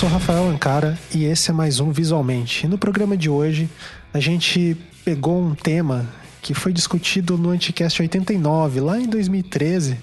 sou 0.00 0.08
Rafael 0.08 0.48
Ancara 0.48 0.98
e 1.14 1.26
esse 1.26 1.50
é 1.50 1.52
mais 1.52 1.78
um 1.78 1.92
Visualmente. 1.92 2.64
E 2.64 2.68
no 2.70 2.78
programa 2.78 3.18
de 3.18 3.28
hoje 3.28 3.68
a 4.14 4.18
gente 4.18 4.74
pegou 5.04 5.38
um 5.38 5.54
tema 5.54 6.08
que 6.40 6.54
foi 6.54 6.72
discutido 6.72 7.36
no 7.36 7.50
Anticast 7.50 8.00
89, 8.00 8.80
lá 8.80 8.98
em 8.98 9.06
2013, 9.06 9.98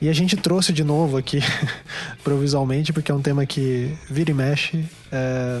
e 0.00 0.08
a 0.08 0.12
gente 0.14 0.38
trouxe 0.38 0.72
de 0.72 0.82
novo 0.82 1.18
aqui 1.18 1.42
provisionalmente, 2.24 2.94
porque 2.94 3.12
é 3.12 3.14
um 3.14 3.20
tema 3.20 3.44
que 3.44 3.94
vira 4.08 4.30
e 4.30 4.34
mexe, 4.34 4.86
é, 5.12 5.60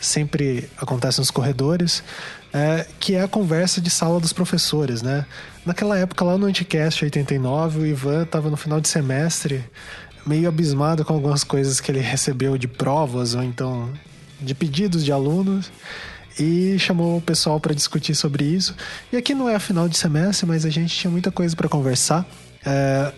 sempre 0.00 0.70
acontece 0.76 1.18
nos 1.18 1.32
corredores, 1.32 2.04
é, 2.52 2.86
que 3.00 3.16
é 3.16 3.22
a 3.22 3.28
conversa 3.28 3.80
de 3.80 3.90
sala 3.90 4.20
dos 4.20 4.32
professores, 4.32 5.02
né? 5.02 5.26
Naquela 5.66 5.98
época, 5.98 6.24
lá 6.24 6.38
no 6.38 6.46
Anticast 6.46 7.04
89, 7.04 7.80
o 7.80 7.86
Ivan 7.86 8.22
estava 8.22 8.48
no 8.48 8.56
final 8.56 8.80
de 8.80 8.88
semestre, 8.88 9.64
meio 10.26 10.48
abismado 10.48 11.04
com 11.04 11.14
algumas 11.14 11.44
coisas 11.44 11.80
que 11.80 11.90
ele 11.90 12.00
recebeu 12.00 12.58
de 12.58 12.68
provas 12.68 13.34
ou 13.34 13.42
então 13.42 13.90
de 14.40 14.54
pedidos 14.54 15.04
de 15.04 15.12
alunos 15.12 15.70
e 16.38 16.78
chamou 16.78 17.18
o 17.18 17.20
pessoal 17.20 17.60
para 17.60 17.74
discutir 17.74 18.14
sobre 18.14 18.44
isso. 18.44 18.74
E 19.12 19.16
aqui 19.16 19.34
não 19.34 19.48
é 19.48 19.54
a 19.54 19.60
final 19.60 19.88
de 19.88 19.96
semestre, 19.96 20.46
mas 20.46 20.64
a 20.64 20.70
gente 20.70 20.96
tinha 20.96 21.10
muita 21.10 21.30
coisa 21.30 21.54
para 21.54 21.68
conversar. 21.68 22.26
É, 22.64 23.12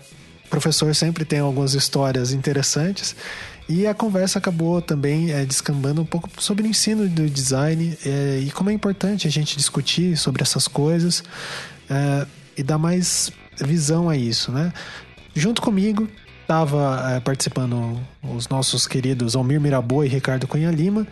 o 0.45 0.49
professor 0.49 0.93
sempre 0.93 1.23
tem 1.23 1.39
algumas 1.39 1.73
histórias 1.73 2.33
interessantes. 2.33 3.15
E 3.67 3.87
a 3.87 3.93
conversa 3.93 4.39
acabou 4.39 4.81
também 4.81 5.31
é, 5.31 5.45
descambando 5.45 6.01
um 6.01 6.05
pouco 6.05 6.29
sobre 6.37 6.63
o 6.63 6.67
ensino 6.67 7.07
do 7.07 7.29
design 7.29 7.97
é, 8.05 8.39
e 8.43 8.51
como 8.51 8.69
é 8.69 8.73
importante 8.73 9.25
a 9.25 9.31
gente 9.31 9.55
discutir 9.55 10.17
sobre 10.17 10.41
essas 10.41 10.67
coisas 10.67 11.23
é, 11.89 12.27
e 12.57 12.63
dar 12.63 12.77
mais 12.77 13.31
visão 13.61 14.09
a 14.09 14.17
isso, 14.17 14.51
né? 14.51 14.73
Junto 15.33 15.61
comigo 15.61 16.09
estava 16.43 17.11
é, 17.11 17.19
participando 17.19 17.97
os 18.21 18.47
nossos 18.47 18.85
queridos 18.85 19.35
Almir 19.35 19.59
Mirabô 19.59 20.03
e 20.03 20.07
Ricardo 20.07 20.47
Cunha 20.47 20.69
Lima 20.69 21.07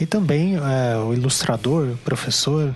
e 0.00 0.06
também 0.06 0.56
é, 0.56 0.96
o 0.96 1.12
ilustrador, 1.12 1.96
professor 2.04 2.74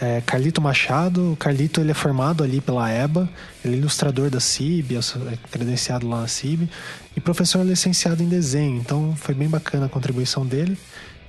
é, 0.00 0.20
Carlito 0.24 0.60
Machado. 0.60 1.32
O 1.32 1.36
Carlito 1.36 1.80
ele 1.80 1.90
é 1.90 1.94
formado 1.94 2.42
ali 2.42 2.60
pela 2.60 2.90
EBA, 2.90 3.28
ele 3.64 3.74
é 3.74 3.78
ilustrador 3.78 4.30
da 4.30 4.40
CIB, 4.40 4.96
é 4.96 5.38
credenciado 5.50 6.08
lá 6.08 6.22
na 6.22 6.28
CIB, 6.28 6.68
e 7.16 7.20
professor 7.20 7.64
licenciado 7.64 8.22
em 8.22 8.28
desenho, 8.28 8.78
então 8.78 9.14
foi 9.16 9.34
bem 9.34 9.48
bacana 9.48 9.86
a 9.86 9.88
contribuição 9.88 10.44
dele. 10.44 10.76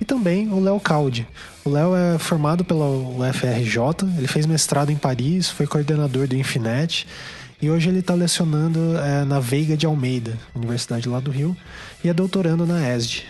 E 0.00 0.04
também 0.04 0.52
o 0.52 0.58
Léo 0.58 0.80
Caldi. 0.80 1.26
O 1.64 1.70
Léo 1.70 1.94
é 1.94 2.18
formado 2.18 2.64
pela 2.64 2.84
UFRJ, 2.84 3.78
ele 4.18 4.26
fez 4.26 4.44
mestrado 4.44 4.90
em 4.90 4.96
Paris, 4.96 5.48
foi 5.48 5.66
coordenador 5.66 6.26
do 6.26 6.36
Infinet 6.36 7.06
e 7.60 7.70
hoje 7.70 7.88
ele 7.88 8.00
está 8.00 8.14
lecionando 8.14 8.96
é, 8.98 9.24
na 9.24 9.40
Veiga 9.40 9.76
de 9.76 9.86
Almeida, 9.86 10.38
Universidade 10.54 11.08
lá 11.08 11.20
do 11.20 11.30
Rio, 11.30 11.56
e 12.02 12.08
é 12.08 12.14
doutorando 12.14 12.66
na 12.66 12.94
ESD. 12.94 13.22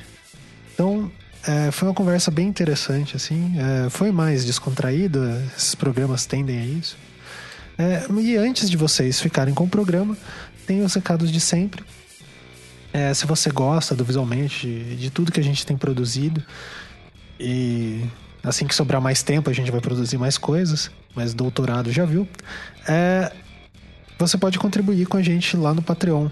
Então, 0.74 1.10
é, 1.46 1.70
foi 1.70 1.88
uma 1.88 1.94
conversa 1.94 2.30
bem 2.30 2.48
interessante, 2.48 3.16
assim. 3.16 3.54
É, 3.58 3.90
foi 3.90 4.10
mais 4.10 4.44
descontraída, 4.44 5.42
esses 5.56 5.74
programas 5.74 6.26
tendem 6.26 6.58
a 6.58 6.64
isso. 6.64 6.96
É, 7.76 8.06
e 8.20 8.36
antes 8.36 8.70
de 8.70 8.76
vocês 8.76 9.20
ficarem 9.20 9.52
com 9.52 9.64
o 9.64 9.68
programa, 9.68 10.16
tem 10.66 10.82
os 10.82 10.94
recados 10.94 11.30
de 11.30 11.40
sempre. 11.40 11.84
É, 12.92 13.12
se 13.12 13.26
você 13.26 13.50
gosta 13.50 13.94
do 13.94 14.04
Visualmente, 14.04 14.66
de, 14.66 14.96
de, 14.96 15.10
tudo 15.10 15.32
que 15.32 15.40
a 15.40 15.42
gente 15.42 15.66
tem 15.66 15.76
produzido, 15.76 16.42
e 17.38 18.04
assim 18.42 18.66
que 18.66 18.74
sobrar 18.74 19.00
mais 19.00 19.22
tempo, 19.22 19.50
a 19.50 19.52
gente 19.52 19.70
vai 19.70 19.80
produzir 19.80 20.16
mais 20.16 20.38
coisas, 20.38 20.90
mas 21.14 21.34
doutorado 21.34 21.90
já 21.90 22.04
viu. 22.04 22.28
É, 22.88 23.32
você 24.18 24.38
pode 24.38 24.58
contribuir 24.58 25.06
com 25.06 25.16
a 25.16 25.22
gente 25.22 25.56
lá 25.56 25.74
no 25.74 25.82
Patreon. 25.82 26.28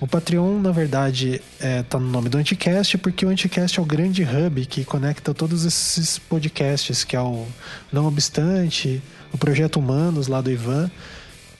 O 0.00 0.06
Patreon, 0.06 0.60
na 0.60 0.70
verdade, 0.70 1.40
é, 1.58 1.82
tá 1.82 1.98
no 1.98 2.08
nome 2.08 2.28
do 2.28 2.38
Anticast, 2.38 2.96
porque 2.98 3.26
o 3.26 3.28
Anticast 3.28 3.80
é 3.80 3.82
o 3.82 3.84
grande 3.84 4.22
hub 4.22 4.64
que 4.66 4.84
conecta 4.84 5.34
todos 5.34 5.64
esses 5.64 6.18
podcasts, 6.18 7.02
que 7.02 7.16
é 7.16 7.20
o 7.20 7.46
Não 7.92 8.06
Obstante, 8.06 9.02
o 9.32 9.38
Projeto 9.38 9.80
Humanos, 9.80 10.28
lá 10.28 10.40
do 10.40 10.52
Ivan, 10.52 10.88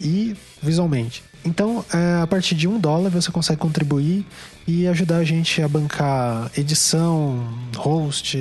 e 0.01 0.37
visualmente. 0.63 1.25
Então, 1.45 1.85
é, 1.93 2.23
a 2.23 2.27
partir 2.27 2.55
de 2.55 2.69
um 2.69 2.79
dólar 2.79 3.11
você 3.11 3.31
consegue 3.31 3.61
contribuir 3.61 4.25
e 4.67 4.87
ajudar 4.87 5.17
a 5.17 5.25
gente 5.25 5.63
a 5.63 5.69
bancar 5.69 6.51
edição, 6.57 7.49
host, 7.77 8.37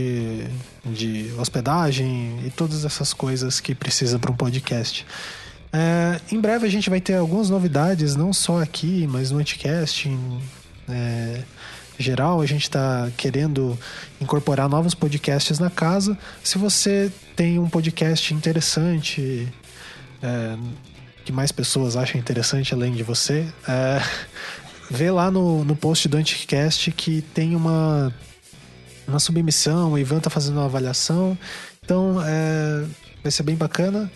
de 0.86 1.32
hospedagem 1.38 2.40
e 2.46 2.50
todas 2.50 2.86
essas 2.86 3.14
coisas 3.14 3.60
que 3.60 3.74
precisa 3.74 4.20
para 4.20 4.32
um 4.32 4.36
podcast. 4.36 5.06
É, 5.72 6.20
em 6.32 6.40
breve 6.40 6.66
a 6.66 6.70
gente 6.70 6.90
vai 6.90 7.02
ter 7.02 7.16
algumas 7.16 7.50
novidades, 7.50 8.16
não 8.16 8.32
só 8.32 8.62
aqui, 8.62 9.08
mas 9.08 9.32
no 9.32 9.40
Anticast. 9.40 10.10
Em, 10.10 10.42
é, 10.90 11.44
geral, 12.00 12.42
a 12.42 12.46
gente 12.46 12.64
está 12.64 13.10
querendo 13.18 13.78
incorporar 14.22 14.70
novos 14.70 14.94
podcasts 14.94 15.60
na 15.60 15.70
casa. 15.70 16.18
Se 16.44 16.58
você 16.58 17.12
tem 17.36 17.60
um 17.60 17.70
podcast 17.70 18.34
interessante, 18.34 19.48
é, 20.22 20.58
que 21.26 21.32
mais 21.32 21.52
pessoas 21.52 21.96
acham 21.96 22.20
interessante 22.20 22.74
além 22.74 22.94
de 22.94 23.04
você, 23.04 23.46
é, 23.68 24.02
vê 24.90 25.12
lá 25.12 25.30
no, 25.32 25.64
no 25.64 25.76
post 25.76 26.08
do 26.08 26.18
Anticast 26.18 26.92
que 26.92 27.22
tem 27.22 27.56
uma, 27.56 28.14
uma 29.08 29.20
submissão, 29.20 29.94
o 29.94 29.98
Ivan 29.98 30.20
tá 30.20 30.30
fazendo 30.30 30.58
uma 30.58 30.66
avaliação. 30.66 31.38
Então, 31.84 32.22
é, 32.24 32.86
vai 33.24 33.32
ser 33.32 33.44
bem 33.44 33.56
bacana. 33.56 34.12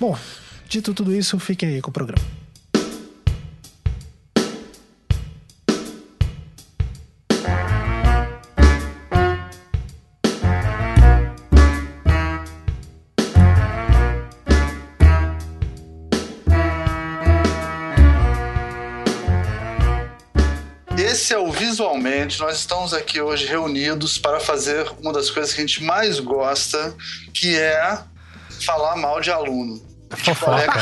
Bom, 0.00 0.16
dito 0.66 0.94
tudo 0.94 1.14
isso, 1.14 1.38
fiquem 1.38 1.74
aí 1.74 1.82
com 1.82 1.90
o 1.90 1.92
programa. 1.92 2.24
Esse 20.96 21.34
é 21.34 21.38
o 21.38 21.52
Visualmente. 21.52 22.40
Nós 22.40 22.60
estamos 22.60 22.94
aqui 22.94 23.20
hoje 23.20 23.44
reunidos 23.44 24.16
para 24.16 24.40
fazer 24.40 24.90
uma 24.98 25.12
das 25.12 25.30
coisas 25.30 25.52
que 25.52 25.60
a 25.60 25.66
gente 25.66 25.84
mais 25.84 26.18
gosta, 26.20 26.96
que 27.34 27.54
é 27.54 27.98
falar 28.64 28.96
mal 28.96 29.20
de 29.20 29.30
aluno. 29.30 29.89
Fofoca. 30.10 30.72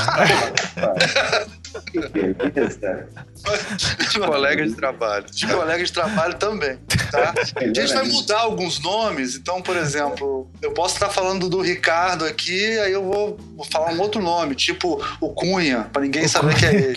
de 4.10 4.20
colega 4.20 4.66
de 4.66 4.74
trabalho. 4.74 5.26
De 5.30 5.46
colega 5.46 5.84
de 5.84 5.92
trabalho 5.92 6.34
também. 6.34 6.78
Tá? 7.10 7.34
A 7.56 7.64
gente 7.64 7.92
vai 7.92 8.04
mudar 8.04 8.40
alguns 8.40 8.80
nomes. 8.80 9.36
Então, 9.36 9.60
por 9.60 9.76
exemplo, 9.76 10.50
eu 10.62 10.72
posso 10.72 10.94
estar 10.94 11.10
falando 11.10 11.48
do 11.48 11.60
Ricardo 11.60 12.24
aqui, 12.24 12.78
aí 12.78 12.92
eu 12.92 13.04
vou, 13.04 13.38
vou 13.56 13.66
falar 13.66 13.92
um 13.92 14.00
outro 14.00 14.22
nome, 14.22 14.54
tipo 14.54 15.02
o 15.20 15.30
Cunha, 15.32 15.88
para 15.92 16.02
ninguém 16.02 16.24
o 16.24 16.28
saber 16.28 16.54
Cunha. 16.54 16.58
que 16.58 16.66
é 16.66 16.74
ele. 16.74 16.96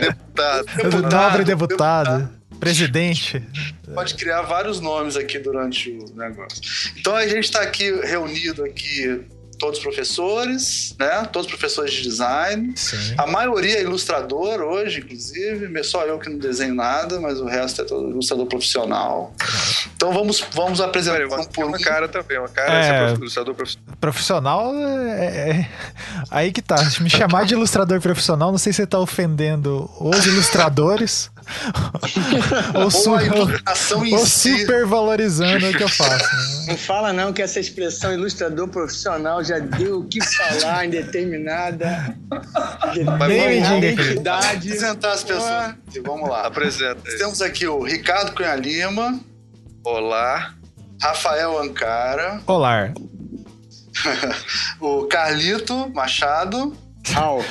deputado. 0.00 0.64
deputado. 0.76 1.02
Nobre 1.02 1.44
deputado. 1.44 2.18
deputado. 2.18 2.44
Presidente. 2.60 3.42
Pode 3.92 4.14
criar 4.14 4.42
vários 4.42 4.80
nomes 4.80 5.16
aqui 5.16 5.38
durante 5.38 5.90
o 5.90 6.16
negócio. 6.16 6.60
Então 6.96 7.14
a 7.14 7.26
gente 7.26 7.44
está 7.44 7.60
aqui 7.60 7.90
reunido 8.00 8.64
aqui 8.64 9.26
todos 9.64 9.80
professores, 9.80 10.94
né? 10.98 11.26
Todos 11.32 11.48
professores 11.48 11.90
de 11.94 12.02
design. 12.02 12.74
Sim. 12.76 13.14
A 13.16 13.26
maioria 13.26 13.78
é 13.78 13.82
ilustrador 13.82 14.60
hoje, 14.60 15.00
inclusive. 15.00 15.82
Só 15.84 16.04
eu 16.04 16.18
que 16.18 16.28
não 16.28 16.38
desenho 16.38 16.74
nada, 16.74 17.18
mas 17.18 17.40
o 17.40 17.46
resto 17.46 17.80
é 17.80 17.84
todo 17.84 18.10
ilustrador 18.10 18.44
profissional. 18.44 19.32
Então 19.96 20.12
vamos, 20.12 20.44
vamos 20.52 20.82
apresentar 20.82 21.28
Pera, 21.28 21.40
um 21.40 21.44
por 21.44 21.64
uma 21.64 21.78
cara 21.78 22.08
também, 22.08 22.38
uma 22.38 22.48
cara 22.48 22.74
é, 22.74 23.10
é 23.10 23.14
ilustrador 23.14 23.54
profissional. 23.54 23.83
Profissional 24.04 24.70
é, 24.74 25.24
é, 25.24 25.68
Aí 26.30 26.52
que 26.52 26.60
tá. 26.60 26.76
Me 27.00 27.08
chamar 27.08 27.46
de 27.46 27.54
ilustrador 27.54 28.02
profissional, 28.02 28.50
não 28.50 28.58
sei 28.58 28.70
se 28.70 28.76
você 28.76 28.86
tá 28.86 28.98
ofendendo 28.98 29.90
os 29.98 30.26
ilustradores. 30.26 31.30
ou, 32.74 32.90
su 32.92 33.10
ou, 33.10 34.18
ou 34.18 34.26
super 34.26 34.84
valorizando 34.84 35.70
o 35.70 35.72
que 35.74 35.82
eu 35.82 35.88
faço. 35.88 36.22
Né? 36.36 36.66
Não 36.68 36.76
fala 36.76 37.14
não 37.14 37.32
que 37.32 37.40
essa 37.40 37.58
expressão 37.58 38.12
ilustrador 38.12 38.68
profissional 38.68 39.42
já 39.42 39.58
deu 39.58 40.00
o 40.00 40.04
que 40.04 40.22
falar 40.22 40.84
em 40.84 40.90
determinada 40.90 42.14
identidade. 43.78 44.68
Apresentar 44.68 45.12
as 45.12 45.24
pessoas. 45.24 45.74
Vamos 46.04 46.28
lá. 46.28 46.46
Apresenta. 46.46 47.00
Temos 47.16 47.40
aqui 47.40 47.66
o 47.66 47.82
Ricardo 47.82 48.34
Cunha 48.34 48.54
Lima. 48.54 49.18
Olá. 49.82 50.52
Rafael 51.00 51.58
Ancara. 51.58 52.42
Olá. 52.46 52.92
o 54.80 55.04
Carlito 55.04 55.90
Machado. 55.90 56.76
Tchau. 57.02 57.44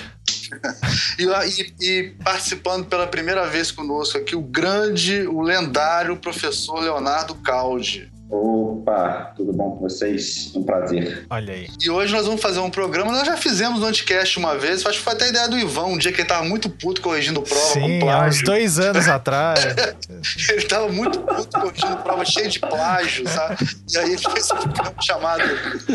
e, 1.18 1.24
e, 1.26 1.76
e, 1.82 2.10
participando 2.24 2.86
pela 2.86 3.08
primeira 3.08 3.48
vez 3.48 3.72
conosco 3.72 4.18
aqui, 4.18 4.36
o 4.36 4.42
grande, 4.42 5.28
o 5.28 5.42
lendário 5.42 6.18
professor 6.18 6.80
Leonardo 6.80 7.36
Caldi. 7.36 8.13
Opa, 8.30 9.32
tudo 9.36 9.54
bom 9.54 9.72
com 9.72 9.82
vocês? 9.82 10.52
Um 10.56 10.64
prazer. 10.64 11.26
Olha 11.30 11.54
aí. 11.54 11.68
E 11.80 11.90
hoje 11.90 12.12
nós 12.12 12.26
vamos 12.26 12.42
fazer 12.42 12.60
um 12.60 12.70
programa. 12.70 13.12
Nós 13.12 13.28
já 13.28 13.38
fizemos 13.38 13.80
no 13.80 13.86
Anticast 13.86 14.40
uma 14.40 14.58
vez. 14.58 14.84
Acho 14.86 14.98
que 14.98 15.04
foi 15.04 15.14
até 15.14 15.26
a 15.26 15.28
ideia 15.28 15.48
do 15.48 15.58
Ivan, 15.58 15.86
um 15.86 15.98
dia 15.98 16.12
que 16.12 16.22
ele 16.22 16.28
tava 16.28 16.44
muito 16.44 16.68
puto 16.70 17.00
corrigindo 17.02 17.42
prova 17.42 17.62
Sim, 17.74 17.82
com 17.82 18.00
plágio. 18.00 18.24
há 18.24 18.28
uns 18.28 18.42
dois 18.44 18.80
anos 18.80 19.08
atrás. 19.08 19.60
ele 20.50 20.62
tava 20.64 20.88
muito 20.90 21.20
puto 21.20 21.60
corrigindo 21.60 21.98
prova 21.98 22.26
cheia 22.26 22.48
de 22.48 22.60
plágio, 22.60 23.28
sabe? 23.30 23.58
E 23.92 23.98
aí 23.98 24.10
ele 24.14 24.18
fez 24.18 24.50
um 24.52 24.56
programa 24.58 24.96
chamado 25.02 25.44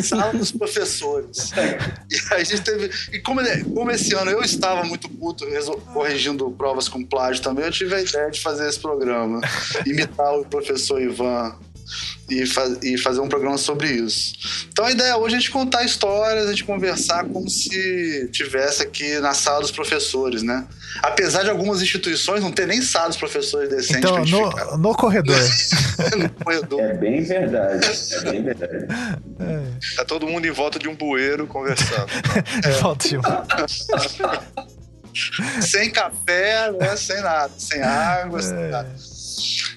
Sala 0.02 0.32
dos 0.32 0.52
Professores. 0.52 1.50
E 2.10 2.34
aí 2.34 2.42
a 2.42 2.44
gente 2.44 2.60
teve. 2.62 2.90
E 3.12 3.18
como, 3.18 3.40
ele- 3.40 3.64
como 3.64 3.90
esse 3.90 4.14
ano 4.14 4.30
eu 4.30 4.42
estava 4.42 4.84
muito 4.84 5.08
puto 5.08 5.44
resol- 5.48 5.80
corrigindo 5.92 6.48
provas 6.52 6.88
com 6.88 7.02
plágio 7.04 7.42
também, 7.42 7.64
eu 7.64 7.72
tive 7.72 7.94
a 7.96 8.00
ideia 8.00 8.30
de 8.30 8.40
fazer 8.40 8.68
esse 8.68 8.78
programa. 8.78 9.40
Imitar 9.84 10.34
o 10.38 10.44
professor 10.44 11.00
Ivan 11.02 11.56
e, 12.28 12.46
fa- 12.46 12.76
e 12.82 12.96
fazer 12.98 13.20
um 13.20 13.28
programa 13.28 13.56
sobre 13.58 13.88
isso. 13.90 14.32
Então 14.70 14.84
a 14.84 14.90
ideia 14.90 15.16
hoje 15.16 15.34
é 15.34 15.38
a 15.38 15.40
gente 15.40 15.50
contar 15.50 15.84
histórias, 15.84 16.46
a 16.46 16.50
gente 16.50 16.64
conversar 16.64 17.24
como 17.24 17.48
se 17.48 18.28
tivesse 18.32 18.82
aqui 18.82 19.18
na 19.20 19.34
sala 19.34 19.60
dos 19.60 19.70
professores, 19.70 20.42
né? 20.42 20.66
Apesar 21.02 21.42
de 21.42 21.50
algumas 21.50 21.80
instituições 21.82 22.42
não 22.42 22.50
ter 22.52 22.66
nem 22.66 22.82
sala 22.82 23.08
dos 23.08 23.16
professores 23.16 23.68
decentes 23.68 23.96
Então, 23.98 24.24
no, 24.24 24.76
no 24.78 24.94
corredor. 24.94 25.36
no 26.18 26.30
corredor. 26.44 26.80
É 26.80 26.94
bem 26.94 27.22
verdade, 27.22 27.86
é 28.12 28.20
bem 28.30 28.42
verdade. 28.42 28.86
Tá 29.96 30.04
todo 30.04 30.26
mundo 30.26 30.46
em 30.46 30.50
volta 30.50 30.78
de 30.78 30.88
um 30.88 30.94
bueiro 30.96 31.46
conversando. 31.46 32.08
Falta 32.80 33.08
de 33.08 33.18
um. 33.18 33.22
sem 35.62 35.90
café, 35.90 36.70
né? 36.72 36.96
sem 36.96 37.20
nada, 37.20 37.52
sem 37.58 37.82
água, 37.82 38.40
sem 38.42 38.54
nada. 38.70 38.94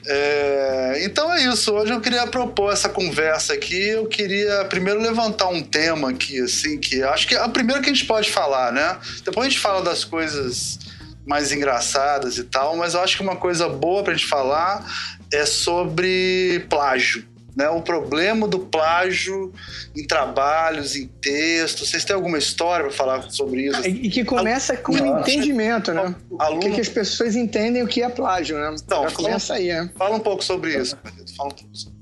É, 0.06 1.02
então 1.04 1.32
é 1.34 1.44
isso. 1.46 1.74
Hoje 1.74 1.92
eu 1.92 2.02
queria 2.02 2.28
propor 2.28 2.72
essa 2.72 2.90
conversa 2.90 3.54
aqui. 3.54 3.90
Eu 3.90 4.08
queria 4.08 4.66
primeiro 4.66 5.02
levantar 5.02 5.48
um 5.48 5.62
tema 5.62 6.10
aqui, 6.10 6.40
assim, 6.42 6.80
que 6.80 7.02
acho 7.04 7.28
que 7.28 7.36
é 7.36 7.44
o 7.44 7.50
primeiro 7.50 7.82
que 7.82 7.90
a 7.90 7.94
gente 7.94 8.06
pode 8.06 8.32
falar, 8.32 8.72
né? 8.72 8.98
Depois 9.24 9.48
a 9.48 9.50
gente 9.50 9.60
fala 9.60 9.82
das 9.82 10.04
coisas 10.04 10.80
mais 11.26 11.52
engraçadas 11.52 12.38
e 12.38 12.44
tal, 12.44 12.76
mas 12.76 12.94
eu 12.94 13.02
acho 13.02 13.16
que 13.16 13.24
uma 13.24 13.36
coisa 13.36 13.70
boa 13.70 14.04
pra 14.04 14.14
gente 14.14 14.28
falar 14.28 14.84
é 15.32 15.46
sobre 15.46 16.66
plágio. 16.70 17.31
Né, 17.54 17.68
o 17.70 17.82
problema 17.82 18.48
do 18.48 18.60
plágio 18.60 19.52
em 19.94 20.08
trabalhos, 20.08 20.96
em 20.96 21.06
textos. 21.08 21.90
Vocês 21.90 22.06
têm 22.06 22.16
alguma 22.16 22.38
história 22.38 22.86
para 22.86 22.96
falar 22.96 23.30
sobre 23.30 23.68
isso? 23.68 23.86
E 23.86 24.08
e 24.08 24.10
que 24.10 24.24
começa 24.24 24.78
com 24.78 24.94
o 24.94 24.98
Nossa. 24.98 25.30
entendimento, 25.30 25.92
né? 25.94 26.16
O 26.30 26.38
que, 26.38 26.44
Aluno- 26.46 26.76
que 26.76 26.80
as 26.80 26.88
pessoas 26.88 27.36
entendem 27.36 27.84
o 27.84 27.88
que 27.88 28.02
é 28.02 28.08
plágio, 28.08 28.58
né? 28.58 28.74
Então, 28.82 29.04
Já 29.04 29.10
fala- 29.10 29.28
começa 29.28 29.54
aí, 29.56 29.68
né? 29.68 29.90
Fala 29.98 30.16
um 30.16 30.20
pouco 30.22 30.42
sobre 30.44 30.78
isso, 30.78 30.96
Carlito. 30.96 31.36
Fala 31.36 31.50
um 31.50 31.56
pouco 31.56 31.76
sobre 31.76 31.98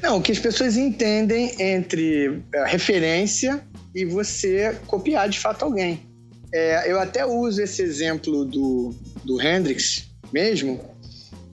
Não, 0.00 0.18
o 0.18 0.22
que 0.22 0.30
as 0.30 0.38
pessoas 0.38 0.76
entendem 0.76 1.60
entre 1.60 2.40
é, 2.54 2.64
referência 2.64 3.60
e 3.92 4.04
você 4.04 4.76
copiar 4.86 5.28
de 5.28 5.40
fato 5.40 5.64
alguém. 5.64 6.06
É, 6.54 6.90
eu 6.90 7.00
até 7.00 7.26
uso 7.26 7.60
esse 7.60 7.82
exemplo 7.82 8.44
do, 8.44 8.94
do 9.24 9.42
Hendrix 9.42 10.08
mesmo, 10.32 10.80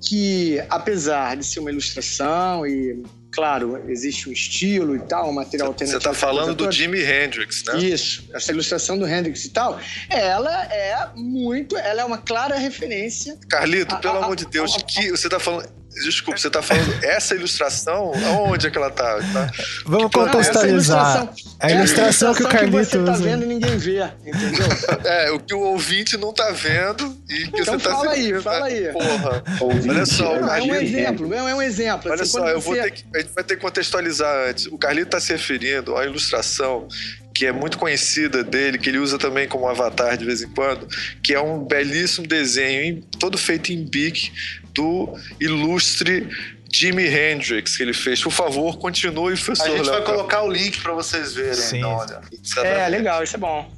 que 0.07 0.61
apesar 0.69 1.35
de 1.37 1.43
ser 1.45 1.59
uma 1.59 1.71
ilustração 1.71 2.67
e, 2.67 3.01
claro, 3.35 3.83
existe 3.89 4.29
um 4.29 4.31
estilo 4.31 4.95
e 4.95 4.99
tal, 4.99 5.29
um 5.29 5.33
material 5.33 5.67
Você 5.67 5.83
alternativo. 5.83 6.01
tá 6.03 6.13
falando 6.13 6.55
do. 6.55 6.71
Jimi 6.71 7.01
Hendrix, 7.03 7.63
né? 7.65 7.77
Isso, 7.79 8.27
essa 8.33 8.51
ilustração 8.51 8.97
do 8.97 9.05
Hendrix 9.07 9.45
e 9.45 9.49
tal, 9.49 9.79
ela 10.09 10.63
é 10.65 11.09
muito, 11.15 11.77
ela 11.77 12.01
é 12.01 12.05
uma 12.05 12.17
clara 12.17 12.55
referência. 12.57 13.37
Carlito, 13.49 13.93
Ah, 13.93 13.99
pelo 13.99 14.17
ah, 14.17 14.23
amor 14.25 14.35
de 14.35 14.45
Deus, 14.45 14.75
ah, 14.77 14.83
que 14.83 15.11
você 15.11 15.27
tá 15.29 15.39
falando. 15.39 15.69
Desculpa, 16.03 16.37
você 16.39 16.49
tá 16.49 16.61
falando 16.61 16.93
essa 17.03 17.33
ilustração? 17.35 18.11
Aonde 18.27 18.67
é 18.67 18.69
que 18.69 18.77
ela 18.77 18.89
tá? 18.91 19.17
Tá? 19.33 19.51
Vamos 19.85 20.11
Não, 20.13 20.25
essa 20.25 20.31
contextualizar. 20.31 21.15
ilustração- 21.23 21.55
A 21.59 21.71
ilustração 21.71 22.35
que 22.35 22.43
o 22.43 22.47
Carlito 22.49 22.77
você 22.85 22.97
tá 23.03 23.11
usa. 23.13 23.23
vendo 23.23 23.43
e 23.43 23.45
ninguém 23.47 23.77
vê, 23.77 24.03
entendeu? 24.25 24.65
É, 25.05 25.31
o 25.31 25.39
que 25.39 25.53
o 25.53 25.59
ouvinte 25.61 26.17
não 26.17 26.33
tá 26.33 26.51
vendo 26.51 27.17
e 27.29 27.47
que 27.47 27.61
Então 27.61 27.79
você 27.79 27.83
tá 27.89 27.91
fala 27.95 28.11
aí, 28.11 28.41
fala 28.41 28.69
né? 28.69 28.75
aí. 28.75 28.91
Porra. 28.93 29.43
Ouvinte, 29.61 29.89
Olha 29.89 30.05
só, 30.05 30.35
o 30.37 30.41
Não, 30.41 30.53
é 30.53 30.61
um 30.61 30.75
exemplo, 30.75 31.33
é 31.33 31.55
um 31.55 31.61
exemplo. 31.61 32.11
Olha 32.11 32.23
Assim, 32.23 32.31
só, 32.31 32.47
eu 32.49 32.59
vou 32.59 32.75
você- 32.75 32.83
ter 32.83 32.91
que, 32.91 33.03
a 33.15 33.19
gente 33.19 33.33
vai 33.33 33.43
ter 33.43 33.55
que 33.55 33.61
contextualizar 33.61 34.49
antes. 34.49 34.65
O 34.67 34.77
Carlito 34.77 35.07
está 35.07 35.19
se 35.19 35.31
referindo 35.31 35.95
à 35.95 36.05
ilustração 36.05 36.87
que 37.33 37.45
é 37.45 37.51
muito 37.51 37.77
conhecida 37.77 38.43
dele, 38.45 38.77
que 38.77 38.87
ele 38.89 38.97
usa 38.97 39.17
também 39.17 39.45
como 39.47 39.67
avatar 39.67 40.17
de 40.17 40.23
vez 40.25 40.41
em 40.41 40.47
quando, 40.47 40.87
que 41.21 41.33
é 41.33 41.39
um 41.39 41.59
belíssimo 41.65 42.25
desenho, 42.25 43.03
todo 43.19 43.37
feito 43.37 43.73
em 43.73 43.83
bic, 43.83 44.31
do 44.75 45.13
ilustre 45.39 46.27
Jimi 46.71 47.05
Hendrix 47.07 47.77
que 47.77 47.83
ele 47.83 47.93
fez. 47.93 48.21
Por 48.21 48.31
favor, 48.31 48.77
continue, 48.77 49.33
professor 49.35 49.71
A 49.73 49.77
gente 49.77 49.89
vai 49.89 50.03
colocar 50.03 50.43
o 50.43 50.51
link 50.51 50.81
para 50.81 50.93
vocês 50.93 51.33
verem. 51.33 51.53
Sim. 51.53 51.77
Então, 51.77 51.91
olha. 51.95 52.21
É, 52.63 52.87
legal, 52.89 53.23
isso 53.23 53.35
é 53.35 53.39
bom. 53.39 53.71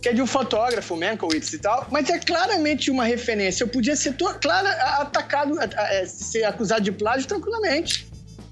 Que 0.00 0.10
é 0.10 0.12
de 0.12 0.22
um 0.22 0.26
fotógrafo, 0.26 0.96
Mankiewicz 0.96 1.52
e 1.52 1.58
tal, 1.58 1.86
mas 1.90 2.08
é 2.08 2.18
claramente 2.20 2.90
uma 2.90 3.04
referência. 3.04 3.64
Eu 3.64 3.68
podia 3.68 3.96
ser 3.96 4.14
clara, 4.40 4.70
atacado, 5.00 5.58
a- 5.60 5.64
a- 5.64 5.94
é, 5.94 6.06
ser 6.06 6.44
acusado 6.44 6.82
de 6.82 6.92
plágio 6.92 7.26
tranquilamente. 7.26 8.06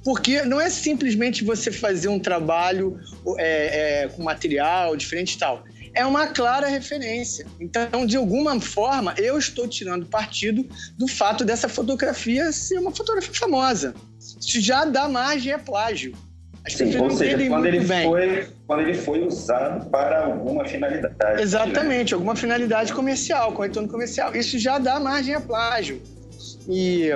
Porque 0.05 0.43
não 0.43 0.61
é 0.61 0.71
simplesmente 0.71 1.43
você 1.43 1.73
fazer 1.73 2.07
um 2.09 2.19
trabalho 2.21 2.97
é, 3.39 4.05
é, 4.05 4.09
com 4.09 4.23
material 4.23 4.97
diferente 4.97 5.35
e 5.35 5.39
tal. 5.39 5.65
É 5.97 6.05
uma 6.05 6.27
clara 6.27 6.69
referência. 6.69 7.47
Então, 7.59 8.05
de 8.05 8.19
alguma 8.19 8.61
forma, 8.61 9.15
eu 9.17 9.39
estou 9.39 9.67
tirando 9.67 10.05
partido 10.05 10.63
do 10.99 11.09
fato 11.09 11.43
dessa 11.43 11.71
fotografia 11.71 12.53
ser 12.53 12.79
uma 12.79 12.91
fotografia 12.93 13.33
famosa. 13.33 13.95
Isso 14.21 14.61
já 14.61 14.85
dá 14.85 15.09
margem 15.09 15.53
a 15.53 15.59
plágio. 15.59 16.15
As 16.67 16.75
Sim, 16.75 16.99
ou 16.99 17.11
seja, 17.11 17.49
quando 17.49 17.65
ele, 17.65 17.81
bem. 17.81 18.07
foi, 18.07 18.49
quando 18.67 18.81
ele 18.83 18.95
foi 18.95 19.27
usado 19.27 19.89
para 19.89 20.27
alguma 20.27 20.67
finalidade. 20.67 21.15
né? 21.19 21.41
Exatamente, 21.41 22.13
alguma 22.13 22.37
finalidade 22.37 22.93
comercial, 22.93 23.53
com 23.53 23.63
retorno 23.63 23.89
comercial. 23.89 24.37
Isso 24.37 24.59
já 24.59 24.77
dá 24.79 25.01
margem 25.01 25.35
a 25.35 25.41
plágio. 25.41 26.03
E, 26.69 27.09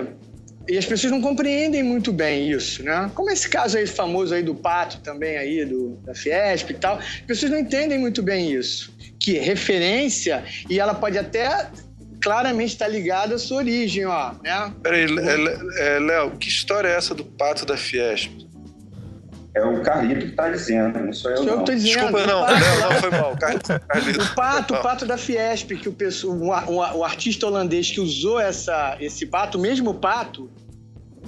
e 0.70 0.78
as 0.78 0.86
pessoas 0.86 1.10
não 1.12 1.20
compreendem 1.20 1.82
muito 1.82 2.12
bem 2.12 2.50
isso, 2.50 2.82
né? 2.82 3.10
Como 3.14 3.30
esse 3.30 3.48
caso 3.48 3.76
aí 3.76 3.86
famoso 3.86 4.32
aí 4.34 4.42
do 4.42 4.54
Pato 4.54 5.00
também 5.00 5.36
aí, 5.36 5.64
do, 5.64 5.96
da 6.04 6.14
Fiesp 6.14 6.70
e 6.70 6.74
tal. 6.74 6.98
As 6.98 7.20
pessoas 7.26 7.50
não 7.52 7.58
entendem 7.58 7.98
muito 7.98 8.22
bem 8.22 8.52
isso. 8.52 8.94
Que 9.18 9.32
referência, 9.38 10.44
e 10.68 10.78
ela 10.80 10.94
pode 10.94 11.18
até 11.18 11.68
claramente 12.22 12.72
estar 12.72 12.88
ligada 12.88 13.34
à 13.34 13.38
sua 13.38 13.58
origem, 13.58 14.04
ó, 14.06 14.32
né? 14.42 14.72
Peraí, 14.82 15.04
é, 15.04 15.96
é, 15.96 15.98
Léo, 15.98 16.32
que 16.38 16.48
história 16.48 16.88
é 16.88 16.96
essa 16.96 17.14
do 17.14 17.24
pato 17.24 17.64
da 17.66 17.76
Fiesp? 17.76 18.30
É 19.52 19.64
o 19.64 19.82
Carlito 19.82 20.20
que 20.26 20.30
está 20.30 20.48
dizendo, 20.48 20.96
não 21.00 21.12
sou 21.12 21.28
eu, 21.32 21.38
Eu 21.38 21.44
não. 21.56 21.64
tô 21.64 21.74
dizendo, 21.74 21.92
Desculpa, 21.94 22.24
não, 22.24 22.42
o 22.42 22.46
Pato 22.46 22.60
Léo, 22.62 22.78
lá- 22.80 22.88
não, 22.94 23.00
foi 23.00 23.10
mal. 23.10 23.36
Carlito, 23.36 23.80
Carlito. 23.88 24.22
O 24.22 24.34
pato, 24.36 24.72
o 24.72 24.76
Não. 24.76 24.82
pato 24.82 25.06
da 25.06 25.18
Fiesp, 25.18 25.72
que 25.76 25.88
o, 25.88 25.92
pessoa, 25.92 26.34
o, 26.68 26.72
o- 26.76 26.98
o 26.98 27.04
artista 27.04 27.46
holandês 27.48 27.90
que 27.90 28.00
usou 28.00 28.38
essa, 28.38 28.96
esse 29.00 29.26
pato, 29.26 29.58
o 29.58 29.60
mesmo 29.60 29.92
pato, 29.94 30.48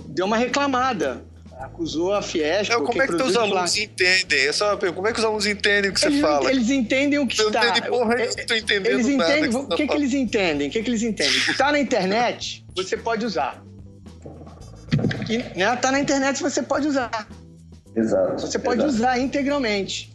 deu 0.09 0.27
uma 0.27 0.37
reclamada. 0.37 1.25
Acusou 1.61 2.13
a 2.13 2.21
Fiesp. 2.21 2.71
Léo, 2.71 2.81
ou 2.81 2.87
como 2.87 3.01
é 3.03 3.07
que 3.07 3.13
teus 3.13 3.33
produziu 3.33 3.41
alunos 3.43 3.77
lá. 3.77 3.83
entendem? 3.85 4.47
Essa 4.49 4.65
é 4.65 4.69
uma 4.69 4.77
pergunta. 4.77 4.97
Como 4.97 5.09
é 5.09 5.13
que 5.13 5.19
os 5.21 5.25
alunos 5.25 5.47
entendem 5.47 5.91
o 5.91 5.95
que 5.95 6.01
você 6.01 6.07
eles, 6.07 6.21
fala? 6.21 6.51
Eles 6.51 6.71
entendem 6.71 7.19
o 7.21 7.27
que 7.27 7.41
Eu 7.41 7.51
não 7.51 7.61
está. 7.61 7.69
entendi 7.69 7.89
porra, 7.89 8.15
eu 8.15 8.27
não 8.37 8.47
tô 8.47 8.55
entendendo 8.55 8.87
Eles 8.95 9.07
nada 9.17 9.31
entendem. 9.31 9.51
que 9.51 9.57
O 9.57 9.61
você 9.63 9.69
tá 9.69 9.77
que, 9.77 9.87
que 9.87 9.95
eles 9.95 10.13
entendem? 10.15 10.69
O 10.69 10.71
que, 10.73 10.83
que 10.83 10.91
eles 10.91 11.03
entendem? 11.05 11.37
Está 11.49 11.71
na 11.71 11.79
internet, 11.79 12.65
você 12.75 12.97
pode 12.97 13.25
usar. 13.25 13.63
E, 15.29 15.39
né, 15.59 15.77
tá 15.77 15.93
na 15.93 16.01
internet, 16.01 16.43
você 16.43 16.63
pode 16.63 16.89
usar. 16.89 17.29
Exato. 17.95 18.41
Você 18.41 18.59
pode 18.59 18.81
exato. 18.81 18.95
usar 18.95 19.19
integralmente. 19.21 20.13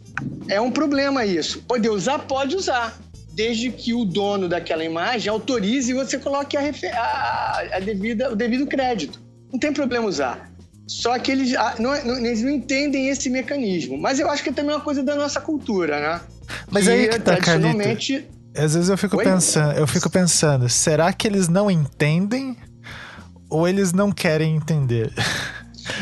É 0.48 0.60
um 0.60 0.70
problema 0.70 1.24
isso. 1.24 1.62
Poder 1.62 1.88
usar, 1.88 2.18
pode 2.20 2.56
usar. 2.56 2.98
Desde 3.32 3.70
que 3.70 3.94
o 3.94 4.04
dono 4.04 4.48
daquela 4.48 4.84
imagem 4.84 5.30
autorize 5.30 5.90
e 5.92 5.94
você 5.94 6.18
coloque 6.18 6.56
a 6.56 6.60
a- 6.60 7.68
a 7.76 7.80
devida, 7.80 8.30
o 8.32 8.36
devido 8.36 8.66
crédito. 8.66 9.20
Não 9.52 9.58
tem 9.58 9.72
problema 9.72 10.06
usar. 10.06 10.50
Só 10.86 11.18
que 11.18 11.30
eles 11.30 11.54
ah, 11.54 11.74
não, 11.78 11.90
não- 12.04 12.16
eles 12.18 12.42
não 12.42 12.50
entendem 12.50 13.08
esse 13.08 13.28
mecanismo. 13.28 13.98
Mas 13.98 14.18
eu 14.18 14.30
acho 14.30 14.42
que 14.42 14.48
é 14.48 14.52
também 14.52 14.74
uma 14.74 14.80
coisa 14.80 15.02
da 15.02 15.14
nossa 15.14 15.40
cultura, 15.40 16.00
né? 16.00 16.20
Mas 16.70 16.88
aí 16.88 17.08
que 17.08 17.18
tá, 17.18 17.36
Carlito. 17.36 17.76
tradicionalmente 17.76 18.28
Às 18.56 18.74
vezes 18.74 18.88
eu 18.88 18.96
fico 18.96 19.16
Oi? 19.18 19.24
pensando, 19.24 19.76
eu 19.78 19.86
fico 19.86 20.08
pensando, 20.08 20.66
será 20.68 21.12
que 21.12 21.28
eles 21.28 21.46
não 21.48 21.70
entendem 21.70 22.56
ou 23.50 23.68
eles 23.68 23.92
não 23.92 24.10
querem 24.10 24.56
entender? 24.56 25.12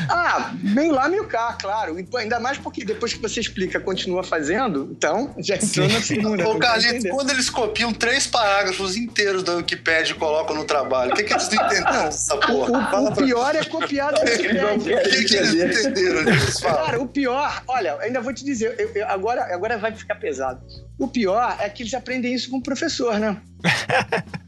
Ah, 0.09 0.53
bem 0.55 0.91
lá, 0.93 1.09
meio 1.09 1.27
cá, 1.27 1.57
claro. 1.61 1.99
E, 1.99 2.07
Ainda 2.17 2.39
mais 2.41 2.57
porque 2.59 2.85
depois 2.85 3.13
que 3.13 3.21
você 3.21 3.41
explica, 3.41 3.79
continua 3.81 4.23
fazendo, 4.23 4.89
então 4.97 5.35
já 5.39 5.57
entrou 5.57 5.89
Sim. 5.89 5.95
na 5.95 6.01
segunda. 6.03 6.49
Ô, 6.49 6.59
Carlito, 6.59 7.09
quando 7.09 7.31
eles 7.31 7.51
copiam 7.51 7.93
três 7.93 8.27
parágrafos 8.27 8.97
inteiros 8.97 9.43
da 9.43 9.55
Wikipédia 9.57 10.13
e 10.13 10.15
colocam 10.17 10.55
no 10.57 10.65
trabalho, 10.65 11.13
o 11.13 11.15
que, 11.15 11.25
que 11.25 11.33
eles 11.33 11.49
não 11.51 11.65
entenderam 11.67 11.93
dessa 12.05 12.37
porra? 12.39 12.79
O, 12.79 12.91
Fala 12.91 13.11
o 13.11 13.17
pior 13.17 13.55
é 13.57 13.65
copiar 13.65 14.13
da 14.13 14.23
Eles 14.27 14.63
não 14.63 14.73
Wikipédia. 14.75 14.99
O 15.07 15.11
que, 15.11 15.25
que 15.25 15.37
eles 15.37 15.55
entenderam? 15.55 16.37
Fala. 16.61 16.85
Cara, 16.87 17.01
o 17.03 17.09
pior, 17.09 17.63
olha, 17.69 17.97
ainda 18.01 18.21
vou 18.21 18.33
te 18.33 18.45
dizer, 18.45 18.75
eu- 18.79 18.91
eu- 18.95 19.09
agora, 19.09 19.53
agora 19.55 19.77
vai 19.79 19.93
ficar 19.95 20.15
pesado. 20.17 20.61
O 20.99 21.09
pior 21.09 21.57
é 21.61 21.69
que 21.69 21.83
eles 21.83 21.93
aprendem 21.95 22.33
isso 22.35 22.49
com 22.51 22.57
o 22.59 22.63
professor, 22.63 23.19
né? 23.19 23.37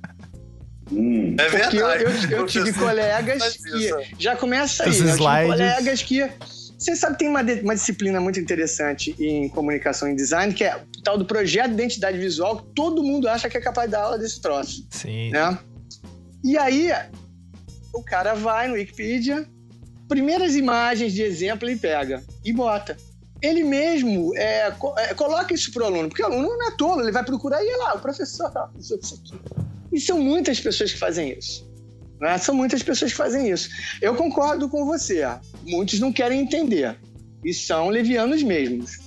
Hum. 0.93 1.37
É 1.39 1.49
verdade. 1.49 2.05
Porque 2.05 2.35
eu, 2.35 2.39
eu, 2.39 2.39
eu 2.39 2.47
tive 2.47 2.73
colegas 2.73 3.57
que. 3.57 3.91
Já 4.19 4.37
começa 4.37 4.85
aí. 4.85 4.91
Os 4.91 5.01
eu 5.01 5.07
tive 5.07 5.19
colegas 5.19 6.03
que. 6.03 6.31
Você 6.79 6.95
sabe, 6.95 7.19
tem 7.19 7.29
uma, 7.29 7.43
uma 7.43 7.75
disciplina 7.75 8.21
muito 8.21 8.39
interessante 8.39 9.15
em 9.19 9.49
comunicação 9.49 10.09
e 10.09 10.15
design, 10.15 10.55
que 10.55 10.63
é 10.63 10.77
o 10.77 11.03
tal 11.03 11.19
do 11.19 11.25
projeto 11.25 11.71
de 11.71 11.75
identidade 11.75 12.17
visual, 12.17 12.59
que 12.59 12.67
todo 12.73 13.03
mundo 13.03 13.29
acha 13.29 13.51
que 13.51 13.57
é 13.57 13.61
capaz 13.61 13.89
de 13.89 13.93
dar 13.97 14.03
aula 14.03 14.19
desse 14.19 14.41
troço. 14.41 14.87
Sim. 14.89 15.31
Né? 15.31 15.59
E 16.45 16.57
aí, 16.57 16.93
o 17.93 18.01
cara 18.01 18.35
vai 18.35 18.69
no 18.69 18.75
Wikipedia, 18.75 19.45
primeiras 20.09 20.55
imagens 20.55 21.13
de 21.13 21.23
exemplo 21.23 21.69
ele 21.69 21.79
pega 21.79 22.23
e 22.45 22.53
bota. 22.53 22.97
Ele 23.43 23.65
mesmo 23.65 24.37
é, 24.37 24.73
é, 24.99 25.15
coloca 25.15 25.53
isso 25.55 25.73
pro 25.73 25.85
aluno, 25.85 26.09
porque 26.09 26.23
o 26.23 26.27
aluno 26.27 26.49
não 26.49 26.69
é 26.69 26.77
tolo, 26.77 27.03
ele 27.03 27.13
vai 27.13 27.25
procurar 27.25 27.63
e 27.63 27.67
ir 27.67 27.77
lá, 27.77 27.95
o 27.95 28.01
professor, 28.01 28.53
ó, 28.55 28.69
isso 28.79 28.95
aqui. 28.95 29.68
E 29.93 30.01
são 30.01 30.21
muitas 30.21 30.61
pessoas 30.61 30.93
que 30.93 30.99
fazem 30.99 31.37
isso. 31.39 31.69
Né? 32.21 32.37
São 32.39 32.55
muitas 32.55 32.83
pessoas 32.83 33.13
que 33.13 33.17
fazem 33.17 33.51
isso. 33.51 33.69
Eu 34.03 34.15
concordo 34.15 34.69
com 34.69 34.85
você. 34.85 35.25
Muitos 35.65 36.01
não 36.01 36.13
querem 36.13 36.41
entender. 36.41 36.97
E 37.45 37.55
são 37.55 37.89
levianos 37.89 38.43
mesmos. 38.43 38.99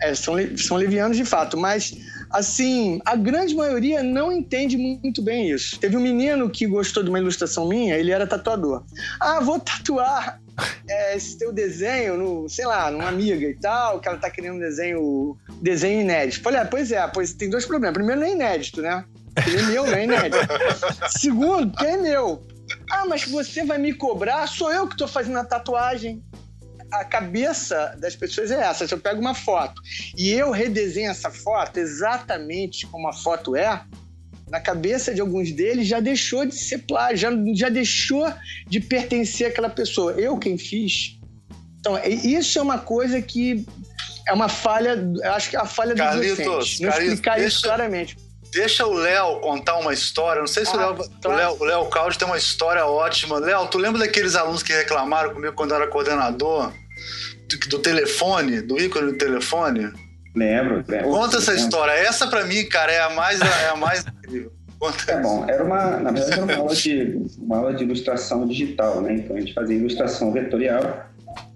É, 0.00 0.14
são, 0.14 0.34
são 0.56 0.76
levianos 0.76 1.16
de 1.16 1.24
fato. 1.24 1.56
Mas, 1.56 1.94
assim, 2.30 3.00
a 3.04 3.16
grande 3.16 3.54
maioria 3.54 4.02
não 4.02 4.32
entende 4.32 4.76
muito 4.76 5.22
bem 5.22 5.50
isso. 5.50 5.78
Teve 5.78 5.96
um 5.96 6.00
menino 6.00 6.48
que 6.48 6.66
gostou 6.66 7.02
de 7.02 7.08
uma 7.08 7.18
ilustração 7.18 7.68
minha, 7.68 7.96
ele 7.96 8.10
era 8.10 8.26
tatuador. 8.26 8.84
Ah, 9.20 9.40
vou 9.40 9.58
tatuar 9.60 10.40
é, 10.88 11.16
esse 11.16 11.38
teu 11.38 11.52
desenho, 11.52 12.16
no, 12.16 12.48
sei 12.48 12.66
lá, 12.66 12.90
numa 12.90 13.08
amiga 13.08 13.46
e 13.46 13.54
tal, 13.54 14.00
que 14.00 14.08
ela 14.08 14.18
tá 14.18 14.30
querendo 14.30 14.56
um 14.56 14.60
desenho, 14.60 15.36
desenho 15.60 16.00
inédito. 16.00 16.42
Falei, 16.42 16.60
ah, 16.60 16.64
pois 16.64 16.90
é, 16.92 17.06
pois 17.08 17.32
tem 17.32 17.48
dois 17.48 17.64
problemas. 17.64 17.94
Primeiro, 17.94 18.20
não 18.20 18.26
é 18.26 18.32
inédito, 18.32 18.82
né? 18.82 19.04
Ele 19.46 19.58
é 19.58 19.62
meu, 19.62 19.86
não 19.86 19.94
é 19.94 20.04
inédito. 20.04 20.38
Segundo, 21.18 21.76
que 21.76 21.86
é 21.86 21.96
meu. 21.96 22.46
Ah, 22.90 23.06
mas 23.06 23.24
você 23.24 23.64
vai 23.64 23.78
me 23.78 23.92
cobrar? 23.92 24.46
Sou 24.46 24.72
eu 24.72 24.86
que 24.86 24.94
estou 24.94 25.08
fazendo 25.08 25.38
a 25.38 25.44
tatuagem. 25.44 26.22
A 26.92 27.04
cabeça 27.04 27.96
das 27.98 28.14
pessoas 28.14 28.50
é 28.50 28.60
essa. 28.60 28.86
Se 28.86 28.92
eu 28.92 28.98
pego 28.98 29.20
uma 29.20 29.34
foto 29.34 29.80
e 30.16 30.30
eu 30.30 30.50
redesenho 30.50 31.10
essa 31.10 31.30
foto 31.30 31.78
exatamente 31.78 32.86
como 32.86 33.08
a 33.08 33.12
foto 33.12 33.56
é, 33.56 33.82
na 34.50 34.60
cabeça 34.60 35.14
de 35.14 35.20
alguns 35.20 35.50
deles 35.52 35.88
já 35.88 36.00
deixou 36.00 36.44
de 36.44 36.54
ser 36.54 36.78
plágio, 36.80 37.16
já, 37.16 37.30
já 37.54 37.68
deixou 37.70 38.30
de 38.66 38.80
pertencer 38.80 39.46
àquela 39.46 39.70
pessoa. 39.70 40.12
Eu 40.12 40.36
quem 40.36 40.58
fiz. 40.58 41.18
Então, 41.80 41.98
isso 42.04 42.58
é 42.58 42.62
uma 42.62 42.78
coisa 42.78 43.20
que 43.22 43.66
é 44.28 44.32
uma 44.32 44.48
falha, 44.48 44.98
acho 45.34 45.50
que 45.50 45.56
é 45.56 45.60
a 45.60 45.64
falha 45.64 45.94
do 45.94 45.98
Carlitos, 45.98 46.44
docente. 46.44 46.82
Não 46.82 46.90
Carlitos, 46.90 47.14
explicar 47.14 47.36
deixa, 47.36 47.48
isso 47.48 47.62
claramente. 47.62 48.16
Deixa 48.52 48.86
o 48.86 48.92
Léo 48.92 49.40
contar 49.40 49.78
uma 49.78 49.94
história. 49.94 50.40
Não 50.40 50.46
sei 50.46 50.66
se 50.66 50.76
ah, 50.76 50.94
o 51.24 51.28
Léo, 51.28 51.56
o 51.58 51.64
Léo 51.64 51.86
Caldi 51.86 52.18
tem 52.18 52.28
uma 52.28 52.36
história 52.36 52.84
ótima. 52.84 53.38
Léo, 53.38 53.66
tu 53.68 53.78
lembra 53.78 54.00
daqueles 54.00 54.36
alunos 54.36 54.62
que 54.62 54.74
reclamaram 54.74 55.32
comigo 55.32 55.54
quando 55.54 55.70
eu 55.70 55.76
era 55.78 55.86
coordenador? 55.86 56.70
Do, 57.48 57.68
do 57.70 57.78
telefone, 57.78 58.60
do 58.60 58.78
ícone 58.78 59.12
do 59.12 59.18
telefone? 59.18 59.90
Lembro. 60.36 60.84
lembro 60.86 61.10
Conta 61.10 61.38
essa 61.38 61.50
lembro. 61.52 61.64
história. 61.64 61.92
Essa, 61.92 62.26
para 62.26 62.44
mim, 62.44 62.64
cara, 62.66 62.92
é 62.92 63.00
a 63.00 63.10
mais, 63.10 63.40
é 63.40 63.68
a 63.70 63.76
mais 63.76 64.04
incrível. 64.06 64.52
Conta 64.78 65.12
é 65.12 65.20
bom, 65.20 65.44
era 65.48 65.62
uma, 65.62 65.96
na 65.98 66.10
verdade, 66.10 66.32
era 66.32 66.44
uma 66.44 66.56
aula, 66.56 66.74
de, 66.74 67.26
uma 67.38 67.56
aula 67.56 67.72
de 67.72 67.84
ilustração 67.84 68.46
digital, 68.48 69.00
né? 69.00 69.14
Então 69.14 69.36
a 69.36 69.40
gente 69.40 69.54
fazia 69.54 69.76
ilustração 69.76 70.32
vetorial. 70.32 71.06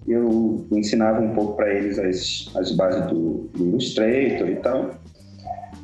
Eu 0.06 0.66
ensinava 0.70 1.20
um 1.20 1.34
pouco 1.34 1.56
para 1.56 1.74
eles 1.74 1.98
as, 1.98 2.56
as 2.56 2.70
bases 2.70 3.04
do, 3.06 3.50
do 3.52 3.66
Illustrator 3.70 4.48
e 4.48 4.56
tal. 4.56 4.94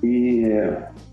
E 0.05 0.45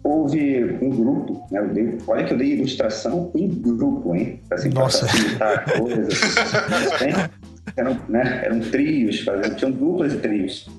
houve 0.04 0.78
um 0.82 0.90
grupo, 0.90 1.48
né? 1.52 1.62
Dei, 1.74 1.98
olha 2.08 2.26
que 2.26 2.34
eu 2.34 2.38
dei 2.38 2.54
ilustração 2.54 3.32
em 3.36 3.48
grupo, 3.48 4.16
hein? 4.16 4.42
Assim, 4.52 4.70
Nossa. 4.70 5.08
facilitar 5.08 5.78
coisas. 5.78 6.22
Assim, 6.94 7.30
eram, 7.76 8.00
né? 8.08 8.42
eram 8.46 8.60
trios, 8.60 9.22
fazendo, 9.22 9.56
tinham 9.56 9.72
duplas 9.72 10.14
e 10.14 10.18
trios. 10.18 10.70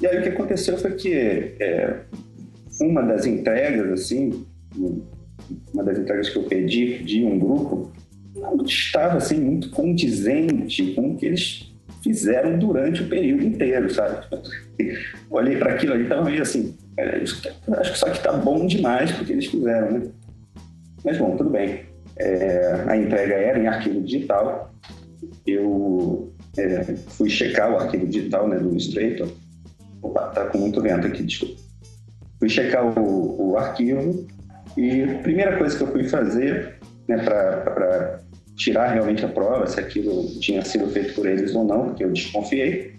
E 0.00 0.06
aí 0.06 0.18
o 0.18 0.22
que 0.22 0.28
aconteceu 0.30 0.78
foi 0.78 0.92
que 0.92 1.12
é, 1.12 2.00
uma 2.80 3.02
das 3.02 3.26
entregas, 3.26 3.90
assim, 3.92 4.46
uma 5.74 5.84
das 5.84 5.98
entregas 5.98 6.30
que 6.30 6.38
eu 6.38 6.44
pedi 6.44 7.02
de 7.02 7.24
um 7.24 7.38
grupo, 7.38 7.92
não 8.34 8.64
estava 8.64 9.16
assim 9.16 9.38
muito 9.38 9.70
condizente 9.70 10.94
com 10.94 11.10
o 11.10 11.16
que 11.16 11.26
eles 11.26 11.69
fizeram 12.02 12.58
durante 12.58 13.02
o 13.02 13.08
período 13.08 13.44
inteiro, 13.44 13.92
sabe? 13.92 14.26
Olhei 15.30 15.56
para 15.56 15.74
aquilo 15.74 15.92
ali 15.92 16.02
e 16.02 16.04
estava 16.04 16.24
meio 16.24 16.42
assim, 16.42 16.76
é, 16.96 17.16
acho 17.16 17.42
que 17.92 17.98
só 17.98 18.06
que 18.06 18.18
está 18.18 18.32
bom 18.32 18.66
demais 18.66 19.10
porque 19.12 19.32
eles 19.32 19.46
fizeram, 19.46 19.92
né? 19.92 20.10
Mas 21.04 21.18
bom, 21.18 21.36
tudo 21.36 21.50
bem. 21.50 21.82
É, 22.16 22.84
a 22.86 22.96
entrega 22.96 23.34
era 23.34 23.58
em 23.58 23.66
arquivo 23.66 24.02
digital. 24.02 24.74
Eu 25.46 26.32
é, 26.58 26.82
fui 27.08 27.30
checar 27.30 27.72
o 27.72 27.78
arquivo 27.78 28.06
digital 28.06 28.48
né, 28.48 28.58
do 28.58 28.68
Illustrator. 28.68 29.28
Opa, 30.02 30.28
tá 30.28 30.46
com 30.46 30.58
muito 30.58 30.80
vento 30.80 31.06
aqui, 31.06 31.22
desculpa. 31.22 31.60
Fui 32.38 32.48
checar 32.48 32.98
o, 32.98 33.50
o 33.50 33.56
arquivo 33.56 34.26
e 34.76 35.02
a 35.02 35.18
primeira 35.18 35.56
coisa 35.56 35.76
que 35.76 35.82
eu 35.82 35.88
fui 35.88 36.04
fazer 36.04 36.78
né, 37.08 37.18
para 37.18 38.20
tirar 38.60 38.92
realmente 38.92 39.24
a 39.24 39.28
prova, 39.28 39.66
se 39.66 39.80
aquilo 39.80 40.28
tinha 40.38 40.62
sido 40.62 40.86
feito 40.90 41.14
por 41.14 41.26
eles 41.26 41.54
ou 41.54 41.64
não, 41.64 41.86
porque 41.86 42.04
eu 42.04 42.12
desconfiei, 42.12 42.94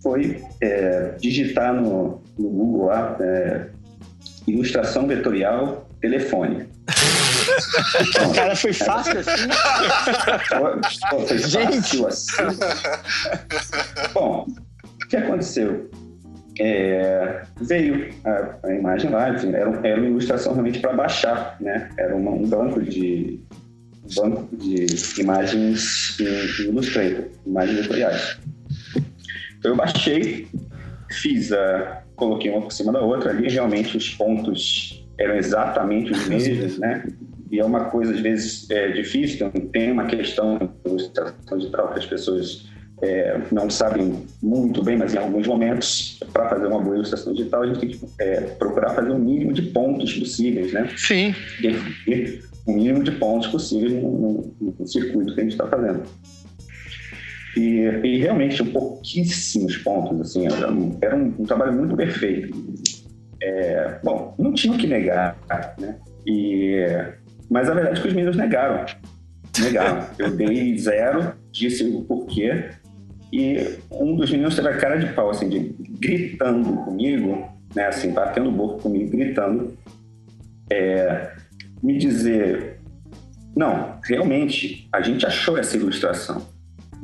foi 0.00 0.40
é, 0.60 1.16
digitar 1.20 1.74
no, 1.74 2.22
no, 2.38 2.48
Google 2.48 2.86
lá 2.86 3.16
é, 3.20 3.66
ilustração 4.46 5.08
vetorial 5.08 5.88
telefone. 6.00 6.68
Cara, 8.36 8.54
foi 8.54 8.72
fácil 8.72 9.18
assim? 9.18 9.48
foi 11.26 11.38
Gente. 11.38 12.06
assim. 12.06 12.32
Bom, 14.12 14.46
o 14.46 15.08
que 15.08 15.16
aconteceu? 15.16 15.90
É, 16.60 17.42
veio 17.60 18.10
a, 18.24 18.68
a, 18.68 18.72
imagem 18.72 19.10
lá, 19.10 19.30
enfim, 19.30 19.48
era, 19.48 19.70
era 19.82 19.98
uma 19.98 20.06
ilustração 20.06 20.52
realmente 20.52 20.78
para 20.78 20.92
baixar, 20.92 21.56
né? 21.60 21.90
Era 21.96 22.14
uma, 22.14 22.30
um 22.30 22.46
banco 22.46 22.80
de 22.80 23.42
banco 24.14 24.56
de 24.56 24.86
imagens 25.20 26.16
em, 26.20 26.64
Illustrator, 26.64 27.24
imagens 27.46 27.80
vetoriais. 27.80 28.38
Então 29.58 29.72
eu 29.72 29.76
baixei, 29.76 30.48
fiz 31.10 31.52
a. 31.52 32.02
coloquei 32.16 32.50
uma 32.50 32.62
por 32.62 32.72
cima 32.72 32.92
da 32.92 33.00
outra 33.00 33.30
ali, 33.30 33.48
realmente 33.48 33.96
os 33.96 34.10
pontos 34.10 35.04
eram 35.18 35.36
exatamente 35.36 36.12
os 36.12 36.26
mesmos, 36.28 36.78
né? 36.78 37.06
E 37.50 37.60
é 37.60 37.64
uma 37.64 37.84
coisa, 37.84 38.12
às 38.12 38.20
vezes, 38.20 38.68
é, 38.70 38.88
difícil, 38.88 39.46
então 39.46 39.60
tem 39.68 39.92
uma 39.92 40.06
questão 40.06 40.58
de 40.58 40.90
ilustração 40.90 41.58
digital 41.58 41.92
que 41.92 42.00
as 42.00 42.06
pessoas 42.06 42.66
é, 43.02 43.40
não 43.52 43.70
sabem 43.70 44.24
muito 44.42 44.82
bem, 44.82 44.96
mas 44.96 45.14
em 45.14 45.18
alguns 45.18 45.46
momentos, 45.46 46.18
para 46.32 46.48
fazer 46.48 46.66
uma 46.66 46.80
boa 46.80 46.96
ilustração 46.96 47.32
digital, 47.32 47.62
a 47.62 47.66
gente 47.66 47.78
tem 47.78 47.88
que 47.90 48.00
é, 48.18 48.40
procurar 48.40 48.90
fazer 48.94 49.10
o 49.10 49.18
mínimo 49.18 49.52
de 49.52 49.62
pontos 49.62 50.12
possíveis, 50.14 50.72
né? 50.72 50.88
Sim. 50.96 51.34
E, 51.62 52.40
o 52.66 52.72
mínimo 52.72 53.02
de 53.02 53.12
pontos 53.12 53.48
possíveis 53.48 53.92
no, 53.92 54.10
no, 54.10 54.74
no 54.78 54.86
circuito 54.86 55.34
que 55.34 55.40
a 55.40 55.44
gente 55.44 55.52
está 55.52 55.66
fazendo. 55.66 56.02
E, 57.56 57.80
e 58.02 58.18
realmente 58.18 58.56
tinha 58.56 58.72
pouquíssimos 58.72 59.76
pontos, 59.78 60.20
assim, 60.20 60.46
era 60.46 60.72
um, 60.72 60.98
era 61.00 61.16
um, 61.16 61.34
um 61.38 61.44
trabalho 61.44 61.72
muito 61.72 61.94
perfeito. 61.96 62.52
É, 63.40 63.98
bom, 64.02 64.34
não 64.38 64.52
tinha 64.52 64.72
o 64.72 64.78
que 64.78 64.86
negar, 64.86 65.36
né? 65.78 65.96
E, 66.26 66.84
mas 67.50 67.68
a 67.68 67.74
verdade 67.74 67.98
é 67.98 68.02
que 68.02 68.08
os 68.08 68.14
meninos 68.14 68.36
negaram. 68.36 68.84
Negaram. 69.60 70.06
Eu 70.18 70.30
dei 70.34 70.76
zero, 70.78 71.34
disse 71.52 71.84
o 71.84 72.02
porquê, 72.02 72.70
e 73.32 73.78
um 73.90 74.16
dos 74.16 74.30
meninos 74.30 74.56
teve 74.56 74.68
a 74.68 74.76
cara 74.76 74.96
de 74.96 75.12
pau, 75.12 75.30
assim, 75.30 75.48
de, 75.48 75.74
gritando 75.98 76.72
comigo, 76.84 77.48
né, 77.74 77.86
assim, 77.86 78.12
batendo 78.12 78.50
boca 78.50 78.82
comigo, 78.82 79.10
gritando, 79.10 79.76
é, 80.70 81.32
me 81.84 81.98
dizer: 81.98 82.80
não, 83.54 84.00
realmente, 84.02 84.88
a 84.92 85.00
gente 85.00 85.24
achou 85.24 85.58
essa 85.58 85.76
ilustração 85.76 86.54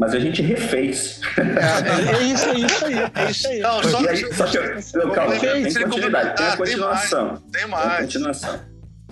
mas 0.01 0.15
a 0.15 0.19
gente 0.19 0.41
refez. 0.41 1.21
É, 1.37 2.17
é 2.17 2.23
isso, 2.23 2.49
é 2.49 2.55
isso 2.55 2.85
aí, 2.87 2.95
é 2.95 3.31
isso 3.31 3.49
aí. 3.49 3.59
Não, 3.61 3.83
só, 3.83 4.09
aí, 4.09 4.17
só 4.33 4.47
que, 4.47 4.59
não, 4.97 5.11
calma, 5.11 5.39
tem, 5.39 5.63
tem 5.63 5.83
continuidade, 5.83 6.37
tem 6.37 6.47
a 6.47 6.57
continuação. 6.57 7.43
Tem 7.53 7.67
mais. 7.67 7.97
Tem, 7.97 8.07
continuação. 8.07 8.61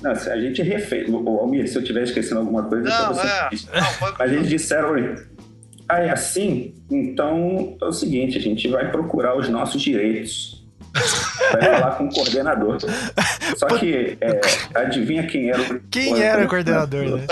Não, 0.01 0.13
a 0.13 0.41
gente 0.41 0.63
refez. 0.63 1.07
O 1.11 1.29
Almir, 1.29 1.69
se 1.69 1.77
eu 1.77 1.83
estiver 1.83 2.05
esquecendo 2.05 2.41
alguma 2.41 2.63
coisa, 2.63 2.89
não, 2.89 3.13
você 3.13 3.27
é. 3.27 3.51
Não, 3.81 4.15
Mas 4.19 4.33
eles 4.33 4.49
disseram, 4.49 4.95
ah, 5.87 6.01
é 6.01 6.11
assim? 6.11 6.75
Então 6.91 7.77
é 7.83 7.85
o 7.85 7.93
seguinte, 7.93 8.39
a 8.39 8.41
gente 8.41 8.67
vai 8.69 8.91
procurar 8.91 9.37
os 9.37 9.47
nossos 9.51 9.83
direitos. 9.83 10.58
Vai 11.53 11.63
falar 11.63 11.91
com 11.97 12.05
o 12.05 12.11
coordenador. 12.11 12.79
Só 13.57 13.67
que, 13.79 14.19
é, 14.21 14.41
adivinha 14.75 15.27
quem 15.27 15.51
era 15.51 15.63
o 15.63 15.81
Quem 15.91 16.23
era 16.23 16.45
o 16.45 16.49
coordenador, 16.49 17.05
né? 17.05 17.27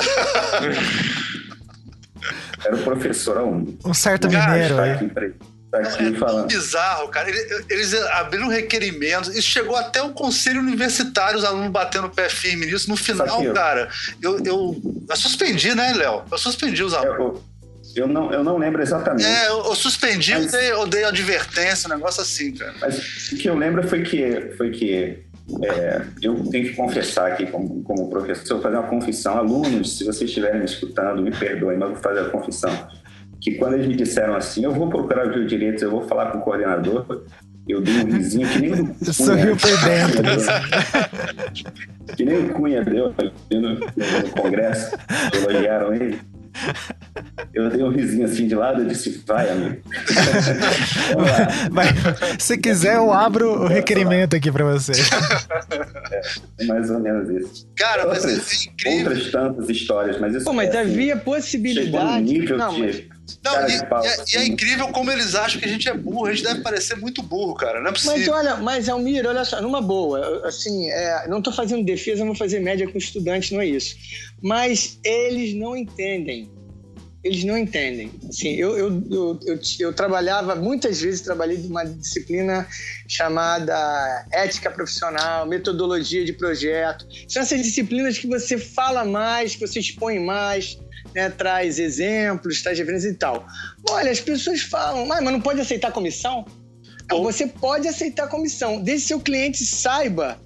Era 2.65 2.77
o 2.77 2.83
professor 2.83 3.39
Aum. 3.39 3.77
Um 3.85 3.95
certo 3.95 4.29
mineiro 4.29 4.81
aí. 4.81 4.97
Tá 5.71 5.79
aqui 5.79 6.05
é 6.05 6.13
falando. 6.15 6.47
bizarro, 6.47 7.09
cara. 7.09 7.29
Eles 7.69 7.95
abriram 7.95 8.49
requerimentos. 8.49 9.35
Isso 9.35 9.49
chegou 9.49 9.77
até 9.77 10.01
o 10.03 10.11
conselho 10.11 10.61
universitário, 10.61 11.39
os 11.39 11.45
alunos 11.45 11.71
batendo 11.71 12.07
o 12.07 12.11
pé 12.11 12.29
firme 12.29 12.67
nisso. 12.67 12.89
No 12.89 12.97
final, 12.97 13.43
cara, 13.53 13.89
eu, 14.23 14.39
eu, 14.45 14.83
eu 15.09 15.17
suspendi, 15.17 15.75
né, 15.75 15.93
Léo? 15.95 16.23
Eu 16.31 16.39
suspendi 16.39 16.83
os 16.83 16.95
alunos. 16.95 17.19
Eu, 17.19 17.43
eu, 17.97 18.07
não, 18.07 18.33
eu 18.33 18.45
não 18.45 18.59
lembro 18.59 18.83
exatamente. 18.83 19.26
É, 19.26 19.49
eu, 19.49 19.65
eu 19.65 19.75
suspendi, 19.75 20.33
mas, 20.33 20.53
eu, 20.53 20.61
dei, 20.61 20.73
eu 20.73 20.87
dei 20.87 21.05
advertência, 21.05 21.88
um 21.88 21.95
negócio 21.97 22.23
assim, 22.23 22.53
cara. 22.53 22.75
Mas 22.81 23.33
o 23.33 23.37
que 23.37 23.49
eu 23.49 23.57
lembro 23.57 23.87
foi 23.88 24.03
que, 24.03 24.53
foi 24.57 24.71
que 24.71 25.25
é, 25.65 26.03
eu 26.23 26.45
tenho 26.50 26.69
que 26.69 26.75
confessar 26.75 27.33
aqui, 27.33 27.47
como, 27.47 27.83
como 27.83 28.11
professor, 28.11 28.61
fazer 28.61 28.76
uma 28.76 28.88
confissão. 28.88 29.38
Alunos, 29.38 29.99
se 29.99 30.05
vocês 30.05 30.29
estiverem 30.29 30.59
me 30.59 30.67
escutando, 30.67 31.23
me 31.23 31.31
perdoem, 31.31 31.79
mas 31.79 31.91
vou 31.91 31.99
fazer 31.99 32.21
a 32.21 32.29
confissão 32.31 32.88
que 33.41 33.53
quando 33.53 33.75
eles 33.75 33.87
me 33.87 33.95
disseram 33.95 34.35
assim, 34.35 34.65
eu 34.65 34.73
vou 34.73 34.88
procurar 34.88 35.29
os 35.29 35.47
direitos, 35.49 35.83
eu 35.83 35.91
vou 35.91 36.03
falar 36.09 36.33
com 36.33 36.38
o 36.38 36.41
coordenador, 36.41 37.25
eu 37.69 37.81
dei 37.81 37.95
um 37.99 38.07
risinho 38.07 38.49
que 38.49 38.59
nem 38.61 38.73
o 38.75 38.87
Cunha. 38.87 39.12
Sorriu 39.12 39.57
por 39.57 39.71
dentro. 39.85 40.23
que 42.17 42.25
nem 42.25 42.47
o 42.47 42.55
Cunha 42.55 42.85
deu 42.85 43.15
no, 43.50 43.75
no 43.75 44.31
congresso, 44.31 44.97
elogiaram 45.33 45.95
ele. 45.95 46.19
Eu 47.53 47.71
dei 47.71 47.83
um 47.83 47.91
risinho 47.91 48.25
assim 48.25 48.47
de 48.47 48.55
lado 48.55 48.83
e 48.83 48.87
disse, 48.87 49.23
vai, 49.27 49.49
amigo. 49.51 49.81
Mas, 51.73 51.89
se 52.39 52.59
quiser, 52.59 52.97
eu 52.97 53.13
abro 53.13 53.63
o 53.63 53.67
requerimento 53.67 54.37
aqui 54.37 54.51
para 54.51 54.65
você. 54.65 54.93
É, 56.59 56.65
mais 56.67 56.91
ou 56.91 57.01
menos 57.01 57.29
isso. 57.31 57.69
Cara, 57.77 58.07
outras, 58.07 58.25
mas 58.25 58.67
é 58.67 58.71
incrível. 58.71 59.11
Outras 59.11 59.31
tantas 59.31 59.69
histórias, 59.69 60.21
mas 60.21 60.35
isso 60.35 60.45
Pô, 60.45 60.53
mas 60.53 60.75
é, 60.75 60.81
havia 60.81 61.15
assim, 61.15 61.25
possibilidade. 61.25 62.39
Não, 62.49 62.75
de, 62.75 62.81
mas 62.81 63.03
não, 63.42 63.68
e, 63.68 63.73
e, 63.73 63.75
é, 63.75 63.78
e, 63.78 64.06
é, 64.06 64.21
assim. 64.21 64.52
incrível 64.52 64.88
como 64.88 65.11
eles 65.11 65.35
acham 65.35 65.61
que 65.61 65.66
a 65.66 65.68
gente 65.68 65.88
é 65.88 65.95
burro. 65.95 66.26
A 66.26 66.33
gente 66.33 66.45
deve 66.45 66.61
parecer 66.61 66.97
muito 66.97 67.23
burro, 67.23 67.54
cara. 67.54 67.80
Não 67.80 67.90
é 67.90 67.92
possível. 67.92 68.16
Mas 68.16 68.28
olha, 68.28 68.56
mas 68.56 68.88
Almir, 68.88 69.26
olha 69.26 69.45
só, 69.45 69.61
numa 69.61 69.80
boa, 69.80 70.47
assim, 70.47 70.90
é, 70.90 71.26
não 71.28 71.38
estou 71.38 71.52
fazendo 71.52 71.85
defesa, 71.85 72.21
não 72.21 72.28
vou 72.28 72.37
fazer 72.37 72.61
média 72.61 72.88
com 72.90 72.99
estudantes, 72.99 73.50
não 73.50 73.61
é 73.61 73.66
isso. 73.66 73.97
Mas 74.42 74.99
eles 75.04 75.54
não 75.54 75.76
entendem. 75.76 76.50
Eles 77.25 77.42
não 77.42 77.59
entendem. 77.59 78.12
Assim, 78.28 78.50
eu, 78.50 78.78
eu, 78.78 79.02
eu, 79.11 79.40
eu, 79.45 79.61
eu 79.80 79.92
trabalhava, 79.92 80.54
muitas 80.54 81.00
vezes 81.00 81.23
trabalhei 81.23 81.56
de 81.56 81.66
uma 81.66 81.85
disciplina 81.85 82.64
chamada 83.09 84.25
ética 84.30 84.71
profissional, 84.71 85.45
metodologia 85.45 86.25
de 86.25 86.33
projeto. 86.33 87.04
São 87.26 87.42
essas 87.42 87.61
disciplinas 87.61 88.16
que 88.16 88.28
você 88.28 88.56
fala 88.56 89.04
mais, 89.04 89.56
que 89.56 89.66
você 89.66 89.80
expõe 89.80 90.21
mais, 90.21 90.78
né, 91.17 91.31
traz 91.31 91.79
exemplos, 91.79 92.63
traz 92.63 92.79
referências 92.79 93.15
e 93.15 93.17
tal. 93.17 93.47
Olha, 93.89 94.11
as 94.11 94.21
pessoas 94.21 94.61
falam, 94.61 95.07
mas 95.07 95.25
não 95.25 95.41
pode 95.41 95.59
aceitar 95.59 95.91
comissão? 95.91 96.45
Não, 97.11 97.23
você 97.23 97.47
pode 97.47 97.89
aceitar 97.89 98.29
comissão, 98.29 98.83
desde 98.83 99.05
que 99.05 99.09
seu 99.09 99.21
cliente 99.21 99.65
saiba 99.65 100.39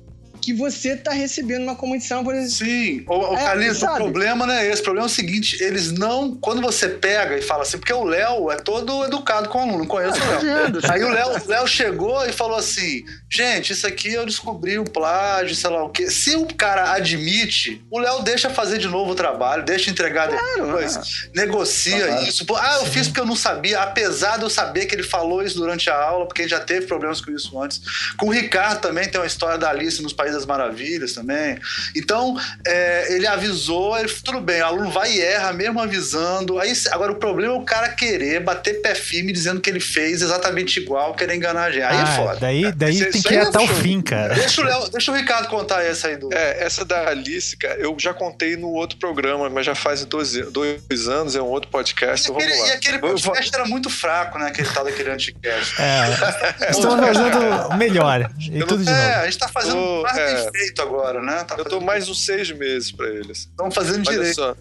que 0.51 0.55
você 0.55 0.91
está 0.95 1.13
recebendo 1.13 1.63
uma 1.63 1.77
comissão, 1.77 2.25
por 2.25 2.35
exemplo. 2.35 2.51
Sim, 2.51 3.05
o, 3.07 3.15
o, 3.15 3.37
é, 3.37 3.73
o 3.73 3.95
problema 3.95 4.47
não 4.47 4.55
é 4.55 4.69
esse. 4.69 4.81
O 4.81 4.85
problema 4.85 5.07
é 5.07 5.11
o 5.11 5.13
seguinte: 5.13 5.63
eles 5.63 5.93
não. 5.93 6.35
Quando 6.35 6.61
você 6.61 6.89
pega 6.89 7.39
e 7.39 7.43
fala 7.43 7.63
assim, 7.63 7.79
porque 7.79 7.93
o 7.93 8.05
Léo 8.05 8.51
é 8.51 8.57
todo 8.57 9.05
educado 9.05 9.49
com 9.49 9.59
o 9.59 9.61
aluno, 9.63 9.79
não 9.79 9.87
conheço 9.87 10.19
ah, 10.21 10.39
o 10.39 10.45
Léo. 10.45 10.81
Aí 10.91 11.05
o 11.05 11.49
Léo 11.49 11.67
chegou 11.67 12.27
e 12.27 12.33
falou 12.33 12.57
assim: 12.57 13.05
gente, 13.31 13.73
isso 13.73 13.87
aqui 13.87 14.13
eu 14.13 14.27
descobri 14.27 14.79
o 14.79 14.85
plágio, 14.85 15.55
sei 15.55 15.71
lá 15.71 15.85
o 15.85 15.91
quê. 15.91 16.11
Se 16.11 16.35
o 16.37 16.47
cara 16.47 16.93
admite, 16.93 17.85
o 17.91 17.99
Léo 17.99 18.23
deixa 18.23 18.51
fazer 18.51 18.79
de 18.79 18.89
novo 18.89 19.13
o 19.13 19.15
trabalho, 19.15 19.65
deixa 19.65 19.91
entregar 19.91 20.29
claro, 20.29 20.67
depois, 20.67 20.97
é. 20.97 21.01
negocia 21.35 22.23
isso. 22.23 22.45
Ah, 22.57 22.79
eu 22.81 22.87
fiz 22.87 23.07
porque 23.07 23.21
eu 23.21 23.27
não 23.27 23.37
sabia, 23.37 23.81
apesar 23.81 24.37
de 24.37 24.45
eu 24.45 24.51
saber 24.51 24.87
que 24.87 24.95
ele 24.95 25.03
falou 25.03 25.43
isso 25.43 25.57
durante 25.57 25.89
a 25.89 25.97
aula, 25.97 26.27
porque 26.27 26.43
ele 26.43 26.49
já 26.49 26.61
teve 26.61 26.87
problemas 26.87 27.21
com 27.21 27.31
isso 27.31 27.61
antes. 27.61 27.81
Com 28.17 28.27
o 28.27 28.31
Ricardo 28.31 28.81
também 28.81 29.09
tem 29.09 29.21
uma 29.21 29.27
história 29.27 29.59
da 29.59 29.71
Alice 29.71 30.03
nos 30.03 30.13
países 30.13 30.31
País 30.31 30.40
das 30.41 30.47
Maravilhas 30.47 31.13
também. 31.13 31.59
Então, 31.95 32.37
é, 32.67 33.15
ele 33.15 33.27
avisou, 33.27 33.99
ele, 33.99 34.09
tudo 34.25 34.41
bem, 34.41 34.63
o 34.63 34.67
aluno 34.67 34.91
vai 34.91 35.13
e 35.13 35.21
erra, 35.21 35.53
mesmo 35.53 35.81
avisando. 35.81 36.59
Aí, 36.59 36.73
agora, 36.91 37.13
o 37.13 37.17
problema 37.17 37.55
é 37.55 37.57
o 37.57 37.63
cara 37.63 37.89
querer 37.89 38.41
bater 38.41 38.81
pé 38.81 38.95
firme 38.95 39.33
dizendo 39.33 39.61
que 39.61 39.69
ele 39.69 39.81
fez 39.81 40.23
exatamente 40.23 40.81
igual, 40.81 41.15
querer 41.15 41.35
enganar 41.35 41.65
a 41.65 41.71
gente. 41.71 41.83
Aí 41.83 41.97
é 41.97 42.01
ah, 42.01 42.03
é 42.03 42.17
foda. 42.17 42.39
Daí, 42.41 42.73
daí 42.73 43.11
tem 43.11 43.23
que 43.23 43.35
ir 43.35 43.39
até 43.39 43.59
o 43.59 43.69
fim, 43.69 44.01
cara. 44.01 44.35
Deixa 44.35 44.61
o, 44.61 44.65
Léo, 44.65 44.91
deixa 44.91 45.13
o 45.13 45.15
Ricardo 45.15 45.49
contar 45.49 45.83
essa 45.83 46.09
aí 46.09 46.17
do. 46.17 46.33
É, 46.33 46.65
essa 46.65 46.85
da 46.85 47.09
Alice, 47.09 47.57
cara, 47.57 47.79
eu 47.81 47.95
já 47.99 48.15
contei 48.15 48.57
no 48.57 48.69
outro 48.69 48.99
programa, 48.99 49.49
mas 49.51 49.67
já 49.67 49.75
faz 49.75 50.05
dois, 50.05 50.33
dois 50.51 51.09
anos, 51.09 51.37
é 51.37 51.43
um 51.43 51.47
outro 51.47 51.71
podcast. 51.71 52.31
E 52.31 52.33
aquele, 52.33 52.55
e 52.55 52.71
aquele 52.71 52.99
podcast 52.99 53.51
era 53.55 53.65
muito 53.67 53.91
fraco, 53.91 54.39
né? 54.39 54.47
Aquele 54.47 54.69
tal 54.69 54.85
daquele 54.85 55.11
anticast. 55.11 55.75
É, 55.81 56.71
estamos 56.71 57.01
fazendo 57.01 57.77
melhor. 57.77 58.31
E 58.41 58.61
tudo 58.61 58.85
de 58.85 58.91
é, 58.91 58.93
novo. 58.93 59.21
a 59.21 59.25
gente 59.25 59.39
tá 59.39 59.49
fazendo 59.49 59.77
oh, 59.77 60.03
mais 60.03 60.19
é, 60.21 60.51
feito 60.51 60.83
agora, 60.83 61.21
né? 61.21 61.45
Tá 61.45 61.57
eu 61.57 61.65
dou 61.65 61.81
mais 61.81 62.09
uns 62.09 62.25
seis 62.25 62.51
meses 62.51 62.91
para 62.93 63.09
eles. 63.09 63.39
Estão 63.39 63.71
fazendo 63.71 64.07
olha 64.09 64.19
direito. 64.19 64.35
Só. 64.35 64.57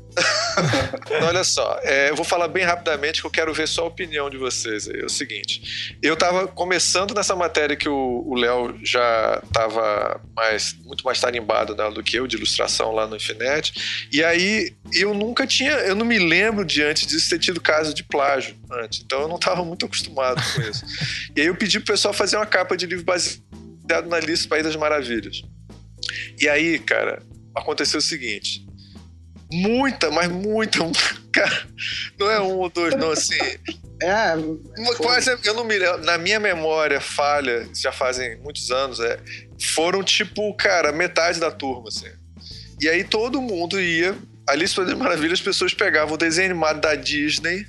olha 1.27 1.43
só, 1.43 1.79
é, 1.83 2.09
eu 2.09 2.15
vou 2.15 2.25
falar 2.25 2.47
bem 2.47 2.63
rapidamente 2.63 3.21
que 3.21 3.27
eu 3.27 3.31
quero 3.31 3.53
ver 3.53 3.67
só 3.67 3.83
a 3.83 3.87
opinião 3.87 4.29
de 4.29 4.37
vocês 4.37 4.87
aí. 4.87 5.01
É 5.01 5.05
o 5.05 5.09
seguinte, 5.09 5.97
eu 6.01 6.13
estava 6.13 6.47
começando 6.47 7.13
nessa 7.13 7.35
matéria 7.35 7.75
que 7.75 7.89
o 7.89 8.33
Léo 8.35 8.77
já 8.83 9.41
estava 9.45 10.21
mais, 10.35 10.73
muito 10.85 11.03
mais 11.03 11.19
tarimbado 11.19 11.75
né, 11.75 11.89
do 11.91 12.03
que 12.03 12.17
eu, 12.17 12.27
de 12.27 12.35
ilustração 12.37 12.91
lá 12.93 13.07
no 13.07 13.15
Infinet, 13.15 14.07
e 14.11 14.23
aí 14.23 14.73
eu 14.93 15.13
nunca 15.13 15.45
tinha, 15.45 15.71
eu 15.71 15.95
não 15.95 16.05
me 16.05 16.17
lembro 16.17 16.65
de 16.65 16.83
antes 16.83 17.05
disso 17.07 17.29
ter 17.29 17.39
tido 17.39 17.61
caso 17.61 17.93
de 17.93 18.03
plágio 18.03 18.55
antes, 18.71 19.01
então 19.03 19.21
eu 19.21 19.27
não 19.27 19.35
estava 19.35 19.63
muito 19.63 19.85
acostumado 19.85 20.41
com 20.53 20.61
isso. 20.61 20.85
e 21.35 21.41
aí 21.41 21.47
eu 21.47 21.55
pedi 21.55 21.79
pro 21.79 21.93
pessoal 21.93 22.13
fazer 22.13 22.37
uma 22.37 22.45
capa 22.45 22.75
de 22.75 22.85
livro 22.85 23.05
baseado 23.05 23.48
na 24.07 24.19
lista 24.19 24.47
País 24.47 24.63
das 24.63 24.75
Maravilhas. 24.75 25.41
E 26.39 26.47
aí, 26.47 26.79
cara, 26.79 27.21
aconteceu 27.55 27.99
o 27.99 28.01
seguinte. 28.01 28.65
Muita, 29.51 30.11
mas 30.11 30.29
muita. 30.29 30.79
Cara, 31.31 31.67
não 32.19 32.29
é 32.29 32.41
um 32.41 32.57
ou 32.57 32.69
dois, 32.69 32.95
não, 32.95 33.11
assim. 33.11 33.37
É. 34.01 34.31
Quase, 34.95 35.29
eu 35.43 35.53
não 35.53 35.65
me 35.65 35.77
Na 36.05 36.17
minha 36.17 36.39
memória 36.39 37.01
falha, 37.01 37.67
já 37.75 37.91
fazem 37.91 38.37
muitos 38.37 38.71
anos, 38.71 39.01
é, 39.01 39.19
foram 39.75 40.01
tipo, 40.01 40.53
cara, 40.53 40.93
metade 40.93 41.37
da 41.37 41.51
turma, 41.51 41.89
assim. 41.89 42.07
E 42.79 42.87
aí 42.87 43.03
todo 43.03 43.41
mundo 43.41 43.77
ia. 43.77 44.17
Alice 44.47 44.73
das 44.73 44.93
Maravilhas, 44.93 45.39
as 45.39 45.45
pessoas 45.45 45.73
pegavam 45.73 46.13
o 46.13 46.17
desenho 46.17 46.51
animado 46.51 46.79
da 46.79 46.95
Disney, 46.95 47.67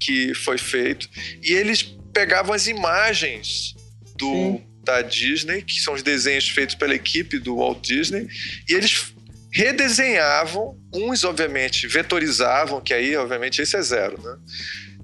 que 0.00 0.34
foi 0.34 0.58
feito, 0.58 1.08
e 1.40 1.52
eles 1.52 1.96
pegavam 2.12 2.52
as 2.52 2.66
imagens 2.66 3.76
do. 4.18 4.26
Sim 4.26 4.71
da 4.84 5.02
Disney, 5.02 5.62
que 5.62 5.80
são 5.80 5.94
os 5.94 6.02
desenhos 6.02 6.48
feitos 6.48 6.74
pela 6.74 6.94
equipe 6.94 7.38
do 7.38 7.56
Walt 7.56 7.80
Disney, 7.86 8.28
e 8.68 8.74
eles 8.74 9.14
redesenhavam, 9.52 10.78
uns 10.92 11.24
obviamente 11.24 11.86
vetorizavam, 11.86 12.80
que 12.80 12.94
aí 12.94 13.14
obviamente 13.16 13.60
esse 13.60 13.76
é 13.76 13.82
zero, 13.82 14.20
né? 14.22 14.36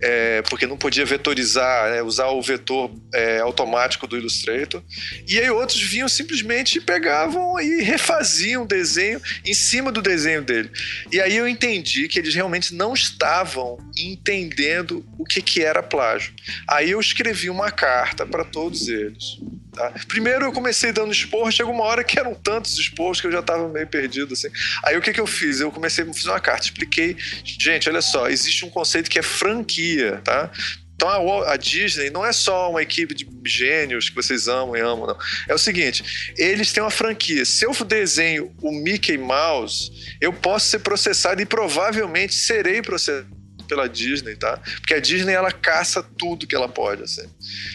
É, 0.01 0.43
porque 0.43 0.67
não 0.67 0.77
podia 0.77 1.05
vetorizar, 1.05 1.91
né, 1.91 2.03
usar 2.03 2.29
o 2.29 2.41
vetor 2.41 2.91
é, 3.15 3.41
automático 3.41 4.07
do 4.07 4.17
Illustrator. 4.17 4.83
E 5.27 5.39
aí 5.39 5.51
outros 5.51 5.81
vinham 5.81 6.09
simplesmente 6.09 6.81
pegavam 6.81 7.61
e 7.61 7.83
refaziam 7.83 8.63
o 8.63 8.67
desenho 8.67 9.21
em 9.45 9.55
cima 9.55 9.91
do 9.91 10.01
desenho 10.01 10.43
dele. 10.43 10.71
E 11.13 11.21
aí 11.21 11.37
eu 11.37 11.49
entendi 11.49 12.09
que 12.09 12.19
eles 12.19 12.35
realmente 12.35 12.75
não 12.75 12.95
estavam 12.95 13.79
entendendo 13.97 15.05
o 15.19 15.25
que, 15.25 15.43
que 15.43 15.63
era 15.63 15.83
plágio. 15.83 16.33
Aí 16.69 16.91
eu 16.91 17.01
escrevi 17.01 17.51
uma 17.51 17.71
carta 17.71 18.27
para 18.27 18.45
todos 18.45 18.89
eles. 18.89 19.39
Tá? 19.79 19.93
Primeiro 20.09 20.45
eu 20.45 20.53
comecei 20.53 20.93
dando 20.93 21.13
esporro, 21.13 21.53
chegou 21.53 21.73
uma 21.73 21.85
hora 21.85 22.03
que 22.03 22.19
eram 22.19 22.35
tantos 22.35 22.77
esporros 22.79 23.21
que 23.21 23.29
eu 23.29 23.33
já 23.33 23.39
estava 23.39 23.69
meio 23.69 23.87
perdido. 23.87 24.35
Assim. 24.35 24.49
Aí 24.85 24.97
o 24.97 25.01
que, 25.01 25.13
que 25.13 25.21
eu 25.21 25.27
fiz? 25.27 25.61
Eu 25.61 25.71
comecei 25.71 26.05
a 26.05 26.13
fazer 26.13 26.31
uma 26.31 26.41
carta, 26.41 26.65
expliquei. 26.65 27.17
Gente, 27.45 27.89
olha 27.89 28.03
só, 28.03 28.29
existe 28.29 28.65
um 28.65 28.71
conceito 28.71 29.09
que 29.09 29.19
é 29.19 29.23
franquia, 29.23 29.88
tá? 30.25 30.51
Então 30.95 31.09
a, 31.09 31.53
a, 31.53 31.57
Disney 31.57 32.11
não 32.11 32.27
é 32.27 32.33
só 32.33 32.71
uma 32.71 32.83
equipe 32.83 33.15
de 33.15 33.25
gênios 33.47 34.09
que 34.09 34.17
vocês 34.17 34.49
amam 34.49 34.77
e 34.77 34.81
amam, 34.81 35.07
não. 35.07 35.17
É 35.49 35.55
o 35.55 35.59
seguinte: 35.59 36.33
eles 36.37 36.73
têm 36.73 36.83
uma 36.83 36.91
franquia. 36.91 37.45
Se 37.45 37.65
eu 37.65 37.73
desenho 37.85 38.53
o 38.61 38.73
Mickey 38.73 39.17
Mouse, 39.17 39.93
eu 40.21 40.33
posso 40.33 40.67
ser 40.67 40.81
processado 40.81 41.41
e 41.41 41.47
provavelmente 41.47 42.35
serei 42.35 42.83
processado 42.83 43.38
pela 43.69 43.89
Disney, 43.89 44.35
tá? 44.35 44.59
Porque 44.81 44.95
a 44.95 45.01
Disney 45.01 45.33
ela 45.33 45.53
caça 45.53 46.03
tudo 46.03 46.47
que 46.47 46.55
ela 46.55 46.69
pode, 46.69 47.03
assim. 47.03 47.29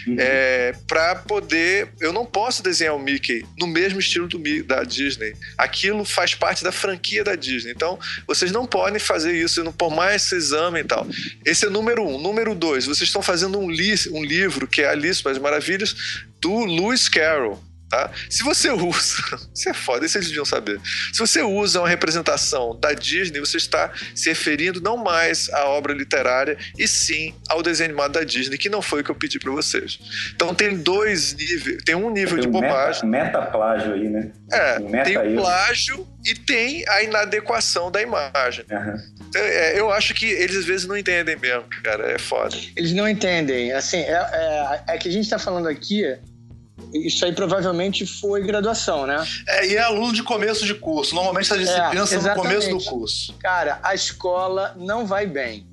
Uhum. 0.07 0.15
É, 0.17 0.73
para 0.87 1.15
poder, 1.15 1.89
eu 2.01 2.11
não 2.11 2.25
posso 2.25 2.61
desenhar 2.61 2.95
o 2.95 2.99
Mickey 2.99 3.45
no 3.57 3.67
mesmo 3.67 3.99
estilo 3.99 4.27
do 4.27 4.43
da 4.63 4.83
Disney. 4.83 5.35
Aquilo 5.57 6.03
faz 6.03 6.35
parte 6.35 6.63
da 6.63 6.71
franquia 6.71 7.23
da 7.23 7.35
Disney. 7.35 7.71
Então, 7.71 7.97
vocês 8.27 8.51
não 8.51 8.65
podem 8.65 8.99
fazer 8.99 9.33
isso, 9.33 9.63
por 9.73 9.91
mais 9.91 10.23
que 10.23 10.29
vocês 10.29 10.51
amem 10.51 10.81
e 10.81 10.85
tal. 10.85 11.07
Esse 11.45 11.67
é 11.67 11.69
número 11.69 12.03
um. 12.05 12.19
Número 12.19 12.53
dois, 12.55 12.85
vocês 12.85 13.07
estão 13.07 13.21
fazendo 13.21 13.59
um, 13.59 13.69
li 13.69 13.93
um 14.11 14.23
livro 14.23 14.67
que 14.67 14.81
é 14.81 14.89
Alice 14.89 15.23
das 15.23 15.37
Maravilhas 15.37 15.95
do 16.41 16.65
Lewis 16.65 17.07
Carroll. 17.07 17.61
Tá? 17.93 18.09
Se 18.27 18.41
você 18.41 18.71
usa, 18.71 19.21
isso 19.53 19.69
é 19.69 19.73
foda, 19.73 20.03
isso 20.03 20.17
eles 20.17 20.27
deviam 20.27 20.45
saber. 20.45 20.81
Se 21.13 21.19
você 21.19 21.43
usa 21.43 21.79
uma 21.79 21.87
representação 21.87 22.75
da 22.79 22.91
Disney, 22.91 23.39
você 23.39 23.57
está 23.57 23.91
se 24.15 24.29
referindo 24.29 24.81
não 24.81 24.97
mais 24.97 25.47
à 25.49 25.65
obra 25.65 25.93
literária, 25.93 26.57
e 26.75 26.87
sim 26.87 27.35
ao 27.47 27.61
desenho 27.61 27.91
animado 27.91 28.13
da 28.13 28.23
Disney, 28.23 28.57
que 28.57 28.67
não 28.67 28.81
foi 28.81 29.01
o 29.01 29.03
que 29.03 29.11
eu 29.11 29.15
pedi 29.15 29.37
para 29.37 29.51
vocês. 29.51 29.99
Então 30.33 30.55
tem 30.55 30.75
dois 30.75 31.35
níveis, 31.35 31.83
tem 31.85 31.93
um 31.93 32.09
nível 32.09 32.39
tem 32.39 32.41
de 32.41 32.47
bobagem. 32.47 33.07
Meta, 33.07 33.25
meta 33.25 33.51
plágio 33.51 33.93
aí, 33.93 34.09
né? 34.09 34.31
É, 34.51 35.03
tem 35.03 35.15
o 35.15 35.35
plágio 35.35 36.07
e 36.25 36.33
tem 36.33 36.83
a 36.89 37.03
inadequação 37.03 37.91
da 37.91 38.01
imagem. 38.01 38.65
Uhum. 38.71 39.39
Eu 39.75 39.91
acho 39.91 40.15
que 40.15 40.25
eles 40.25 40.57
às 40.57 40.65
vezes 40.65 40.87
não 40.87 40.97
entendem 40.97 41.37
mesmo, 41.37 41.65
cara. 41.83 42.11
É 42.11 42.17
foda. 42.17 42.55
Eles 42.75 42.93
não 42.93 43.07
entendem. 43.07 43.71
Assim, 43.71 43.97
é, 43.97 44.13
é, 44.13 44.95
é 44.95 44.97
que 44.97 45.07
a 45.07 45.11
gente 45.11 45.25
está 45.25 45.37
falando 45.37 45.67
aqui 45.67 46.03
isso 46.93 47.25
aí 47.25 47.33
provavelmente 47.33 48.05
foi 48.05 48.43
graduação, 48.43 49.07
né? 49.07 49.25
É, 49.47 49.67
e 49.67 49.75
é 49.75 49.81
aluno 49.81 50.13
de 50.13 50.23
começo 50.23 50.65
de 50.65 50.75
curso. 50.75 51.15
Normalmente 51.15 51.45
essas 51.45 51.59
disciplinas 51.59 52.11
é, 52.11 52.19
são 52.19 52.29
no 52.29 52.41
começo 52.41 52.69
do 52.69 52.83
curso. 52.83 53.33
Cara, 53.39 53.79
a 53.81 53.95
escola 53.95 54.75
não 54.77 55.05
vai 55.05 55.25
bem. 55.25 55.67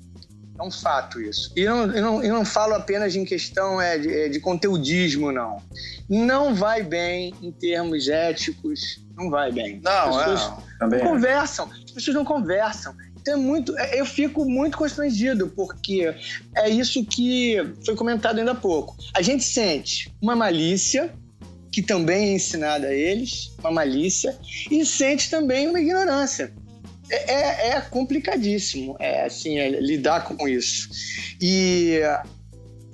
É 0.59 0.63
um 0.63 0.71
fato 0.71 1.19
isso. 1.19 1.51
E 1.55 1.65
não, 1.65 1.91
eu 1.91 2.01
não, 2.01 2.23
eu 2.23 2.33
não 2.33 2.45
falo 2.45 2.75
apenas 2.75 3.15
em 3.15 3.25
questão 3.25 3.81
é, 3.81 3.97
de, 3.97 4.13
é, 4.13 4.29
de 4.29 4.39
conteudismo, 4.39 5.31
não. 5.31 5.61
Não 6.07 6.53
vai 6.53 6.83
bem 6.83 7.33
em 7.41 7.51
termos 7.51 8.07
éticos. 8.07 8.99
Não 9.15 9.29
vai 9.29 9.51
bem. 9.51 9.79
Não, 9.83 10.09
as 10.09 10.17
pessoas 10.17 10.63
é. 10.81 10.85
não 10.85 10.99
conversam. 10.99 11.69
As 11.85 11.91
pessoas 11.91 12.15
não 12.15 12.25
conversam. 12.25 12.95
É 13.27 13.35
muito, 13.35 13.77
eu 13.77 14.05
fico 14.05 14.45
muito 14.45 14.77
constrangido, 14.77 15.47
porque 15.49 16.13
é 16.55 16.69
isso 16.69 17.05
que 17.05 17.55
foi 17.85 17.95
comentado 17.95 18.39
ainda 18.39 18.51
há 18.51 18.55
pouco. 18.55 18.95
A 19.13 19.21
gente 19.21 19.43
sente 19.43 20.11
uma 20.21 20.35
malícia, 20.35 21.13
que 21.71 21.81
também 21.81 22.29
é 22.29 22.33
ensinada 22.33 22.87
a 22.87 22.93
eles, 22.93 23.53
uma 23.59 23.71
malícia, 23.71 24.37
e 24.69 24.85
sente 24.85 25.29
também 25.29 25.67
uma 25.67 25.79
ignorância. 25.79 26.51
É, 27.09 27.31
é, 27.31 27.67
é 27.69 27.81
complicadíssimo 27.81 28.95
é, 28.99 29.25
assim, 29.25 29.59
é, 29.59 29.69
lidar 29.69 30.23
com 30.23 30.47
isso. 30.47 30.89
E, 31.39 31.99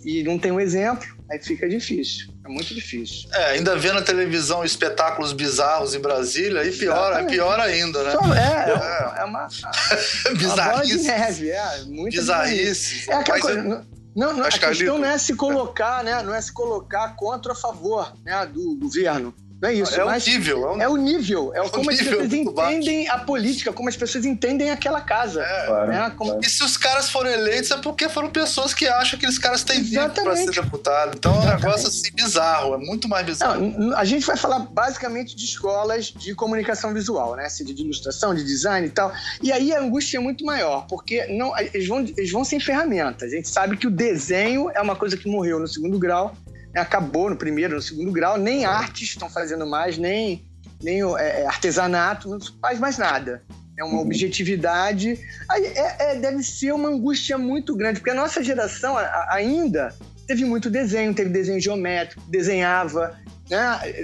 e 0.04 0.24
não 0.24 0.38
tem 0.38 0.52
um 0.52 0.60
exemplo, 0.60 1.08
aí 1.30 1.40
fica 1.40 1.70
difícil. 1.70 2.28
É 2.48 2.50
muito 2.50 2.74
difícil. 2.74 3.30
É, 3.34 3.46
ainda 3.52 3.76
vendo 3.76 3.96
na 3.96 4.02
televisão 4.02 4.64
espetáculos 4.64 5.34
bizarros 5.34 5.94
em 5.94 6.00
Brasília, 6.00 6.62
aí 6.62 6.72
pior, 6.72 7.14
é 7.20 7.26
pior 7.26 7.60
ainda, 7.60 8.02
né? 8.04 8.12
Só, 8.12 8.34
é, 8.34 9.18
é, 9.18 9.22
é 9.22 9.24
uma, 9.26 9.48
uma 9.48 10.56
bola 10.72 10.86
de 10.86 10.98
neve, 10.98 11.50
é. 11.50 11.84
Muito 11.84 12.14
Bizarrice. 12.14 13.10
É 13.10 13.16
aquela 13.16 13.40
coisa, 13.40 13.86
não, 14.16 14.34
não, 14.34 14.46
a 14.46 14.50
questão 14.50 14.98
não 14.98 15.06
é 15.06 15.18
se 15.18 15.36
colocar, 15.36 16.04
né? 16.04 16.24
Não 16.24 16.34
é 16.34 16.42
se 16.42 16.52
colocar 16.52 17.16
contra 17.16 17.52
ou 17.52 17.58
a 17.58 17.62
favor 17.62 18.14
né, 18.26 18.46
do 18.48 18.76
governo. 18.76 19.32
Não 19.62 19.70
é 19.70 19.74
isso. 19.74 20.00
É 20.00 20.06
o 20.06 20.12
nível. 20.20 20.68
É, 20.68 20.72
um... 20.72 20.82
é 20.82 20.90
o 20.90 20.96
nível. 20.96 21.52
É, 21.56 21.60
é 21.60 21.70
como 21.70 21.90
as 21.90 21.98
pessoas 21.98 22.34
entendem 22.34 23.06
baixo. 23.06 23.12
a 23.12 23.26
política, 23.26 23.74
como 23.74 23.90
as 23.90 23.98
pessoas 23.98 24.26
entendem 24.26 24.70
aquela 24.70 25.02
casa. 25.02 25.42
É, 25.42 25.66
claro, 25.66 25.88
né? 25.90 26.14
como... 26.16 26.32
claro. 26.32 26.46
E 26.46 26.50
se 26.50 26.64
os 26.64 26.78
caras 26.78 27.10
foram 27.10 27.30
eleitos 27.30 27.72
é 27.72 27.78
porque 27.78 28.08
foram 28.08 28.30
pessoas 28.30 28.74
que 28.74 28.88
acham 28.88 29.18
que 29.20 29.26
aqueles 29.26 29.40
caras 29.40 29.64
têm 29.64 29.82
vida 29.82 30.10
para 30.10 30.36
ser 30.36 30.52
deputado. 30.52 31.16
Então 31.18 31.32
Exatamente. 31.32 31.54
é 31.54 31.56
um 31.56 31.70
negócio 31.70 31.88
assim 31.88 32.12
bizarro, 32.14 32.76
é 32.76 32.78
muito 32.78 33.10
mais 33.10 33.26
bizarro. 33.26 33.62
Não, 33.62 33.98
a 33.98 34.06
gente 34.06 34.26
vai 34.26 34.38
falar 34.38 34.60
basicamente 34.60 35.36
de 35.36 35.46
escolas 35.46 36.06
de 36.06 36.36
comunicação 36.36 36.94
visual, 36.94 37.36
né? 37.36 37.46
Assim, 37.46 37.64
de 37.64 37.82
ilustração, 37.82 38.36
de 38.36 38.44
design 38.44 38.88
e 38.88 38.92
tal. 38.92 39.12
E 39.42 39.52
aí 39.52 39.74
a 39.74 39.82
angústia 39.82 40.18
é 40.18 40.22
muito 40.22 40.46
maior, 40.46 40.86
porque 40.88 41.26
não, 41.28 41.58
eles, 41.58 41.88
vão, 41.88 42.00
eles 42.00 42.32
vão 42.32 42.44
sem 42.44 42.60
ferramentas. 42.60 43.32
A 43.32 43.36
gente 43.36 43.50
sabe 43.50 43.76
que 43.76 43.88
o 43.88 43.92
desenho 43.92 44.70
é 44.74 44.82
uma 44.82 44.96
coisa 44.96 45.18
que 45.18 45.28
morreu 45.28 45.60
no 45.60 45.68
segundo 45.68 45.98
grau 45.98 46.36
acabou 46.78 47.30
no 47.30 47.36
primeiro, 47.36 47.76
no 47.76 47.82
segundo 47.82 48.12
grau, 48.12 48.38
nem 48.38 48.66
artes 48.66 49.10
estão 49.10 49.30
fazendo 49.30 49.66
mais, 49.66 49.98
nem, 49.98 50.46
nem 50.82 51.02
é, 51.18 51.42
é, 51.42 51.48
artesanato, 51.48 52.30
não 52.30 52.40
faz 52.62 52.80
mais 52.80 52.98
nada. 52.98 53.44
É 53.78 53.84
uma 53.84 53.96
uhum. 53.96 54.02
objetividade. 54.02 55.20
É, 55.52 56.12
é, 56.12 56.16
deve 56.16 56.42
ser 56.44 56.74
uma 56.74 56.90
angústia 56.90 57.38
muito 57.38 57.76
grande, 57.76 58.00
porque 58.00 58.12
a 58.12 58.16
nossa 58.16 58.44
geração 58.44 58.96
ainda 59.30 59.94
teve 60.26 60.44
muito 60.44 60.70
desenho, 60.70 61.14
teve 61.14 61.30
desenho 61.30 61.60
geométrico, 61.60 62.22
desenhava. 62.28 63.18
Né? 63.50 63.60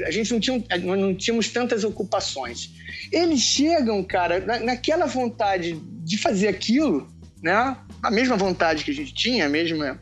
A 0.05 0.11
gente 0.11 0.31
não, 0.31 0.39
tinha, 0.39 0.63
não 0.77 1.15
tínhamos 1.15 1.49
tantas 1.49 1.83
ocupações. 1.83 2.71
Eles 3.11 3.41
chegam, 3.41 4.03
cara, 4.03 4.39
naquela 4.59 5.05
vontade 5.05 5.73
de 5.73 6.17
fazer 6.17 6.47
aquilo, 6.47 7.07
né? 7.41 7.75
a 8.01 8.11
mesma 8.11 8.37
vontade 8.37 8.83
que 8.83 8.91
a 8.91 8.93
gente 8.93 9.13
tinha, 9.13 9.45
a 9.45 9.49
mesma 9.49 9.99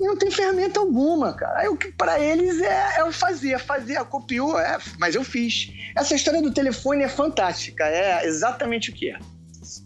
e 0.00 0.04
não 0.04 0.16
tem 0.16 0.30
ferramenta 0.30 0.80
alguma, 0.80 1.32
cara. 1.34 1.60
Aí 1.60 1.68
o 1.68 1.76
que 1.76 1.92
para 1.92 2.18
eles 2.18 2.60
é, 2.60 2.98
é 2.98 3.04
o 3.04 3.12
fazer, 3.12 3.58
fazer, 3.58 4.02
copiou, 4.04 4.58
é, 4.58 4.78
mas 4.98 5.14
eu 5.14 5.22
fiz. 5.22 5.72
Essa 5.96 6.14
história 6.14 6.40
do 6.40 6.52
telefone 6.52 7.04
é 7.04 7.08
fantástica, 7.08 7.84
é 7.84 8.26
exatamente 8.26 8.90
o 8.90 8.94
que 8.94 9.10
é. 9.10 9.18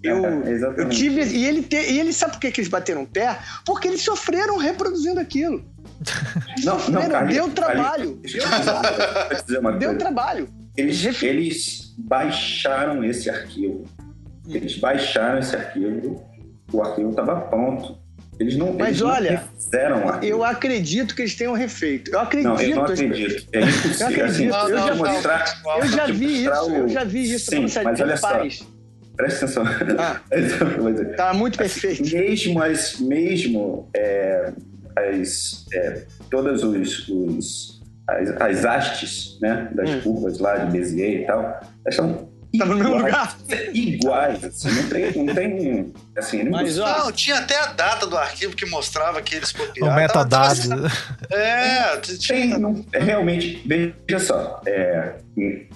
Eu, 0.02 0.24
é, 0.24 0.82
eu 0.82 0.88
tive. 0.88 1.22
E 1.22 1.44
ele, 1.44 1.62
te, 1.62 1.76
e 1.76 2.00
ele 2.00 2.12
sabe 2.12 2.32
por 2.32 2.40
que, 2.40 2.50
que 2.50 2.60
eles 2.60 2.70
bateram 2.70 3.02
o 3.02 3.06
pé? 3.06 3.38
Porque 3.64 3.88
eles 3.88 4.02
sofreram 4.02 4.56
reproduzindo 4.56 5.20
aquilo. 5.20 5.64
Não, 6.64 6.78
não, 6.90 7.08
Carlinhos, 7.08 7.34
deu 7.34 7.54
trabalho. 7.54 8.20
Deu 8.22 8.42
trabalho. 8.42 9.78
Deu 9.78 9.98
trabalho. 9.98 10.48
Eles, 10.76 11.22
eles 11.22 11.94
baixaram 11.96 13.02
esse 13.02 13.30
arquivo. 13.30 13.84
Eles 14.46 14.76
baixaram 14.78 15.38
esse 15.38 15.56
arquivo. 15.56 16.22
O 16.72 16.82
arquivo 16.82 17.10
estava 17.10 17.40
pronto. 17.42 17.98
Eles 18.38 18.56
não, 18.56 18.72
Mas 18.72 18.88
eles 18.88 19.02
olha, 19.02 19.32
não 19.32 19.60
fizeram 19.60 20.22
eu 20.22 20.44
acredito 20.44 21.14
que 21.14 21.22
eles 21.22 21.34
tenham 21.34 21.54
refeito. 21.54 22.10
Eu 22.12 22.20
acredito. 22.20 22.48
Não, 22.48 22.60
eu 22.60 22.76
não 22.76 22.84
acredito. 22.84 23.48
É 23.52 23.60
impossível. 23.60 23.98
Eu, 23.98 24.06
acredito. 24.06 24.24
Assim, 24.24 24.44
eu, 24.44 24.78
já, 24.78 24.94
mostrar, 24.94 25.62
eu 25.78 25.88
já 25.88 26.06
vi 26.06 26.44
isso. 26.44 26.70
O... 26.70 26.76
Eu 26.76 26.88
já 26.88 27.04
vi 27.04 27.32
isso. 27.32 27.50
Sim, 27.50 27.66
mas 27.82 28.00
olha 28.00 28.16
só. 28.16 28.42
Presta 29.16 29.46
atenção. 29.46 29.64
Ah, 29.98 30.20
tá 31.16 31.32
muito 31.32 31.56
perfeito. 31.56 32.02
Mesmo 32.02 32.62
as, 32.62 33.00
mesmo 33.00 33.88
é, 33.96 34.52
as, 34.94 35.64
é, 35.72 36.02
todas 36.30 36.62
os, 36.62 37.08
os 37.08 37.82
as, 38.06 38.28
as, 38.40 38.64
hastes 38.64 39.38
né, 39.40 39.70
das 39.72 39.88
hum. 39.88 40.00
curvas 40.02 40.38
lá 40.38 40.58
de 40.58 40.72
Bezier 40.72 41.22
e 41.22 41.26
tal, 41.26 41.40
elas 41.42 41.94
estão 41.94 42.28
Tava 42.58 42.74
no 42.74 42.78
mesmo 42.78 42.96
lugar. 42.96 43.36
Iguais, 43.72 44.44
assim, 44.44 44.70
não 44.70 44.88
tem, 44.88 45.24
não 45.24 45.34
tem 45.34 45.92
assim, 46.16 46.42
não 46.42 46.52
Mas, 46.52 46.78
ó, 46.78 47.04
não, 47.04 47.12
tinha 47.12 47.38
até 47.38 47.58
a 47.58 47.66
data 47.72 48.06
do 48.06 48.16
arquivo 48.16 48.54
que 48.54 48.66
mostrava 48.66 49.20
que 49.22 49.34
eles 49.34 49.52
copiaram. 49.52 49.92
O 49.92 49.96
metadado. 49.96 50.86
É, 51.30 51.96
tinha... 51.98 52.58
não, 52.58 52.84
é, 52.92 52.98
realmente, 52.98 53.62
veja 53.66 54.18
só, 54.18 54.60
é, 54.66 55.14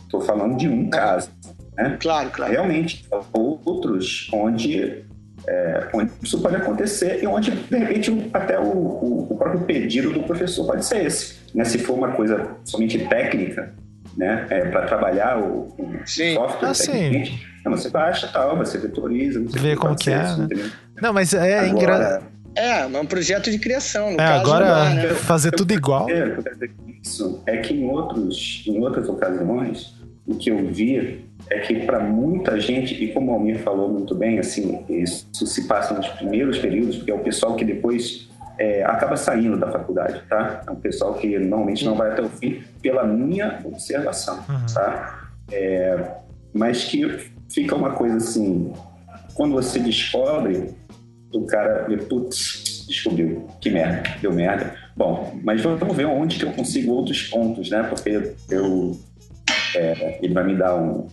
tô 0.08 0.20
falando 0.20 0.56
de 0.56 0.68
um 0.68 0.88
caso, 0.88 1.30
né? 1.76 1.96
Claro, 2.00 2.30
claro. 2.30 2.52
Realmente, 2.52 3.06
outros 3.32 4.28
onde 4.32 5.04
é, 5.46 5.88
onde 5.94 6.12
isso 6.22 6.40
pode 6.40 6.56
acontecer 6.56 7.22
e 7.22 7.26
onde, 7.26 7.50
de 7.50 7.76
repente, 7.76 8.30
até 8.32 8.58
o, 8.58 8.64
o, 8.64 9.32
o, 9.32 9.36
próprio 9.36 9.62
pedido 9.62 10.12
do 10.12 10.22
professor 10.22 10.66
pode 10.66 10.84
ser 10.84 11.06
esse. 11.06 11.36
Né? 11.54 11.64
Se 11.64 11.78
for 11.78 11.94
uma 11.94 12.12
coisa 12.12 12.56
somente 12.64 12.98
técnica, 13.06 13.74
né, 14.16 14.46
é, 14.50 14.66
para 14.66 14.86
trabalhar 14.86 15.38
o, 15.38 15.74
o 15.78 16.06
software, 16.06 16.68
ah, 16.68 16.74
sim. 16.74 17.38
Não, 17.64 17.72
você 17.72 17.90
baixa 17.90 18.28
tal, 18.28 18.56
você 18.56 18.78
vetoriza, 18.78 19.40
você 19.40 19.58
vê 19.58 19.76
como 19.76 19.94
que 19.94 20.10
é. 20.10 20.22
Né? 20.36 20.48
Não, 21.00 21.12
mas 21.12 21.34
é 21.34 21.68
engraçado. 21.68 22.24
É, 22.54 22.80
é 22.80 22.86
um 22.86 23.06
projeto 23.06 23.50
de 23.50 23.58
criação. 23.58 24.08
No 24.10 24.14
é, 24.14 24.16
caso, 24.16 24.40
agora 24.40 24.66
dá, 24.66 24.90
né? 24.90 25.08
fazer 25.10 25.52
tudo 25.52 25.72
igual. 25.72 26.06
Isso 27.02 27.42
é 27.46 27.58
que 27.58 27.74
em, 27.74 27.88
outros, 27.88 28.64
em 28.66 28.78
outras 28.80 29.08
ocasiões, 29.08 29.94
o 30.26 30.34
que 30.34 30.50
eu 30.50 30.66
vi 30.66 31.24
é 31.48 31.60
que 31.60 31.86
para 31.86 32.00
muita 32.00 32.58
gente, 32.60 32.94
e 33.02 33.12
como 33.12 33.30
o 33.30 33.34
Almir 33.34 33.58
falou 33.58 33.88
muito 33.88 34.14
bem, 34.14 34.38
assim, 34.38 34.84
isso 34.88 35.46
se 35.46 35.66
passa 35.66 35.94
nos 35.94 36.08
primeiros 36.08 36.58
períodos, 36.58 36.96
porque 36.96 37.10
é 37.10 37.14
o 37.14 37.20
pessoal 37.20 37.56
que 37.56 37.64
depois 37.64 38.29
é, 38.60 38.84
acaba 38.84 39.16
saindo 39.16 39.56
da 39.56 39.70
faculdade, 39.70 40.22
tá? 40.28 40.62
É 40.66 40.70
um 40.70 40.76
pessoal 40.76 41.14
que 41.14 41.38
normalmente 41.38 41.82
não 41.82 41.94
vai 41.94 42.10
até 42.10 42.20
o 42.20 42.28
fim, 42.28 42.62
pela 42.82 43.04
minha 43.04 43.58
observação, 43.64 44.36
uhum. 44.46 44.66
tá? 44.74 45.30
É, 45.50 46.10
mas 46.52 46.84
que 46.84 47.32
fica 47.50 47.74
uma 47.74 47.92
coisa 47.92 48.18
assim, 48.18 48.70
quando 49.32 49.54
você 49.54 49.78
descobre, 49.78 50.74
o 51.32 51.46
cara 51.46 51.86
vê, 51.88 51.96
putz, 51.96 52.84
descobriu, 52.86 53.46
que 53.62 53.70
merda, 53.70 54.02
deu 54.20 54.30
merda. 54.30 54.74
Bom, 54.94 55.40
mas 55.42 55.62
vamos 55.62 55.96
ver 55.96 56.04
onde 56.04 56.38
que 56.38 56.44
eu 56.44 56.52
consigo 56.52 56.92
outros 56.92 57.22
pontos, 57.28 57.70
né? 57.70 57.82
Porque 57.84 58.34
eu, 58.50 59.00
é, 59.74 60.18
ele 60.20 60.34
vai 60.34 60.44
me 60.44 60.54
dar 60.54 60.76
um, 60.76 61.06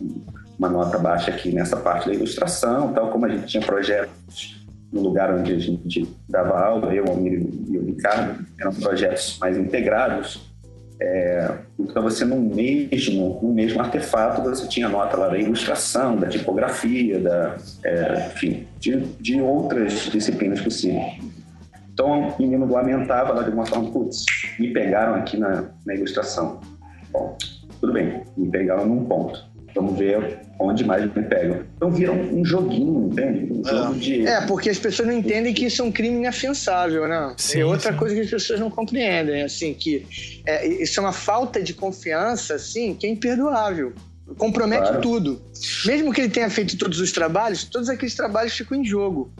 uma 0.60 0.68
nota 0.68 0.98
baixa 0.98 1.32
aqui 1.32 1.54
nessa 1.54 1.78
parte 1.78 2.10
da 2.10 2.14
ilustração, 2.14 2.92
tal 2.92 3.10
como 3.10 3.26
a 3.26 3.30
gente 3.30 3.46
tinha 3.46 3.64
projetos 3.64 4.57
no 4.92 5.02
lugar 5.02 5.34
onde 5.34 5.54
a 5.54 5.60
gente 5.60 6.08
dava 6.30 6.60
aula, 6.60 6.94
eu, 6.94 7.06
Almir 7.06 7.46
e 7.70 7.78
o 7.78 7.86
Ricardo, 7.86 8.46
eram 8.60 8.74
projetos 8.74 9.38
mais 9.40 9.58
integrados. 9.58 10.48
É, 11.00 11.54
então, 11.80 12.02
você 12.02 12.26
no 12.26 12.38
mesmo, 12.38 13.40
no 13.42 13.54
mesmo 13.54 13.80
artefato, 13.80 14.42
você 14.42 14.68
tinha 14.68 14.90
nota 14.90 15.16
lá 15.16 15.30
da 15.30 15.38
ilustração, 15.38 16.18
da 16.18 16.28
tipografia, 16.28 17.20
da, 17.20 17.58
é, 17.84 18.28
enfim, 18.34 18.68
de, 18.80 19.00
de 19.20 19.40
outras 19.40 19.94
disciplinas 20.12 20.60
possíveis. 20.62 21.20
Então, 21.94 22.30
o 22.30 22.42
menino 22.42 22.72
lamentava 22.72 23.34
lá 23.34 23.44
de 23.44 23.52
uma 23.52 23.66
forma, 23.66 23.92
putz, 23.92 24.26
me 24.60 24.72
pegaram 24.72 25.16
aqui 25.16 25.38
na, 25.38 25.66
na 25.86 25.96
ilustração. 25.96 26.62
Bom, 27.12 27.38
tudo 27.80 27.94
bem, 27.94 28.24
me 28.36 28.50
pegaram 28.50 28.86
num 28.86 29.06
ponto. 29.06 29.47
Vamos 29.78 29.98
ver 29.98 30.40
onde 30.60 30.84
mais 30.84 31.04
me 31.04 31.24
pegam. 31.24 31.64
Então 31.76 31.92
vira 31.92 32.12
um, 32.12 32.42
um 32.42 32.46
joguinho, 32.46 33.10
entende? 33.12 33.54
Um 33.54 33.64
jogo 33.64 33.94
é. 33.96 33.98
de. 33.98 34.28
É, 34.28 34.42
porque 34.48 34.70
as 34.70 34.80
pessoas 34.80 35.08
não 35.08 35.16
entendem 35.16 35.54
que 35.54 35.66
isso 35.66 35.82
é 35.82 35.86
um 35.86 35.92
crime 35.92 36.18
inafiançável, 36.18 37.08
né? 37.08 37.36
Sim, 37.38 37.62
é 37.62 37.66
outra 37.66 37.92
sim. 37.92 37.98
coisa 38.00 38.16
que 38.16 38.22
as 38.22 38.30
pessoas 38.30 38.60
não 38.60 38.72
compreendem, 38.72 39.44
assim, 39.44 39.74
que 39.74 40.06
é, 40.46 40.68
isso 40.68 41.00
é 41.00 41.04
uma 41.04 41.14
falta 41.14 41.62
de 41.62 41.74
confiança, 41.74 42.56
assim, 42.56 42.96
que 42.96 43.06
é 43.06 43.10
imperdoável. 43.10 43.94
Compromete 44.38 44.88
Claro. 44.88 45.02
tudo. 45.02 45.42
Mesmo 45.86 46.12
que 46.12 46.20
ele 46.22 46.30
tenha 46.30 46.50
feito 46.50 46.78
todos 46.78 47.00
os 47.00 47.12
trabalhos, 47.12 47.64
todos 47.64 47.88
aqueles 47.88 48.16
trabalhos 48.16 48.54
ficam 48.54 48.78
em 48.82 48.84
jogo. 48.84 49.32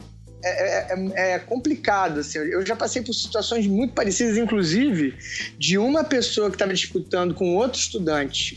É, 0.42 0.48
é- 0.48 0.86
é- 1.14 1.32
é 1.32 1.38
complicado, 1.40 2.20
assim. 2.20 2.38
Eu 2.38 2.64
já 2.64 2.76
passei 2.76 3.02
por 3.02 3.12
situações 3.12 3.66
muito 3.66 3.92
parecidas, 3.92 4.38
inclusive, 4.38 5.14
de 5.58 5.76
uma 5.76 6.04
pessoa 6.04 6.48
que 6.48 6.54
estava 6.54 6.72
disputando 6.72 7.34
com 7.34 7.56
outro 7.56 7.78
estudante 7.80 8.56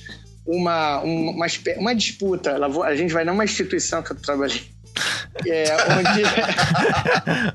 uma, 0.55 0.99
uma, 1.01 1.31
uma, 1.31 1.45
uma 1.77 1.95
disputa. 1.95 2.57
A 2.83 2.95
gente 2.95 3.13
vai 3.13 3.23
numa 3.23 3.43
instituição 3.43 4.03
que 4.03 4.11
eu 4.11 4.15
trabalhei. 4.17 4.61
É, 5.47 5.63
onde, 5.93 6.21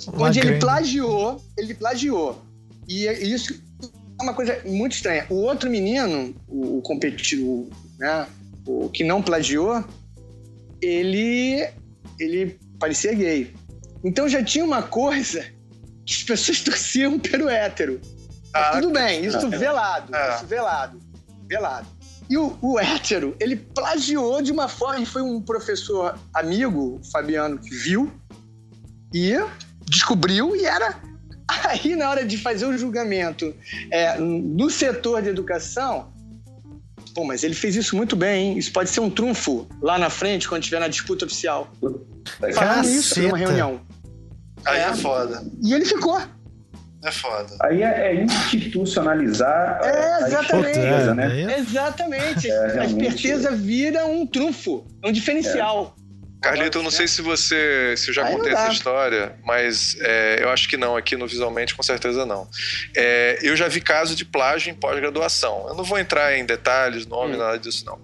onde 0.19 0.41
ele 0.41 0.59
plagiou, 0.59 1.45
ele 1.59 1.75
plagiou. 1.75 2.43
E 2.89 3.07
é- 3.07 3.23
isso 3.23 3.63
é 4.19 4.23
uma 4.23 4.33
coisa 4.33 4.59
muito 4.65 4.93
estranha. 4.93 5.27
O 5.29 5.35
outro 5.35 5.69
menino, 5.71 6.35
o, 6.49 6.79
o 6.79 6.83
competitivo, 6.83 7.69
né, 7.99 8.27
o 8.67 8.89
que 8.89 9.05
não 9.05 9.21
plagiou, 9.21 9.85
ele, 10.81 11.69
ele 12.19 12.59
parecia 12.79 13.15
gay. 13.15 13.53
Então 14.03 14.27
já 14.29 14.43
tinha 14.43 14.65
uma 14.65 14.83
coisa 14.83 15.45
que 16.07 16.15
as 16.15 16.23
pessoas 16.23 16.61
torciam 16.65 17.19
pelo 17.19 17.49
hétero. 17.51 18.01
Mas 18.53 18.67
Ah, 18.67 18.71
tudo 18.81 18.91
bem, 18.91 19.25
isso 19.27 19.49
velado, 19.51 20.15
É. 20.17 20.37
isso 20.37 20.47
velado, 20.47 20.99
velado. 21.47 21.87
E 22.29 22.37
o, 22.37 22.57
o 22.61 22.79
hétero, 22.79 23.37
ele 23.39 23.57
plagiou 23.57 24.43
de 24.43 24.51
uma 24.51 24.69
forma, 24.69 25.01
e 25.01 25.07
foi 25.07 25.23
um 25.23 25.41
professor 25.41 26.19
amigo, 26.35 27.01
o 27.01 27.11
Fabiano, 27.11 27.59
que 27.59 27.71
viu 27.71 28.13
e 29.15 29.35
descobriu 29.89 30.57
e 30.57 30.65
era. 30.65 30.97
Aí, 31.49 31.95
na 31.95 32.11
hora 32.11 32.25
de 32.25 32.37
fazer 32.39 32.67
o 32.67 32.77
julgamento 32.77 33.55
é, 33.91 34.19
no 34.19 34.69
setor 34.69 35.23
de 35.23 35.29
educação, 35.29 36.13
pô, 37.15 37.25
mas 37.25 37.45
ele 37.45 37.55
fez 37.55 37.77
isso 37.77 37.95
muito 37.97 38.17
bem, 38.17 38.53
hein? 38.53 38.59
Isso 38.59 38.73
pode 38.73 38.91
ser 38.91 39.01
um 39.01 39.09
trunfo 39.09 39.67
lá 39.81 39.97
na 39.97 40.11
frente, 40.11 40.49
quando 40.49 40.63
tiver 40.63 40.81
na 40.81 40.89
disputa 40.89 41.25
oficial. 41.25 41.71
Falando 42.55 42.89
isso 42.89 43.23
numa 43.23 43.39
reunião. 43.39 43.81
Aí 44.65 44.81
é 44.81 44.89
É. 44.89 44.95
foda. 44.97 45.47
E 45.63 45.73
ele 45.73 45.85
ficou. 45.85 46.21
É 47.07 47.13
foda. 47.13 47.57
Aí 47.63 47.83
é, 47.83 47.87
é 47.87 48.25
institucionalizar 48.25 49.81
É, 49.83 49.89
a 50.25 50.27
exatamente. 50.27 50.69
esperteza, 50.79 51.11
É, 51.11 51.15
né? 51.15 51.43
é- 51.53 51.59
Exatamente. 51.59 52.51
É, 52.51 52.81
a 52.81 52.85
esperteza 52.85 53.51
vira 53.53 54.05
um 54.07 54.27
trunfo, 54.27 54.85
um 55.05 55.13
diferencial. 55.13 55.95
Carlito, 56.43 56.79
eu 56.79 56.83
não 56.83 56.91
sei 56.91 57.09
se 57.09 57.23
você. 57.23 57.95
Se 57.97 58.11
eu 58.11 58.15
já 58.15 58.25
Aí 58.27 58.37
contei 58.37 58.53
essa 58.53 58.71
história, 58.71 59.35
mas 59.45 59.97
é, 60.01 60.39
eu 60.43 60.51
acho 60.51 60.69
que 60.69 60.77
não, 60.77 60.95
aqui 60.97 61.17
no 61.17 61.27
Visualmente, 61.27 61.75
com 61.75 61.83
certeza 61.83 62.25
não. 62.27 62.49
É, 62.95 63.39
eu 63.43 63.57
já 63.57 63.67
vi 63.69 63.81
caso 63.81 64.15
de 64.15 64.25
plágio 64.25 64.71
em 64.71 64.75
pós-graduação. 64.75 65.67
Eu 65.69 65.75
não 65.75 65.83
vou 65.83 65.99
entrar 65.99 66.37
em 66.37 66.45
detalhes, 66.45 67.07
nome, 67.07 67.35
Hum. 67.35 67.39
nada 67.39 67.59
disso, 67.59 67.85
não. 67.87 67.99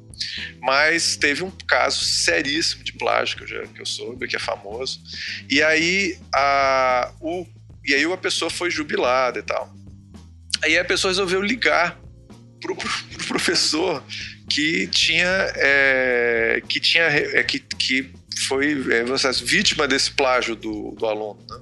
Mas 0.61 1.15
teve 1.17 1.45
um 1.45 1.53
caso 1.69 2.05
seríssimo 2.05 2.83
de 2.83 2.93
plágio 2.95 3.37
que 3.37 3.43
eu, 3.45 3.49
já, 3.49 3.63
que 3.67 3.81
eu 3.81 3.87
soube, 3.87 4.27
que 4.27 4.35
é 4.35 4.41
famoso. 4.41 5.01
E 5.49 5.63
aí 5.63 6.19
a, 6.35 7.13
o, 7.21 7.47
e 7.85 7.95
aí 7.95 8.05
a 8.05 8.17
pessoa 8.17 8.51
foi 8.51 8.71
jubilada 8.71 9.39
e 9.39 9.43
tal. 9.43 9.73
Aí 10.63 10.79
a 10.79 10.85
pessoa 10.85 11.11
resolveu 11.11 11.43
ligar 11.43 11.99
pro, 12.63 12.77
pro, 12.77 12.89
pro 12.89 13.27
professor 13.27 14.03
que 14.49 14.87
tinha 14.87 15.53
é, 15.57 16.63
que 16.69 16.81
tinha 16.81 17.05
é, 17.05 17.43
que, 17.43 17.59
que 17.59 18.11
foi 18.47 18.73
é, 18.73 19.05
vítima 19.45 19.89
desse 19.89 20.13
plágio 20.13 20.55
do, 20.55 20.93
do 20.93 21.07
aluno 21.07 21.45
né? 21.49 21.57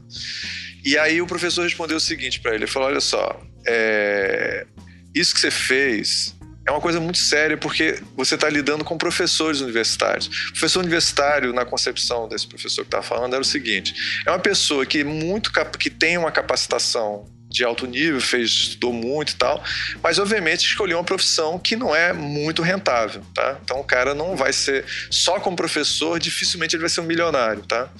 e 0.84 0.98
aí 0.98 1.20
o 1.20 1.26
professor 1.26 1.62
respondeu 1.62 1.96
o 1.96 2.00
seguinte 2.00 2.40
para 2.40 2.54
ele 2.54 2.64
ele 2.64 2.70
falou 2.70 2.88
olha 2.88 3.00
só 3.00 3.40
é, 3.66 4.66
isso 5.14 5.34
que 5.34 5.40
você 5.40 5.50
fez 5.50 6.36
é 6.70 6.72
uma 6.72 6.80
coisa 6.80 7.00
muito 7.00 7.18
séria 7.18 7.56
porque 7.56 8.00
você 8.16 8.36
está 8.36 8.48
lidando 8.48 8.84
com 8.84 8.96
professores 8.96 9.60
universitários. 9.60 10.26
O 10.26 10.52
professor 10.52 10.80
universitário, 10.80 11.52
na 11.52 11.64
concepção 11.64 12.28
desse 12.28 12.46
professor 12.46 12.82
que 12.82 12.88
estava 12.88 13.02
falando, 13.02 13.34
era 13.34 13.42
o 13.42 13.44
seguinte: 13.44 13.94
é 14.24 14.30
uma 14.30 14.38
pessoa 14.38 14.86
que 14.86 15.02
muito 15.02 15.50
que 15.78 15.90
tem 15.90 16.16
uma 16.16 16.30
capacitação 16.30 17.26
de 17.48 17.64
alto 17.64 17.84
nível, 17.84 18.20
fez, 18.20 18.48
estudou 18.48 18.92
muito 18.92 19.32
e 19.32 19.34
tal, 19.34 19.60
mas 20.00 20.20
obviamente 20.20 20.64
escolheu 20.64 20.96
uma 20.98 21.04
profissão 21.04 21.58
que 21.58 21.74
não 21.74 21.92
é 21.92 22.12
muito 22.12 22.62
rentável, 22.62 23.24
tá? 23.34 23.58
Então 23.64 23.80
o 23.80 23.84
cara 23.84 24.14
não 24.14 24.36
vai 24.36 24.52
ser 24.52 24.84
só 25.10 25.40
como 25.40 25.56
professor, 25.56 26.20
dificilmente 26.20 26.76
ele 26.76 26.82
vai 26.82 26.88
ser 26.88 27.00
um 27.00 27.04
milionário, 27.04 27.62
tá? 27.62 27.90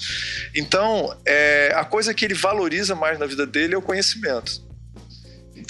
Então 0.55 1.19
é, 1.27 1.73
a 1.75 1.85
coisa 1.85 2.15
que 2.15 2.25
ele 2.25 2.35
valoriza 2.35 2.95
mais 2.95 3.19
na 3.19 3.27
vida 3.27 3.45
dele 3.45 3.75
é 3.75 3.77
o 3.77 3.83
conhecimento. 3.83 4.70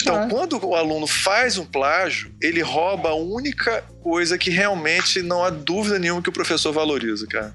Então, 0.01 0.15
Ah. 0.23 0.27
quando 0.29 0.63
o 0.65 0.75
aluno 0.75 1.05
faz 1.07 1.57
um 1.57 1.65
plágio, 1.65 2.31
ele 2.41 2.61
rouba 2.61 3.09
a 3.09 3.15
única 3.15 3.83
coisa 4.01 4.37
que 4.37 4.49
realmente 4.49 5.21
não 5.21 5.43
há 5.43 5.49
dúvida 5.49 5.99
nenhuma 5.99 6.21
que 6.21 6.29
o 6.29 6.31
professor 6.31 6.71
valoriza, 6.73 7.27
cara. 7.27 7.53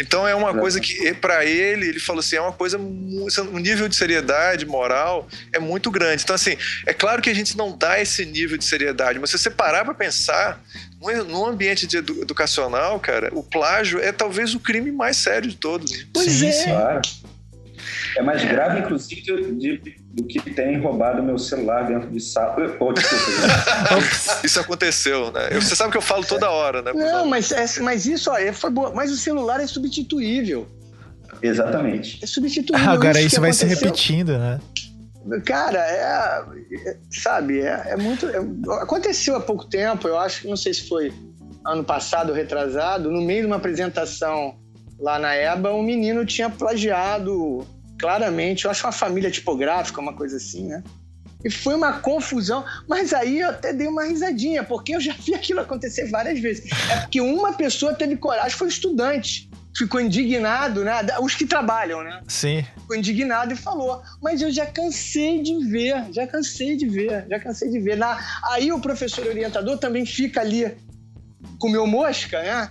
Então 0.00 0.26
é 0.26 0.34
uma 0.34 0.48
Exato. 0.50 0.60
coisa 0.60 0.80
que, 0.80 1.12
para 1.14 1.44
ele, 1.44 1.88
ele 1.88 1.98
falou 2.00 2.20
assim, 2.20 2.36
é 2.36 2.40
uma 2.40 2.52
coisa, 2.52 2.78
o 2.78 3.58
nível 3.58 3.88
de 3.88 3.96
seriedade 3.96 4.64
moral 4.64 5.28
é 5.52 5.58
muito 5.58 5.90
grande. 5.90 6.22
Então, 6.22 6.34
assim, 6.36 6.56
é 6.86 6.92
claro 6.94 7.20
que 7.20 7.28
a 7.30 7.34
gente 7.34 7.56
não 7.56 7.76
dá 7.76 8.00
esse 8.00 8.24
nível 8.24 8.56
de 8.56 8.64
seriedade, 8.64 9.18
mas 9.18 9.30
se 9.30 9.38
você 9.38 9.50
parar 9.50 9.84
para 9.84 9.94
pensar, 9.94 10.60
num- 11.00 11.24
num 11.24 11.46
ambiente 11.46 11.86
de 11.86 11.96
edu- 11.96 12.22
educacional, 12.22 12.98
cara, 13.00 13.30
o 13.32 13.42
plágio 13.42 13.98
é 14.00 14.12
talvez 14.12 14.54
o 14.54 14.60
crime 14.60 14.92
mais 14.92 15.16
sério 15.16 15.48
de 15.50 15.56
todos. 15.56 16.06
Pois 16.14 16.30
Sim, 16.30 16.46
é. 16.48 16.52
sim. 16.52 16.70
Claro. 16.70 17.00
É 18.16 18.22
mais 18.22 18.44
grave, 18.44 18.80
inclusive, 18.80 19.20
de- 19.22 19.78
de- 19.78 19.96
do 20.14 20.24
que 20.24 20.40
terem 20.50 20.80
roubado 20.80 21.22
meu 21.22 21.38
celular 21.38 21.86
dentro 21.86 22.10
de 22.10 22.20
sala. 22.20 22.56
Oh. 22.80 24.46
Isso 24.46 24.60
aconteceu, 24.60 25.30
né? 25.32 25.50
Você 25.54 25.74
sabe 25.76 25.90
que 25.92 25.96
eu 25.98 26.02
falo 26.02 26.24
toda 26.24 26.50
hora, 26.50 26.82
né? 26.82 26.92
Não, 26.92 27.26
mas, 27.26 27.52
é- 27.52 27.80
mas 27.80 28.06
isso 28.06 28.30
ó, 28.30 28.36
é- 28.36 28.52
foi 28.52 28.70
boa. 28.70 28.92
Mas 28.94 29.10
o 29.10 29.16
celular 29.16 29.60
é 29.60 29.66
substituível. 29.66 30.66
Exatamente. 31.42 32.18
É 32.22 32.26
substituível. 32.26 32.90
Agora 32.90 33.18
que 33.18 33.26
isso 33.26 33.40
vai 33.40 33.52
se 33.52 33.64
aconteceu- 33.64 33.86
repetindo, 33.86 34.38
né? 34.38 34.58
Cara, 35.44 35.78
é, 35.78 36.42
é- 36.88 36.96
sabe, 37.10 37.60
é, 37.60 37.82
é 37.88 37.96
muito. 37.96 38.26
é- 38.26 38.38
aconteceu 38.82 39.36
há 39.36 39.40
pouco 39.40 39.66
tempo, 39.66 40.08
eu 40.08 40.18
acho 40.18 40.42
que 40.42 40.48
não 40.48 40.56
sei 40.56 40.72
se 40.72 40.88
foi 40.88 41.12
ano 41.66 41.84
passado 41.84 42.30
ou 42.30 42.34
retrasado, 42.34 43.10
no 43.10 43.20
meio 43.20 43.42
de 43.42 43.46
uma 43.46 43.56
apresentação 43.56 44.56
lá 44.98 45.18
na 45.18 45.34
EBA, 45.34 45.72
um 45.72 45.82
menino 45.82 46.24
tinha 46.24 46.48
plagiado 46.48 47.66
claramente, 47.98 48.64
eu 48.64 48.70
acho 48.70 48.86
uma 48.86 48.92
família 48.92 49.30
tipográfica, 49.30 50.00
uma 50.00 50.14
coisa 50.14 50.36
assim, 50.36 50.68
né? 50.68 50.82
E 51.44 51.50
foi 51.50 51.74
uma 51.74 52.00
confusão, 52.00 52.64
mas 52.88 53.12
aí 53.12 53.40
eu 53.40 53.50
até 53.50 53.72
dei 53.72 53.86
uma 53.86 54.04
risadinha, 54.04 54.64
porque 54.64 54.94
eu 54.94 55.00
já 55.00 55.12
vi 55.14 55.34
aquilo 55.36 55.60
acontecer 55.60 56.06
várias 56.06 56.40
vezes. 56.40 56.70
É 56.90 57.00
porque 57.00 57.20
uma 57.20 57.52
pessoa 57.52 57.94
teve 57.94 58.16
coragem, 58.16 58.50
foi 58.50 58.66
um 58.66 58.70
estudante, 58.70 59.48
ficou 59.76 60.00
indignado, 60.00 60.82
né? 60.82 60.94
Os 61.20 61.34
que 61.34 61.46
trabalham, 61.46 62.02
né? 62.02 62.22
Sim. 62.26 62.64
ficou 62.80 62.96
indignado 62.96 63.52
e 63.52 63.56
falou: 63.56 64.02
Mas 64.20 64.42
eu 64.42 64.50
já 64.50 64.66
cansei 64.66 65.40
de 65.40 65.64
ver, 65.70 66.06
já 66.12 66.26
cansei 66.26 66.76
de 66.76 66.88
ver, 66.88 67.26
já 67.30 67.38
cansei 67.38 67.70
de 67.70 67.78
ver. 67.78 67.96
Na... 67.96 68.18
Aí 68.50 68.72
o 68.72 68.80
professor 68.80 69.26
orientador 69.26 69.78
também 69.78 70.04
fica 70.04 70.40
ali 70.40 70.76
comeu 71.58 71.86
mosca, 71.86 72.42
né? 72.42 72.70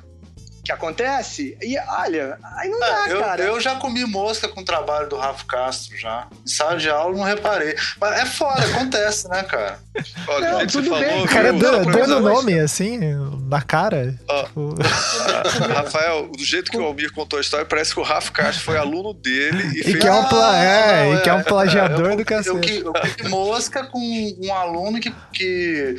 Que 0.68 0.72
acontece. 0.74 1.58
E 1.62 1.78
olha, 1.80 2.38
aí 2.58 2.68
não 2.70 2.78
dá, 2.78 3.08
É, 3.08 3.14
eu, 3.14 3.20
cara. 3.22 3.42
eu 3.42 3.58
já 3.62 3.76
comi 3.76 4.04
mosca 4.06 4.50
com 4.50 4.60
o 4.60 4.66
trabalho 4.66 5.08
do 5.08 5.16
Rafa 5.16 5.46
Castro 5.46 5.98
já. 5.98 6.28
Em 6.46 6.50
sala 6.50 6.76
de 6.76 6.90
aula 6.90 7.14
eu 7.14 7.18
não 7.18 7.24
reparei. 7.24 7.74
Mas 8.02 8.20
é 8.20 8.26
foda, 8.26 8.66
acontece, 8.66 9.30
né, 9.30 9.44
cara? 9.44 9.80
Olha, 10.28 10.52
Não, 10.52 10.68
tudo 10.68 10.90
bem, 10.90 11.08
falou, 11.10 11.24
O 11.24 11.28
cara 11.30 11.52
viu? 11.54 11.62
dando 11.62 11.92
dando 11.92 12.20
nome 12.20 12.60
assim, 12.60 13.00
na 13.48 13.62
cara. 13.62 14.14
Ó. 14.28 14.44
Tipo, 14.44 14.76
Rafael, 15.74 16.28
do 16.28 16.44
jeito 16.44 16.70
que 16.70 16.78
o 16.78 16.84
Almir 16.84 17.14
contou 17.14 17.38
a 17.38 17.42
história, 17.42 17.66
parece 17.66 17.94
que 17.94 18.02
o 18.02 18.04
Rafa 18.04 18.32
Castro 18.34 18.66
foi 18.66 18.78
aluno 18.78 19.14
dele 19.14 19.64
e, 19.74 19.80
E 19.80 19.84
fez. 19.84 20.00
que 20.00 20.08
é 20.08 20.12
um, 20.14 20.26
pla... 20.26 20.58
é, 20.58 21.06
não, 21.06 21.16
e 21.16 21.22
que 21.22 21.30
é 21.30 21.34
um 21.34 21.40
é, 21.40 21.44
plagiador 21.44 22.10
eu, 22.12 22.16
do 22.18 22.22
Eu, 22.22 22.26
cacete. 22.26 22.60
que- 22.60 22.78
eu 22.86 22.92
comi 22.94 23.30
mosca 23.30 23.86
com 23.86 24.00
um 24.44 24.54
aluno 24.54 25.00
que. 25.00 25.14
que 25.32 25.96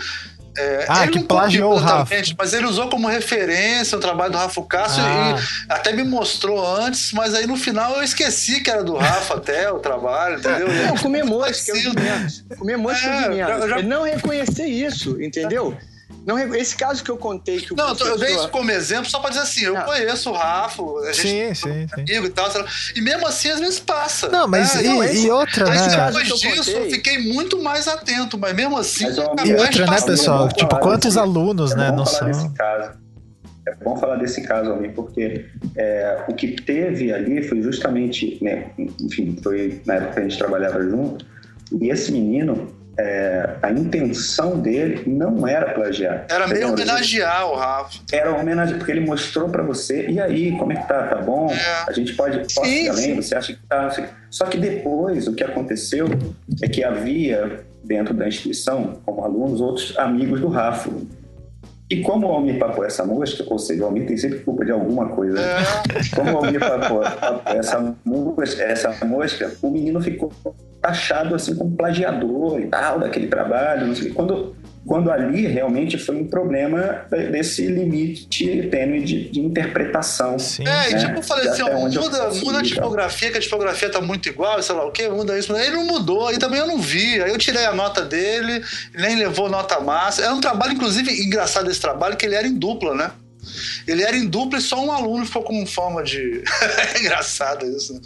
é, 0.59 0.87
Ah, 0.89 1.03
ele 1.05 1.13
que 1.13 1.19
não 1.21 1.27
plagiou 1.27 1.71
o 1.73 1.75
copiou 1.75 1.89
Rafa. 1.89 2.15
exatamente, 2.15 2.35
Mas 2.39 2.53
ele 2.53 2.67
usou 2.67 2.89
como 2.89 3.07
referência 3.09 3.97
o 3.97 4.01
trabalho 4.01 4.33
do 4.33 4.39
Rafa 4.39 4.63
Castro 4.63 5.03
Ah. 5.05 5.37
e 5.69 5.73
até 5.73 5.93
me 5.93 6.05
mostrou 6.05 6.65
antes, 6.77 7.13
mas 7.13 7.35
aí 7.35 7.47
no 7.47 7.57
final 7.57 7.95
eu 7.97 8.03
esqueci 8.03 8.61
que 8.61 8.71
era 8.71 8.83
do 8.83 8.97
Rafa 8.97 9.35
até 9.35 9.71
o 9.73 9.79
trabalho, 9.79 10.39
entendeu? 10.39 10.69
Não, 10.69 10.97
comer 10.97 11.25
mosca, 11.25 11.71
eu 11.71 11.75
Parecido. 11.75 11.95
vi 12.01 12.03
menos. 12.11 12.45
Comer 12.59 12.77
mosca 12.77 13.07
eu 13.07 13.13
É, 13.13 13.23
vi 13.29 13.35
menos. 13.37 13.63
eu 13.63 13.69
já- 13.69 13.79
Ele 13.79 13.89
não 13.89 14.03
reconhecer 14.03 14.67
isso, 14.67 15.21
entendeu? 15.23 15.77
Não, 16.25 16.39
esse 16.55 16.77
caso 16.77 17.03
que 17.03 17.11
eu 17.11 17.17
contei 17.17 17.61
que 17.61 17.73
o 17.73 17.77
Não, 17.77 17.87
professor... 17.87 18.11
eu 18.11 18.19
dei 18.19 18.35
isso 18.35 18.49
como 18.49 18.71
exemplo 18.71 19.11
só 19.11 19.19
pra 19.19 19.31
dizer 19.31 19.43
assim, 19.43 19.65
eu 19.65 19.75
não. 19.75 19.83
conheço 19.83 20.31
o 20.31 20.33
Rafa, 20.33 20.83
a 20.83 21.13
gente 21.13 21.29
sim, 21.29 21.55
sim, 21.55 21.87
sim. 21.89 22.01
amigo 22.01 22.27
e 22.27 22.31
tal, 22.31 22.51
e 22.95 23.01
mesmo 23.01 23.27
assim 23.27 23.51
às 23.51 23.61
vezes 23.61 23.81
passa. 23.81 24.29
Não, 24.29 24.47
mas 24.47 24.75
né? 24.75 24.83
e, 24.83 24.87
então, 24.87 25.05
e 25.05 25.31
outra, 25.31 25.65
né? 25.67 26.07
Depois 26.07 26.29
disso, 26.29 26.71
eu 26.71 26.91
fiquei 26.91 27.19
muito 27.33 27.63
mais 27.63 27.89
atento, 27.89 28.37
mas 28.39 28.55
mesmo 28.55 28.77
assim... 28.77 29.05
Mas, 29.05 29.19
ó, 29.19 29.35
E 29.45 29.55
outra, 29.55 29.87
né, 29.87 30.01
pessoal? 30.01 30.49
Tipo, 30.49 30.79
quantos 30.81 31.15
desse- 31.15 31.19
alunos, 31.19 31.73
é 31.73 31.77
né, 31.77 31.91
bom 31.91 31.97
não 31.97 32.07
falar 32.07 32.19
são... 32.19 32.27
desse 32.29 32.55
caso. 32.55 32.99
É 33.67 33.75
bom 33.85 33.97
falar 33.99 34.17
desse 34.17 34.43
caso, 34.43 34.71
Almir, 34.71 34.93
porque 34.93 35.45
é, 35.77 36.25
o 36.27 36.35
que 36.35 36.53
teve 36.63 37.13
ali 37.13 37.43
foi 37.43 37.61
justamente, 37.61 38.39
né, 38.43 38.71
enfim, 38.99 39.39
foi 39.43 39.83
na 39.85 39.95
época 39.95 40.13
que 40.15 40.21
a 40.21 40.23
gente 40.23 40.39
trabalhava 40.39 40.83
junto, 40.83 41.27
e 41.81 41.91
esse 41.91 42.11
menino, 42.11 42.75
é, 42.99 43.51
a 43.63 43.71
intenção 43.71 44.59
dele 44.59 45.05
não 45.07 45.47
era 45.47 45.73
plagiar. 45.73 46.27
Era 46.29 46.49
meio 46.49 46.73
homenagear 46.73 47.49
o 47.49 47.55
Rafa. 47.55 48.01
Era 48.13 48.31
uma 48.31 48.41
homenagem, 48.41 48.77
porque 48.77 48.91
ele 48.91 49.07
mostrou 49.07 49.49
pra 49.49 49.63
você, 49.63 50.09
e 50.09 50.21
aí, 50.21 50.57
como 50.59 50.73
é 50.73 50.77
que 50.77 50.89
tá? 50.89 51.07
Tá 51.07 51.17
bom? 51.17 51.49
É. 51.51 51.85
A 51.89 51.93
gente 51.93 52.15
pode, 52.15 52.39
posso 52.39 52.65
Sim, 52.65 52.85
ir 52.85 52.89
além? 52.89 53.17
Você 53.17 53.37
acha 53.37 53.53
que 53.53 53.67
tá? 53.67 53.95
Só 54.31 54.47
que 54.47 54.59
depois, 54.59 55.29
o 55.29 55.35
que 55.35 55.45
aconteceu 55.45 56.09
é 56.61 56.69
que 56.69 56.83
havia, 56.83 57.65
dentro 57.85 58.13
da 58.13 58.27
instituição, 58.27 58.99
como 59.07 59.23
alunos, 59.23 59.61
outros 59.61 59.97
amigos 59.97 60.41
do 60.41 60.49
Rafa. 60.49 60.91
E 61.91 62.03
como 62.03 62.27
o 62.27 62.33
Almir 62.33 62.59
papou 62.59 62.85
essa 62.85 63.03
mosca, 63.05 63.45
ou 63.47 63.59
seja, 63.59 63.83
o 63.83 63.87
Almir 63.87 64.07
tem 64.07 64.17
sempre 64.17 64.41
culpa 64.41 64.63
de 64.65 64.73
alguma 64.73 65.09
coisa. 65.09 65.41
É. 65.41 65.63
Como 66.15 66.33
o 66.33 66.37
Almir 66.39 66.61
papou, 66.61 67.01
papou 67.01 67.53
essa, 67.55 67.97
mosca, 68.05 68.63
essa 68.63 69.05
mosca, 69.07 69.53
o 69.63 69.71
menino 69.71 69.99
ficou 70.01 70.31
taxado 70.89 71.35
assim 71.35 71.55
como 71.55 71.77
plagiador 71.77 72.61
e 72.61 72.67
tal, 72.67 72.99
daquele 72.99 73.27
trabalho. 73.27 73.93
Quando, 74.15 74.57
quando 74.87 75.11
ali 75.11 75.47
realmente 75.47 75.99
foi 75.99 76.17
um 76.17 76.27
problema 76.27 77.07
desse 77.11 77.67
limite 77.67 78.69
tênue 78.71 79.03
de, 79.03 79.29
de 79.29 79.41
interpretação. 79.41 80.39
Sim. 80.39 80.67
É, 80.67 80.91
e 80.91 80.95
né? 80.95 80.99
tipo, 80.99 81.19
eu 81.19 81.23
falei 81.23 81.45
De 81.45 81.51
assim, 81.51 81.63
ó, 81.63 81.89
muda, 81.89 82.31
muda 82.45 82.59
a 82.61 82.63
tipografia, 82.63 83.31
que 83.31 83.39
a 83.39 83.41
tipografia 83.41 83.91
tá 83.91 84.01
muito 84.01 84.29
igual, 84.29 84.63
sei 84.63 84.75
lá 84.75 84.87
o 84.87 84.91
quê, 84.91 85.09
muda 85.09 85.39
isso. 85.39 85.55
Ele 85.57 85.77
não 85.77 85.87
mudou, 85.87 86.29
aí 86.29 86.39
também 86.39 86.59
eu 86.59 86.67
não 86.67 86.79
vi. 86.79 87.23
Aí 87.23 87.31
eu 87.31 87.39
tirei 87.39 87.67
a 87.67 87.73
nota 87.73 88.03
dele, 88.03 88.65
nem 88.95 89.17
levou 89.17 89.49
nota 89.49 89.79
massa. 89.81 90.23
Era 90.23 90.35
um 90.35 90.41
trabalho, 90.41 90.73
inclusive, 90.73 91.11
engraçado 91.23 91.71
esse 91.71 91.81
trabalho, 91.81 92.17
que 92.17 92.25
ele 92.25 92.35
era 92.35 92.47
em 92.47 92.55
dupla, 92.55 92.95
né? 92.95 93.11
Ele 93.87 94.03
era 94.03 94.17
em 94.17 94.27
dupla 94.27 94.59
e 94.59 94.63
só 94.63 94.83
um 94.85 94.93
aluno 94.93 95.25
ficou 95.25 95.43
com 95.43 95.65
forma 95.67 96.03
de. 96.03 96.43
é 96.95 97.01
engraçado 97.01 97.67
isso, 97.67 97.95
né? 97.95 98.01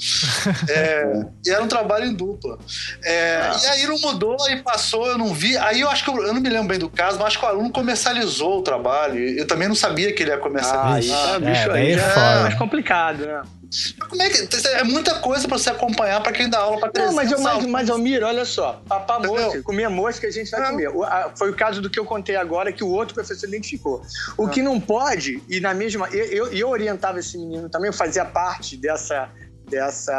É, 0.69 1.25
e 1.47 1.51
era 1.51 1.63
um 1.63 1.69
trabalho 1.69 2.07
em 2.07 2.15
dupla. 2.15 2.59
É, 3.05 3.41
Ah. 3.43 3.61
E 3.63 3.67
aí 3.69 3.87
não 3.87 3.99
mudou, 3.99 4.37
aí 4.47 4.63
passou, 4.63 5.07
eu 5.07 5.19
não 5.19 5.33
vi. 5.35 5.57
Aí 5.59 5.81
eu 5.81 5.89
acho 5.91 6.05
que 6.05 6.11
eu, 6.11 6.17
eu 6.27 6.33
não 6.35 6.41
me 6.41 6.49
lembro 6.49 6.69
bem 6.69 6.79
do 6.79 6.89
caso, 6.89 7.19
mas 7.19 7.29
acho 7.29 7.39
que 7.39 7.45
o 7.45 7.49
aluno 7.49 7.71
comercializou 7.71 8.59
o 8.59 8.63
trabalho. 8.63 9.19
Eu 9.19 9.47
também 9.47 9.69
não 9.69 9.75
sabia 9.75 10.13
que 10.13 10.23
ele 10.23 10.31
ia 10.31 10.37
Ah, 10.37 10.41
comercializar. 10.41 10.95
aí 10.95 11.09
tá, 11.09 11.35
É, 11.37 11.39
bicho, 11.53 11.69
daí 11.69 11.83
aí 11.87 11.93
é 11.93 12.39
é 12.39 12.43
mais 12.43 12.55
complicado, 12.55 13.27
né? 13.27 13.43
Como 14.09 14.23
é 14.23 14.29
que. 14.29 14.49
É 14.69 14.85
muita 14.85 15.15
coisa 15.21 15.49
pra 15.49 15.57
você 15.59 15.71
acompanhar 15.71 16.23
pra 16.23 16.33
quem 16.33 16.49
dá 16.49 16.59
aula 16.59 16.79
pra 16.79 16.87
Não, 16.89 16.93
300 16.93 17.15
mas, 17.15 17.33
eu, 17.33 17.41
mas, 17.41 17.67
mas 17.67 17.91
Almir, 17.91 18.23
olha 18.23 18.45
só, 18.45 18.83
papar 18.87 19.21
mosca, 19.21 19.63
comer 19.63 19.89
mosca 19.89 20.27
a 20.27 20.31
gente 20.31 20.51
vai 20.51 20.61
É. 20.61 20.65
comer. 20.71 20.89
O- 20.89 21.03
a- 21.05 21.33
foi 21.37 21.51
o 21.51 21.55
caso 21.55 21.81
do 21.81 21.89
que 21.89 21.99
eu 21.99 22.05
contei 22.05 22.37
agora, 22.37 22.73
que 22.73 22.85
o 22.85 22.89
outro 22.89 23.15
professor 23.15 23.47
identificou. 23.49 24.03
O 24.37 24.49
que 24.49 24.63
não 24.63 24.79
pode, 24.81 25.43
e 25.49 25.61
na 25.61 25.73
mesma. 25.75 26.09
Eu, 26.11 26.25
eu, 26.27 26.53
eu 26.53 26.69
orientava 26.69 27.19
esse 27.21 27.39
menino 27.39 27.69
também, 27.69 27.89
eu 27.89 27.93
fazia 27.95 28.25
parte 28.25 28.77
dessa, 28.77 29.31
dessa 29.69 30.13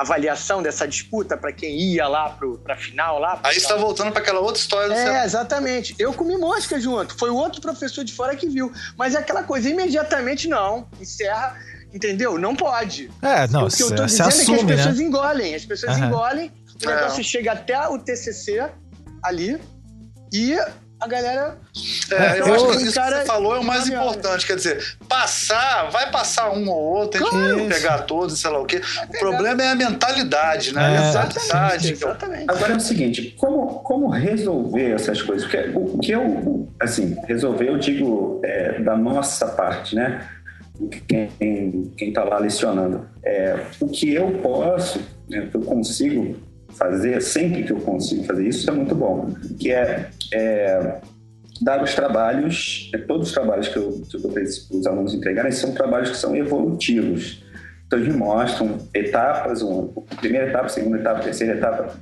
avaliação, 0.00 0.62
dessa 0.62 0.88
disputa 0.88 1.36
para 1.36 1.52
quem 1.52 1.78
ia 1.78 2.08
lá 2.08 2.30
pro, 2.30 2.58
pra 2.58 2.76
final 2.76 3.18
lá. 3.18 3.38
Aí 3.42 3.60
você 3.60 3.68
tá 3.68 3.76
voltando 3.76 4.12
pra 4.12 4.22
aquela 4.22 4.40
outra 4.40 4.60
história 4.60 4.88
do 4.88 4.94
É, 4.94 5.24
exatamente. 5.24 5.94
Eu 5.98 6.12
comi 6.14 6.36
mosca 6.38 6.80
junto. 6.80 7.16
Foi 7.18 7.28
o 7.30 7.34
outro 7.36 7.60
professor 7.60 8.02
de 8.02 8.12
fora 8.14 8.34
que 8.34 8.48
viu. 8.48 8.72
Mas 8.96 9.14
é 9.14 9.18
aquela 9.18 9.42
coisa, 9.42 9.68
imediatamente 9.68 10.48
não. 10.48 10.88
Encerra, 11.00 11.54
entendeu? 11.94 12.38
Não 12.38 12.54
pode. 12.56 13.10
É, 13.22 13.46
não, 13.48 13.66
o 13.66 13.70
que 13.70 13.82
eu 13.82 13.94
tô 13.94 14.04
dizendo 14.04 14.28
é 14.28 14.32
que 14.32 14.34
as 14.34 14.40
assume, 14.40 14.62
né? 14.64 14.76
pessoas 14.76 15.00
engolem. 15.00 15.54
As 15.54 15.64
pessoas 15.64 15.96
Aham. 15.96 16.06
engolem, 16.08 16.52
o 16.84 16.90
É. 16.90 16.94
negócio 16.96 17.22
chega 17.24 17.52
até 17.52 17.88
o 17.88 17.98
TCC 17.98 18.66
ali 19.22 19.58
e 20.32 20.58
a 21.00 21.06
galera. 21.08 21.58
É, 22.12 22.40
eu, 22.40 22.46
Eu- 22.46 22.54
acho 22.54 22.66
que 22.78 22.84
isso 22.84 22.94
cara- 22.94 23.16
que 23.16 23.20
você 23.22 23.26
falou 23.26 23.54
é 23.56 23.58
o 23.58 23.64
mais 23.64 23.86
importante. 23.88 24.46
Quer 24.46 24.56
dizer, 24.56 24.96
passar, 25.08 25.90
vai 25.90 26.10
passar 26.10 26.50
um 26.52 26.68
ou 26.68 26.76
outro, 26.76 27.20
a 27.20 27.24
gente 27.24 27.30
Claro. 27.30 27.48
não 27.58 27.68
vai 27.68 27.76
pegar 27.78 27.98
todos, 28.02 28.38
sei 28.40 28.50
lá 28.50 28.58
o 28.60 28.64
quê. 28.64 28.80
O 29.08 29.18
problema 29.18 29.62
é 29.62 29.70
a 29.70 29.74
mentalidade, 29.74 30.72
né? 30.74 30.94
É. 30.94 30.98
a 30.98 31.08
Exatamente. 31.08 31.82
que 31.82 31.88
é 31.88 31.92
exatamente. 31.92 32.44
Agora 32.48 32.72
é 32.72 32.76
o 32.76 32.80
seguinte, 32.80 33.34
como, 33.38 33.80
como 33.80 34.08
resolver 34.10 34.92
essas 34.92 35.20
coisas? 35.20 35.44
Porque 35.48 35.70
o 35.76 35.98
que 35.98 36.12
eu, 36.12 36.68
assim, 36.80 37.16
resolver, 37.26 37.68
eu 37.68 37.78
digo 37.78 38.40
é, 38.44 38.80
da 38.80 38.96
nossa 38.96 39.46
parte, 39.48 39.94
né? 39.94 40.26
Quem 41.06 42.08
está 42.08 42.24
lá 42.24 42.38
lecionando. 42.38 43.06
É, 43.24 43.56
o 43.80 43.86
que 43.88 44.12
eu 44.12 44.30
posso, 44.38 45.00
né, 45.28 45.48
que 45.50 45.56
eu 45.56 45.60
consigo 45.62 46.36
fazer, 46.70 47.22
sempre 47.22 47.62
que 47.62 47.72
eu 47.72 47.78
consigo 47.78 48.24
fazer 48.24 48.48
isso, 48.48 48.68
é 48.68 48.72
muito 48.72 48.94
bom. 48.94 49.32
Que 49.58 49.72
é, 49.72 50.10
é 50.32 51.00
dar 51.62 51.82
os 51.82 51.94
trabalhos, 51.94 52.90
é, 52.92 52.98
todos 52.98 53.28
os 53.28 53.34
trabalhos 53.34 53.68
que 53.68 53.76
eu, 53.76 54.02
que 54.08 54.16
eu 54.16 54.20
para 54.20 54.42
os 54.42 54.86
alunos 54.86 55.14
entregarem 55.14 55.52
são 55.52 55.72
trabalhos 55.72 56.10
que 56.10 56.16
são 56.16 56.34
evolutivos. 56.34 57.44
Então, 57.86 57.98
eles 57.98 58.14
mostram 58.14 58.78
etapas, 58.92 59.62
uma, 59.62 59.88
primeira 60.20 60.48
etapa, 60.48 60.68
segunda 60.68 60.98
etapa, 60.98 61.20
terceira 61.20 61.54
etapa. 61.54 61.94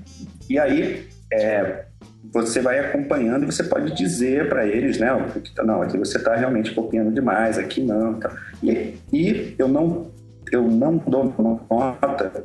E 0.49 0.59
aí, 0.59 1.07
é, 1.31 1.85
você 2.31 2.61
vai 2.61 2.79
acompanhando 2.79 3.43
e 3.43 3.47
você 3.47 3.65
pode 3.65 3.95
dizer 3.97 4.49
para 4.49 4.67
eles, 4.67 4.99
né? 4.99 5.09
tá- 5.55 5.65
Não, 5.65 5.83
aqui 5.83 5.97
você 5.99 6.19
está 6.19 6.37
realmente 6.37 6.75
copiando 6.75 7.13
demais, 7.13 7.59
aqui 7.59 7.83
não. 7.83 8.15
Tá. 8.15 8.31
E, 8.63 8.95
e 9.13 9.55
eu 9.59 9.69
não 9.69 10.11
eu 10.51 10.69
não 10.69 10.99
dou 10.99 11.35
nota 11.71 12.45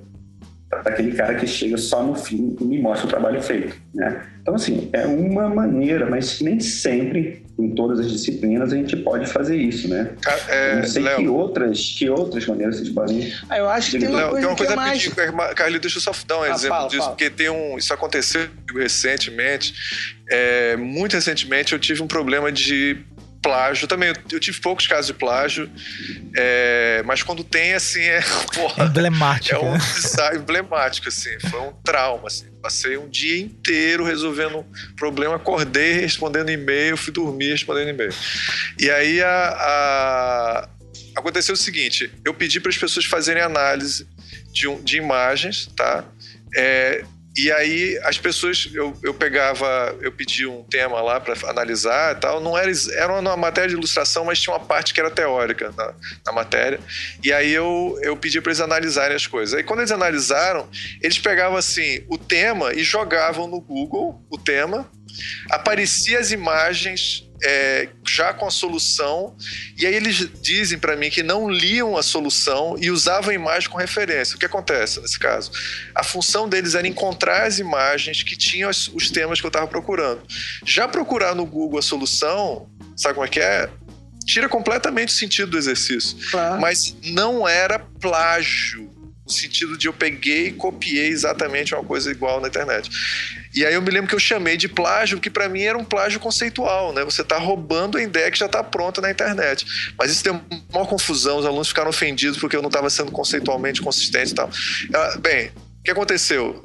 para 0.69 0.93
aquele 0.93 1.11
cara 1.11 1.35
que 1.35 1.45
chega 1.47 1.77
só 1.77 2.03
no 2.03 2.15
fim 2.15 2.55
e 2.59 2.63
me 2.63 2.81
mostra 2.81 3.05
o 3.05 3.09
trabalho 3.09 3.41
feito, 3.41 3.75
né? 3.93 4.21
Então, 4.41 4.55
assim, 4.55 4.89
é 4.93 5.05
uma 5.05 5.49
maneira, 5.49 6.09
mas 6.09 6.39
nem 6.41 6.59
sempre, 6.59 7.43
em 7.59 7.71
todas 7.73 7.99
as 7.99 8.11
disciplinas, 8.11 8.71
a 8.71 8.75
gente 8.75 8.95
pode 8.97 9.25
fazer 9.25 9.55
isso, 9.55 9.87
né? 9.87 10.11
É, 10.47 10.75
não 10.75 10.83
sei 10.83 11.01
Léo, 11.01 11.17
que 11.17 11.27
outras, 11.27 11.95
que 11.97 12.09
outras 12.09 12.45
maneiras 12.45 12.75
vocês 12.77 12.89
podem... 12.89 13.33
Ah, 13.49 13.57
eu 13.57 13.67
acho 13.67 13.91
que 13.91 13.99
tem 13.99 14.09
uma 14.09 14.17
Léo, 14.19 14.29
coisa, 14.29 14.41
tem 14.41 14.49
uma 14.49 14.55
que 14.55 14.65
coisa 14.65 14.73
é 14.73 14.75
a 14.75 14.85
mais. 14.87 15.07
pedir. 15.07 15.55
Carlinhos, 15.55 15.81
deixa 15.81 15.97
eu 15.97 16.01
só 16.01 16.11
dar 16.27 16.37
um 16.37 16.43
Ah, 16.43 16.49
exemplo 16.49 16.75
fala, 16.77 16.87
disso, 16.89 17.01
fala. 17.01 17.11
porque 17.15 17.29
tem 17.29 17.49
um. 17.49 17.77
Isso 17.77 17.91
aconteceu 17.93 18.47
recentemente. 18.75 19.73
É, 20.29 20.75
muito 20.77 21.13
recentemente 21.13 21.73
eu 21.73 21.79
tive 21.79 22.03
um 22.03 22.07
problema 22.07 22.51
de 22.51 22.97
plágio. 23.41 23.87
Também 23.87 24.13
eu, 24.31 24.39
tive 24.39 24.59
poucos 24.59 24.87
casos 24.87 25.07
de 25.07 25.13
plágio, 25.13 25.69
é, 26.35 27.01
mas 27.05 27.23
quando 27.23 27.43
tem, 27.43 27.73
assim, 27.73 28.01
é. 28.01 28.21
Porra, 28.53 28.85
Emblemática. 28.85 29.55
é 29.55 29.59
um 29.59 29.77
design 29.77 30.37
emblemático, 30.39 31.07
assim. 31.07 31.39
Foi 31.49 31.59
um 31.61 31.73
trauma, 31.83 32.27
assim. 32.27 32.45
Passei 32.61 32.97
um 32.97 33.07
dia 33.09 33.39
inteiro 33.39 34.03
resolvendo 34.03 34.57
um 34.59 34.65
problema, 34.95 35.35
acordei 35.35 35.93
respondendo 35.93 36.49
e-mail, 36.49 36.97
fui 36.97 37.13
dormir 37.13 37.51
respondendo 37.51 37.89
e-mail. 37.89 38.13
E 38.79 38.89
aí 38.89 39.21
a, 39.21 39.29
a- 39.31 40.69
aconteceu 41.15 41.53
o 41.53 41.57
seguinte: 41.57 42.11
eu 42.25 42.33
pedi 42.33 42.59
para 42.59 42.69
as 42.69 42.77
pessoas 42.77 43.05
fazerem 43.05 43.41
análise 43.43 44.07
de, 44.51 44.67
um- 44.67 44.81
de 44.81 44.97
imagens, 44.97 45.67
tá? 45.75 46.03
É, 46.55 47.03
e 47.37 47.51
aí 47.51 47.99
as 48.03 48.17
pessoas, 48.17 48.67
eu, 48.73 48.97
eu 49.03 49.13
pegava, 49.13 49.95
eu 50.01 50.11
pedi 50.11 50.47
um 50.47 50.63
tema 50.63 50.99
lá 51.01 51.19
para 51.19 51.35
analisar 51.49 52.15
e 52.15 52.19
tal. 52.19 52.41
Não 52.41 52.57
era, 52.57 52.71
era 52.93 53.19
uma 53.19 53.37
matéria 53.37 53.69
de 53.69 53.75
ilustração, 53.75 54.25
mas 54.25 54.39
tinha 54.39 54.55
uma 54.55 54.65
parte 54.65 54.91
que 54.91 54.99
era 54.99 55.11
teórica 55.11 55.71
na, 55.77 55.93
na 56.25 56.31
matéria. 56.31 56.79
E 57.23 57.31
aí 57.31 57.53
eu, 57.53 57.95
eu 58.01 58.17
pedi 58.17 58.41
para 58.41 58.51
eles 58.51 58.59
analisarem 58.59 59.15
as 59.15 59.27
coisas. 59.27 59.53
Aí 59.53 59.63
quando 59.63 59.81
eles 59.81 59.91
analisaram, 59.91 60.67
eles 61.01 61.19
pegavam 61.19 61.57
assim 61.57 62.03
o 62.09 62.17
tema 62.17 62.73
e 62.73 62.83
jogavam 62.83 63.47
no 63.47 63.61
Google 63.61 64.19
o 64.31 64.37
tema. 64.37 64.89
Aparecia 65.51 66.19
as 66.19 66.31
imagens 66.31 67.26
é, 67.43 67.89
já 68.07 68.33
com 68.33 68.45
a 68.47 68.51
solução, 68.51 69.35
e 69.77 69.85
aí 69.85 69.93
eles 69.95 70.27
dizem 70.41 70.77
para 70.79 70.95
mim 70.95 71.09
que 71.09 71.21
não 71.21 71.49
liam 71.49 71.95
a 71.97 72.03
solução 72.03 72.75
e 72.79 72.89
usavam 72.89 73.29
a 73.31 73.33
imagem 73.33 73.69
com 73.69 73.77
referência. 73.77 74.35
O 74.35 74.39
que 74.39 74.45
acontece 74.45 74.99
nesse 75.01 75.19
caso? 75.19 75.51
A 75.93 76.03
função 76.03 76.49
deles 76.49 76.73
era 76.75 76.87
encontrar 76.87 77.45
as 77.45 77.59
imagens 77.59 78.23
que 78.23 78.35
tinham 78.35 78.69
as- 78.69 78.87
os 78.87 79.09
temas 79.11 79.39
que 79.39 79.45
eu 79.45 79.49
estava 79.49 79.67
procurando. 79.67 80.21
Já 80.65 80.87
procurar 80.87 81.35
no 81.35 81.45
Google 81.45 81.79
a 81.79 81.81
solução, 81.81 82.69
sabe 82.95 83.15
como 83.15 83.25
é 83.25 83.29
que 83.29 83.39
é? 83.39 83.69
Tira 84.25 84.49
completamente 84.49 85.09
o 85.09 85.11
sentido 85.17 85.51
do 85.51 85.57
exercício. 85.57 86.17
Claro. 86.31 86.59
Mas 86.59 86.95
não 87.03 87.47
era 87.47 87.79
plágio, 87.79 88.91
no 89.27 89.33
sentido 89.33 89.77
de 89.77 89.87
eu 89.87 89.93
peguei 89.93 90.47
e 90.47 90.51
copiei 90.53 91.09
exatamente 91.09 91.75
uma 91.75 91.83
coisa 91.83 92.09
igual 92.09 92.39
na 92.39 92.47
internet. 92.47 92.89
E 93.53 93.65
aí 93.65 93.73
eu 93.73 93.81
me 93.81 93.91
lembro 93.91 94.07
que 94.07 94.15
eu 94.15 94.19
chamei 94.19 94.55
de 94.55 94.69
plágio, 94.69 95.19
que 95.19 95.29
para 95.29 95.49
mim 95.49 95.61
era 95.61 95.77
um 95.77 95.83
plágio 95.83 96.19
conceitual, 96.19 96.93
né? 96.93 97.03
Você 97.03 97.21
está 97.21 97.37
roubando 97.37 97.97
a 97.97 98.01
ideia 98.01 98.31
que 98.31 98.39
já 98.39 98.45
está 98.45 98.63
pronta 98.63 99.01
na 99.01 99.11
internet. 99.11 99.65
Mas 99.99 100.11
isso 100.11 100.23
deu 100.23 100.39
uma 100.73 100.85
confusão, 100.85 101.37
os 101.37 101.45
alunos 101.45 101.67
ficaram 101.67 101.89
ofendidos 101.89 102.39
porque 102.39 102.55
eu 102.55 102.61
não 102.61 102.69
estava 102.69 102.89
sendo 102.89 103.11
conceitualmente 103.11 103.81
consistente 103.81 104.31
e 104.31 104.35
tal. 104.35 104.49
Ah, 104.93 105.17
Bem, 105.19 105.47
o 105.79 105.83
que 105.83 105.91
aconteceu? 105.91 106.63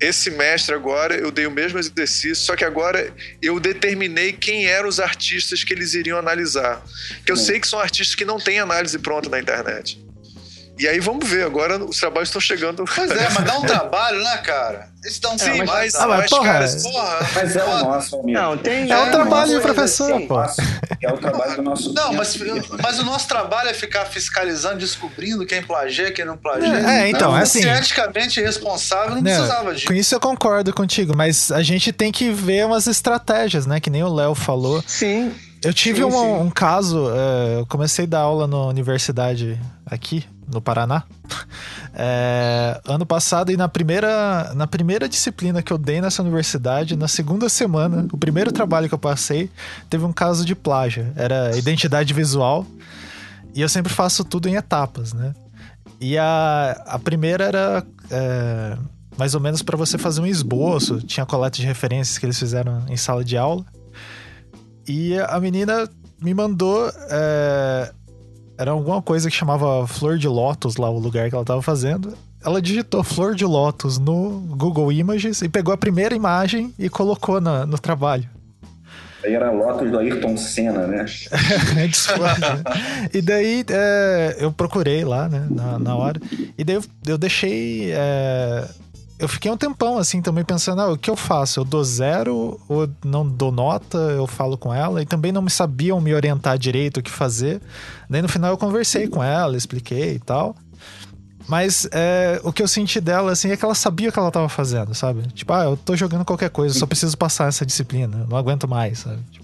esse 0.00 0.30
mestre 0.30 0.74
agora 0.74 1.14
eu 1.14 1.30
dei 1.30 1.46
o 1.46 1.50
mesmo 1.50 1.78
exercício, 1.78 2.36
só 2.36 2.56
que 2.56 2.64
agora 2.64 3.12
eu 3.40 3.58
determinei 3.58 4.32
quem 4.32 4.66
eram 4.66 4.88
os 4.88 5.00
artistas 5.00 5.64
que 5.64 5.72
eles 5.72 5.94
iriam 5.94 6.18
analisar. 6.18 6.84
Que 7.24 7.32
eu 7.32 7.36
sei 7.36 7.58
que 7.58 7.66
são 7.66 7.78
artistas 7.78 8.14
que 8.14 8.24
não 8.24 8.38
têm 8.38 8.58
análise 8.58 8.98
pronta 8.98 9.28
na 9.28 9.40
internet. 9.40 10.04
E 10.78 10.88
aí 10.88 10.98
vamos 10.98 11.28
ver, 11.28 11.44
agora 11.46 11.82
os 11.84 11.98
trabalhos 12.00 12.28
estão 12.30 12.40
chegando. 12.40 12.84
Pois 12.84 13.10
é, 13.10 13.28
mas 13.30 13.44
dá 13.44 13.56
um 13.58 13.62
trabalho, 13.62 14.22
né, 14.22 14.36
cara? 14.38 14.88
Eles 15.04 15.18
dão 15.20 15.36
Sim, 15.38 15.62
um 15.62 15.66
mas, 15.66 15.94
Ah, 15.94 16.06
mas, 16.08 16.18
mas, 16.20 16.30
porra, 16.30 16.44
cara, 16.52 16.66
Porra, 16.82 17.18
Mas 17.34 17.56
é 17.56 17.64
o 17.64 17.78
nosso, 17.84 18.16
amigo. 18.20 18.38
Não, 18.40 18.56
tem. 18.56 18.90
É 18.90 18.98
o 19.02 19.10
trabalho 19.10 19.52
do 19.54 19.60
professor, 19.60 20.12
assim. 20.14 20.26
pô. 20.26 20.40
É 21.02 21.12
o 21.12 21.18
trabalho 21.18 21.56
do 21.56 21.62
nosso 21.62 21.92
Não, 21.92 22.12
mas, 22.14 22.36
mas 22.82 22.98
o 22.98 23.04
nosso 23.04 23.28
trabalho 23.28 23.68
é 23.68 23.74
ficar 23.74 24.06
fiscalizando, 24.06 24.78
descobrindo 24.78 25.44
quem 25.46 25.62
plagia, 25.62 26.10
quem 26.10 26.24
não 26.24 26.36
plagia. 26.38 26.74
É, 26.90 27.08
então, 27.10 27.32
não, 27.32 27.38
é 27.38 27.42
assim- 27.42 27.60
Se 27.62 27.68
é 27.68 27.76
eticamente 27.78 28.40
responsável, 28.40 29.10
não, 29.10 29.16
Não, 29.16 29.22
precisava 29.22 29.74
disso. 29.74 29.86
com 29.86 29.92
isso 29.92 30.14
eu 30.14 30.20
concordo 30.20 30.72
contigo, 30.72 31.14
mas 31.14 31.52
a 31.52 31.62
gente 31.62 31.92
tem 31.92 32.10
que 32.10 32.30
ver 32.30 32.64
umas 32.66 32.86
estratégias, 32.86 33.66
né? 33.66 33.78
Que 33.80 33.90
nem 33.90 34.02
o 34.02 34.12
Léo 34.12 34.34
falou. 34.34 34.82
Sim. 34.86 35.32
Eu 35.62 35.72
tive 35.72 35.98
Sim, 36.00 36.04
um, 36.04 36.10
sim. 36.10 36.16
um 36.46 36.50
caso, 36.50 37.10
é, 37.10 37.60
eu 37.60 37.66
comecei 37.66 38.04
a 38.04 38.08
dar 38.08 38.18
aula 38.20 38.46
na 38.46 38.56
universidade 38.66 39.58
aqui, 39.86 40.22
no 40.50 40.60
Paraná. 40.60 41.04
É, 41.96 42.80
ano 42.88 43.06
passado, 43.06 43.52
e 43.52 43.56
na 43.56 43.68
primeira, 43.68 44.52
na 44.54 44.66
primeira 44.66 45.08
disciplina 45.08 45.62
que 45.62 45.72
eu 45.72 45.78
dei 45.78 46.00
nessa 46.00 46.22
universidade, 46.22 46.96
na 46.96 47.06
segunda 47.06 47.48
semana, 47.48 48.08
o 48.12 48.18
primeiro 48.18 48.50
trabalho 48.50 48.88
que 48.88 48.94
eu 48.94 48.98
passei, 48.98 49.48
teve 49.88 50.04
um 50.04 50.12
caso 50.12 50.44
de 50.44 50.56
plágio. 50.56 51.06
Era 51.14 51.56
identidade 51.56 52.12
visual. 52.12 52.66
E 53.54 53.60
eu 53.60 53.68
sempre 53.68 53.92
faço 53.92 54.24
tudo 54.24 54.48
em 54.48 54.56
etapas, 54.56 55.12
né? 55.12 55.32
E 56.00 56.18
a, 56.18 56.82
a 56.84 56.98
primeira 56.98 57.44
era 57.44 57.86
é, 58.10 58.76
mais 59.16 59.36
ou 59.36 59.40
menos 59.40 59.62
para 59.62 59.76
você 59.76 59.96
fazer 59.96 60.20
um 60.20 60.26
esboço. 60.26 61.00
Tinha 61.00 61.24
coleta 61.24 61.56
de 61.58 61.66
referências 61.66 62.18
que 62.18 62.26
eles 62.26 62.38
fizeram 62.38 62.84
em 62.88 62.96
sala 62.96 63.24
de 63.24 63.36
aula. 63.36 63.64
E 64.86 65.16
a 65.16 65.38
menina 65.38 65.88
me 66.20 66.34
mandou. 66.34 66.90
é, 67.08 67.92
era 68.58 68.70
alguma 68.72 69.00
coisa 69.02 69.28
que 69.30 69.36
chamava 69.36 69.86
Flor 69.86 70.18
de 70.18 70.28
Lótus, 70.28 70.76
lá 70.76 70.88
o 70.90 70.98
lugar 70.98 71.28
que 71.28 71.34
ela 71.34 71.44
tava 71.44 71.62
fazendo. 71.62 72.14
Ela 72.44 72.60
digitou 72.60 73.02
Flor 73.02 73.34
de 73.34 73.44
Lótus 73.44 73.98
no 73.98 74.40
Google 74.56 74.92
Images 74.92 75.40
e 75.42 75.48
pegou 75.48 75.72
a 75.72 75.76
primeira 75.78 76.14
imagem 76.14 76.72
e 76.78 76.88
colocou 76.88 77.40
na- 77.40 77.64
no 77.66 77.78
trabalho. 77.78 78.28
Aí 79.24 79.32
era 79.32 79.50
Lotus 79.50 79.90
do 79.90 79.98
Ayrton 79.98 80.36
Senna, 80.36 80.86
né? 80.86 81.06
Desculpa. 81.88 82.36
e 83.12 83.22
daí 83.22 83.64
é, 83.70 84.36
eu 84.38 84.52
procurei 84.52 85.02
lá, 85.04 85.28
né, 85.30 85.46
na, 85.50 85.78
na 85.78 85.96
hora. 85.96 86.20
E 86.58 86.62
daí 86.62 86.76
eu, 86.76 86.84
eu 87.06 87.16
deixei. 87.16 87.90
é, 87.92 88.68
eu 89.18 89.28
fiquei 89.28 89.50
um 89.50 89.56
tempão 89.56 89.96
assim 89.96 90.20
também 90.20 90.44
pensando, 90.44 90.80
ah, 90.80 90.92
o 90.92 90.98
que 90.98 91.08
eu 91.08 91.16
faço? 91.16 91.60
Eu 91.60 91.64
dou 91.64 91.84
zero 91.84 92.60
ou 92.68 92.88
não 93.04 93.26
dou 93.26 93.52
nota? 93.52 93.96
Eu 93.96 94.26
falo 94.26 94.58
com 94.58 94.74
ela 94.74 95.00
e 95.02 95.06
também 95.06 95.30
não 95.30 95.42
me 95.42 95.50
sabiam 95.50 96.00
me 96.00 96.12
orientar 96.14 96.58
direito 96.58 96.98
o 96.98 97.02
que 97.02 97.10
fazer. 97.10 97.60
Daí 98.08 98.20
no 98.20 98.28
final 98.28 98.50
eu 98.50 98.58
conversei 98.58 99.06
com 99.08 99.22
ela, 99.22 99.56
expliquei 99.56 100.14
e 100.14 100.18
tal. 100.18 100.56
Mas 101.46 101.86
é, 101.92 102.40
o 102.42 102.52
que 102.52 102.62
eu 102.62 102.68
senti 102.68 103.00
dela, 103.00 103.30
assim, 103.30 103.50
é 103.50 103.56
que 103.56 103.64
ela 103.64 103.74
sabia 103.74 104.08
o 104.08 104.12
que 104.12 104.18
ela 104.18 104.30
tava 104.30 104.48
fazendo, 104.48 104.94
sabe? 104.94 105.22
Tipo, 105.32 105.52
ah, 105.52 105.64
eu 105.64 105.76
tô 105.76 105.94
jogando 105.94 106.24
qualquer 106.24 106.50
coisa, 106.50 106.76
só 106.76 106.86
preciso 106.86 107.16
passar 107.18 107.48
essa 107.48 107.66
disciplina, 107.66 108.26
não 108.28 108.36
aguento 108.36 108.66
mais, 108.66 109.00
sabe? 109.00 109.20
Tipo, 109.30 109.43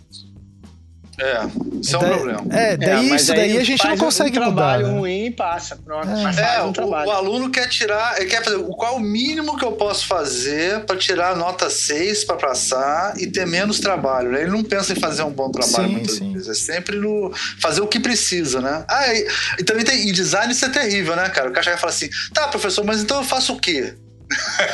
É, 1.21 1.41
isso 1.83 1.97
é 1.97 1.99
um 1.99 2.03
daí- 2.03 2.11
problema. 2.14 2.47
É, 2.51 2.77
daí 2.77 3.09
mas 3.11 3.23
isso 3.23 3.35
daí 3.35 3.59
a 3.59 3.64
gente 3.64 3.87
não 3.87 3.97
consegue 3.99 4.39
um 4.39 4.45
mudar. 4.45 4.55
trabalho 4.57 4.87
né? 4.89 4.99
ruim 4.99 5.25
e 5.27 5.31
passa, 5.31 5.77
pronto. 5.77 6.09
É. 6.09 6.57
É, 6.57 6.62
um 6.62 6.73
o, 6.85 6.91
o 6.91 7.11
aluno 7.11 7.51
quer 7.51 7.68
tirar, 7.68 8.16
ele 8.21 8.31
quer 8.31 8.43
fazer 8.43 8.57
o- 8.57 8.68
qual 8.75 8.95
é 8.95 8.97
o 8.97 9.01
mínimo 9.01 9.57
que 9.59 9.64
eu 9.64 9.73
posso 9.73 10.07
fazer 10.07 10.81
para 10.87 10.97
tirar 10.97 11.33
a 11.33 11.37
nota 11.37 11.68
6 11.68 12.25
para 12.25 12.37
passar 12.37 13.14
e 13.18 13.27
ter 13.27 13.47
menos 13.47 13.81
trabalho. 13.81 14.31
né? 14.33 14.43
Ele 14.43 14.51
não 14.51 14.62
pensa 14.64 14.93
em 14.93 14.97
fazer 14.97 15.23
um 15.23 15.31
bom 15.31 15.51
trabalho 15.51 15.89
Sim, 15.89 15.93
muitas 15.95 16.16
sim. 16.16 16.33
vezes, 16.33 16.49
é 16.49 16.55
sempre 16.55 16.97
no 16.97 17.33
fazer 17.61 17.81
o 17.83 17.87
que 17.87 18.01
precisa, 18.01 18.61
né? 18.61 18.85
Ah, 18.89 19.12
e, 19.12 19.27
e 19.59 19.64
também 19.64 19.85
tem 19.85 20.09
em 20.09 20.12
design 20.12 20.53
isso 20.53 20.64
é 20.64 20.68
terrível, 20.71 21.14
né, 21.16 21.29
cara? 21.29 21.49
O 21.49 21.53
cara 21.53 21.62
chega 21.62 21.77
e 21.77 21.81
fala 21.81 21.93
assim: 21.93 22.09
"Tá, 22.33 22.49
professor, 22.49 22.85
mas 22.85 23.01
então 23.03 23.18
eu 23.18 23.25
faço 23.25 23.53
o 23.55 23.61
quê?" 23.61 23.95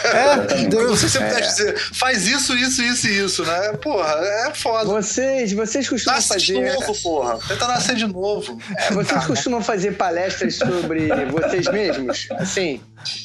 É, 0.04 0.68
Você 0.86 1.08
sempre 1.08 1.28
É. 1.28 1.34
deve 1.34 1.46
dizer: 1.46 1.78
"Faz 1.94 2.26
isso, 2.26 2.54
isso, 2.56 2.82
isso 2.82 3.06
e 3.08 3.24
isso", 3.24 3.44
né? 3.44 3.72
Porra, 3.80 4.12
é 4.48 4.54
foda. 4.54 4.84
Vocês, 4.84 5.52
vocês 5.52 5.88
costumam 5.88 6.16
Nasce 6.16 6.36
de 6.36 6.52
fazer. 6.54 6.74
novo, 6.74 6.94
porra. 7.02 7.38
Tenta 7.48 7.66
nascer 7.66 7.96
de 7.96 8.06
novo. 8.06 8.58
É, 8.76 8.90
vocês 8.92 9.24
costumam 9.26 9.62
fazer 9.62 9.92
palestras 9.92 10.56
sobre 10.56 11.08
vocês 11.30 11.66
mesmos? 11.68 12.28
Assim, 12.38 12.80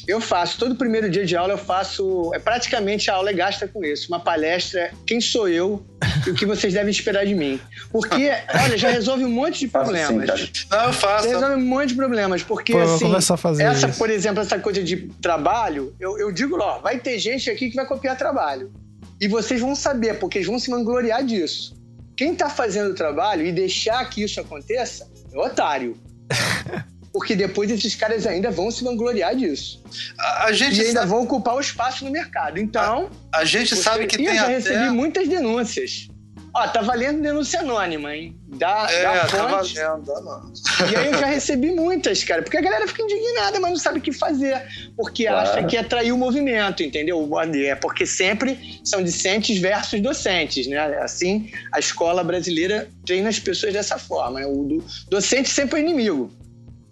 eu 0.06 0.20
faço. 0.20 0.58
Todo 0.58 0.74
primeiro 0.74 1.08
dia 1.10 1.24
de 1.24 1.36
aula 1.36 1.54
eu 1.54 1.58
faço. 1.58 2.30
É 2.34 2.38
praticamente 2.38 3.10
a 3.10 3.14
aula 3.14 3.30
é 3.30 3.32
gasta 3.32 3.66
com 3.68 3.84
isso. 3.84 4.08
Uma 4.08 4.20
palestra, 4.20 4.92
quem 5.06 5.20
sou 5.20 5.48
eu 5.48 5.84
e 6.26 6.30
o 6.30 6.34
que 6.34 6.46
vocês 6.46 6.72
devem 6.74 6.90
esperar 6.90 7.24
de 7.24 7.34
mim. 7.34 7.60
Porque, 7.90 8.30
olha, 8.62 8.76
já 8.76 8.90
resolve 8.90 9.24
um 9.24 9.30
monte 9.30 9.60
de 9.60 9.64
assim, 9.64 9.68
problemas. 9.68 10.52
Não, 10.70 10.84
eu 10.84 10.92
faço. 10.92 11.28
Já 11.28 11.34
resolve 11.34 11.56
um 11.56 11.66
monte 11.66 11.88
de 11.88 11.94
problemas. 11.94 12.42
Porque, 12.42 12.72
Pô, 12.72 12.80
assim, 12.80 13.06
começar 13.06 13.34
a 13.34 13.36
fazer 13.36 13.62
essa, 13.64 13.88
isso. 13.88 13.98
por 13.98 14.10
exemplo, 14.10 14.42
essa 14.42 14.58
coisa 14.58 14.82
de 14.82 14.96
trabalho, 15.20 15.94
eu, 15.98 16.18
eu 16.18 16.32
digo, 16.32 16.58
ó, 16.60 16.78
vai 16.78 16.98
ter 16.98 17.18
gente 17.18 17.50
aqui 17.50 17.70
que 17.70 17.76
vai 17.76 17.86
copiar 17.86 18.16
trabalho. 18.16 18.72
E 19.20 19.28
vocês 19.28 19.60
vão 19.60 19.74
saber, 19.74 20.18
porque 20.18 20.38
eles 20.38 20.48
vão 20.48 20.58
se 20.58 20.70
vangloriar 20.70 21.24
disso. 21.24 21.80
Quem 22.16 22.34
tá 22.34 22.50
fazendo 22.50 22.90
o 22.90 22.94
trabalho 22.94 23.46
e 23.46 23.52
deixar 23.52 24.04
que 24.08 24.22
isso 24.22 24.40
aconteça 24.40 25.08
é 25.32 25.38
otário. 25.38 25.96
Porque 27.12 27.36
depois 27.36 27.70
esses 27.70 27.94
caras 27.94 28.26
ainda 28.26 28.50
vão 28.50 28.70
se 28.70 28.82
vangloriar 28.82 29.36
disso. 29.36 29.82
A, 30.18 30.46
a 30.46 30.52
gente 30.52 30.78
E 30.78 30.80
ainda 30.86 31.00
sabe, 31.00 31.10
vão 31.10 31.22
ocupar 31.22 31.56
o 31.56 31.60
espaço 31.60 32.04
no 32.04 32.10
mercado. 32.10 32.58
Então, 32.58 33.10
a 33.32 33.44
gente 33.44 33.74
você- 33.76 33.82
sabe 33.82 34.06
que 34.06 34.16
e 34.20 34.24
eu 34.24 34.30
tem 34.30 34.36
já 34.38 34.44
até 34.44 34.52
recebi 34.54 34.90
muitas 34.90 35.28
denúncias. 35.28 36.08
Ó, 36.54 36.68
tá 36.68 36.82
valendo 36.82 37.22
denúncia 37.22 37.60
anônima, 37.60 38.14
hein? 38.14 38.36
Da, 38.46 38.86
É, 38.90 39.02
da 39.02 39.20
tá 39.20 39.28
fonte. 39.28 39.74
valendo, 39.74 40.04
dá 40.04 40.20
não. 40.20 40.52
E 40.90 40.96
aí 40.96 41.06
eu 41.10 41.18
já 41.18 41.24
recebi 41.24 41.70
muitas, 41.70 42.22
cara, 42.24 42.42
porque 42.42 42.58
a 42.58 42.60
galera 42.60 42.86
fica 42.86 43.02
indignada, 43.02 43.58
mas 43.58 43.70
não 43.70 43.78
sabe 43.78 43.98
o 44.00 44.02
que 44.02 44.12
fazer, 44.12 44.62
porque 44.94 45.24
Claro. 45.24 45.48
acha 45.50 45.64
que 45.66 45.78
é 45.78 45.80
atrair 45.80 46.12
o 46.12 46.18
movimento, 46.18 46.82
entendeu? 46.82 47.26
É 47.66 47.74
porque 47.74 48.04
sempre 48.04 48.80
são 48.84 49.02
discentes 49.02 49.58
versus 49.58 49.98
docentes, 50.02 50.66
né? 50.66 50.78
Assim, 51.02 51.50
a 51.72 51.78
escola 51.78 52.22
brasileira 52.22 52.86
treina 53.06 53.30
as 53.30 53.38
pessoas 53.38 53.72
dessa 53.72 53.98
forma, 53.98 54.40
né? 54.40 54.46
O 54.46 54.62
do- 54.64 54.84
docente 55.08 55.48
sempre 55.48 55.80
é 55.80 55.82
inimigo, 55.82 56.30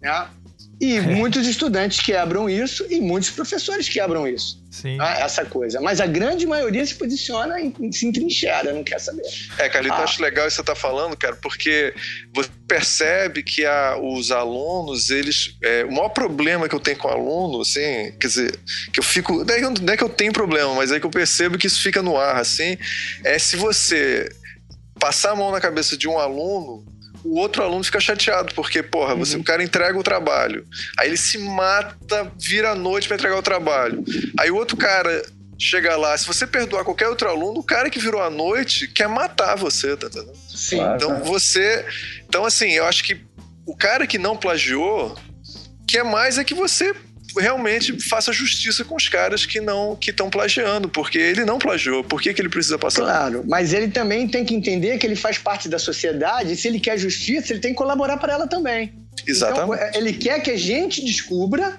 né? 0.01 0.29
E 0.81 0.99
muitos 0.99 1.47
estudantes 1.47 2.01
quebram 2.01 2.49
isso 2.49 2.87
e 2.89 3.03
muitos 3.03 3.29
professores 3.29 3.87
quebram 3.87 4.27
isso, 4.27 4.65
Sim. 4.71 4.97
né? 4.97 5.21
essa 5.21 5.45
coisa. 5.45 5.79
Mas 5.79 6.01
a 6.01 6.07
grande 6.07 6.47
maioria 6.47 6.87
se 6.87 6.95
posiciona, 6.95 7.61
em, 7.61 7.93
se 7.93 8.07
entrincheira, 8.07 8.73
não 8.73 8.83
quer 8.83 8.99
saber. 8.99 9.23
É, 9.59 9.69
Carlito, 9.69 9.95
eu 9.95 10.01
Ah. 10.01 10.05
acho 10.05 10.23
legal 10.23 10.49
isso 10.49 10.57
que 10.57 10.63
você 10.63 10.67
tá 10.67 10.75
falando, 10.75 11.15
cara, 11.19 11.37
porque 11.37 11.93
você 12.35 12.49
percebe 12.67 13.43
que 13.43 13.67
a- 13.67 13.99
os 14.01 14.31
alunos, 14.31 15.11
eles. 15.11 15.55
é, 15.63 15.85
o 15.85 15.93
maior 15.93 16.09
problema 16.09 16.67
que 16.67 16.75
eu 16.75 16.81
tenho 16.81 16.97
com 16.97 17.09
o 17.09 17.11
aluno, 17.11 17.61
assim, 17.61 18.13
quer 18.19 18.27
dizer, 18.29 18.59
que 18.91 19.01
eu 19.01 19.05
fico. 19.05 19.45
Não 19.45 19.55
é, 19.55 19.59
que 19.59 19.65
eu- 19.67 19.75
não 19.83 19.93
é 19.93 19.97
que 19.99 20.05
eu 20.05 20.09
tenho 20.09 20.33
problema, 20.33 20.75
mas 20.75 20.91
é 20.93 20.99
que 20.99 21.05
eu 21.05 21.11
percebo 21.11 21.59
que 21.59 21.67
isso 21.67 21.83
fica 21.83 22.01
no 22.01 22.17
ar, 22.17 22.37
assim, 22.37 22.79
é 23.23 23.39
se 23.39 23.55
você 23.55 24.31
passar 24.99 25.33
a 25.33 25.37
mão 25.37 25.51
na 25.53 25.61
cabeça 25.61 25.95
de 25.95 26.09
um 26.09 26.19
aluno. 26.19 26.87
O 27.25 27.39
outro 27.39 27.63
aluno 27.63 27.85
fica 27.85 28.01
chateado, 28.01 28.55
porque, 28.55 28.83
porra, 28.83 29.15
você, 29.15 29.37
o 29.37 29.45
cara 29.45 29.63
entrega 29.63 29.99
o 29.99 30.03
trabalho. 30.03 30.65
Aí 30.99 31.09
ele 31.09 31.17
se 31.17 31.39
mata, 31.39 32.31
vira 32.39 32.71
a 32.71 32.75
noite 32.75 33.07
pra 33.09 33.17
entregar 33.17 33.37
o 33.37 33.43
trabalho. 33.43 34.03
Aí 34.39 34.51
o 34.51 34.57
outro 34.57 34.77
cara 34.77 35.23
chega 35.59 35.95
lá, 35.97 36.17
se 36.17 36.27
você 36.27 36.47
perdoar 36.47 36.85
qualquer 36.85 37.09
outro 37.09 37.29
aluno, 37.29 37.61
o 37.61 37.65
cara 37.65 37.91
que 37.91 37.99
virou 37.99 38.23
a 38.23 38.31
noite 38.31 38.89
quer 38.89 39.09
matar 39.09 39.57
você, 39.57 39.95
tá 39.97 40.07
entendendo? 40.07 40.33
Sim. 40.49 40.79
Claro. 40.79 40.97
Então 40.97 41.25
você. 41.25 41.85
Então, 42.27 42.45
assim, 42.45 42.71
eu 42.71 42.87
acho 42.87 43.05
que 43.05 43.21
o 43.67 43.77
cara 43.77 44.07
que 44.07 44.19
não 44.19 44.37
plagiou 44.37 45.17
quer 45.87 46.05
mais 46.05 46.39
é 46.39 46.45
que 46.45 46.55
você 46.55 46.95
realmente 47.39 48.01
faça 48.09 48.33
justiça 48.33 48.85
com 48.85 48.97
os 48.97 49.09
caras 49.09 49.47
que 49.47 49.61
não 49.61 49.97
que 49.97 50.11
estão 50.11 50.31
plagiando, 50.31 50.89
porque 50.89 51.19
ele 51.19 51.45
não 51.45 51.59
plagiou. 51.59 52.03
Por 52.03 52.21
que, 52.21 52.33
que 52.33 52.41
ele 52.41 52.49
precisa 52.49 52.79
passar? 52.79 53.03
Claro, 53.03 53.45
mas 53.47 53.73
ele 53.73 53.89
também 53.89 54.29
tem 54.29 54.45
que 54.45 54.55
entender 54.55 54.99
que 54.99 55.07
ele 55.07 55.17
faz 55.17 55.39
parte 55.39 55.69
da 55.69 55.79
sociedade 55.79 56.53
e 56.53 56.57
se 56.57 56.69
ele 56.69 56.81
quer 56.81 56.99
justiça, 56.99 57.53
ele 57.53 57.61
tem 57.61 57.73
que 57.73 57.79
colaborar 57.79 58.17
para 58.17 58.33
ela 58.33 58.47
também. 58.47 58.93
Exatamente. 59.27 59.83
Então, 59.83 60.01
ele 60.01 60.13
quer 60.13 60.41
que 60.41 60.51
a 60.51 60.57
gente 60.57 61.05
descubra 61.05 61.79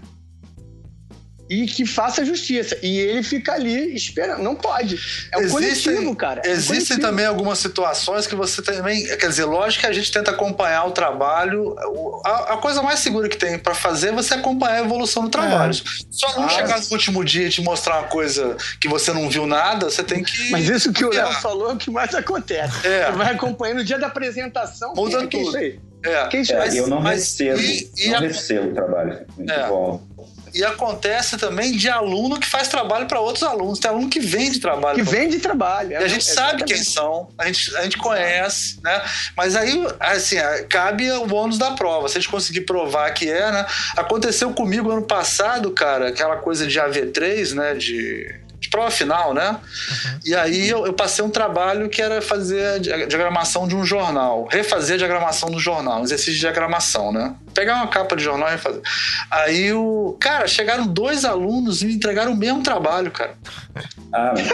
e 1.53 1.65
que 1.65 1.85
faça 1.85 2.23
justiça. 2.23 2.77
E 2.81 2.97
ele 2.97 3.21
fica 3.23 3.51
ali 3.53 3.93
esperando. 3.93 4.41
Não 4.41 4.55
pode. 4.55 4.97
É 5.33 5.37
um 5.37 5.41
Existem- 5.41 5.51
coletivo, 5.93 6.15
cara. 6.15 6.41
É 6.45 6.49
um 6.49 6.51
Existem 6.53 6.75
coletivo. 6.77 7.01
também 7.01 7.25
algumas 7.25 7.59
situações 7.59 8.25
que 8.25 8.35
você 8.35 8.61
também. 8.61 9.05
Quer 9.17 9.27
dizer, 9.27 9.43
lógico 9.45 9.81
que 9.81 9.87
a 9.87 9.91
gente 9.91 10.09
tenta 10.11 10.31
acompanhar 10.31 10.85
o 10.85 10.91
trabalho. 10.91 11.75
A, 12.23 12.53
a 12.53 12.57
coisa 12.57 12.81
mais 12.81 12.99
segura 12.99 13.27
que 13.27 13.35
tem 13.37 13.59
pra 13.59 13.75
fazer 13.75 14.09
é 14.09 14.11
você 14.13 14.33
acompanhar 14.35 14.75
a 14.75 14.79
evolução 14.85 15.23
do 15.23 15.29
trabalho. 15.29 15.73
Se 15.73 15.83
o 16.25 16.29
aluno 16.29 16.45
Ah, 16.45 16.49
chegar 16.49 16.79
no 16.79 16.85
último 16.91 17.23
dia 17.25 17.47
e 17.47 17.49
te 17.49 17.61
mostrar 17.61 17.99
uma 17.99 18.07
coisa 18.07 18.55
que 18.79 18.87
você 18.87 19.11
não 19.11 19.29
viu 19.29 19.45
nada, 19.45 19.89
você 19.89 20.03
tem 20.03 20.23
que. 20.23 20.49
Mas 20.51 20.69
isso 20.69 20.93
que 20.93 21.03
o 21.03 21.09
Léo 21.09 21.33
falou 21.41 21.71
é 21.71 21.73
o 21.73 21.77
que 21.77 21.91
mais 21.91 22.15
acontece. 22.15 22.87
É. 22.87 23.07
Você 23.11 23.17
vai 23.17 23.33
acompanhando 23.33 23.79
o 23.79 23.83
dia 23.83 23.99
da 23.99 24.07
apresentação. 24.07 24.93
Muda 24.95 25.17
é 25.19 25.23
é 25.23 25.27
tudo. 25.27 25.47
isso 25.49 25.57
aí? 25.57 25.79
É. 26.03 26.29
É, 26.73 26.79
eu 26.79 26.87
não 26.87 26.99
mas- 26.99 27.19
recebo, 27.37 27.59
e- 27.61 27.91
e 27.97 28.07
não 28.09 28.17
a- 28.17 28.21
recebo 28.21 28.69
o 28.69 28.73
trabalho. 28.73 29.19
É. 29.47 29.67
volto. 29.67 30.10
E 30.53 30.63
acontece 30.63 31.37
também 31.37 31.75
de 31.75 31.89
aluno 31.89 32.39
que 32.39 32.47
faz 32.47 32.67
trabalho 32.67 33.07
para 33.07 33.19
outros 33.19 33.43
alunos. 33.43 33.79
Tem 33.79 33.89
aluno 33.89 34.09
que 34.09 34.19
vende 34.19 34.59
trabalho. 34.59 35.03
Que 35.03 35.09
vende 35.09 35.39
trabalho. 35.39 35.91
E 35.91 35.95
a 35.95 36.07
gente 36.07 36.25
sabe 36.25 36.63
quem 36.63 36.83
são, 36.83 37.29
a 37.37 37.45
gente, 37.45 37.75
a 37.77 37.83
gente 37.83 37.97
conhece, 37.97 38.79
né? 38.83 39.01
Mas 39.35 39.55
aí, 39.55 39.87
assim, 39.99 40.35
cabe 40.67 41.09
o 41.11 41.25
bônus 41.25 41.57
da 41.57 41.71
prova. 41.71 42.07
Se 42.09 42.17
a 42.17 42.21
gente 42.21 42.29
conseguir 42.29 42.61
provar 42.61 43.11
que 43.11 43.29
é, 43.29 43.51
né? 43.51 43.65
Aconteceu 43.95 44.53
comigo 44.53 44.91
ano 44.91 45.03
passado, 45.03 45.71
cara, 45.71 46.09
aquela 46.09 46.37
coisa 46.37 46.67
de 46.67 46.79
AV3, 46.79 47.53
né? 47.53 47.73
De 47.75 48.40
prova 48.71 48.89
final, 48.89 49.33
né? 49.33 49.51
Uhum. 49.51 50.19
E 50.25 50.33
aí 50.33 50.69
eu, 50.69 50.85
eu, 50.85 50.93
passei 50.93 51.23
um 51.23 51.29
trabalho 51.29 51.89
que 51.89 52.01
era 52.01 52.21
fazer 52.21 52.65
a 52.65 53.05
diagramação 53.05 53.67
de 53.67 53.75
um 53.75 53.85
jornal, 53.85 54.47
refazer 54.49 54.95
a 54.95 54.97
diagramação 54.97 55.51
do 55.51 55.59
jornal, 55.59 55.99
um 55.99 56.03
exercício 56.05 56.33
de 56.33 56.39
diagramação, 56.39 57.11
né? 57.11 57.35
Pegar 57.53 57.75
uma 57.75 57.87
capa 57.87 58.15
de 58.15 58.23
jornal 58.23 58.51
e 58.53 58.57
fazer. 58.57 58.81
Aí 59.29 59.73
o. 59.73 60.15
Cara, 60.19 60.47
chegaram 60.47 60.87
dois 60.87 61.25
alunos 61.25 61.81
e 61.81 61.85
me 61.85 61.93
entregaram 61.93 62.31
o 62.31 62.35
mesmo 62.35 62.63
trabalho, 62.63 63.11
cara. 63.11 63.35
Ah, 64.13 64.33
mas 64.35 64.45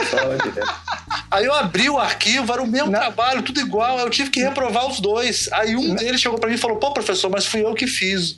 Aí 1.32 1.45
eu 1.45 1.51
abri 1.51 1.89
o 1.89 1.97
arquivo, 1.97 2.53
era 2.53 2.61
o 2.61 2.68
mesmo 2.68 2.91
Não. 2.91 2.99
trabalho, 2.99 3.41
tudo 3.41 3.59
igual. 3.59 3.97
Eu 3.97 4.07
tive 4.07 4.30
que 4.30 4.39
reprovar 4.39 4.88
os 4.88 4.99
dois. 4.99 5.49
Aí 5.51 5.76
um 5.76 5.95
deles 5.95 6.22
chegou 6.22 6.38
para 6.38 6.47
mim 6.47 6.55
e 6.55 6.59
falou: 6.59 6.78
pô, 6.78 6.91
professor, 6.91 7.28
mas 7.28 7.47
fui 7.47 7.63
eu 7.63 7.74
que 7.74 7.88
fiz. 7.88 8.36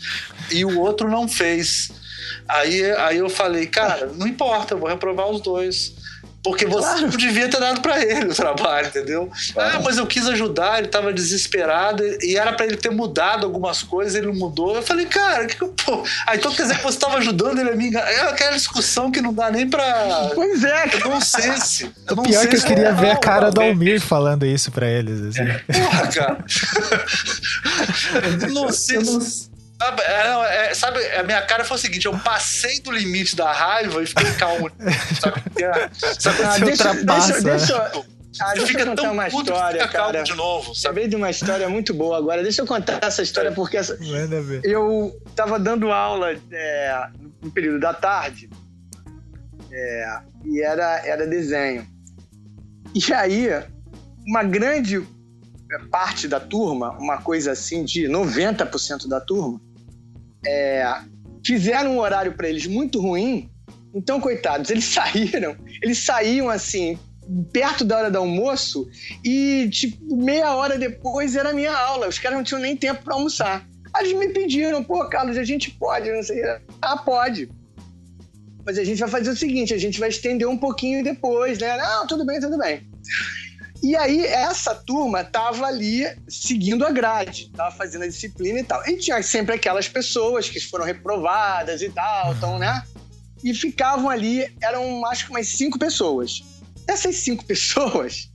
E 0.49 0.63
o 0.63 0.79
outro 0.79 1.09
não 1.09 1.27
fez. 1.27 1.91
Aí, 2.49 2.91
aí 2.93 3.17
eu 3.17 3.29
falei, 3.29 3.67
cara, 3.67 4.11
não 4.15 4.27
importa, 4.27 4.73
eu 4.73 4.79
vou 4.79 4.89
reprovar 4.89 5.29
os 5.29 5.39
dois. 5.39 5.93
Porque 6.43 6.65
você 6.65 6.87
claro. 6.87 7.01
não 7.01 7.09
devia 7.09 7.49
ter 7.49 7.59
dado 7.59 7.81
para 7.81 8.01
ele 8.01 8.27
o 8.27 8.33
trabalho, 8.33 8.87
entendeu? 8.87 9.29
Claro. 9.53 9.77
Ah, 9.77 9.81
mas 9.83 9.97
eu 9.97 10.07
quis 10.07 10.25
ajudar, 10.25 10.79
ele 10.79 10.87
tava 10.87 11.11
desesperado 11.11 12.01
e 12.23 12.37
era 12.37 12.53
para 12.53 12.65
ele 12.65 12.77
ter 12.77 12.89
mudado 12.89 13.45
algumas 13.45 13.83
coisas, 13.83 14.15
ele 14.15 14.31
mudou. 14.31 14.75
Eu 14.75 14.81
falei, 14.81 15.05
cara, 15.05 15.45
que, 15.45 15.57
pô. 15.57 16.03
Ah, 16.25 16.35
então 16.35 16.51
quer 16.53 16.63
dizer 16.63 16.77
que 16.77 16.83
você 16.83 16.97
tava 16.97 17.17
ajudando 17.17 17.59
ele 17.59 17.71
a 17.71 17.75
me 17.75 17.87
enganar. 17.87 18.09
É 18.09 18.29
aquela 18.29 18.53
discussão 18.53 19.11
que 19.11 19.21
não 19.21 19.33
dá 19.33 19.51
nem 19.51 19.69
pra. 19.69 20.31
Pois 20.33 20.63
é, 20.63 20.87
cara. 20.87 21.03
Eu 21.03 21.09
não 21.09 21.21
sei 21.21 21.57
se. 21.57 21.91
Eu 22.07 22.15
o 22.15 22.23
pior 22.23 22.45
é 22.45 22.47
que 22.47 22.55
eu 22.55 22.63
queria 22.63 22.93
ver 22.93 23.11
a 23.11 23.17
cara 23.17 23.51
do 23.51 23.61
Almir 23.61 23.99
falando 23.99 24.45
isso 24.45 24.71
pra 24.71 24.87
eles. 24.87 25.21
Assim. 25.21 25.45
Porra, 25.67 26.07
cara. 26.07 26.45
não 28.53 28.71
sei. 28.71 28.97
Eu 28.97 29.03
não... 29.03 29.48
Sabe, 29.81 30.01
é, 30.01 30.67
é, 30.67 30.73
sabe, 30.73 30.99
a 31.13 31.23
minha 31.23 31.41
cara 31.43 31.63
foi 31.63 31.77
o 31.77 31.79
seguinte: 31.79 32.05
eu 32.05 32.17
passei 32.19 32.81
do 32.81 32.91
limite 32.91 33.35
da 33.35 33.51
raiva 33.51 34.03
e 34.03 34.05
fiquei 34.05 34.31
calmo. 34.33 34.69
sabe? 35.21 35.41
É, 35.63 35.89
sabe 36.19 36.43
ah, 36.43 36.57
deixa, 36.57 36.93
deixa, 36.93 37.41
deixa, 37.41 37.91
ah, 38.41 38.53
deixa 38.53 38.79
eu 38.79 38.87
contar 38.87 39.11
uma 39.11 39.27
história, 39.27 39.87
cara. 39.87 40.21
De 40.23 40.35
novo, 40.35 40.75
sabe? 40.75 41.07
de 41.07 41.15
uma 41.15 41.29
história 41.29 41.69
muito 41.69 41.93
boa 41.93 42.17
agora. 42.17 42.43
Deixa 42.43 42.61
eu 42.61 42.67
contar 42.67 42.99
essa 43.01 43.21
história, 43.21 43.53
porque 43.53 43.77
essa... 43.77 43.97
eu 44.63 45.17
estava 45.25 45.57
dando 45.57 45.91
aula 45.91 46.33
é, 46.51 47.07
no 47.41 47.49
período 47.49 47.79
da 47.79 47.93
tarde 47.93 48.49
é, 49.71 50.19
e 50.45 50.61
era, 50.61 51.05
era 51.05 51.25
desenho. 51.25 51.87
E 52.93 53.13
aí, 53.13 53.47
uma 54.27 54.43
grande 54.43 55.01
parte 55.89 56.27
da 56.27 56.39
turma, 56.39 56.91
uma 56.97 57.21
coisa 57.21 57.51
assim 57.51 57.85
de 57.85 58.07
90% 58.07 59.07
da 59.07 59.21
turma, 59.21 59.61
é, 60.45 60.85
fizeram 61.45 61.95
um 61.95 61.99
horário 61.99 62.33
para 62.33 62.49
eles 62.49 62.67
muito 62.67 62.99
ruim. 62.99 63.49
Então, 63.93 64.19
coitados, 64.19 64.69
eles 64.69 64.85
saíram, 64.93 65.55
eles 65.81 65.97
saíam 65.97 66.49
assim, 66.49 66.97
perto 67.51 67.83
da 67.83 67.97
hora 67.97 68.11
do 68.11 68.17
almoço 68.17 68.87
e, 69.23 69.69
tipo, 69.71 70.15
meia 70.15 70.55
hora 70.55 70.77
depois 70.77 71.35
era 71.35 71.49
a 71.49 71.53
minha 71.53 71.75
aula. 71.75 72.07
Os 72.07 72.19
caras 72.19 72.37
não 72.37 72.43
tinham 72.43 72.61
nem 72.61 72.75
tempo 72.75 73.03
para 73.03 73.15
almoçar. 73.15 73.67
Aí 73.93 74.05
eles 74.05 74.19
me 74.19 74.29
pediram, 74.29 74.83
pô, 74.83 75.03
Carlos, 75.05 75.37
a 75.37 75.43
gente 75.43 75.71
pode, 75.71 76.11
não 76.11 76.23
sei. 76.23 76.41
Ah, 76.81 76.97
pode. 76.97 77.49
Mas 78.65 78.77
a 78.77 78.83
gente 78.83 78.99
vai 78.99 79.09
fazer 79.09 79.31
o 79.31 79.35
seguinte, 79.35 79.73
a 79.73 79.77
gente 79.77 79.99
vai 79.99 80.09
estender 80.09 80.47
um 80.47 80.57
pouquinho 80.57 81.03
depois, 81.03 81.57
né? 81.57 81.77
Não, 81.77 82.05
tudo 82.05 82.25
bem, 82.25 82.39
tudo 82.39 82.57
bem. 82.57 82.87
E 83.81 83.95
aí, 83.95 84.25
essa 84.25 84.75
turma 84.75 85.23
tava 85.23 85.65
ali 85.65 86.03
seguindo 86.27 86.85
a 86.85 86.91
grade, 86.91 87.49
tava 87.55 87.73
fazendo 87.75 88.03
a 88.03 88.07
disciplina 88.07 88.59
e 88.59 88.63
tal. 88.63 88.85
E 88.87 88.97
tinha 88.97 89.21
sempre 89.23 89.55
aquelas 89.55 89.87
pessoas 89.87 90.49
que 90.49 90.59
foram 90.59 90.83
reprovadas 90.83 91.81
e 91.81 91.89
tal, 91.89 92.33
então, 92.33 92.59
né? 92.59 92.83
E 93.41 93.53
ficavam 93.53 94.09
ali, 94.09 94.53
eram 94.61 95.05
acho 95.05 95.25
que 95.25 95.31
umas 95.31 95.47
cinco 95.47 95.79
pessoas. 95.79 96.43
Essas 96.87 97.15
cinco 97.17 97.43
pessoas, 97.47 98.29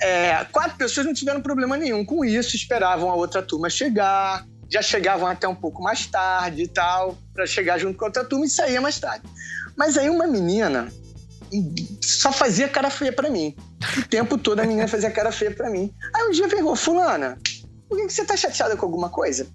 é, 0.00 0.44
quatro 0.52 0.76
pessoas 0.76 1.06
não 1.06 1.14
tiveram 1.14 1.40
problema 1.40 1.76
nenhum 1.76 2.04
com 2.04 2.22
isso, 2.22 2.54
esperavam 2.54 3.10
a 3.10 3.14
outra 3.14 3.42
turma 3.42 3.70
chegar, 3.70 4.44
já 4.68 4.82
chegavam 4.82 5.26
até 5.26 5.48
um 5.48 5.54
pouco 5.54 5.82
mais 5.82 6.06
tarde 6.06 6.62
e 6.62 6.68
tal, 6.68 7.16
para 7.32 7.46
chegar 7.46 7.78
junto 7.78 7.96
com 7.96 8.04
a 8.04 8.08
outra 8.08 8.24
turma 8.24 8.44
e 8.44 8.50
saía 8.50 8.80
mais 8.80 8.98
tarde. 8.98 9.24
Mas 9.74 9.96
aí 9.96 10.10
uma 10.10 10.26
menina 10.26 10.92
só 12.02 12.32
fazia 12.32 12.68
cara 12.68 12.90
feia 12.90 13.12
para 13.12 13.30
mim. 13.30 13.54
O 13.98 14.08
tempo 14.08 14.38
todo 14.38 14.60
a 14.60 14.64
menina 14.64 14.88
fazia 14.88 15.10
cara 15.10 15.32
feia 15.32 15.50
para 15.50 15.70
mim. 15.70 15.92
Aí 16.14 16.24
um 16.24 16.30
dia 16.30 16.48
veio, 16.48 16.74
fulana, 16.76 17.38
por 17.88 17.98
que 17.98 18.12
você 18.12 18.24
tá 18.24 18.36
chateada 18.36 18.76
com 18.76 18.86
alguma 18.86 19.10
coisa? 19.10 19.46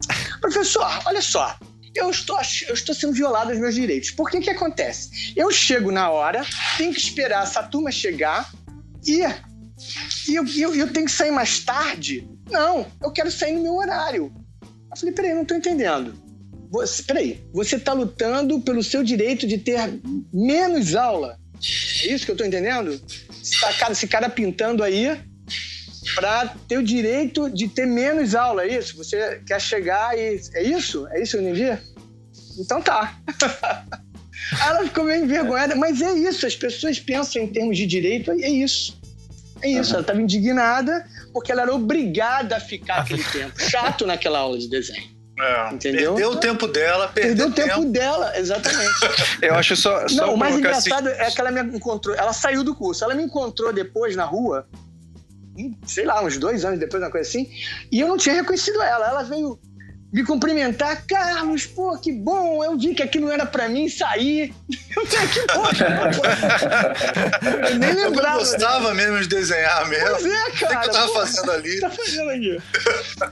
Professor, 0.42 0.88
olha 1.06 1.22
só, 1.22 1.58
eu 1.96 2.10
estou, 2.10 2.38
eu 2.68 2.74
estou 2.74 2.94
sendo 2.94 3.14
violado 3.14 3.52
os 3.52 3.58
meus 3.58 3.74
direitos. 3.74 4.12
Por 4.12 4.30
que 4.30 4.40
que 4.40 4.50
acontece? 4.50 5.34
Eu 5.36 5.52
chego 5.52 5.92
na 5.92 6.10
hora, 6.10 6.46
tenho 6.78 6.94
que 6.94 7.00
esperar 7.00 7.44
essa 7.44 7.64
turma 7.64 7.92
chegar 7.92 8.52
e, 9.06 9.22
e 10.30 10.36
eu, 10.36 10.46
eu, 10.56 10.76
eu 10.76 10.94
tenho 10.94 11.06
que 11.06 11.12
sair 11.12 11.32
mais 11.32 11.60
tarde? 11.60 12.30
Não, 12.50 12.86
eu 13.02 13.12
quero 13.12 13.32
sair 13.32 13.56
no 13.56 13.64
meu 13.64 13.76
horário. 13.76 14.32
Eu 14.62 14.98
falei, 14.98 15.14
peraí, 15.14 15.34
não 15.34 15.42
estou 15.42 15.58
entendendo. 15.58 16.14
Você, 16.70 17.02
peraí, 17.04 17.44
você 17.54 17.78
está 17.78 17.94
lutando 17.94 18.60
pelo 18.62 18.84
seu 18.84 19.04
direito 19.04 19.48
de 19.48 19.58
ter 19.58 20.00
menos 20.34 20.96
aula. 20.96 21.40
É 22.04 22.14
isso 22.14 22.26
que 22.26 22.32
eu 22.32 22.36
tô 22.36 22.46
entendendo? 22.46 23.00
Tá, 23.62 23.74
cara, 23.74 23.92
esse 23.94 24.08
cara 24.08 24.30
pintando 24.30 24.84
aí 24.84 25.20
para 26.16 26.48
ter 26.68 26.78
o 26.78 26.84
direito 26.84 27.50
de 27.50 27.68
ter 27.68 27.86
menos 27.86 28.36
aula, 28.36 28.64
é 28.64 28.78
isso? 28.78 28.98
Você 28.98 29.42
quer 29.46 29.60
chegar 29.60 30.18
e. 30.18 30.42
É 30.54 30.64
isso? 30.64 31.08
É 31.10 31.22
isso 31.22 31.38
que 31.38 31.44
eu 31.44 31.50
entendi? 31.50 31.78
Então 32.60 32.82
tá. 32.82 33.20
ela 34.66 34.84
ficou 34.84 35.04
meio 35.04 35.24
envergonhada, 35.24 35.76
mas 35.76 36.02
é 36.02 36.14
isso, 36.14 36.46
as 36.46 36.56
pessoas 36.56 37.00
pensam 37.00 37.44
em 37.44 37.48
termos 37.48 37.78
de 37.78 37.86
direito, 37.86 38.32
é 38.32 38.50
isso. 38.50 38.98
É 39.62 39.70
isso, 39.70 39.90
uhum. 39.90 39.96
ela 39.96 40.02
estava 40.02 40.22
indignada 40.22 41.06
porque 41.34 41.52
ela 41.52 41.64
era 41.64 41.74
obrigada 41.74 42.58
a 42.58 42.60
ficar 42.60 42.98
aquele 42.98 43.24
tempo 43.24 43.60
chato 43.60 44.06
naquela 44.06 44.40
aula 44.40 44.58
de 44.58 44.70
desenho. 44.70 45.17
É, 45.40 45.74
Entendeu? 45.74 46.16
Perdeu 46.16 46.32
o 46.32 46.38
tempo 46.38 46.68
dela, 46.68 47.08
perdeu, 47.10 47.46
perdeu 47.46 47.48
o 47.48 47.52
tempo, 47.54 47.82
tempo, 47.82 47.92
dela, 47.92 48.38
exatamente. 48.40 48.94
Eu 49.42 49.54
acho 49.56 49.76
só. 49.76 50.08
só 50.08 50.26
Não, 50.28 50.34
o 50.34 50.38
mais 50.38 50.54
assim- 50.54 50.60
engraçado 50.62 51.08
assim... 51.10 51.22
é 51.22 51.32
que 51.32 51.40
ela 51.42 51.52
me 51.52 51.78
encontrou. 51.78 52.16
Ela 52.16 52.34
saiu 52.34 52.64
do 52.64 52.74
curso. 52.74 53.04
Ela 53.04 53.14
me 53.14 53.24
encontrou 53.24 53.72
depois 53.72 54.16
na 54.16 54.26
rua, 54.26 54.68
sei 55.86 56.06
lá, 56.06 56.24
uns 56.24 56.38
dois 56.38 56.66
anos 56.66 56.80
depois, 56.80 57.04
uma 57.04 57.12
coisa 57.12 57.28
assim, 57.30 57.48
e 57.92 58.00
eu 58.00 58.08
não 58.08 58.18
tinha 58.18 58.34
reconhecido 58.36 58.82
ela. 58.82 59.08
Ela 59.08 59.24
veio 59.24 59.60
me 60.12 60.24
cumprimentar. 60.24 61.06
Carlos, 61.06 61.66
pô, 61.66 61.98
que 61.98 62.12
bom, 62.12 62.64
eu 62.64 62.78
vi 62.78 62.94
que 62.96 63.04
aquilo 63.04 63.28
não 63.28 63.34
era 63.34 63.46
pra 63.46 63.68
mim 63.68 63.90
sair. 63.90 64.54
Eu 64.98 65.06
tenho 65.06 65.30
que 65.30 65.40
eu 67.70 67.76
nem 67.76 67.94
lembrava. 67.94 68.38
Eu 68.38 68.40
gostava 68.40 68.96
mesmo 68.96 69.20
de 69.20 69.28
desenhar 69.28 69.88
mesmo. 69.88 70.08
Pois 70.10 70.26
é, 70.26 70.52
cara. 70.52 70.80
O 70.80 70.82
que 70.82 70.88
eu 70.88 70.92
tava 70.92 71.08
pô, 71.08 71.14
fazendo 71.14 71.52
ali? 71.52 71.80
Tá 71.80 71.90
fazendo 71.92 72.30
aqui. 72.32 72.58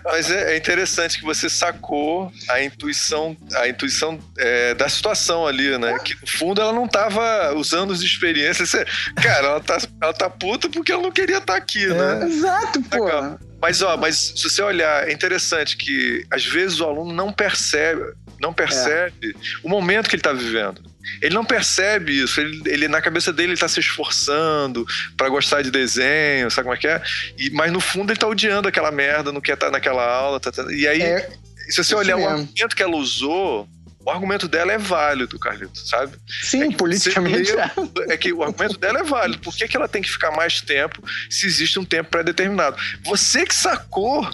Mas 0.04 0.30
é, 0.30 0.54
é, 0.54 0.58
interessante 0.58 1.18
que 1.18 1.26
você 1.26 1.50
sacou 1.50 2.32
a 2.50 2.62
intuição, 2.62 3.36
a 3.56 3.68
intuição 3.68 4.20
é, 4.38 4.76
da 4.76 4.88
situação 4.88 5.48
ali, 5.48 5.76
né? 5.80 5.98
Que 6.04 6.14
no 6.22 6.28
fundo 6.28 6.62
ela 6.62 6.72
não 6.72 6.88
tava 6.88 7.56
usando 7.56 7.92
as 7.92 8.02
experiências. 8.02 8.72
Cara, 9.16 9.48
ela 9.48 9.60
tá, 9.60 9.80
ela 10.00 10.14
tá 10.14 10.30
puta 10.30 10.70
porque 10.70 10.92
ela 10.92 11.02
não 11.02 11.12
queria 11.12 11.38
estar 11.38 11.54
tá 11.54 11.58
aqui, 11.58 11.88
né? 11.88 12.22
É. 12.22 12.26
Exato, 12.28 12.80
pô. 12.84 13.55
Mas, 13.66 13.82
ó, 13.82 13.98
mas 13.98 14.34
se 14.36 14.44
você 14.44 14.62
olhar, 14.62 15.10
é 15.10 15.12
interessante 15.12 15.76
que 15.76 16.24
às 16.30 16.46
vezes 16.46 16.80
o 16.80 16.86
aluno 16.86 17.12
não 17.12 17.34
percebe, 17.34 18.14
não 18.40 18.54
percebe 18.54 19.30
é. 19.36 19.40
o 19.64 19.68
momento 19.68 20.08
que 20.08 20.16
ele 20.16 20.20
está 20.20 20.32
vivendo. 20.32 20.84
Ele 21.20 21.34
não 21.34 21.44
percebe 21.44 22.22
isso. 22.22 22.40
Ele, 22.40 22.62
ele 22.68 22.88
na 22.88 23.02
cabeça 23.02 23.34
dele 23.34 23.54
está 23.54 23.68
se 23.68 23.80
esforçando 23.80 24.86
para 25.18 25.30
gostar 25.30 25.64
de 25.64 25.72
desenho, 25.72 26.52
sabe 26.52 26.66
como 26.66 26.76
é 26.76 26.78
que 26.78 26.88
é? 26.88 27.02
E, 27.40 27.50
mas 27.50 27.72
no 27.72 27.80
fundo 27.80 28.12
ele 28.12 28.18
está 28.18 28.28
odiando 28.28 28.68
aquela 28.68 28.92
merda, 28.92 29.32
não 29.32 29.42
quer 29.42 29.56
estar 29.56 29.66
tá 29.66 29.72
naquela 29.72 30.06
aula. 30.06 30.40
Tá, 30.40 30.52
tá, 30.52 30.72
e 30.72 30.88
aí, 30.88 31.02
é, 31.02 31.28
se 31.68 31.84
você 31.84 31.96
olhar 31.96 32.18
o 32.18 32.28
argumento 32.28 32.76
que 32.76 32.84
ela 32.84 32.96
usou, 32.96 33.68
o 34.06 34.12
argumento 34.12 34.48
dela 34.48 34.72
é 34.72 34.78
válido, 34.78 35.40
Carlito, 35.40 35.80
sabe? 35.80 36.14
Sim, 36.44 36.72
é 36.74 36.78
politicamente. 36.78 37.52
É. 37.52 38.14
é 38.14 38.18
que 38.18 38.32
o 38.32 38.44
argumento 38.44 38.78
dela 38.78 39.00
é 39.00 39.04
válido. 39.04 39.40
Por 39.40 39.56
que, 39.56 39.68
que 39.68 39.76
ela 39.76 39.88
tem 39.88 40.02
que 40.02 40.12
ficar 40.12 40.30
mais 40.32 40.62
tempo 40.62 41.04
se 41.28 41.48
existe 41.48 41.80
um 41.80 41.86
tempo 41.86 42.12
pré-determinado? 42.12 42.78
Você 43.04 43.46
que 43.48 43.56
sacou 43.56 44.30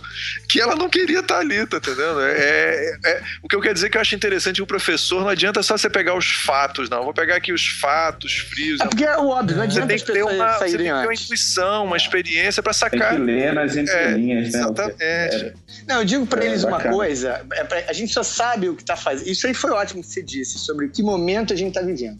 que 0.49 0.59
ela 0.59 0.75
não 0.75 0.89
queria 0.89 1.19
estar 1.19 1.39
ali, 1.39 1.65
tá 1.65 1.77
entendendo? 1.77 2.19
É, 2.19 2.31
é, 2.31 2.97
é, 3.05 3.23
o 3.41 3.47
que 3.47 3.55
eu 3.55 3.61
quero 3.61 3.73
dizer 3.73 3.89
que 3.89 3.95
eu 3.95 4.01
acho 4.01 4.13
interessante 4.13 4.57
que 4.57 4.61
o 4.61 4.67
professor 4.67 5.21
não 5.21 5.29
adianta 5.29 5.63
só 5.63 5.77
você 5.77 5.89
pegar 5.89 6.15
os 6.15 6.29
fatos, 6.29 6.89
não. 6.89 6.97
Eu 6.97 7.03
vou 7.05 7.13
pegar 7.13 7.37
aqui 7.37 7.53
os 7.53 7.65
fatos 7.65 8.39
frios. 8.39 8.81
É 8.81 8.85
porque 8.85 9.05
é 9.05 9.17
óbvio, 9.17 9.55
não 9.55 9.63
adianta 9.63 9.87
você 9.87 10.05
tem 10.05 10.05
que 10.05 10.11
ter 10.11 10.23
uma, 10.23 10.53
você 10.53 10.65
tem 10.65 10.71
que 10.71 10.77
ter 10.83 10.91
uma 10.91 11.13
intuição, 11.13 11.85
uma 11.85 11.97
experiência 11.97 12.61
para 12.61 12.73
sacar. 12.73 13.11
Tem 13.11 13.19
que 13.19 13.23
ler 13.23 13.53
nas 13.53 13.77
entrelinhas, 13.77 14.53
é, 14.53 14.57
né? 14.57 14.63
Exatamente. 14.63 15.53
Não, 15.87 15.99
eu 15.99 16.05
digo 16.05 16.27
para 16.27 16.43
eles 16.43 16.65
uma 16.65 16.81
coisa, 16.81 17.45
a 17.87 17.93
gente 17.93 18.13
só 18.13 18.21
sabe 18.21 18.67
o 18.67 18.75
que 18.75 18.83
tá 18.83 18.97
fazendo. 18.97 19.29
Isso 19.29 19.47
aí 19.47 19.53
foi 19.61 19.71
ótimo 19.71 20.01
que 20.01 20.07
você 20.07 20.23
disse 20.23 20.57
sobre 20.57 20.89
que 20.89 21.03
momento 21.03 21.53
a 21.53 21.55
gente 21.55 21.69
está 21.69 21.81
vivendo. 21.81 22.19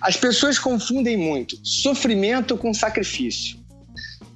As 0.00 0.16
pessoas 0.16 0.58
confundem 0.58 1.16
muito 1.16 1.58
sofrimento 1.64 2.56
com 2.56 2.72
sacrifício. 2.72 3.58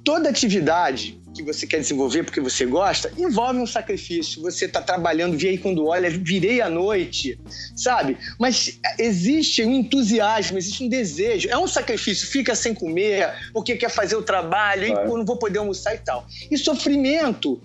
Toda 0.03 0.29
atividade 0.29 1.17
que 1.33 1.41
você 1.41 1.65
quer 1.65 1.79
desenvolver 1.79 2.23
porque 2.23 2.39
você 2.39 2.65
gosta, 2.65 3.11
envolve 3.17 3.59
um 3.59 3.65
sacrifício. 3.65 4.41
Você 4.41 4.65
está 4.65 4.81
trabalhando, 4.81 5.37
vi 5.37 5.47
aí 5.47 5.57
quando 5.57 5.87
olha, 5.87 6.09
virei 6.09 6.61
à 6.61 6.69
noite, 6.69 7.39
sabe? 7.75 8.17
Mas 8.37 8.79
existe 8.99 9.63
um 9.63 9.73
entusiasmo, 9.73 10.57
existe 10.57 10.83
um 10.83 10.89
desejo. 10.89 11.49
É 11.49 11.57
um 11.57 11.67
sacrifício, 11.67 12.27
fica 12.27 12.53
sem 12.53 12.73
comer, 12.73 13.33
porque 13.53 13.75
quer 13.75 13.89
fazer 13.89 14.15
o 14.15 14.21
trabalho, 14.21 14.85
e 14.85 14.93
não 14.93 15.25
vou 15.25 15.37
poder 15.37 15.59
almoçar 15.59 15.95
e 15.95 15.99
tal. 15.99 16.27
E 16.51 16.57
sofrimento 16.57 17.59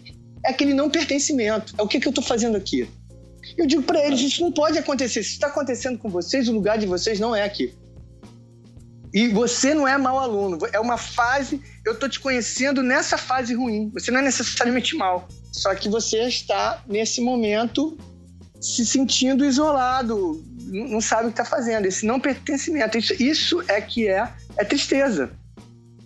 é 0.47 0.51
aquele 0.51 0.73
não 0.73 0.89
pertencimento. 0.89 1.75
É 1.77 1.83
o 1.83 1.89
que, 1.89 2.01
que 2.01 2.07
eu 2.07 2.11
estou 2.11 2.25
fazendo 2.25 2.57
aqui? 2.57 2.89
Eu 3.59 3.67
digo 3.67 3.83
para 3.83 4.07
eles, 4.07 4.21
isso 4.21 4.41
não 4.41 4.53
pode 4.53 4.79
acontecer. 4.79 5.23
Se 5.25 5.33
está 5.33 5.49
acontecendo 5.49 5.99
com 5.99 6.09
vocês, 6.09 6.49
o 6.49 6.53
lugar 6.53 6.79
de 6.79 6.87
vocês 6.87 7.19
não 7.19 7.35
é 7.35 7.43
aqui. 7.43 7.75
E 9.13 9.27
você 9.29 9.75
não 9.75 9.89
é 9.89 9.99
mau 9.99 10.19
aluno, 10.19 10.59
é 10.73 10.79
uma 10.79 10.97
fase. 10.97 11.61
Eu 11.85 11.95
estou 11.95 12.09
te 12.09 12.21
conhecendo 12.21 12.83
nessa 12.83 13.19
fase 13.19 13.55
ruim. 13.55 13.91
Você 13.95 14.13
não 14.13 14.21
é 14.21 14.23
necessariamente 14.23 14.95
mal, 14.97 15.27
só 15.51 15.75
que 15.75 15.89
você 15.89 16.29
está 16.29 16.85
nesse 16.87 17.21
momento 17.21 17.99
se 18.61 18.85
sentindo 18.85 19.45
isolado, 19.45 20.45
não 20.59 21.01
sabe 21.01 21.25
o 21.25 21.27
que 21.33 21.41
está 21.41 21.45
fazendo. 21.45 21.87
Esse 21.87 22.07
não 22.07 22.21
pertencimento, 22.21 22.97
isso, 22.97 23.23
isso 23.23 23.65
é 23.67 23.81
que 23.81 24.09
é, 24.09 24.29
é 24.57 24.65
tristeza. 24.65 25.31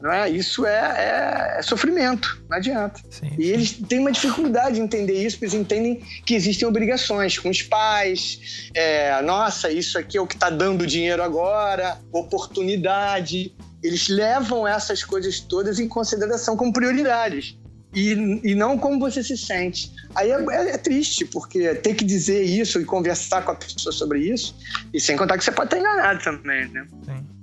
Não 0.02 0.12
é? 0.12 0.28
Isso 0.28 0.66
é, 0.66 0.74
é, 0.74 1.58
é 1.60 1.62
sofrimento, 1.62 2.42
não 2.50 2.56
adianta. 2.56 3.00
Sim, 3.08 3.28
sim. 3.28 3.36
E 3.38 3.50
eles 3.50 3.70
têm 3.88 4.00
uma 4.00 4.10
dificuldade 4.10 4.74
de 4.74 4.80
entender 4.80 5.24
isso, 5.24 5.36
porque 5.36 5.44
eles 5.44 5.54
entendem 5.54 6.02
que 6.26 6.34
existem 6.34 6.66
obrigações 6.66 7.38
com 7.38 7.48
os 7.48 7.62
pais. 7.62 8.68
É, 8.74 9.22
Nossa, 9.22 9.70
isso 9.70 9.96
aqui 9.96 10.18
é 10.18 10.20
o 10.20 10.26
que 10.26 10.34
está 10.34 10.50
dando 10.50 10.84
dinheiro 10.84 11.22
agora, 11.22 11.98
oportunidade. 12.10 13.54
Eles 13.80 14.08
levam 14.08 14.66
essas 14.66 15.04
coisas 15.04 15.38
todas 15.38 15.78
em 15.78 15.86
consideração 15.86 16.56
como 16.56 16.72
prioridades. 16.72 17.56
E, 17.94 18.40
e 18.42 18.54
não 18.56 18.76
como 18.76 18.98
você 18.98 19.22
se 19.22 19.36
sente. 19.36 19.92
Aí 20.16 20.32
é, 20.32 20.44
é, 20.50 20.70
é, 20.70 20.78
triste, 20.78 21.24
porque 21.26 21.74
ter 21.76 21.94
que 21.94 22.04
dizer 22.04 22.42
isso 22.42 22.80
e 22.80 22.84
conversar 22.84 23.44
com 23.44 23.52
a 23.52 23.54
pessoa 23.54 23.92
sobre 23.92 24.18
isso, 24.20 24.56
e 24.92 24.98
sem 24.98 25.16
contar 25.16 25.38
que 25.38 25.44
você 25.44 25.52
pode 25.52 25.66
estar 25.66 25.78
enganado 25.78 26.24
também, 26.24 26.66
né? 26.70 26.86
Sim. 27.04 27.41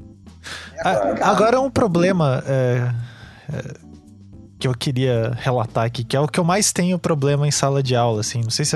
É 0.77 1.23
agora 1.23 1.59
um 1.59 1.69
problema 1.69 2.43
é, 2.45 2.93
é, 3.51 3.73
que 4.57 4.67
eu 4.67 4.73
queria 4.73 5.33
relatar 5.37 5.85
aqui, 5.85 6.03
que 6.03 6.15
é 6.15 6.19
o 6.19 6.27
que 6.27 6.39
eu 6.39 6.43
mais 6.43 6.71
tenho 6.71 6.97
problema 6.99 7.47
em 7.47 7.51
sala 7.51 7.81
de 7.81 7.95
aula, 7.95 8.21
assim. 8.21 8.41
Não 8.41 8.49
sei 8.49 8.65
se. 8.65 8.75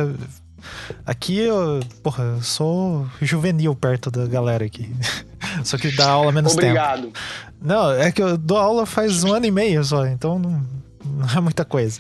Aqui 1.06 1.40
eu, 1.40 1.82
porra, 2.02 2.24
eu 2.24 2.42
sou 2.42 3.08
juvenil 3.22 3.76
perto 3.76 4.10
da 4.10 4.26
galera 4.26 4.66
aqui. 4.66 4.94
só 5.64 5.78
que 5.78 5.92
dá 5.96 6.10
aula 6.10 6.32
menos 6.32 6.54
Obrigado. 6.54 7.04
tempo. 7.04 7.20
Não, 7.62 7.92
é 7.92 8.12
que 8.12 8.22
eu 8.22 8.38
dou 8.38 8.58
aula 8.58 8.86
faz 8.86 9.24
um 9.24 9.34
ano 9.34 9.46
e 9.46 9.52
meio 9.52 9.84
só, 9.84 10.06
então 10.06 10.40
não, 10.40 10.66
não 11.06 11.30
é 11.30 11.42
muita 11.42 11.66
coisa. 11.66 12.00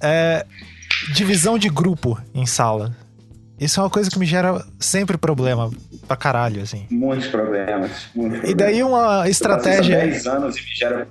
É, 0.00 0.46
divisão 1.12 1.58
de 1.58 1.68
grupo 1.68 2.18
em 2.34 2.46
sala. 2.46 2.94
Isso 3.58 3.80
é 3.80 3.82
uma 3.82 3.90
coisa 3.90 4.10
que 4.10 4.18
me 4.18 4.26
gera 4.26 4.64
sempre 4.78 5.16
problema 5.16 5.70
pra 6.06 6.16
caralho, 6.16 6.62
assim. 6.62 6.86
Muitos 6.90 7.28
problemas. 7.28 7.90
Muitos 8.14 8.40
problemas. 8.40 8.50
E 8.50 8.54
daí 8.54 8.82
uma 8.82 9.28
estratégia. 9.28 9.98
10 9.98 10.26
anos 10.26 10.56
e 10.56 10.62
me 10.62 10.74
gera. 10.74 11.08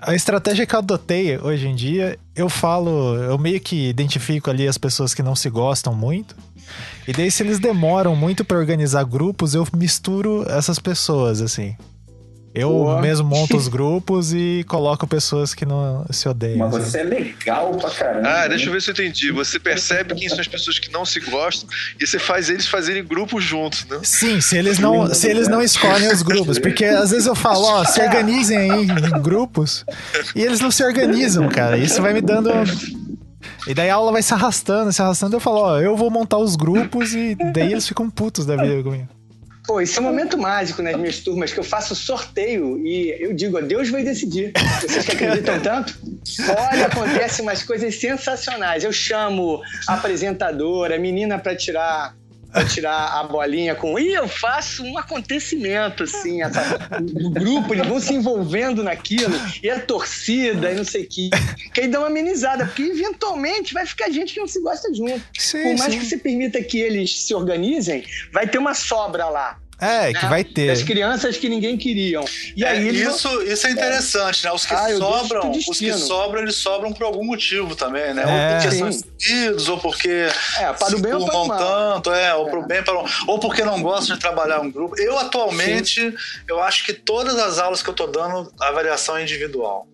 A 0.00 0.14
estratégia 0.14 0.64
que 0.64 0.74
eu 0.74 0.78
adotei 0.78 1.38
hoje 1.38 1.66
em 1.66 1.74
dia, 1.74 2.18
eu 2.34 2.48
falo, 2.48 3.16
eu 3.16 3.36
meio 3.36 3.60
que 3.60 3.88
identifico 3.88 4.48
ali 4.48 4.68
as 4.68 4.78
pessoas 4.78 5.12
que 5.12 5.22
não 5.24 5.34
se 5.34 5.50
gostam 5.50 5.92
muito. 5.92 6.36
E 7.06 7.12
daí, 7.12 7.30
se 7.30 7.42
eles 7.42 7.58
demoram 7.58 8.14
muito 8.14 8.44
para 8.44 8.58
organizar 8.58 9.02
grupos, 9.04 9.54
eu 9.54 9.66
misturo 9.74 10.44
essas 10.48 10.78
pessoas, 10.78 11.40
assim. 11.40 11.74
Eu 12.58 12.70
Boa. 12.70 13.00
mesmo 13.00 13.28
monto 13.28 13.56
os 13.56 13.68
grupos 13.68 14.32
e 14.32 14.64
coloco 14.66 15.06
pessoas 15.06 15.54
que 15.54 15.64
não 15.64 16.04
se 16.10 16.28
odeiam. 16.28 16.58
Mas 16.58 16.70
você 16.70 16.98
é 16.98 17.02
legal 17.04 17.70
pra 17.76 17.88
caramba. 17.90 18.28
Ah, 18.28 18.48
deixa 18.48 18.66
eu 18.66 18.72
ver 18.72 18.82
se 18.82 18.90
eu 18.90 18.92
entendi. 18.92 19.30
Você 19.30 19.60
percebe 19.60 20.14
quem 20.16 20.28
são 20.28 20.40
as 20.40 20.48
pessoas 20.48 20.78
que 20.78 20.90
não 20.90 21.04
se 21.04 21.20
gostam 21.20 21.68
e 22.00 22.06
você 22.06 22.18
faz 22.18 22.50
eles 22.50 22.66
fazerem 22.66 23.04
grupos 23.04 23.44
juntos, 23.44 23.86
né? 23.86 24.00
Sim, 24.02 24.40
se 24.40 24.56
eles 24.56 24.78
não, 24.80 25.14
se 25.14 25.28
eles 25.28 25.46
não 25.46 25.62
escolhem 25.62 26.08
os 26.12 26.22
grupos. 26.22 26.58
Porque 26.58 26.84
às 26.84 27.10
vezes 27.12 27.26
eu 27.26 27.34
falo, 27.36 27.64
ó, 27.64 27.84
se 27.84 28.00
organizem 28.00 28.58
aí 28.58 28.82
em 28.82 29.22
grupos 29.22 29.84
e 30.34 30.42
eles 30.42 30.60
não 30.60 30.70
se 30.70 30.82
organizam, 30.82 31.48
cara. 31.48 31.78
Isso 31.78 32.02
vai 32.02 32.12
me 32.12 32.20
dando. 32.20 32.50
E 33.66 33.74
daí 33.74 33.90
a 33.90 33.94
aula 33.94 34.10
vai 34.10 34.22
se 34.22 34.34
arrastando, 34.34 34.92
se 34.92 35.00
arrastando. 35.00 35.36
Eu 35.36 35.40
falo, 35.40 35.58
ó, 35.58 35.80
eu 35.80 35.96
vou 35.96 36.10
montar 36.10 36.38
os 36.38 36.56
grupos 36.56 37.14
e 37.14 37.36
daí 37.52 37.70
eles 37.70 37.86
ficam 37.86 38.10
putos 38.10 38.44
da 38.44 38.56
vida 38.56 38.82
comigo. 38.82 39.17
Pô, 39.68 39.82
isso 39.82 39.98
é 39.98 40.00
um 40.00 40.06
momento 40.06 40.38
mágico 40.38 40.80
nas 40.80 40.96
minhas 40.96 41.20
turmas, 41.20 41.52
que 41.52 41.60
eu 41.60 41.62
faço 41.62 41.94
sorteio 41.94 42.78
e 42.86 43.14
eu 43.20 43.34
digo, 43.34 43.60
Deus 43.60 43.90
vai 43.90 44.02
decidir. 44.02 44.50
Vocês 44.80 45.04
que 45.04 45.12
acreditam 45.12 45.60
tanto? 45.60 45.94
Olha, 46.72 46.86
acontecem 46.86 47.44
umas 47.44 47.62
coisas 47.62 47.94
sensacionais. 47.96 48.82
Eu 48.82 48.92
chamo 48.94 49.60
a 49.86 49.92
apresentadora, 49.92 50.96
a 50.96 50.98
menina 50.98 51.38
para 51.38 51.54
tirar 51.54 52.16
pra 52.50 52.64
tirar 52.64 53.18
a 53.18 53.22
bolinha 53.24 53.74
com. 53.74 53.98
E 53.98 54.14
eu 54.14 54.28
faço 54.28 54.82
um 54.82 54.98
acontecimento, 54.98 56.04
assim, 56.04 56.42
essa, 56.42 56.78
o 57.00 57.30
grupo, 57.30 57.74
eles 57.74 57.86
vão 57.86 58.00
se 58.00 58.14
envolvendo 58.14 58.82
naquilo, 58.82 59.34
e 59.62 59.70
a 59.70 59.80
torcida, 59.80 60.70
e 60.72 60.74
não 60.74 60.84
sei 60.84 61.04
o 61.04 61.08
que. 61.08 61.30
Que 61.72 61.82
aí 61.82 61.88
dá 61.88 61.98
uma 61.98 62.08
amenizada, 62.08 62.66
porque 62.66 62.82
eventualmente 62.82 63.74
vai 63.74 63.86
ficar 63.86 64.10
gente 64.10 64.34
que 64.34 64.40
não 64.40 64.48
se 64.48 64.60
gosta 64.60 64.92
junto. 64.94 65.22
Sim, 65.38 65.62
Por 65.62 65.78
mais 65.78 65.92
sim. 65.92 66.00
que 66.00 66.06
você 66.06 66.16
permita 66.16 66.62
que 66.62 66.78
eles 66.78 67.26
se 67.26 67.34
organizem, 67.34 68.04
vai 68.32 68.46
ter 68.46 68.58
uma 68.58 68.74
sobra 68.74 69.28
lá. 69.28 69.58
É, 69.80 70.12
que 70.12 70.22
né? 70.22 70.28
vai 70.28 70.42
ter. 70.42 70.70
As 70.70 70.82
crianças 70.82 71.36
que 71.36 71.48
ninguém 71.48 71.76
queriam. 71.76 72.24
E 72.56 72.64
é, 72.64 72.68
aí 72.68 72.88
isso, 72.88 73.28
vão... 73.28 73.42
isso 73.42 73.66
é 73.66 73.70
interessante, 73.70 74.44
né? 74.44 74.50
Os 74.52 74.66
que 74.66 74.74
ah, 74.74 74.88
sobram, 74.96 75.50
os 75.52 75.78
que 75.78 75.92
sobram, 75.92 76.42
eles 76.42 76.56
sobram 76.56 76.92
por 76.92 77.04
algum 77.04 77.24
motivo 77.24 77.76
também, 77.76 78.12
né? 78.12 78.22
É. 78.22 78.26
Ou 78.26 78.60
porque 78.60 78.76
são 78.76 78.88
escolhidos, 78.88 79.68
ou 79.68 79.78
porque 79.78 80.26
é, 80.58 80.72
para 80.72 80.96
o 80.96 81.00
bem 81.00 81.14
ou 81.14 81.24
para 81.24 81.36
o 81.36 81.46
mal. 81.46 81.58
tanto, 81.58 82.12
é, 82.12 82.34
ou 82.34 82.48
é. 82.48 82.66
bem 82.66 82.82
para 82.82 83.04
ou 83.26 83.38
porque 83.38 83.62
não 83.62 83.80
gostam 83.80 84.16
de 84.16 84.20
trabalhar 84.20 84.64
em 84.64 84.70
grupo. 84.70 85.00
Eu 85.00 85.16
atualmente, 85.16 86.10
Sim. 86.10 86.16
eu 86.48 86.60
acho 86.60 86.84
que 86.84 86.92
todas 86.92 87.38
as 87.38 87.58
aulas 87.58 87.80
que 87.80 87.88
eu 87.88 87.94
tô 87.94 88.08
dando, 88.08 88.52
a 88.60 88.68
avaliação 88.68 89.16
é 89.16 89.22
individual 89.22 89.86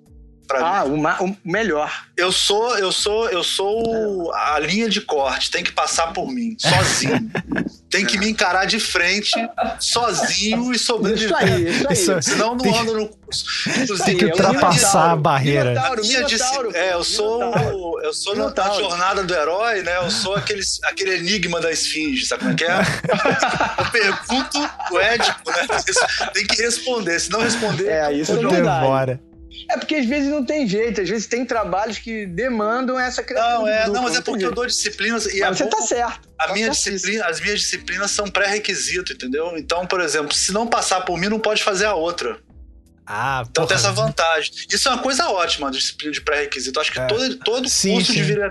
ah, 0.52 0.84
o, 0.84 1.24
o, 1.24 1.36
melhor. 1.44 2.04
Eu 2.16 2.30
sou, 2.30 2.78
eu 2.78 2.92
sou, 2.92 3.28
eu 3.28 3.42
sou 3.42 4.32
a 4.34 4.58
linha 4.58 4.88
de 4.88 5.00
corte, 5.00 5.50
tem 5.50 5.64
que 5.64 5.72
passar 5.72 6.12
por 6.12 6.30
mim, 6.30 6.56
sozinho. 6.58 7.30
tem 7.90 8.04
que 8.04 8.18
me 8.18 8.28
encarar 8.28 8.64
de 8.64 8.80
frente, 8.80 9.30
sozinho 9.78 10.72
e 10.72 10.78
sobreviver. 10.78 11.28
Isso 11.28 11.36
aí, 11.36 11.68
isso 11.68 11.88
aí. 11.88 11.94
Isso, 11.94 12.22
Senão 12.22 12.56
não 12.56 12.74
ando 12.76 12.94
no 12.94 13.08
curso. 13.08 14.04
tem 14.04 14.16
que 14.16 14.24
ultrapassar 14.24 15.12
a 15.12 15.16
barreira. 15.16 15.70
Minotauro, 15.70 16.02
Minotauro, 16.02 16.76
é, 16.76 16.92
eu 16.92 17.04
sou, 17.04 18.02
eu 18.02 18.12
sou 18.12 18.34
na, 18.34 18.50
na 18.50 18.74
jornada 18.74 19.22
do 19.22 19.32
herói, 19.32 19.82
né? 19.82 19.96
Eu 19.98 20.10
sou 20.10 20.34
aquele, 20.34 20.62
aquele 20.82 21.18
enigma 21.18 21.60
da 21.60 21.70
esfinge, 21.70 22.26
sabe 22.26 22.42
como 22.42 22.52
é 22.52 22.56
que 22.56 22.64
é? 22.64 22.80
eu 23.78 23.90
pergunto 23.92 24.70
o 24.90 24.98
édipo, 24.98 25.50
né? 25.50 25.66
Tem 26.32 26.46
que 26.46 26.62
responder, 26.62 27.20
se 27.20 27.30
não 27.30 27.40
responder, 27.40 27.88
é, 27.88 28.12
isso 28.12 28.36
demora. 28.36 29.20
É 29.70 29.76
porque 29.76 29.96
às 29.96 30.06
vezes 30.06 30.30
não 30.30 30.44
tem 30.44 30.66
jeito, 30.66 31.00
às 31.00 31.08
vezes 31.08 31.26
tem 31.26 31.44
trabalhos 31.44 31.98
que 31.98 32.26
demandam 32.26 32.98
essa 32.98 33.22
criação. 33.22 33.62
Não, 33.62 33.68
é, 33.68 33.88
não, 33.88 34.02
mas 34.02 34.16
é 34.16 34.20
porque 34.20 34.44
eu 34.44 34.52
dou 34.52 34.66
disciplinas 34.66 35.26
e 35.26 35.40
mas 35.40 35.58
você 35.58 35.66
tá 35.66 35.82
certo. 35.82 36.28
A 36.38 36.46
tá 36.46 36.52
minha 36.52 36.70
disciplina, 36.70 37.26
as 37.26 37.40
minhas 37.40 37.60
disciplinas 37.60 38.10
são 38.10 38.26
pré-requisito, 38.26 39.12
entendeu? 39.12 39.56
Então, 39.56 39.86
por 39.86 40.00
exemplo, 40.00 40.34
se 40.34 40.52
não 40.52 40.66
passar 40.66 41.02
por 41.02 41.18
mim, 41.18 41.28
não 41.28 41.40
pode 41.40 41.62
fazer 41.62 41.86
a 41.86 41.94
outra. 41.94 42.38
Ah, 43.06 43.44
então 43.48 43.64
porra. 43.64 43.68
tem 43.68 43.76
essa 43.76 43.92
vantagem. 43.92 44.52
Isso 44.70 44.88
é 44.88 44.92
uma 44.92 45.02
coisa 45.02 45.28
ótima, 45.28 45.68
a 45.68 45.70
disciplina 45.70 46.12
de 46.12 46.20
pré-requisito. 46.22 46.80
Acho 46.80 46.90
que 46.90 46.98
é. 46.98 47.06
todo, 47.06 47.36
todo 47.38 47.68
sim, 47.68 47.94
curso 47.94 48.12
sim. 48.12 48.18
deveria 48.20 48.50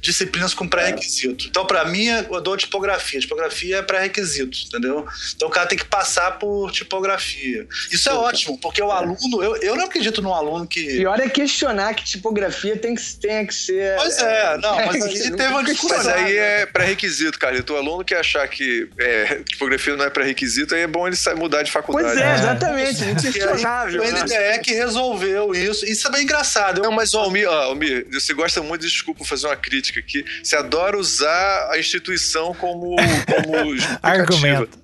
disciplinas 0.00 0.54
com 0.54 0.68
pré-requisito. 0.68 1.46
Então, 1.46 1.66
para 1.66 1.84
mim, 1.84 2.06
eu 2.06 2.40
dou 2.40 2.56
tipografia. 2.56 3.20
Tipografia 3.20 3.78
é 3.78 3.82
pré-requisito, 3.82 4.58
entendeu? 4.66 5.06
Então, 5.34 5.48
o 5.48 5.50
cara 5.50 5.66
tem 5.66 5.78
que 5.78 5.84
passar 5.84 6.38
por 6.38 6.70
tipografia. 6.70 7.66
Isso 7.90 8.08
é 8.08 8.14
ótimo, 8.14 8.58
porque 8.58 8.82
o 8.82 8.90
aluno, 8.90 9.42
eu, 9.42 9.56
eu 9.56 9.76
não 9.76 9.84
acredito 9.84 10.22
num 10.22 10.34
aluno 10.34 10.66
que. 10.66 10.82
Pior 10.84 11.20
é 11.20 11.28
questionar 11.28 11.94
que 11.94 12.04
tipografia 12.04 12.76
tem 12.76 12.94
que, 12.94 13.02
tem 13.16 13.46
que 13.46 13.54
ser. 13.54 13.96
Pois 13.96 14.18
é, 14.18 14.58
não, 14.58 14.76
mas 14.86 15.02
aí 15.02 15.30
teve 15.36 15.46
uma 15.48 15.64
discussão. 15.64 15.98
Mas 15.98 16.08
aí 16.08 16.36
é 16.36 16.66
pré-requisito, 16.66 17.38
cara. 17.38 17.62
O 17.72 17.76
aluno 17.76 18.04
que 18.04 18.14
achar 18.14 18.46
que 18.48 18.88
é, 18.98 19.42
tipografia 19.44 19.96
não 19.96 20.04
é 20.04 20.10
pré-requisito, 20.10 20.74
aí 20.74 20.82
é 20.82 20.86
bom 20.86 21.06
ele 21.06 21.16
mudar 21.36 21.62
de 21.62 21.70
faculdade. 21.70 22.14
Pois 22.14 22.20
é, 22.20 22.34
exatamente. 22.34 23.04
É. 23.04 23.10
Inquestionável. 23.12 24.02
O 24.02 24.04
NDE 24.04 24.34
né? 24.34 24.58
que 24.58 24.72
resolveu 24.72 25.54
isso. 25.54 25.84
Isso 25.84 26.08
é 26.08 26.10
bem 26.10 26.22
engraçado. 26.22 26.82
Não, 26.82 26.92
mas, 26.92 27.14
ó, 27.14 27.22
Almir, 27.22 27.48
ó, 27.48 27.62
Almir, 27.64 28.06
você 28.12 28.34
gosta 28.34 28.62
muito, 28.62 28.82
desculpa 28.82 29.24
fazer 29.24 29.41
uma 29.44 29.56
crítica 29.56 30.00
aqui. 30.00 30.24
Você 30.42 30.56
adora 30.56 30.96
usar 30.96 31.70
a 31.70 31.78
instituição 31.78 32.54
como, 32.54 32.96
como 32.96 33.74
argumento. 34.02 34.78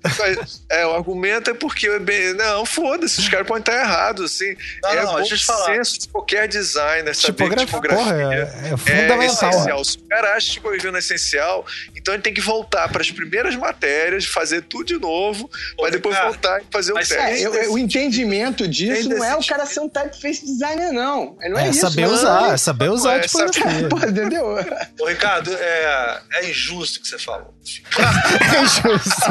É, 0.70 0.86
o 0.86 0.94
argumento 0.94 1.50
é 1.50 1.54
porque 1.54 1.86
é 1.86 1.98
bem. 1.98 2.34
Não, 2.34 2.64
foda-se, 2.64 3.20
os 3.20 3.28
caras 3.28 3.46
podem 3.46 3.61
estar 3.61 3.78
errados, 3.78 4.32
assim. 4.32 4.56
Não, 4.82 4.90
é 4.90 5.04
não, 5.04 5.12
bom 5.14 5.24
senso 5.24 6.00
de 6.00 6.09
qualquer 6.09 6.48
designer 6.48 7.14
saber 7.14 7.32
tipografia, 7.32 7.66
tipografia 7.66 8.04
porra, 8.04 8.34
é, 8.34 8.72
é, 8.72 8.76
fundamental. 8.76 9.22
É 9.22 9.26
essencial. 9.26 9.84
Se 9.84 9.96
o 9.98 10.09
cara 10.09 10.34
acha 10.34 10.46
que 10.46 10.52
tipografia 10.54 10.90
não 10.90 10.96
é 10.96 11.00
essencial, 11.00 11.66
então 12.09 12.14
ele 12.14 12.22
tem 12.22 12.32
que 12.32 12.40
voltar 12.40 12.88
para 12.88 13.02
as 13.02 13.11
primeiras 13.11 13.54
matérias, 13.54 14.24
fazer 14.24 14.62
tudo 14.62 14.86
de 14.86 14.98
novo, 14.98 15.50
para 15.76 15.90
depois 15.90 16.16
cara, 16.16 16.30
voltar 16.30 16.62
e 16.62 16.64
fazer 16.72 16.92
o 16.92 16.94
teste. 16.94 17.14
É, 17.14 17.40
eu, 17.42 17.72
o 17.74 17.78
entendimento 17.78 18.66
disso 18.66 19.11
não 19.11 19.22
é 19.22 19.36
o 19.36 19.44
cara 19.44 19.66
ser 19.66 19.80
um 19.80 19.88
typeface 19.90 20.46
designer, 20.46 20.90
não. 20.90 21.36
Não 21.50 21.59
é, 21.59 21.66
é 21.66 21.68
isso. 21.68 21.80
Saber 21.80 22.06
não. 22.06 22.14
usar, 22.14 22.54
é 22.54 22.56
saber 22.56 22.90
usar 22.90 23.16
é, 23.16 23.20
tipografia. 23.20 23.88
Pô, 23.90 23.98
entendeu? 23.98 24.56
Ô, 24.98 25.06
Ricardo, 25.06 25.52
é, 25.52 26.20
é 26.32 26.48
injusto 26.48 26.98
o 26.98 27.02
que 27.02 27.09
você 27.09 27.18
falou. 27.18 27.54
é 27.98 28.62
injusto. 28.62 29.30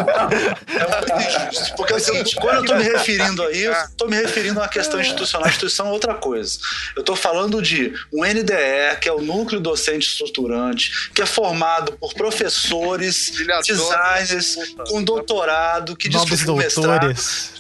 é 0.70 1.16
muito 1.16 1.50
injusto. 1.50 1.76
Porque 1.76 1.94
é 1.94 1.96
o 1.96 2.00
seguinte, 2.00 2.36
quando 2.36 2.58
eu 2.58 2.66
tô 2.66 2.76
me 2.76 2.84
referindo 2.84 3.44
a 3.44 3.52
isso, 3.52 3.90
tô 3.98 4.08
me 4.08 4.16
referindo 4.16 4.60
a 4.60 4.64
uma 4.64 4.70
questão 4.70 5.02
institucional. 5.02 5.48
A 5.48 5.50
instituição 5.50 5.88
é 5.88 5.92
outra 5.92 6.14
coisa. 6.14 6.60
Eu 6.96 7.02
tô 7.02 7.16
falando 7.16 7.60
de 7.60 7.92
um 8.14 8.24
NDE, 8.24 9.00
que 9.02 9.10
é 9.10 9.12
o 9.12 9.20
Núcleo 9.20 9.60
Docente 9.60 10.08
Estruturante, 10.08 11.10
que 11.12 11.24
é 11.24 11.26
formado 11.26 11.94
por 11.94 12.14
professores, 12.14 12.67
designers, 13.66 14.56
com 14.88 15.04
doutorado, 15.04 15.96
que 15.96 16.10
discutiram 16.10 16.56
mestrado, 16.56 17.14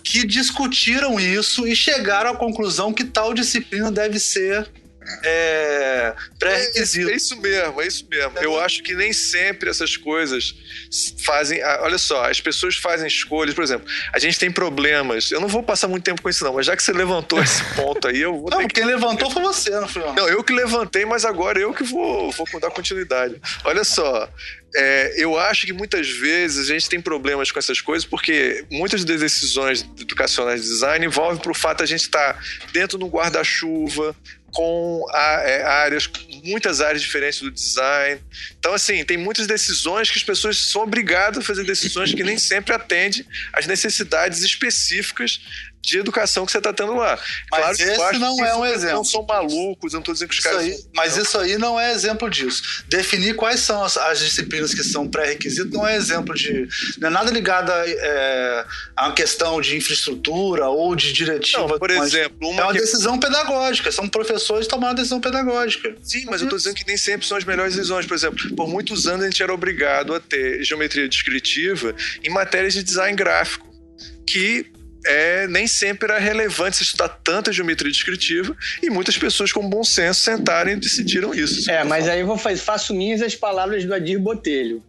que 0.03 0.25
discutiram 0.25 1.19
isso 1.19 1.67
e 1.67 1.75
chegaram 1.75 2.31
à 2.31 2.35
conclusão 2.35 2.93
que 2.93 3.03
tal 3.03 3.33
disciplina 3.33 3.91
deve 3.91 4.19
ser 4.19 4.69
é, 5.23 6.13
pré-requisito. 6.37 7.09
É, 7.09 7.13
é, 7.13 7.15
isso 7.15 7.39
mesmo, 7.39 7.81
é 7.81 7.87
isso 7.87 8.07
mesmo. 8.09 8.37
Eu 8.39 8.59
acho 8.59 8.83
que 8.83 8.93
nem 8.93 9.13
sempre 9.13 9.69
essas 9.69 9.95
coisas 9.95 10.55
fazem. 11.23 11.61
Ah, 11.61 11.79
olha 11.83 11.97
só, 11.97 12.29
as 12.29 12.41
pessoas 12.41 12.75
fazem 12.75 13.07
escolhas, 13.07 13.53
por 13.53 13.63
exemplo, 13.63 13.87
a 14.13 14.19
gente 14.19 14.37
tem 14.37 14.51
problemas. 14.51 15.31
Eu 15.31 15.39
não 15.39 15.47
vou 15.47 15.63
passar 15.63 15.87
muito 15.87 16.03
tempo 16.03 16.21
com 16.21 16.29
isso, 16.29 16.43
não, 16.43 16.53
mas 16.53 16.65
já 16.65 16.75
que 16.75 16.83
você 16.83 16.91
levantou 16.91 17.41
esse 17.41 17.63
ponto 17.75 18.07
aí, 18.07 18.21
eu 18.21 18.33
vou. 18.33 18.49
Não, 18.49 18.59
quem 18.59 18.67
que... 18.67 18.83
levantou 18.83 19.29
foi 19.31 19.41
você, 19.41 19.71
não 19.71 19.87
foi? 19.87 20.03
Não, 20.13 20.27
eu 20.27 20.43
que 20.43 20.53
levantei, 20.53 21.05
mas 21.05 21.25
agora 21.25 21.59
eu 21.59 21.73
que 21.73 21.83
vou, 21.83 22.31
vou 22.31 22.59
dar 22.59 22.71
continuidade. 22.71 23.39
Olha 23.63 23.83
só, 23.83 24.29
é, 24.75 25.13
eu 25.17 25.39
acho 25.39 25.65
que 25.65 25.73
muitas 25.73 26.09
vezes 26.09 26.69
a 26.69 26.73
gente 26.73 26.89
tem 26.89 26.99
problemas 26.99 27.51
com 27.51 27.59
essas 27.59 27.79
coisas 27.79 28.05
porque 28.05 28.65
muitas 28.69 29.03
das 29.05 29.19
decisões 29.19 29.81
educacionais 29.99 30.61
de 30.61 30.67
design 30.67 31.05
envolvem 31.05 31.41
para 31.41 31.51
o 31.51 31.55
fato 31.55 31.77
de 31.77 31.83
a 31.83 31.87
gente 31.87 32.01
estar 32.01 32.33
tá 32.33 32.39
dentro 32.73 32.97
de 32.97 33.03
um 33.03 33.07
guarda-chuva, 33.07 34.15
com 34.51 35.05
é, 35.13 35.63
áreas, 35.63 36.09
muitas 36.43 36.81
áreas 36.81 37.01
diferentes 37.01 37.41
do 37.41 37.51
design. 37.51 38.21
Então, 38.57 38.73
assim, 38.73 39.03
tem 39.03 39.17
muitas 39.17 39.45
decisões 39.45 40.09
que 40.09 40.17
as 40.17 40.23
pessoas 40.23 40.57
são 40.57 40.83
obrigadas 40.83 41.39
a 41.39 41.41
fazer 41.41 41.63
decisões 41.63 42.13
que 42.13 42.23
nem 42.23 42.37
sempre 42.37 42.73
atendem 42.73 43.25
às 43.53 43.67
necessidades 43.67 44.41
específicas 44.41 45.39
de 45.87 45.99
educação 45.99 46.45
que 46.45 46.51
você 46.51 46.57
está 46.57 46.73
tendo 46.73 46.95
lá. 46.95 47.17
Mas 47.49 47.77
claro 47.77 48.11
esse 48.11 48.19
não 48.19 48.45
é 48.45 48.55
um 48.55 48.65
exemplo. 48.65 48.97
Não 48.97 49.03
são 49.05 49.23
malucos, 49.23 49.93
eu 49.93 49.97
não 49.97 50.01
estou 50.01 50.13
dizendo 50.13 50.29
que 50.29 50.35
os 50.35 50.39
isso 50.39 50.49
caras. 50.49 50.63
Aí, 50.63 50.77
mas 50.93 51.15
não. 51.15 51.23
isso 51.23 51.37
aí 51.39 51.57
não 51.57 51.79
é 51.79 51.93
exemplo 51.93 52.29
disso. 52.29 52.83
Definir 52.89 53.35
quais 53.35 53.61
são 53.61 53.83
as, 53.83 53.95
as 53.95 54.19
disciplinas 54.19 54.73
que 54.73 54.83
são 54.83 55.07
pré-requisitos 55.07 55.71
não 55.71 55.87
é 55.87 55.95
exemplo 55.95 56.35
de. 56.35 56.67
Não 56.97 57.07
é 57.07 57.11
nada 57.11 57.31
ligado 57.31 57.71
a, 57.71 57.83
é, 57.87 58.65
a 58.97 59.05
uma 59.05 59.13
questão 59.13 59.61
de 59.61 59.77
infraestrutura 59.77 60.67
ou 60.67 60.93
de 60.93 61.13
diretiva. 61.13 61.65
Não, 61.65 61.79
por 61.79 61.89
exemplo, 61.89 62.49
uma 62.49 62.61
é 62.61 62.63
uma 62.65 62.73
que... 62.73 62.79
decisão 62.79 63.17
pedagógica. 63.17 63.89
São 63.89 64.09
professores 64.09 64.67
tomando 64.67 64.89
uma 64.89 64.95
decisão 64.95 65.21
pedagógica. 65.21 65.95
Sim, 66.01 66.25
mas 66.25 66.41
eu 66.41 66.47
estou 66.47 66.57
dizendo 66.57 66.75
que 66.75 66.85
nem 66.85 66.97
sempre 66.97 67.25
são 67.25 67.37
as 67.37 67.45
melhores 67.45 67.75
decisões. 67.75 68.05
Por 68.05 68.15
exemplo, 68.15 68.55
por 68.55 68.67
muitos 68.67 69.07
anos 69.07 69.23
a 69.23 69.29
gente 69.29 69.41
era 69.41 69.53
obrigado 69.53 70.13
a 70.13 70.19
ter 70.19 70.61
geometria 70.65 71.07
descritiva 71.07 71.95
em 72.21 72.29
matérias 72.29 72.73
de 72.73 72.83
design 72.83 73.15
gráfico 73.15 73.67
que 74.27 74.65
é, 75.07 75.47
nem 75.47 75.67
sempre 75.67 76.11
era 76.11 76.19
relevante 76.19 76.77
se 76.77 76.83
estudar 76.83 77.09
tanta 77.09 77.51
geometria 77.51 77.91
descritiva 77.91 78.55
e 78.83 78.89
muitas 78.89 79.17
pessoas 79.17 79.51
com 79.51 79.67
bom 79.67 79.83
senso 79.83 80.21
sentaram 80.21 80.71
e 80.71 80.75
decidiram 80.75 81.33
isso. 81.33 81.69
É, 81.69 81.83
mas 81.83 82.07
aí 82.07 82.19
eu 82.19 82.27
vou 82.27 82.37
fazer, 82.37 82.61
faço 82.61 82.93
minhas 82.93 83.21
as 83.21 83.35
palavras 83.35 83.85
do 83.85 83.93
Adir 83.93 84.19
Botelho. 84.19 84.83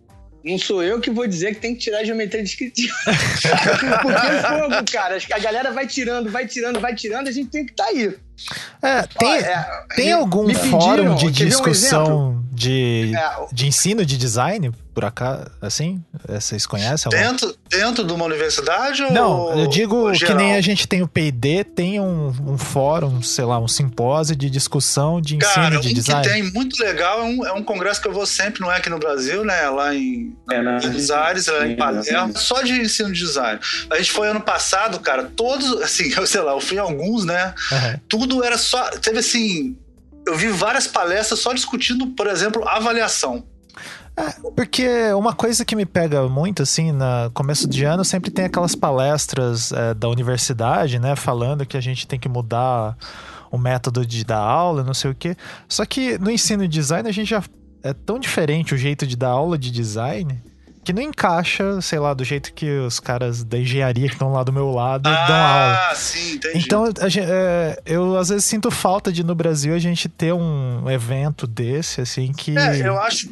Não 0.44 0.56
sou 0.56 0.82
eu 0.82 1.00
que 1.00 1.10
vou 1.10 1.26
dizer 1.26 1.54
que 1.54 1.60
tem 1.60 1.74
que 1.74 1.80
tirar 1.80 1.98
a 1.98 2.04
geometria 2.04 2.42
descritiva. 2.42 2.94
Porque 3.04 4.26
fogo, 4.42 4.92
cara. 4.92 5.18
A 5.32 5.38
galera 5.38 5.72
vai 5.72 5.86
tirando, 5.86 6.30
vai 6.30 6.46
tirando, 6.46 6.80
vai 6.80 6.94
tirando, 6.94 7.28
a 7.28 7.32
gente 7.32 7.50
tem 7.50 7.66
que 7.66 7.72
estar 7.72 7.84
tá 7.84 7.90
aí. 7.90 8.14
É, 8.80 9.02
tem, 9.18 9.34
é, 9.34 9.66
tem 9.96 10.12
algum 10.12 10.46
pediram, 10.46 10.70
fórum 10.70 11.16
de 11.16 11.30
discussão 11.32 12.30
um 12.30 12.54
de, 12.54 13.12
é, 13.14 13.46
de 13.52 13.66
ensino 13.66 14.04
de 14.06 14.16
design, 14.16 14.72
por 14.98 15.04
acaso, 15.04 15.44
assim? 15.62 16.02
Vocês 16.26 16.66
conhecem? 16.66 17.08
Dentro, 17.08 17.56
dentro 17.70 18.04
de 18.04 18.12
uma 18.12 18.24
universidade? 18.24 19.02
Não, 19.12 19.56
eu 19.56 19.68
digo 19.68 20.10
que 20.10 20.34
nem 20.34 20.56
a 20.56 20.60
gente 20.60 20.88
tem 20.88 21.02
o 21.02 21.06
P&D, 21.06 21.62
tem 21.62 22.00
um, 22.00 22.34
um 22.44 22.58
fórum, 22.58 23.22
sei 23.22 23.44
lá, 23.44 23.60
um 23.60 23.68
simpósio 23.68 24.34
de 24.34 24.50
discussão 24.50 25.20
de 25.20 25.36
ensino 25.36 25.54
Cara, 25.54 25.78
de 25.78 25.88
um 25.88 25.94
design. 25.94 26.22
que 26.26 26.34
tem 26.34 26.42
muito 26.52 26.82
legal 26.82 27.20
é 27.20 27.22
um, 27.22 27.46
é 27.46 27.52
um 27.52 27.62
congresso 27.62 28.02
que 28.02 28.08
eu 28.08 28.12
vou 28.12 28.26
sempre, 28.26 28.60
não 28.60 28.72
é 28.72 28.78
aqui 28.78 28.90
no 28.90 28.98
Brasil, 28.98 29.44
né? 29.44 29.68
Lá 29.68 29.94
em, 29.94 30.36
é, 30.50 30.60
na, 30.60 30.78
em 30.78 31.12
Aires, 31.12 31.46
lá 31.46 31.64
em 31.64 31.76
Palermo, 31.76 32.36
só 32.36 32.60
de 32.62 32.72
ensino 32.72 33.12
de 33.12 33.20
design. 33.20 33.60
A 33.92 33.98
gente 33.98 34.10
foi 34.10 34.26
ano 34.26 34.40
passado, 34.40 34.98
cara, 34.98 35.30
todos, 35.36 35.80
assim, 35.80 36.10
eu 36.18 36.26
sei 36.26 36.40
lá, 36.40 36.54
eu 36.54 36.60
fui 36.60 36.76
em 36.76 36.80
alguns, 36.80 37.24
né? 37.24 37.54
Uhum. 37.70 38.00
Tudo 38.08 38.42
era 38.42 38.58
só, 38.58 38.82
teve 39.00 39.20
assim, 39.20 39.76
eu 40.26 40.36
vi 40.36 40.48
várias 40.48 40.88
palestras 40.88 41.38
só 41.38 41.52
discutindo, 41.52 42.08
por 42.08 42.26
exemplo, 42.26 42.68
avaliação. 42.68 43.46
É, 44.18 44.50
porque 44.56 45.12
uma 45.12 45.32
coisa 45.32 45.64
que 45.64 45.76
me 45.76 45.86
pega 45.86 46.28
muito, 46.28 46.62
assim, 46.62 46.90
no 46.90 47.30
começo 47.32 47.68
de 47.68 47.84
ano, 47.84 48.04
sempre 48.04 48.30
tem 48.30 48.46
aquelas 48.46 48.74
palestras 48.74 49.70
é, 49.70 49.94
da 49.94 50.08
universidade, 50.08 50.98
né, 50.98 51.14
falando 51.14 51.64
que 51.64 51.76
a 51.76 51.80
gente 51.80 52.06
tem 52.06 52.18
que 52.18 52.28
mudar 52.28 52.96
o 53.50 53.56
método 53.56 54.04
de 54.04 54.24
dar 54.24 54.40
aula, 54.40 54.82
não 54.82 54.92
sei 54.94 55.12
o 55.12 55.14
quê. 55.14 55.36
Só 55.68 55.84
que 55.86 56.18
no 56.18 56.30
ensino 56.30 56.66
de 56.66 56.68
design 56.68 57.08
a 57.08 57.12
gente 57.12 57.30
já 57.30 57.42
é 57.82 57.92
tão 57.92 58.18
diferente 58.18 58.74
o 58.74 58.76
jeito 58.76 59.06
de 59.06 59.16
dar 59.16 59.28
aula 59.28 59.56
de 59.56 59.70
design 59.70 60.42
que 60.88 60.92
não 60.92 61.02
encaixa, 61.02 61.82
sei 61.82 61.98
lá, 61.98 62.14
do 62.14 62.24
jeito 62.24 62.50
que 62.54 62.78
os 62.78 62.98
caras 62.98 63.44
da 63.44 63.58
engenharia 63.58 64.08
que 64.08 64.14
estão 64.14 64.32
lá 64.32 64.42
do 64.42 64.50
meu 64.50 64.70
lado 64.70 65.06
ah, 65.06 65.26
dão 65.26 65.36
aula. 65.36 65.90
Ah, 65.90 65.94
sim, 65.94 66.32
entendi. 66.36 66.64
Então, 66.64 66.86
gente, 67.08 67.28
é, 67.30 67.78
eu 67.84 68.16
às 68.16 68.30
vezes 68.30 68.46
sinto 68.46 68.70
falta 68.70 69.12
de 69.12 69.22
no 69.22 69.34
Brasil 69.34 69.74
a 69.74 69.78
gente 69.78 70.08
ter 70.08 70.32
um 70.32 70.90
evento 70.90 71.46
desse, 71.46 72.00
assim, 72.00 72.32
que. 72.32 72.56
É, 72.56 72.88
eu 72.88 72.98
acho. 72.98 73.28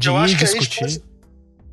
De 0.00 0.08
eu 0.08 0.16
acho 0.16 0.34
que 0.34 0.44
discutir. 0.44 0.82
A 0.82 0.88
gente, 0.88 1.00
pode, 1.00 1.12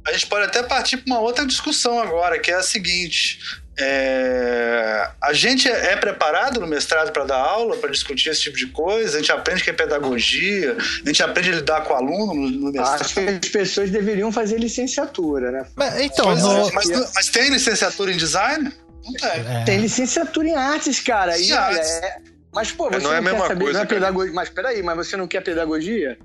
a 0.06 0.12
gente 0.12 0.28
pode 0.28 0.46
até 0.46 0.62
partir 0.62 0.98
para 0.98 1.14
uma 1.14 1.22
outra 1.22 1.46
discussão 1.46 1.98
agora, 1.98 2.38
que 2.38 2.52
é 2.52 2.56
a 2.56 2.62
seguinte: 2.62 3.40
é, 3.80 5.10
a 5.22 5.32
gente 5.32 5.66
é 5.66 5.96
preparado 5.96 6.60
no 6.60 6.68
mestrado 6.68 7.14
para 7.14 7.24
dar 7.24 7.38
aula, 7.38 7.78
para 7.78 7.90
discutir 7.90 8.30
esse 8.30 8.42
tipo 8.42 8.58
de 8.58 8.68
coisa? 8.68 9.16
A 9.16 9.22
gente 9.22 9.32
aprende 9.32 9.64
que 9.64 9.70
é 9.70 9.74
pedagogia? 9.74 10.76
A 11.06 11.08
gente 11.08 11.24
aprende 11.24 11.52
a 11.52 11.56
lidar 11.56 11.86
com 11.86 11.94
o 11.94 11.96
aluno 11.96 12.34
no, 12.34 12.50
no 12.50 12.72
mestrado? 12.74 13.02
Acho 13.02 13.14
que 13.14 13.20
as 13.22 13.50
pessoas 13.50 13.92
deveriam 13.92 14.30
fazer 14.30 14.58
licenciatura, 14.58 15.50
né? 15.50 15.66
Mas, 15.78 15.98
então, 16.02 16.36
no... 16.36 16.74
mas, 16.74 16.90
mas, 17.16 17.30
tem 17.30 17.50
licenciatura 17.50 18.12
em 18.12 18.18
design? 18.18 18.74
Não 19.06 19.14
tem. 19.14 19.30
É. 19.30 19.64
Tem 19.64 19.80
licenciatura 19.80 20.50
em 20.50 20.56
artes, 20.56 21.00
cara. 21.00 21.32
Sim, 21.38 21.46
e, 21.46 21.54
artes. 21.54 21.90
É, 22.04 22.18
mas, 22.54 22.74
pô, 22.74 22.90
você 22.90 23.00
não, 23.00 23.14
é 23.14 23.22
não 23.22 23.30
é 23.30 23.34
quer 23.36 23.48
saber, 23.48 23.64
coisa, 23.64 23.80
não 23.80 23.84
é 23.84 23.86
pedagogia. 23.86 24.34
Mas 24.34 24.50
peraí, 24.50 24.84
mas 24.84 24.98
você 24.98 25.16
não 25.16 25.28
quer 25.30 25.42
pedagogia? 25.42 26.18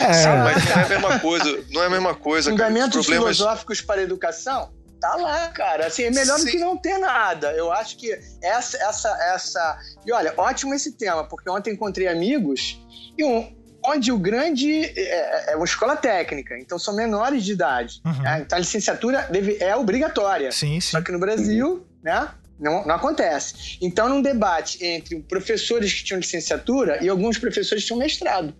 É, 0.00 0.12
Sim, 0.12 0.28
mas 0.28 0.64
não 0.64 0.72
é 0.72 0.84
a 0.84 0.88
mesma 0.88 1.18
coisa. 1.20 1.64
Não 1.70 1.82
é 1.82 1.86
a 1.86 1.90
mesma 1.90 2.14
coisa. 2.14 2.50
Fundamentos. 2.50 3.06
Problemas... 3.06 3.36
filosóficos 3.36 3.80
para 3.80 4.00
a 4.00 4.04
educação? 4.04 4.70
tá 5.00 5.14
lá, 5.16 5.48
cara. 5.48 5.86
Assim, 5.86 6.04
é 6.04 6.10
melhor 6.10 6.38
Sim. 6.38 6.44
do 6.44 6.50
que 6.50 6.58
não 6.58 6.76
ter 6.76 6.98
nada. 6.98 7.52
Eu 7.52 7.72
acho 7.72 7.96
que 7.96 8.18
essa, 8.42 8.76
essa, 8.78 9.08
essa. 9.34 9.78
E 10.04 10.12
olha, 10.12 10.34
ótimo 10.36 10.74
esse 10.74 10.92
tema, 10.92 11.24
porque 11.24 11.48
ontem 11.48 11.72
encontrei 11.72 12.08
amigos 12.08 12.80
e 13.16 13.24
um, 13.24 13.54
onde 13.84 14.10
o 14.10 14.18
grande 14.18 14.84
é, 14.84 15.50
é, 15.50 15.52
é 15.52 15.56
uma 15.56 15.64
escola 15.64 15.96
técnica, 15.96 16.58
então 16.58 16.78
são 16.78 16.94
menores 16.94 17.44
de 17.44 17.52
idade. 17.52 18.00
Uhum. 18.04 18.22
Né? 18.22 18.40
Então 18.40 18.56
a 18.56 18.60
licenciatura 18.60 19.28
deve, 19.30 19.58
é 19.60 19.74
obrigatória. 19.76 20.50
Sim, 20.50 20.80
sim. 20.80 20.90
Só 20.90 21.00
que 21.00 21.12
no 21.12 21.18
Brasil, 21.18 21.86
né? 22.02 22.28
Não, 22.58 22.86
não 22.86 22.94
acontece. 22.94 23.76
Então, 23.82 24.08
num 24.08 24.22
debate 24.22 24.82
entre 24.82 25.20
professores 25.20 25.92
que 25.92 26.02
tinham 26.02 26.18
licenciatura 26.18 27.04
e 27.04 27.08
alguns 27.08 27.36
professores 27.36 27.82
que 27.82 27.88
tinham 27.88 27.98
mestrado. 27.98 28.54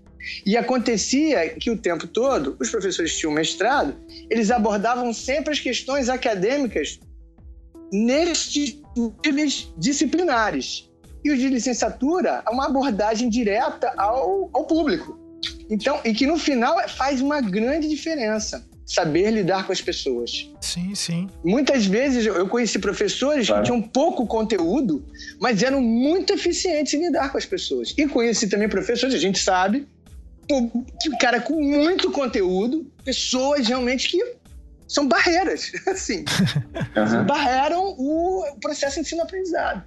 E 0.45 0.57
acontecia 0.57 1.51
que 1.51 1.71
o 1.71 1.77
tempo 1.77 2.07
todo, 2.07 2.57
os 2.61 2.71
professores 2.71 3.13
que 3.13 3.19
tinham 3.19 3.33
mestrado, 3.33 3.95
eles 4.31 4.51
abordavam 4.51 5.13
sempre 5.13 5.53
as 5.53 5.61
questões 5.61 6.09
acadêmicas 6.09 6.99
nestes 7.93 8.79
níveis 9.25 9.73
disciplinares. 9.77 10.91
E 11.25 11.31
os 11.31 11.39
de 11.39 11.49
licenciatura, 11.49 12.43
uma 12.51 12.67
abordagem 12.67 13.29
direta 13.29 13.93
ao, 13.97 14.51
ao 14.53 14.65
público. 14.65 15.19
Então, 15.69 16.01
e 16.05 16.15
que 16.15 16.27
no 16.27 16.39
final 16.39 16.77
faz 16.89 17.21
uma 17.21 17.41
grande 17.41 17.89
diferença 17.89 18.65
saber 18.87 19.33
lidar 19.33 19.67
com 19.67 19.73
as 19.73 19.81
pessoas. 19.81 20.49
Sim, 20.61 20.95
sim. 20.95 21.29
Muitas 21.45 21.85
vezes 21.87 22.25
eu 22.25 22.49
conheci 22.49 22.79
professores 22.79 23.49
claro. 23.49 23.63
que 23.63 23.67
tinham 23.67 23.83
pouco 23.83 24.25
conteúdo, 24.27 25.05
mas 25.41 25.63
eram 25.63 25.81
muito 25.81 26.33
eficientes 26.33 26.95
em 26.95 27.05
lidar 27.05 27.33
com 27.33 27.39
as 27.39 27.45
pessoas. 27.45 27.93
E 27.99 28.07
conheci 28.07 28.49
também 28.49 28.69
professores, 28.69 29.15
a 29.15 29.19
gente 29.19 29.41
sabe, 29.41 29.89
cara 31.21 31.41
com 31.41 31.61
muito 31.61 32.11
conteúdo, 32.11 32.87
pessoas 33.05 33.67
realmente 33.67 34.09
que 34.09 34.37
são 34.89 35.09
barreiras, 35.09 35.73
assim, 35.87 36.25
uhum. 36.97 37.25
barreram 37.25 37.95
o 37.99 38.45
processo 38.61 39.01
ensino-aprendizado. 39.01 39.83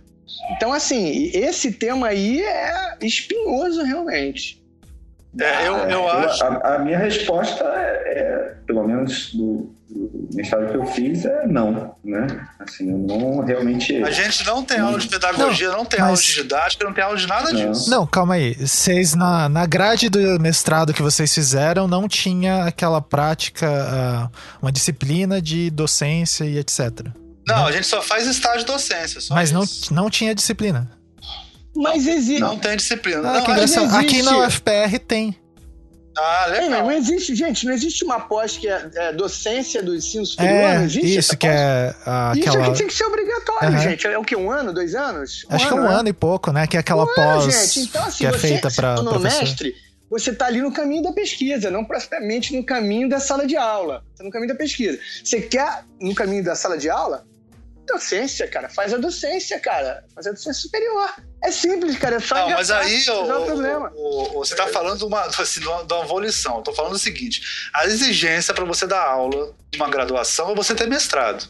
Então, 0.52 0.72
assim, 0.72 1.32
esse 1.34 1.72
tema 1.72 2.08
aí 2.08 2.42
é 2.42 2.98
espinhoso 3.02 3.82
realmente. 3.84 4.64
É, 5.40 5.68
eu, 5.68 5.76
eu, 5.76 5.90
eu 5.90 6.08
acho. 6.10 6.44
A, 6.44 6.76
a, 6.76 6.80
minha 6.80 6.98
resposta 6.98 7.64
é, 7.64 8.20
é 8.20 8.56
pelo 8.66 8.88
menos 8.88 9.34
do 9.34 9.74
mestrado 10.34 10.72
que 10.72 10.78
eu 10.78 10.86
fiz, 10.86 11.26
é 11.26 11.48
não, 11.48 11.96
né? 12.04 12.48
Assim, 12.60 12.90
eu 12.90 12.98
não 12.98 13.44
realmente. 13.44 13.96
A 14.04 14.12
gente 14.12 14.46
não 14.46 14.64
tem 14.64 14.80
aula 14.80 15.00
de 15.00 15.08
pedagogia, 15.08 15.70
não, 15.70 15.80
não 15.80 15.86
tem 15.86 16.00
mas... 16.00 16.10
aula 16.10 16.22
de 16.22 16.34
didática, 16.34 16.86
não 16.86 16.94
tem 16.94 17.04
aula 17.04 17.18
de 17.18 17.28
nada 17.28 17.52
não. 17.52 17.72
disso. 17.72 17.90
Não, 17.90 18.06
calma 18.06 18.36
aí. 18.36 18.54
Vocês, 18.56 19.16
na, 19.16 19.50
na 19.50 19.66
grade 19.66 20.10
do 20.10 20.40
mestrado 20.40 20.94
que 20.94 21.02
vocês 21.02 21.34
fizeram, 21.34 21.88
não 21.88 22.08
tinha 22.08 22.66
aquela 22.66 23.02
prática, 23.02 23.68
uh, 23.68 24.38
uma 24.62 24.72
disciplina 24.72 25.42
de 25.42 25.70
docência 25.72 26.46
e 26.46 26.58
etc. 26.58 27.08
Não, 27.48 27.66
a 27.66 27.72
gente 27.72 27.88
só 27.88 28.02
faz 28.02 28.28
estágio 28.28 28.60
de 28.60 28.66
docência. 28.66 29.20
mas 29.32 29.52
não, 29.52 29.64
não 29.92 30.10
tinha 30.10 30.36
disciplina. 30.36 30.90
Mas 31.76 32.06
existe. 32.06 32.42
Não 32.42 32.58
tem 32.58 32.76
disciplina. 32.76 33.30
Ah, 33.30 33.42
não, 33.48 33.58
existe. 33.58 33.96
Aqui 33.96 34.22
na 34.22 34.38
UFPR 34.40 35.00
tem. 35.08 35.36
Ah, 36.18 36.48
legal. 36.48 36.84
não 36.84 36.92
existe, 36.92 37.36
gente, 37.36 37.66
não 37.66 37.74
existe 37.74 38.04
uma 38.04 38.20
pós 38.20 38.58
que 38.58 38.68
é, 38.68 38.90
é 38.96 39.14
docência 39.14 39.82
do 39.82 39.96
ensino 39.96 40.26
superior, 40.26 40.56
é, 40.56 40.78
não 40.78 40.84
existe? 40.84 41.18
Isso 41.18 41.38
que 41.38 41.48
é 41.48 41.94
aquela... 42.06 42.36
Isso 42.36 42.58
aqui 42.58 42.78
tem 42.78 42.88
que 42.88 42.94
ser 42.94 43.06
obrigatório, 43.06 43.70
uhum. 43.70 43.80
gente. 43.80 44.08
É 44.08 44.18
o 44.18 44.24
que, 44.24 44.36
um 44.36 44.52
ano, 44.52 44.74
dois 44.74 44.96
anos? 44.96 45.46
Um 45.50 45.56
Acho 45.56 45.66
ano, 45.66 45.74
que 45.74 45.80
é 45.80 45.82
um 45.82 45.90
né? 45.90 46.00
ano 46.00 46.10
e 46.10 46.14
pouco, 46.14 46.52
né? 46.52 46.68
Que 46.68 46.78
é 46.78 46.80
aquela 46.80 47.04
um 47.04 47.14
pós 47.14 47.44
ano, 47.44 47.52
gente. 47.52 47.80
Então, 47.82 48.04
assim, 48.04 48.18
que 48.18 48.26
é 48.26 48.34
feita 48.34 48.70
para 48.72 48.96
professor. 48.96 49.22
mestre, 49.22 49.76
você 50.10 50.32
está 50.32 50.48
ali 50.48 50.62
no 50.62 50.72
caminho 50.72 51.04
da 51.04 51.14
pesquisa, 51.14 51.70
não 51.70 51.86
propriamente 51.86 52.56
no 52.56 52.66
caminho 52.66 53.08
da 53.08 53.20
sala 53.20 53.46
de 53.46 53.56
aula. 53.56 54.04
Você 54.10 54.18
tá 54.18 54.24
no 54.24 54.32
caminho 54.32 54.52
da 54.52 54.58
pesquisa. 54.58 55.00
Você 55.24 55.42
quer 55.42 55.86
no 56.02 56.16
caminho 56.16 56.44
da 56.44 56.56
sala 56.56 56.78
de 56.78 56.90
aula? 56.90 57.26
Docência, 57.88 58.48
cara. 58.48 58.70
Faz 58.70 58.94
a 58.94 58.98
docência, 58.98 59.60
cara. 59.60 60.04
Faz 60.14 60.26
a 60.28 60.32
docência 60.32 60.62
superior. 60.62 61.14
É 61.44 61.52
simples, 61.52 61.98
cara. 61.98 62.18
É 62.18 62.20
só 62.20 62.36
Não, 62.36 62.50
mas 62.50 62.70
aí 62.70 63.04
o, 63.10 63.14
o, 63.14 64.38
o, 64.38 64.46
você 64.46 64.54
está 64.54 64.68
falando 64.68 64.98
de 64.98 65.06
uma, 65.06 65.22
assim, 65.26 65.60
de 65.60 65.68
uma. 65.68 65.82
Eu 65.82 66.62
tô 66.62 66.74
falando 66.74 66.94
o 66.94 67.00
seguinte: 67.00 67.42
a 67.74 67.86
exigência 67.86 68.54
para 68.54 68.66
você 68.66 68.86
dar 68.86 69.04
aula 69.04 69.54
de 69.72 69.78
uma 69.78 69.90
graduação 69.90 70.52
é 70.52 70.56
você 70.56 70.76
ter 70.76 70.88
mestrado. 70.88 71.48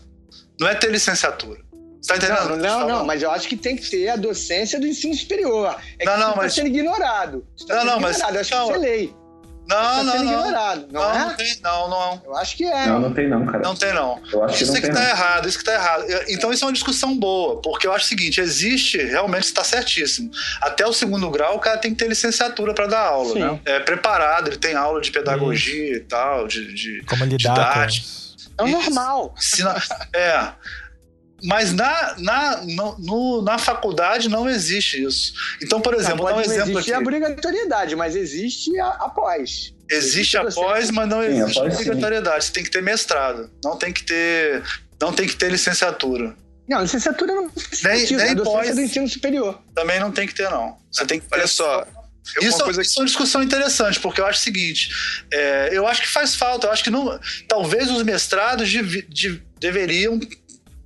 Não 0.59 0.67
é 0.67 0.75
ter 0.75 0.91
licenciatura. 0.91 1.59
Você 2.01 2.13
tá 2.13 2.17
entendendo? 2.17 2.57
Não, 2.57 2.79
não, 2.79 2.87
não, 2.87 3.05
mas 3.05 3.21
eu 3.21 3.31
acho 3.31 3.47
que 3.47 3.57
tem 3.57 3.75
que 3.75 3.89
ter 3.89 4.09
a 4.09 4.15
docência 4.15 4.79
do 4.79 4.87
ensino 4.87 5.13
superior. 5.13 5.75
É 5.97 6.05
não, 6.05 6.13
que 6.13 6.19
não, 6.19 6.29
tá 6.31 6.37
mas... 6.37 6.53
sendo 6.53 6.67
ignorado. 6.67 7.45
Você 7.57 7.65
tá 7.65 7.75
não, 7.75 7.85
não, 7.85 7.99
mas. 7.99 8.19
Eu 8.19 8.27
acho 8.27 8.51
não, 8.51 8.67
que 8.67 8.73
isso 8.73 8.73
é 8.73 8.77
lei. 8.77 9.13
Não, 9.69 9.77
tá 9.77 10.03
não, 10.03 10.15
não. 10.15 10.23
ignorado, 10.23 10.87
não, 10.91 11.01
não, 11.01 11.11
é? 11.11 11.19
Não, 11.19 11.35
tem, 11.35 11.59
não, 11.61 11.89
não. 11.89 12.21
Eu 12.25 12.35
acho 12.37 12.57
que 12.57 12.65
é. 12.65 12.87
Não, 12.87 12.99
não 12.99 13.13
tem 13.13 13.29
não, 13.29 13.45
cara. 13.45 13.63
Não 13.63 13.75
tem 13.75 13.93
não. 13.93 14.19
Eu 14.33 14.43
acho 14.43 14.63
isso 14.63 14.71
que, 14.71 14.79
é 14.79 14.81
que 14.81 14.91
tá 14.91 15.09
errado, 15.09 15.47
isso 15.47 15.59
que 15.59 15.63
tá 15.63 15.75
errado. 15.75 16.05
Então 16.27 16.51
isso 16.51 16.63
é 16.63 16.67
uma 16.67 16.73
discussão 16.73 17.15
boa, 17.15 17.61
porque 17.61 17.85
eu 17.85 17.93
acho 17.93 18.05
o 18.05 18.07
seguinte, 18.07 18.41
existe, 18.41 18.97
realmente 18.97 19.43
está 19.43 19.63
certíssimo. 19.63 20.31
Até 20.59 20.87
o 20.87 20.93
segundo 20.93 21.29
grau 21.29 21.57
o 21.57 21.59
cara 21.59 21.77
tem 21.77 21.91
que 21.91 21.97
ter 21.97 22.09
licenciatura 22.09 22.73
para 22.73 22.87
dar 22.87 23.01
aula, 23.01 23.33
Sim. 23.33 23.39
né? 23.39 23.59
É 23.65 23.79
preparado, 23.79 24.47
ele 24.47 24.57
tem 24.57 24.73
aula 24.73 24.99
de 24.99 25.11
pedagogia 25.11 25.97
e 25.97 25.99
tal, 25.99 26.47
de, 26.47 26.73
de 26.73 27.03
Como 27.05 27.23
lidar 27.25 27.87
com... 27.87 28.19
É 28.57 28.63
o 28.63 28.67
normal. 28.67 29.35
é. 30.13 30.49
Mas 31.43 31.73
na, 31.73 32.15
na, 32.17 32.61
no, 32.97 33.41
na 33.41 33.57
faculdade 33.57 34.29
não 34.29 34.49
existe 34.49 35.03
isso. 35.03 35.33
Então, 35.61 35.81
por 35.81 35.93
exemplo, 35.93 36.29
não, 36.29 36.37
um 36.37 36.41
exemplo 36.41 36.71
existe 36.71 36.91
aqui. 36.91 36.93
a 36.93 36.99
obrigatoriedade, 36.99 37.95
mas 37.95 38.15
existe 38.15 38.77
a, 38.79 38.87
após. 38.87 39.73
Existe 39.89 40.37
após, 40.37 40.91
mas 40.91 41.07
não 41.07 41.23
existe 41.23 41.53
sim, 41.53 41.59
obrigatoriedade. 41.61 42.45
Você 42.45 42.51
tem 42.51 42.63
que 42.63 42.71
ter 42.71 42.81
mestrado. 42.81 43.49
Não 43.63 43.77
tem 43.77 43.91
que 43.91 44.03
ter, 44.03 44.63
não 45.01 45.11
tem 45.13 45.27
que 45.27 45.35
ter 45.35 45.51
licenciatura. 45.51 46.35
Não, 46.67 46.83
licenciatura 46.83 47.33
não 47.33 47.51
nem, 47.83 47.99
sentido, 47.99 48.21
nem 48.21 48.35
pós, 48.35 48.75
do 48.75 48.81
ensino 48.81 49.07
superior. 49.09 49.59
Também 49.73 49.99
não 49.99 50.11
tem 50.11 50.27
que 50.27 50.35
ter, 50.35 50.49
não. 50.51 50.77
Você 50.91 51.05
tem 51.05 51.19
que 51.19 51.25
Olha 51.31 51.47
só, 51.47 51.83
isso, 52.41 52.63
coisa... 52.63 52.81
isso, 52.81 52.99
é 52.99 53.01
uma 53.01 53.05
discussão 53.07 53.41
interessante, 53.41 53.99
porque 53.99 54.21
eu 54.21 54.25
acho 54.25 54.39
o 54.39 54.43
seguinte: 54.43 54.89
é, 55.33 55.69
eu 55.71 55.87
acho 55.87 56.01
que 56.01 56.07
faz 56.07 56.35
falta, 56.35 56.67
eu 56.67 56.71
acho 56.71 56.83
que 56.83 56.89
não, 56.89 57.19
talvez 57.47 57.89
os 57.89 58.03
mestrados 58.03 58.69
de, 58.69 59.01
de, 59.03 59.41
deveriam 59.59 60.19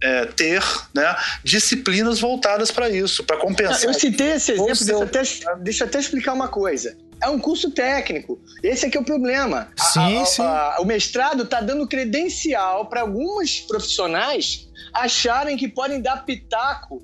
é, 0.04 0.26
ter 0.26 0.62
né, 0.94 1.16
disciplinas 1.44 2.20
voltadas 2.20 2.70
para 2.70 2.90
isso, 2.90 3.24
para 3.24 3.38
compensar. 3.38 3.86
Eu 3.86 3.94
citei 3.94 4.34
esse 4.34 4.52
exemplo, 4.52 4.76
seu... 4.76 5.06
deixa, 5.06 5.50
até, 5.50 5.60
deixa 5.62 5.84
eu 5.86 5.88
até 5.88 6.00
explicar 6.00 6.34
uma 6.34 6.50
coisa. 6.50 6.96
É 7.22 7.30
um 7.30 7.40
curso 7.40 7.72
técnico. 7.72 8.38
Esse 8.62 8.86
aqui 8.86 8.98
é 8.98 9.00
o 9.00 9.06
problema. 9.06 9.70
Sim, 9.78 10.18
a, 10.18 10.22
a, 10.22 10.26
sim. 10.26 10.42
A, 10.42 10.76
o 10.80 10.86
mestrado 10.86 11.44
está 11.44 11.62
dando 11.62 11.88
credencial 11.88 12.88
para 12.88 13.02
alguns 13.02 13.62
profissionais 13.62 14.68
acharem 14.94 15.56
que 15.56 15.70
podem 15.70 16.02
dar 16.02 16.26
pitaco 16.26 17.02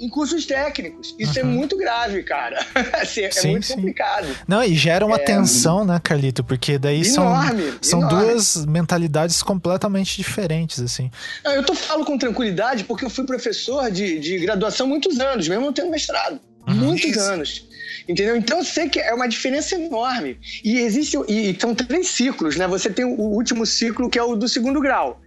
em 0.00 0.08
cursos 0.08 0.44
técnicos. 0.46 1.14
Isso 1.18 1.38
é 1.38 1.42
uhum. 1.42 1.50
é 1.50 1.52
muito 1.52 1.76
grave, 1.76 2.22
cara. 2.22 2.64
assim, 3.00 3.22
é 3.22 3.30
sim, 3.30 3.50
muito 3.52 3.66
sim. 3.66 3.74
complicado. 3.74 4.28
Não, 4.46 4.62
e 4.62 4.74
gera 4.74 5.04
uma 5.04 5.16
é... 5.16 5.20
tensão, 5.20 5.84
né, 5.84 6.00
Carlito? 6.02 6.42
Porque 6.42 6.78
daí 6.78 7.02
enorme, 7.06 7.62
são, 7.70 7.78
são 7.82 8.00
enorme. 8.00 8.32
duas 8.32 8.66
mentalidades 8.66 9.42
completamente 9.42 10.16
diferentes, 10.16 10.80
assim. 10.80 11.10
eu 11.44 11.64
tô 11.64 11.74
falando 11.74 12.04
com 12.04 12.18
tranquilidade 12.18 12.84
porque 12.84 13.04
eu 13.04 13.10
fui 13.10 13.24
professor 13.24 13.90
de, 13.90 14.18
de 14.18 14.38
graduação 14.38 14.86
muitos 14.86 15.18
anos, 15.20 15.48
mesmo 15.48 15.64
não 15.64 15.72
tendo 15.72 15.90
mestrado. 15.90 16.40
Uhum. 16.66 16.74
Muitos 16.74 17.10
Isso. 17.10 17.20
anos. 17.20 17.68
Entendeu? 18.08 18.36
Então 18.36 18.58
eu 18.58 18.64
sei 18.64 18.88
que 18.88 19.00
é 19.00 19.14
uma 19.14 19.26
diferença 19.26 19.74
enorme. 19.74 20.38
E 20.62 20.78
existe. 20.78 21.16
E 21.28 21.56
são 21.58 21.74
três 21.74 22.08
ciclos, 22.08 22.56
né? 22.56 22.66
Você 22.66 22.90
tem 22.90 23.04
o 23.04 23.20
último 23.20 23.64
ciclo, 23.64 24.10
que 24.10 24.18
é 24.18 24.22
o 24.22 24.36
do 24.36 24.48
segundo 24.48 24.80
grau 24.80 25.20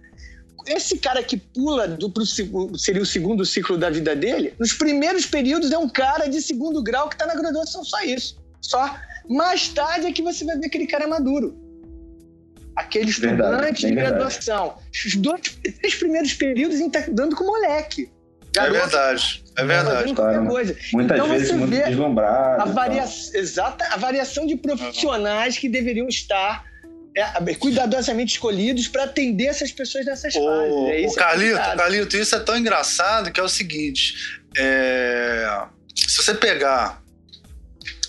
esse 0.68 0.98
cara 0.98 1.22
que 1.22 1.36
pula 1.36 1.88
do, 1.88 2.10
pro, 2.10 2.24
seria 2.26 3.02
o 3.02 3.06
segundo 3.06 3.44
ciclo 3.44 3.76
da 3.76 3.90
vida 3.90 4.14
dele, 4.14 4.54
nos 4.58 4.72
primeiros 4.72 5.26
períodos 5.26 5.72
é 5.72 5.78
um 5.78 5.88
cara 5.88 6.26
de 6.26 6.40
segundo 6.42 6.82
grau 6.82 7.08
que 7.08 7.14
está 7.14 7.26
na 7.26 7.34
graduação, 7.34 7.84
só 7.84 8.02
isso. 8.02 8.38
Só. 8.60 8.96
Mais 9.28 9.68
tarde 9.68 10.06
é 10.06 10.12
que 10.12 10.22
você 10.22 10.44
vai 10.44 10.58
ver 10.58 10.66
aquele 10.66 10.86
cara 10.86 11.06
maduro. 11.06 11.56
Aquele 12.76 13.10
estudante 13.10 13.36
verdade, 13.36 13.86
de 13.86 13.94
graduação. 13.94 14.78
Os 15.04 15.14
dois, 15.16 15.40
três 15.80 15.94
primeiros 15.96 16.32
períodos 16.34 16.78
tá 16.92 17.04
dando 17.08 17.34
com 17.34 17.44
moleque. 17.44 18.10
Garoto, 18.54 18.76
é 18.76 18.80
verdade. 18.80 19.44
É 19.56 19.64
verdade. 19.64 20.14
Coisa. 20.46 20.76
Muitas 20.92 21.18
então, 21.18 21.28
vezes 21.28 21.52
muito 21.52 21.70
deslumbrado. 21.70 22.62
A, 22.62 22.64
varia... 22.66 23.02
Exata, 23.02 23.84
a 23.90 23.96
variação 23.96 24.46
de 24.46 24.56
profissionais 24.56 25.58
que 25.58 25.68
deveriam 25.68 26.08
estar 26.08 26.64
é, 27.18 27.54
cuidadosamente 27.54 28.32
escolhidos 28.32 28.88
para 28.88 29.04
atender 29.04 29.46
essas 29.46 29.72
pessoas 29.72 30.04
nessas 30.06 30.34
o, 30.34 30.44
fases. 30.44 30.88
É 30.88 31.00
isso 31.00 31.14
o 31.14 31.16
Carlito, 31.16 31.58
é 31.58 31.76
Carlito, 31.76 32.16
isso 32.16 32.34
é 32.34 32.40
tão 32.40 32.56
engraçado 32.56 33.32
que 33.32 33.40
é 33.40 33.42
o 33.42 33.48
seguinte: 33.48 34.14
é, 34.56 35.66
se 35.94 36.16
você 36.16 36.34
pegar 36.34 37.02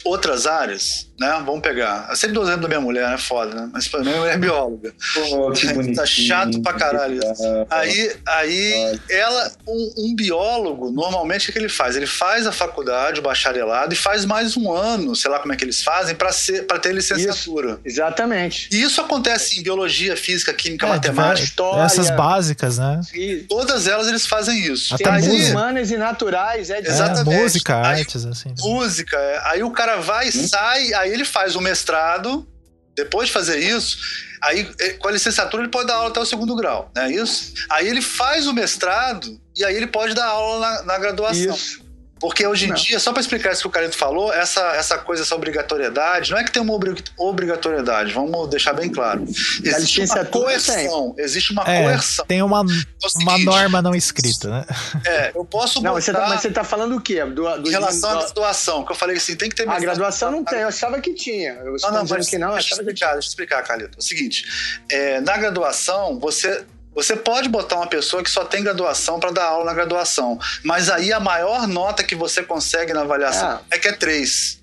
outras 0.05 0.45
áreas, 0.45 1.09
né? 1.20 1.42
Vamos 1.46 1.62
pegar. 1.62 2.08
Eu 2.10 2.16
sempre 2.16 2.34
dou 2.34 2.44
exemplo 2.44 2.62
da 2.62 2.68
minha 2.68 2.82
mulher, 2.82 3.10
né? 3.10 3.18
Foda, 3.18 3.54
né? 3.54 3.70
Mas 3.74 3.88
pra 3.88 4.00
mim, 4.00 4.06
minha 4.06 4.20
mulher 4.20 4.36
é 4.36 4.38
bióloga. 4.38 4.94
Pô, 5.14 5.52
que 5.52 5.68
tá 5.94 6.06
chato 6.06 6.62
pra 6.62 6.74
caralho 6.74 7.20
isso. 7.20 7.44
Aí, 7.70 8.16
aí 8.26 9.00
ela, 9.10 9.52
um, 9.68 9.94
um, 9.98 10.16
biólogo, 10.16 10.92
normalmente 10.92 11.50
o 11.50 11.54
que 11.54 11.60
ele 11.60 11.70
faz? 11.70 11.96
Ele 11.96 12.08
faz 12.08 12.48
a 12.48 12.52
faculdade, 12.52 13.20
o 13.20 13.24
bacharelado, 13.24 13.94
e 13.94 13.98
faz 13.98 14.26
mais 14.26 14.56
um 14.56 14.72
ano, 14.72 15.16
sei 15.16 15.30
lá 15.30 15.40
como 15.40 15.54
é 15.54 15.56
que 15.56 15.64
eles 15.64 15.84
fazem, 15.84 16.16
pra, 16.16 16.32
ser, 16.32 16.66
pra 16.66 16.80
ter 16.80 16.94
licenciatura. 16.94 17.72
Isso, 17.72 17.82
exatamente. 17.86 18.70
E 18.72 18.82
isso 18.82 19.02
acontece 19.02 19.60
em 19.60 19.64
biologia, 19.64 20.16
física, 20.16 20.54
química, 20.54 20.86
é, 20.86 20.90
matemática, 20.90 21.46
história. 21.46 21.84
Essas 21.84 22.10
básicas, 22.12 22.78
né? 22.78 23.02
Todas 23.50 23.88
elas 23.88 24.08
eles 24.08 24.26
fazem 24.26 24.60
isso. 24.60 24.96
Até 24.96 25.12
música. 25.12 25.52
humanas 25.52 25.92
e 25.92 25.98
naturais, 25.98 26.70
é, 26.70 26.80
Exatamente. 26.80 27.36
É, 27.36 27.42
música, 27.42 27.76
artes, 27.76 28.26
assim. 28.26 28.54
Música. 28.60 29.18
É. 29.18 29.42
Aí 29.46 29.64
o 29.64 29.72
cara 29.72 29.98
vai, 29.98 30.30
hum? 30.30 30.48
sai, 30.48 30.94
aí 30.94 31.09
ele 31.12 31.26
faz 31.26 31.55
o 31.55 31.62
mestrado, 31.62 32.47
depois 32.95 33.28
de 33.28 33.34
fazer 33.34 33.60
isso, 33.60 33.97
aí 34.41 34.70
é, 34.80 34.93
com 34.93 35.07
a 35.07 35.12
licenciatura 35.12 35.64
ele 35.64 35.72
pode 35.72 35.88
dar 35.88 35.95
aula 35.95 36.10
até 36.10 36.20
o 36.20 36.26
segundo 36.26 36.55
grau, 36.55 36.91
não 36.95 37.03
é 37.03 37.12
isso? 37.12 37.53
Aí 37.70 37.88
ele 37.88 38.01
faz 38.01 38.47
o 38.47 38.53
mestrado 38.53 39.39
e 39.55 39.64
aí 39.64 39.76
ele 39.76 39.88
pode 39.88 40.14
dar 40.14 40.28
aula 40.28 40.60
na, 40.60 40.84
na 40.84 40.97
graduação. 40.97 41.55
Isso. 41.55 41.79
Porque 42.20 42.46
hoje 42.46 42.66
em 42.66 42.70
não. 42.70 42.76
dia, 42.76 43.00
só 43.00 43.12
para 43.12 43.22
explicar 43.22 43.54
isso 43.54 43.62
que 43.62 43.68
o 43.68 43.72
Carito 43.72 43.96
falou, 43.96 44.34
essa, 44.34 44.62
essa 44.76 44.98
coisa, 44.98 45.24
essa 45.24 45.36
obrigatoriedade, 45.36 46.32
não 46.32 46.38
é 46.38 46.44
que 46.44 46.52
tem 46.52 46.62
uma 46.62 46.78
obrigatoriedade, 47.18 48.12
vamos 48.14 48.50
deixar 48.50 48.74
bem 48.74 48.90
claro. 48.90 49.24
Existe 49.24 50.02
uma 50.02 50.26
coerção. 50.26 51.14
Tem. 51.14 51.26
Existe 51.26 51.52
uma 51.54 51.64
é, 51.64 51.84
coerção. 51.84 52.26
Tem 52.26 52.42
uma, 52.42 52.60
é 52.60 53.20
uma 53.22 53.38
norma 53.40 53.82
não 53.82 53.96
escrita, 53.96 54.50
né? 54.50 54.66
É, 55.06 55.32
eu 55.34 55.46
posso 55.46 55.82
não, 55.82 55.94
Você 55.94 56.12
tá, 56.12 56.28
mas 56.28 56.42
você 56.42 56.50
está 56.50 56.64
falando 56.64 56.96
o 56.96 57.02
quê? 57.02 57.24
Do, 57.24 57.58
do, 57.58 57.70
em 57.70 57.72
relação 57.72 58.12
do, 58.12 58.18
à 58.18 58.22
graduação, 58.24 58.84
que 58.84 58.92
eu 58.92 58.96
falei 58.96 59.18
assim, 59.18 59.36
tem 59.36 59.50
que 59.50 59.56
ter... 59.56 59.70
A 59.70 59.80
graduação 59.80 60.32
não 60.32 60.44
tem, 60.44 60.60
eu 60.60 60.68
achava 60.68 61.00
que 61.00 61.14
tinha. 61.14 61.54
Eu 61.54 61.76
não, 61.82 61.92
não, 61.92 62.06
mas, 62.06 62.30
que 62.30 62.38
não, 62.38 62.54
deixa, 62.54 62.76
eu 62.76 62.80
explicar, 62.80 63.14
deixa 63.14 63.28
eu 63.28 63.30
explicar, 63.30 63.64
Carlito. 63.64 63.98
É 63.98 64.00
o 64.00 64.04
seguinte, 64.04 64.46
é, 64.92 65.22
na 65.22 65.38
graduação, 65.38 66.20
você 66.20 66.66
você 66.94 67.16
pode 67.16 67.48
botar 67.48 67.78
uma 67.78 67.88
pessoa 67.88 68.24
que 68.24 68.30
só 68.30 68.44
tem 68.44 68.64
graduação 68.64 69.20
para 69.20 69.32
dar 69.32 69.46
aula 69.46 69.66
na 69.66 69.74
graduação, 69.74 70.40
mas 70.64 70.90
aí 70.90 71.14
a 71.14 71.20
maior 71.20 71.68
nota 71.68 72.04
que 72.04 72.16
você 72.16 72.44
consegue 72.44 72.94
na 72.94 73.02
avaliação 73.02 73.62
é, 73.72 73.76
é 73.76 73.80
que 73.80 73.88
é 73.88 73.94
3. 73.94 74.60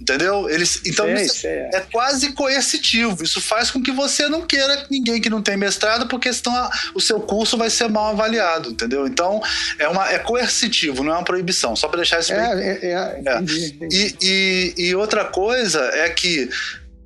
Entendeu? 0.00 0.50
Eles, 0.50 0.82
então 0.84 1.06
sei, 1.06 1.24
isso 1.24 1.40
sei. 1.40 1.50
é 1.72 1.80
quase 1.90 2.32
coercitivo. 2.32 3.22
Isso 3.22 3.40
faz 3.40 3.70
com 3.70 3.82
que 3.82 3.90
você 3.90 4.28
não 4.28 4.42
queira 4.42 4.86
ninguém 4.90 5.18
que 5.18 5.30
não 5.30 5.40
tem 5.40 5.56
mestrado, 5.56 6.06
porque 6.08 6.30
senão 6.32 6.68
o 6.94 7.00
seu 7.00 7.20
curso 7.20 7.56
vai 7.56 7.70
ser 7.70 7.88
mal 7.88 8.10
avaliado, 8.10 8.70
entendeu? 8.70 9.06
Então 9.06 9.40
é, 9.78 9.88
uma, 9.88 10.10
é 10.10 10.18
coercitivo, 10.18 11.02
não 11.02 11.12
é 11.12 11.16
uma 11.16 11.24
proibição. 11.24 11.74
Só 11.74 11.88
para 11.88 11.98
deixar 11.98 12.20
isso 12.20 12.34
bem. 12.34 12.42
É, 12.42 12.78
é, 12.82 12.92
é, 12.92 13.20
entendi, 13.20 13.66
entendi. 13.66 14.16
E, 14.20 14.74
e, 14.76 14.88
e 14.88 14.94
outra 14.94 15.24
coisa 15.24 15.80
é 15.94 16.10
que 16.10 16.50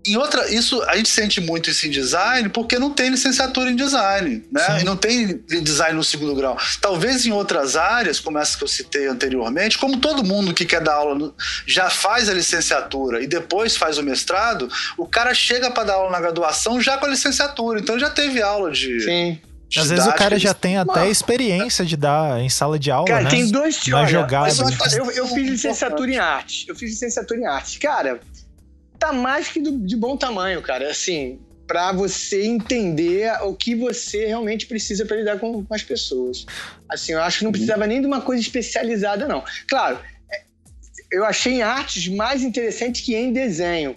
em 0.09 0.17
outra, 0.17 0.53
isso 0.53 0.83
a 0.85 0.97
gente 0.97 1.09
sente 1.09 1.41
muito 1.41 1.71
isso 1.71 1.87
em 1.87 1.91
design 1.91 2.49
porque 2.49 2.79
não 2.79 2.91
tem 2.91 3.11
licenciatura 3.11 3.71
em 3.71 3.77
design, 3.77 4.45
né? 4.51 4.81
E 4.81 4.85
não 4.85 4.97
tem 4.97 5.39
design 5.63 5.97
no 5.97 6.05
segundo 6.05 6.35
grau. 6.35 6.57
Talvez 6.81 7.27
em 7.27 7.33
outras 7.33 7.77
áreas, 7.77 8.21
como 8.21 8.39
essa 8.39 8.57
que 8.57 8.65
eu 8.65 8.69
citei 8.69 9.07
anteriormente, 9.07 9.79
como 9.79 9.99
todo 9.99 10.25
mundo 10.25 10.55
que 10.55 10.65
quer 10.65 10.81
dar 10.81 10.95
aula 10.95 11.33
já 11.67 11.91
faz 11.91 12.29
a 12.29 12.35
licenciatura 12.35 13.23
e 13.23 13.27
depois 13.27 13.77
faz 13.77 13.99
o 13.99 14.03
mestrado, 14.03 14.69
o 14.97 15.07
cara 15.07 15.35
chega 15.35 15.71
para 15.71 15.85
dar 15.85 15.95
aula 15.95 16.11
na 16.11 16.21
graduação 16.21 16.81
já 16.81 16.99
com 16.99 17.07
a 17.07 17.09
licenciatura, 17.09 17.81
então 17.81 17.99
já 17.99 18.11
teve 18.11 18.43
aula 18.43 18.71
de 18.71 19.01
Sim. 19.01 19.39
Às 19.77 19.91
vezes 19.91 20.07
o 20.07 20.13
cara 20.15 20.39
já 20.39 20.55
tem 20.55 20.79
até 20.79 21.01
Mano, 21.01 21.11
experiência 21.11 21.85
de 21.85 21.97
dar 21.97 22.41
em 22.41 22.49
sala 22.49 22.79
de 22.79 22.91
aula, 22.91 23.07
cara, 23.07 23.25
né? 23.25 23.31
tem 23.31 23.51
dois 23.51 23.77
tipos. 23.77 23.93
Eu, 24.97 25.11
eu 25.11 25.27
fiz 25.27 25.51
licenciatura 25.51 26.11
em 26.11 26.17
arte. 26.17 26.67
Eu 26.69 26.75
fiz 26.75 26.91
licenciatura 26.91 27.41
em 27.41 27.47
arte. 27.47 27.79
Cara, 27.79 28.19
tá 28.99 29.13
mais 29.13 29.49
que 29.49 29.61
de 29.61 29.97
bom 29.97 30.17
tamanho, 30.17 30.61
cara. 30.61 30.91
Assim, 30.91 31.41
para 31.67 31.93
você 31.93 32.47
entender 32.47 33.31
o 33.43 33.55
que 33.55 33.75
você 33.75 34.27
realmente 34.27 34.67
precisa 34.67 35.05
para 35.05 35.17
lidar 35.17 35.39
com, 35.39 35.65
com, 35.65 35.75
as 35.75 35.83
pessoas. 35.83 36.47
Assim, 36.89 37.13
eu 37.13 37.23
acho 37.23 37.39
que 37.39 37.45
não 37.45 37.53
precisava 37.53 37.87
nem 37.87 38.01
de 38.01 38.07
uma 38.07 38.23
coisa 38.23 38.41
especializada, 38.41 39.29
não. 39.29 39.45
Claro, 39.69 40.01
é, 40.33 40.43
eu 41.13 41.25
achei 41.25 41.55
em 41.55 41.63
artes 41.63 42.09
mais 42.09 42.43
interessante 42.43 43.03
que 43.03 43.15
em 43.15 43.33
desenho, 43.33 43.97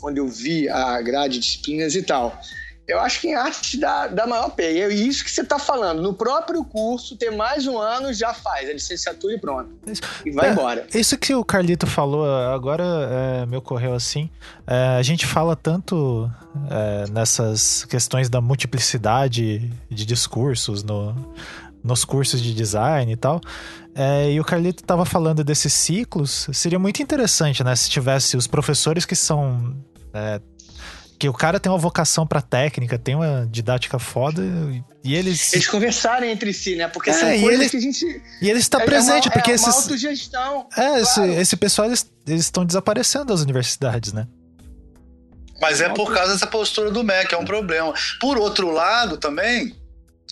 quando 0.00 0.18
eu 0.18 0.28
vi 0.28 0.68
a 0.68 1.00
grade 1.00 1.34
de 1.34 1.40
disciplinas 1.40 1.94
e 1.94 2.02
tal 2.02 2.40
eu 2.88 2.98
acho 3.00 3.20
que 3.20 3.28
em 3.28 3.34
arte 3.34 3.78
dá, 3.78 4.06
dá 4.06 4.26
maior 4.26 4.48
pé. 4.48 4.72
E 4.72 4.80
é 4.80 4.88
isso 4.88 5.22
que 5.22 5.30
você 5.30 5.42
está 5.42 5.58
falando. 5.58 6.00
No 6.00 6.14
próprio 6.14 6.64
curso, 6.64 7.16
ter 7.16 7.30
mais 7.30 7.66
um 7.66 7.76
ano 7.76 8.14
já 8.14 8.32
faz 8.32 8.68
a 8.70 8.72
licenciatura 8.72 9.34
e 9.34 9.38
pronto. 9.38 9.70
E 10.24 10.30
vai 10.30 10.48
é, 10.48 10.52
embora. 10.52 10.86
Isso 10.94 11.18
que 11.18 11.34
o 11.34 11.44
Carlito 11.44 11.86
falou 11.86 12.24
agora 12.26 12.82
é, 12.82 13.46
me 13.46 13.58
ocorreu 13.58 13.92
assim. 13.92 14.30
É, 14.66 14.96
a 14.98 15.02
gente 15.02 15.26
fala 15.26 15.54
tanto 15.54 16.30
é, 16.70 17.10
nessas 17.10 17.84
questões 17.84 18.30
da 18.30 18.40
multiplicidade 18.40 19.70
de 19.90 20.06
discursos 20.06 20.82
no, 20.82 21.14
nos 21.84 22.06
cursos 22.06 22.40
de 22.40 22.54
design 22.54 23.12
e 23.12 23.16
tal. 23.16 23.38
É, 23.94 24.32
e 24.32 24.40
o 24.40 24.44
Carlito 24.44 24.82
estava 24.82 25.04
falando 25.04 25.44
desses 25.44 25.74
ciclos. 25.74 26.48
Seria 26.54 26.78
muito 26.78 27.02
interessante, 27.02 27.62
né? 27.62 27.76
Se 27.76 27.90
tivesse 27.90 28.34
os 28.34 28.46
professores 28.46 29.04
que 29.04 29.14
são 29.14 29.76
é, 30.14 30.40
que 31.18 31.28
o 31.28 31.32
cara 31.32 31.58
tem 31.58 31.70
uma 31.70 31.78
vocação 31.78 32.26
pra 32.26 32.40
técnica, 32.40 32.98
tem 32.98 33.14
uma 33.14 33.46
didática 33.50 33.98
foda 33.98 34.42
e 35.02 35.14
eles. 35.14 35.52
Eles 35.52 35.66
conversarem 35.66 36.30
entre 36.30 36.52
si, 36.52 36.76
né? 36.76 36.86
Porque 36.86 37.10
é, 37.10 37.12
são 37.12 37.28
coisas 37.40 37.60
ele, 37.60 37.68
que 37.70 37.76
a 37.76 37.80
gente. 37.80 38.22
E 38.40 38.48
ele 38.48 38.60
está 38.60 38.80
é, 38.80 38.84
presente, 38.84 39.26
é 39.26 39.28
uma, 39.28 39.32
porque 39.32 39.50
é 39.50 39.54
esses. 39.54 39.74
autogestão. 39.74 40.68
É, 40.72 40.86
claro. 40.86 41.00
esse, 41.00 41.20
esse 41.22 41.56
pessoal, 41.56 41.88
eles, 41.88 42.08
eles 42.26 42.42
estão 42.42 42.64
desaparecendo 42.64 43.26
das 43.26 43.40
universidades, 43.40 44.12
né? 44.12 44.26
Mas 45.60 45.80
é 45.80 45.88
por 45.88 46.12
causa 46.14 46.32
dessa 46.32 46.46
postura 46.46 46.90
do 46.90 47.02
MEC, 47.02 47.34
é 47.34 47.38
um 47.38 47.44
problema. 47.44 47.92
Por 48.20 48.38
outro 48.38 48.70
lado, 48.70 49.16
também, 49.16 49.74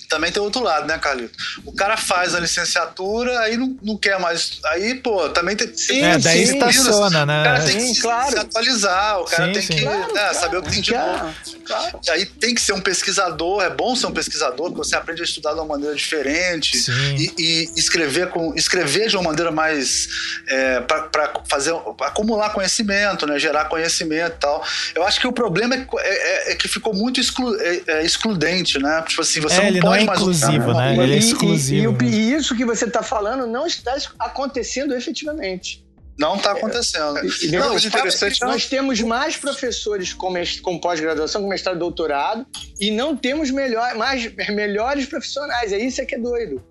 também 0.09 0.31
tem 0.31 0.43
outro 0.43 0.63
lado, 0.63 0.87
né, 0.87 0.99
Carlito? 0.99 1.37
O 1.65 1.73
cara 1.73 1.97
faz 1.97 2.35
a 2.35 2.41
licenciatura, 2.41 3.41
aí 3.41 3.57
não, 3.57 3.77
não 3.83 3.97
quer 3.97 4.19
mais. 4.19 4.59
Aí, 4.67 4.95
pô, 4.95 5.29
também 5.29 5.57
tem. 5.57 5.75
Sim, 5.77 6.03
é, 6.03 6.19
daí 6.19 6.43
estaciona, 6.43 7.27
né? 7.27 7.41
O 7.41 7.45
cara 7.45 7.65
tem 7.65 7.81
sim, 7.81 7.95
que 7.95 8.01
claro. 8.01 8.31
se 8.31 8.39
atualizar, 8.39 9.21
o 9.21 9.25
cara 9.25 9.47
sim, 9.47 9.53
tem 9.53 9.63
sim. 9.63 9.75
que 9.75 9.83
claro, 9.83 10.15
né, 10.15 10.35
saber 10.35 10.57
o 10.59 10.63
que 10.63 10.71
tem 10.71 10.81
de 10.81 10.93
bom. 10.93 11.35
Claro. 11.65 12.01
E 12.07 12.11
aí 12.11 12.27
tem 12.27 12.55
que 12.55 12.61
ser 12.61 12.73
um 12.73 12.81
pesquisador, 12.81 13.63
é 13.63 13.71
bom 13.71 13.97
ser 13.97 14.07
um 14.07 14.13
pesquisador, 14.13 14.71
porque 14.71 14.89
você 14.89 14.97
aprende 14.97 15.23
a 15.23 15.25
estudar 15.25 15.53
de 15.53 15.61
uma 15.61 15.67
maneira 15.67 15.95
diferente 15.95 16.73
e, 17.19 17.33
e, 17.39 17.71
escrever, 17.77 18.29
com, 18.31 18.55
escrever 18.55 19.09
de 19.09 19.17
uma 19.17 19.25
maneira 19.25 19.51
mais. 19.51 20.09
É, 20.49 20.81
para 20.81 21.33
fazer. 21.49 21.75
acumular 22.01 22.51
conhecimento, 22.51 23.27
né? 23.27 23.39
Gerar 23.39 23.67
conhecimento 23.67 24.35
e 24.37 24.39
tal. 24.39 24.65
Eu 24.95 25.05
acho 25.05 25.21
que 25.21 25.27
o 25.27 25.33
problema 25.33 25.75
é, 25.75 25.87
é, 25.99 26.53
é 26.53 26.55
que 26.55 26.69
ficou 26.69 26.95
muito 26.95 27.21
exclu, 27.21 27.57
é, 27.61 27.83
é 27.87 28.05
excludente, 28.05 28.79
né? 28.79 29.03
Tipo 29.07 29.23
assim, 29.23 29.41
você 29.41 29.71
não 29.71 29.81
pode 29.81 29.96
é 29.97 30.03
inclusivo, 30.03 30.75
né? 30.75 30.97
Ele 30.97 31.15
é 31.15 31.19
exclusivo. 31.19 31.97
E, 32.03 32.07
e, 32.07 32.15
e 32.15 32.35
isso 32.35 32.57
que 32.57 32.65
você 32.65 32.85
está 32.85 33.03
falando 33.03 33.47
não 33.47 33.67
está 33.67 33.97
acontecendo 34.19 34.95
efetivamente. 34.95 35.87
Não 36.19 36.37
está 36.37 36.53
acontecendo. 36.53 37.19
E, 37.43 37.49
não, 37.49 37.77
é 37.77 37.77
interessante. 37.77 38.41
Nós 38.41 38.67
temos 38.67 39.01
mais 39.03 39.37
professores 39.37 40.15
com, 40.15 40.33
com 40.63 40.79
pós-graduação, 40.79 41.43
com 41.43 41.49
mestrado 41.49 41.77
e 41.77 41.79
doutorado, 41.79 42.47
e 42.81 42.91
não 42.91 43.15
temos 43.15 43.51
melhor, 43.51 43.95
mais, 43.97 44.35
melhores 44.49 45.05
profissionais. 45.07 45.73
É 45.73 45.79
isso 45.79 46.01
é 46.01 46.07
que 46.07 46.15
é 46.15 46.19
doido. 46.19 46.63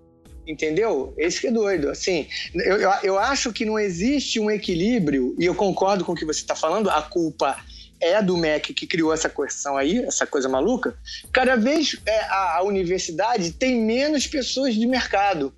Entendeu? 0.46 1.14
Esse 1.16 1.40
que 1.40 1.46
é 1.46 1.52
doido. 1.52 1.90
Assim, 1.90 2.26
eu, 2.54 2.76
eu, 2.78 2.90
eu 3.02 3.18
acho 3.18 3.52
que 3.52 3.64
não 3.64 3.78
existe 3.78 4.40
um 4.40 4.50
equilíbrio, 4.50 5.34
e 5.38 5.44
eu 5.44 5.54
concordo 5.54 6.04
com 6.04 6.12
o 6.12 6.16
que 6.16 6.24
você 6.24 6.40
está 6.40 6.56
falando, 6.56 6.90
a 6.90 7.02
culpa 7.02 7.56
é 8.00 8.20
do 8.22 8.36
MEC 8.36 8.74
que 8.74 8.86
criou 8.86 9.12
essa 9.12 9.28
coerção 9.28 9.76
aí, 9.76 10.04
essa 10.04 10.26
coisa 10.26 10.48
maluca, 10.48 10.96
cada 11.32 11.56
vez 11.56 11.96
é, 12.06 12.20
a, 12.24 12.58
a, 12.58 12.62
universidade 12.62 13.52
tem 13.52 13.80
menos 13.80 14.26
pessoas 14.26 14.74
de 14.74 14.86
mercado 14.86 15.52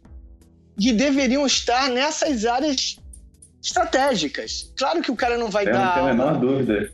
que 0.78 0.92
deveriam 0.92 1.44
estar 1.46 1.88
nessas 1.88 2.44
áreas 2.44 2.98
estratégicas. 3.62 4.72
Claro 4.76 5.02
que 5.02 5.10
o 5.10 5.16
cara 5.16 5.36
não 5.36 5.50
vai 5.50 5.66
Eu 5.66 5.72
dar. 5.72 5.86
Não 5.86 5.94
tenho 5.94 6.06
a 6.06 6.14
menor 6.14 6.40
dúvida. 6.40 6.92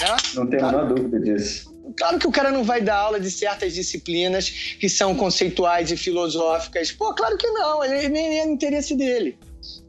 É? 0.00 0.34
Não 0.34 0.46
claro. 0.46 0.66
a 0.66 0.70
menor 0.70 0.94
dúvida 0.94 1.20
disso. 1.20 1.72
Claro 1.96 2.18
que 2.18 2.26
o 2.26 2.32
cara 2.32 2.50
não 2.50 2.64
vai 2.64 2.80
dar 2.80 2.96
aula 2.96 3.20
de 3.20 3.30
certas 3.30 3.74
disciplinas 3.74 4.76
que 4.78 4.88
são 4.88 5.14
conceituais 5.14 5.90
e 5.90 5.96
filosóficas. 5.96 6.92
Pô, 6.92 7.12
claro 7.14 7.36
que 7.36 7.46
não, 7.48 7.84
ele 7.84 8.08
nem 8.08 8.40
é 8.40 8.44
interesse 8.44 8.94
dele 8.94 9.38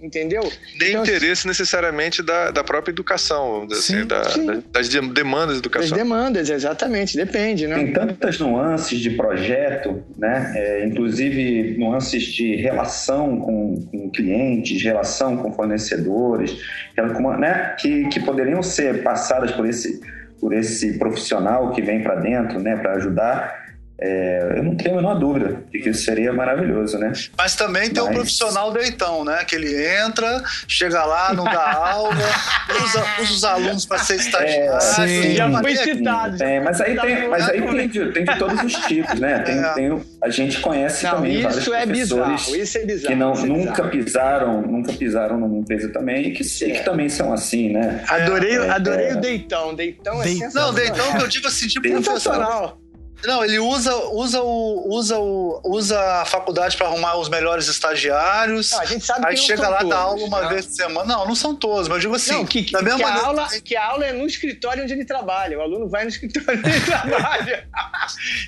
entendeu? 0.02 0.44
Nem 0.80 0.90
então, 0.90 1.04
interesse 1.04 1.48
necessariamente 1.48 2.22
da, 2.22 2.52
da 2.52 2.64
própria 2.64 2.92
educação, 2.92 3.68
assim, 3.72 4.02
sim, 4.02 4.08
da, 4.08 4.24
sim. 4.26 4.64
das 4.72 4.90
demandas 4.90 5.56
da 5.56 5.60
educação. 5.60 5.90
Das 5.90 5.98
demandas, 5.98 6.50
exatamente, 6.50 7.16
depende, 7.16 7.66
né? 7.68 7.76
Tem 7.76 7.94
tantas 7.94 8.40
nuances 8.40 9.00
de 9.00 9.12
projeto, 9.12 10.04
né? 10.18 10.54
É, 10.56 10.86
inclusive 10.86 11.76
nuances 11.78 12.24
de 12.24 12.56
relação 12.56 13.40
com, 13.40 13.82
com 13.92 14.10
clientes, 14.12 14.82
relação 14.82 15.38
com 15.38 15.52
fornecedores, 15.54 16.58
né? 17.40 17.76
que, 17.80 18.08
que 18.10 18.20
poderiam 18.20 18.62
ser 18.62 19.04
passadas 19.04 19.52
por 19.52 19.68
esse, 19.68 20.02
por 20.40 20.54
esse 20.54 20.98
profissional 20.98 21.72
que 21.72 21.82
vem 21.82 22.04
para 22.04 22.16
dentro, 22.16 22.60
né? 22.60 22.76
Para 22.76 22.94
ajudar 22.94 23.63
é, 24.00 24.56
eu 24.58 24.64
não 24.64 24.76
tenho 24.76 24.96
a 24.96 24.98
menor 24.98 25.20
dúvida 25.20 25.64
de 25.72 25.80
que 25.80 25.90
isso 25.90 26.04
seria 26.04 26.34
maravilhoso, 26.34 26.98
né? 26.98 27.14
Mas 27.38 27.56
também 27.56 27.90
tem 27.90 28.02
o 28.02 28.08
Mas... 28.08 28.12
um 28.14 28.18
profissional 28.18 28.72
deitão, 28.72 29.24
né? 29.24 29.46
Que 29.46 29.56
ele 29.56 29.88
entra, 29.98 30.44
chega 30.68 31.04
lá, 31.06 31.34
não 31.34 31.44
dá 31.44 31.74
aula, 31.94 32.16
usa, 32.84 33.06
usa 33.22 33.34
os 33.34 33.44
alunos 33.44 33.86
para 33.86 34.00
ser 34.00 34.16
estagiário. 34.16 34.76
É, 34.76 34.80
sim. 34.80 35.36
Já 35.36 35.62
foi 35.62 35.76
citado. 35.76 36.44
É, 36.44 36.60
mas 36.60 36.82
aí, 36.82 37.00
tem, 37.00 37.28
mas 37.30 37.50
aí 37.50 37.62
tem, 37.62 37.88
de, 37.88 38.12
tem 38.12 38.26
de 38.26 38.38
todos 38.38 38.64
os 38.64 38.74
tipos, 38.88 39.20
né? 39.20 39.40
Tem, 39.40 39.60
é. 39.60 39.74
tem, 39.74 40.04
a 40.22 40.30
gente 40.30 40.60
conhece 40.60 41.04
não, 41.04 41.12
também 41.12 41.42
vários 41.42 41.68
é 41.68 41.86
professores 41.86 42.00
bizarro, 42.00 42.56
isso 42.56 42.78
é 42.78 42.86
bizarro, 42.86 43.08
que 43.08 43.16
não, 43.16 43.34
é 43.34 43.46
nunca 43.46 43.84
pisaram, 43.88 44.62
nunca 44.62 44.94
pisaram 44.94 45.38
numa 45.38 45.58
empresa 45.60 45.90
também 45.90 46.30
e 46.30 46.32
que, 46.32 46.44
que 46.44 46.84
também 46.84 47.10
são 47.10 47.32
assim, 47.32 47.72
né? 47.72 48.04
Adorei, 48.08 48.58
é, 48.58 48.70
adorei 48.70 49.08
é. 49.08 49.14
o 49.14 49.22
deitão. 49.22 49.76
Deitão 49.76 50.22
é 50.22 50.26
sensacional. 50.26 50.68
Não, 50.68 50.74
deitão 50.74 51.18
que 51.18 51.24
eu 51.24 51.28
digo 51.28 51.48
assim, 51.48 51.68
tipo 51.68 52.02
profissional. 52.02 52.83
Não, 53.26 53.44
ele 53.44 53.58
usa, 53.60 53.96
usa, 54.12 54.42
o, 54.42 54.94
usa, 54.94 55.18
o, 55.18 55.62
usa 55.64 56.00
a 56.22 56.26
faculdade 56.26 56.76
para 56.76 56.88
arrumar 56.88 57.18
os 57.18 57.30
melhores 57.30 57.68
estagiários. 57.68 58.72
Não, 58.72 58.82
a 58.82 58.86
gente 58.86 59.06
sabe 59.06 59.26
aí 59.28 59.36
que 59.36 59.42
chega 59.42 59.70
lá, 59.70 59.78
todos, 59.78 59.90
dá 59.90 59.98
aula 59.98 60.26
uma 60.26 60.42
né? 60.42 60.50
vez 60.50 60.66
por 60.68 60.74
semana. 60.74 61.06
Não, 61.06 61.28
não 61.28 61.36
são 61.36 61.56
todos, 61.56 61.88
mas 61.88 61.98
eu 61.98 62.02
digo 62.02 62.16
assim. 62.16 62.34
Não, 62.34 62.46
que, 62.46 62.64
que, 62.64 62.76
que 62.76 63.04
a 63.04 63.26
aula, 63.26 63.48
que 63.64 63.76
a 63.76 63.86
aula 63.86 64.06
é 64.06 64.14
no 64.14 64.26
escritório 64.26 64.84
onde 64.84 64.94
ele 64.94 65.06
trabalha. 65.06 65.58
O 65.58 65.62
aluno 65.62 65.88
vai 65.88 66.04
no 66.04 66.10
escritório 66.10 66.60
onde 66.60 66.70
ele 66.70 66.82
trabalha. 66.86 67.68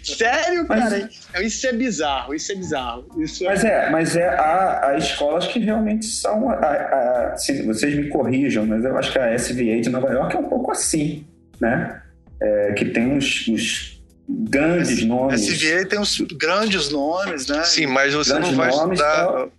Sério, 0.04 0.68
cara? 0.68 1.10
Mas, 1.34 1.46
isso 1.46 1.68
é 1.68 1.74
bizarro, 1.74 2.34
isso 2.36 2.52
é 2.52 2.56
bizarro. 2.56 3.08
Isso 3.18 3.46
é 3.46 3.48
mas 3.48 3.64
é, 3.64 3.70
é 3.70 3.90
mas 3.90 4.16
é 4.16 4.28
há, 4.28 4.90
há 4.90 4.98
escolas 4.98 5.48
que 5.48 5.60
realmente 5.60 6.06
são. 6.06 6.50
A, 6.50 6.56
a, 6.56 7.38
se 7.38 7.62
vocês 7.62 7.96
me 7.96 8.10
corrijam, 8.10 8.66
mas 8.66 8.84
eu 8.84 8.98
acho 8.98 9.12
que 9.12 9.20
a 9.20 9.34
SVA 9.36 9.80
de 9.82 9.90
Nova 9.90 10.12
York 10.12 10.36
é 10.36 10.40
um 10.40 10.50
pouco 10.50 10.72
assim, 10.72 11.26
né? 11.62 12.02
É, 12.42 12.74
que 12.74 12.86
tem 12.86 13.08
uns, 13.08 13.48
uns 13.48 13.95
grandes 14.28 15.06
nomes. 15.06 15.42
SVA 15.42 15.86
tem 15.86 16.00
uns 16.00 16.20
grandes 16.22 16.90
nomes, 16.90 17.46
né? 17.48 17.64
Sim, 17.64 17.86
mas 17.88 18.14
você 18.14 18.32
grandes 18.32 18.52
não 18.52 18.58
vai 18.58 18.70
estudar. 18.70 19.26
Tal. 19.26 19.52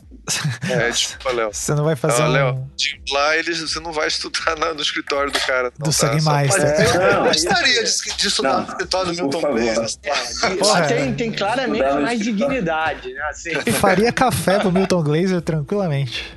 É, 0.69 0.91
desculpa, 0.91 1.31
Léo. 1.31 1.51
Você 1.53 1.75
não 1.75 1.85
vai 1.85 1.95
fazer. 1.95 2.23
Ah, 2.23 2.27
Léo, 2.27 2.55
um... 2.55 2.69
lá 3.13 3.37
eles, 3.37 3.61
você 3.61 3.79
não 3.79 3.93
vai 3.93 4.09
estudar 4.09 4.57
no 4.75 4.83
escritório 4.83 5.31
do 5.31 5.39
cara. 5.39 5.73
Não, 5.79 5.85
do 5.85 5.85
tá? 5.85 5.93
Sangue 5.93 6.21
Mais. 6.23 6.53
É, 6.57 6.85
eu 6.85 7.13
não, 7.13 7.27
gostaria 7.27 7.85
de, 7.85 8.17
de 8.17 8.27
estudar 8.27 8.55
não, 8.55 8.63
no 8.63 8.69
escritório 8.69 9.13
do 9.13 9.23
Milton 9.23 9.41
Glaser. 9.41 9.87
É, 10.03 10.87
tem, 10.89 11.15
tem 11.15 11.31
claramente 11.33 12.01
mais 12.01 12.19
dignidade. 12.19 13.13
Né? 13.13 13.23
Assim. 13.31 13.55
Faria 13.81 14.11
café 14.11 14.59
pro 14.59 14.73
Milton 14.73 15.01
Glaser 15.03 15.41
tranquilamente. 15.41 16.33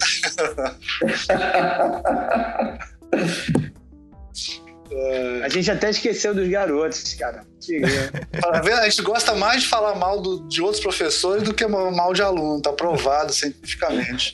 A 5.43 5.49
gente 5.49 5.69
até 5.69 5.89
esqueceu 5.89 6.33
dos 6.33 6.47
garotos, 6.47 7.13
cara. 7.13 7.47
Tá 8.41 8.81
a 8.81 8.89
gente 8.89 9.01
gosta 9.01 9.35
mais 9.35 9.61
de 9.61 9.67
falar 9.67 9.93
mal 9.95 10.21
do, 10.21 10.47
de 10.47 10.61
outros 10.61 10.81
professores 10.81 11.43
do 11.43 11.53
que 11.53 11.67
mal 11.67 12.13
de 12.13 12.21
aluno, 12.21 12.61
tá 12.61 12.71
provado 12.73 13.31
cientificamente. 13.31 14.33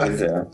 pois 0.00 0.22
é. 0.22 0.46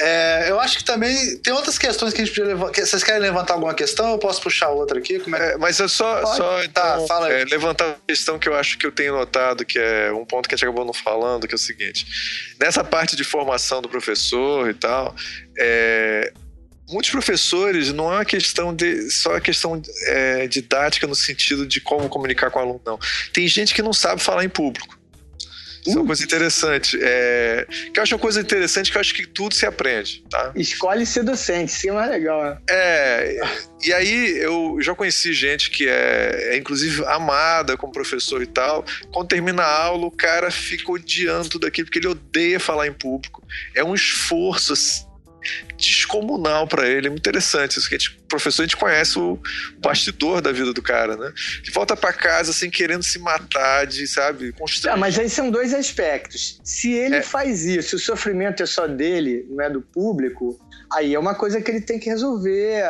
É, 0.00 0.50
eu 0.50 0.58
acho 0.58 0.78
que 0.78 0.84
também 0.84 1.36
tem 1.38 1.52
outras 1.52 1.76
questões 1.76 2.14
que 2.14 2.22
a 2.22 2.24
gente 2.24 2.34
podia 2.34 2.54
levantar. 2.54 2.86
Vocês 2.86 3.04
querem 3.04 3.20
levantar 3.20 3.54
alguma 3.54 3.74
questão? 3.74 4.12
Eu 4.12 4.18
posso 4.18 4.40
puxar 4.40 4.70
outra 4.70 4.98
aqui? 4.98 5.20
Como 5.20 5.36
é... 5.36 5.52
é 5.52 5.58
mas 5.58 5.78
é 5.80 5.88
só, 5.88 6.24
só 6.34 6.58
tá, 6.58 6.64
então, 6.64 7.06
fala 7.06 7.30
é, 7.30 7.44
levantar 7.44 7.86
uma 7.86 7.96
questão 8.08 8.38
que 8.38 8.48
eu 8.48 8.56
acho 8.56 8.78
que 8.78 8.86
eu 8.86 8.92
tenho 8.92 9.14
notado, 9.14 9.64
que 9.64 9.78
é 9.78 10.10
um 10.10 10.24
ponto 10.24 10.48
que 10.48 10.54
a 10.54 10.56
gente 10.56 10.64
acabou 10.64 10.84
não 10.84 10.94
falando, 10.94 11.46
que 11.46 11.54
é 11.54 11.56
o 11.56 11.58
seguinte: 11.58 12.06
nessa 12.58 12.82
parte 12.82 13.14
de 13.14 13.24
formação 13.24 13.82
do 13.82 13.88
professor 13.88 14.70
e 14.70 14.74
tal, 14.74 15.14
é, 15.58 16.32
muitos 16.88 17.10
professores 17.10 17.92
não 17.92 18.12
é 18.12 18.16
uma 18.16 18.24
questão 18.24 18.74
de 18.74 19.10
só 19.10 19.36
a 19.36 19.40
questão 19.40 19.80
é, 20.06 20.46
didática 20.46 21.06
no 21.06 21.14
sentido 21.14 21.66
de 21.66 21.80
como 21.80 22.08
comunicar 22.08 22.50
com 22.50 22.58
o 22.58 22.62
aluno, 22.62 22.80
não. 22.84 22.98
Tem 23.32 23.46
gente 23.48 23.74
que 23.74 23.82
não 23.82 23.92
sabe 23.92 24.20
falar 24.22 24.44
em 24.44 24.48
público. 24.48 25.02
Isso 25.86 25.98
é 25.98 26.00
uma 26.00 26.06
coisa 26.06 26.22
interessante. 26.22 26.98
É... 27.00 27.66
Que 27.92 27.98
eu 27.98 28.02
acho 28.02 28.14
uma 28.14 28.20
coisa 28.20 28.40
interessante 28.40 28.90
que 28.90 28.96
eu 28.96 29.00
acho 29.00 29.14
que 29.14 29.26
tudo 29.26 29.54
se 29.54 29.66
aprende, 29.66 30.22
tá? 30.30 30.52
Escolhe 30.54 31.04
ser 31.04 31.24
docente, 31.24 31.72
isso 31.72 31.88
é 31.88 31.92
mais 31.92 32.10
legal, 32.10 32.42
né? 32.44 32.58
É. 32.70 33.40
E 33.84 33.92
aí 33.92 34.38
eu 34.38 34.78
já 34.80 34.94
conheci 34.94 35.32
gente 35.32 35.70
que 35.70 35.88
é, 35.88 36.50
é, 36.52 36.56
inclusive 36.56 37.04
amada 37.06 37.76
como 37.76 37.92
professor 37.92 38.40
e 38.42 38.46
tal. 38.46 38.84
Quando 39.12 39.28
termina 39.28 39.62
a 39.62 39.84
aula, 39.84 40.06
o 40.06 40.10
cara 40.10 40.50
fica 40.50 40.92
odiando 40.92 41.48
tudo 41.48 41.66
aquilo 41.66 41.86
porque 41.86 41.98
ele 41.98 42.08
odeia 42.08 42.60
falar 42.60 42.86
em 42.86 42.92
público. 42.92 43.42
É 43.74 43.82
um 43.82 43.94
esforço 43.94 44.72
assim, 44.72 45.04
descomunal 45.76 46.66
para 46.66 46.88
ele. 46.88 47.06
É 47.06 47.10
muito 47.10 47.20
interessante 47.20 47.78
isso, 47.78 47.88
que 47.88 47.94
a 47.94 47.98
gente, 47.98 48.18
professor, 48.28 48.62
a 48.62 48.66
gente 48.66 48.76
conhece 48.76 49.18
o 49.18 49.38
bastidor 49.78 50.40
da 50.40 50.52
vida 50.52 50.72
do 50.72 50.82
cara, 50.82 51.16
né? 51.16 51.32
Que 51.64 51.70
volta 51.70 51.96
para 51.96 52.12
casa 52.12 52.50
assim, 52.50 52.70
querendo 52.70 53.02
se 53.02 53.18
matar, 53.18 53.86
de, 53.86 54.06
sabe, 54.06 54.52
construir. 54.52 54.92
Ah, 54.92 54.96
mas 54.96 55.18
aí 55.18 55.28
são 55.28 55.50
dois 55.50 55.74
aspectos. 55.74 56.60
Se 56.64 56.92
ele 56.92 57.16
é. 57.16 57.22
faz 57.22 57.64
isso, 57.64 57.96
o 57.96 57.98
sofrimento 57.98 58.62
é 58.62 58.66
só 58.66 58.86
dele, 58.86 59.46
não 59.50 59.64
é 59.64 59.70
do 59.70 59.82
público, 59.82 60.58
aí 60.92 61.14
é 61.14 61.18
uma 61.18 61.34
coisa 61.34 61.60
que 61.60 61.70
ele 61.70 61.80
tem 61.80 61.98
que 61.98 62.08
resolver 62.08 62.82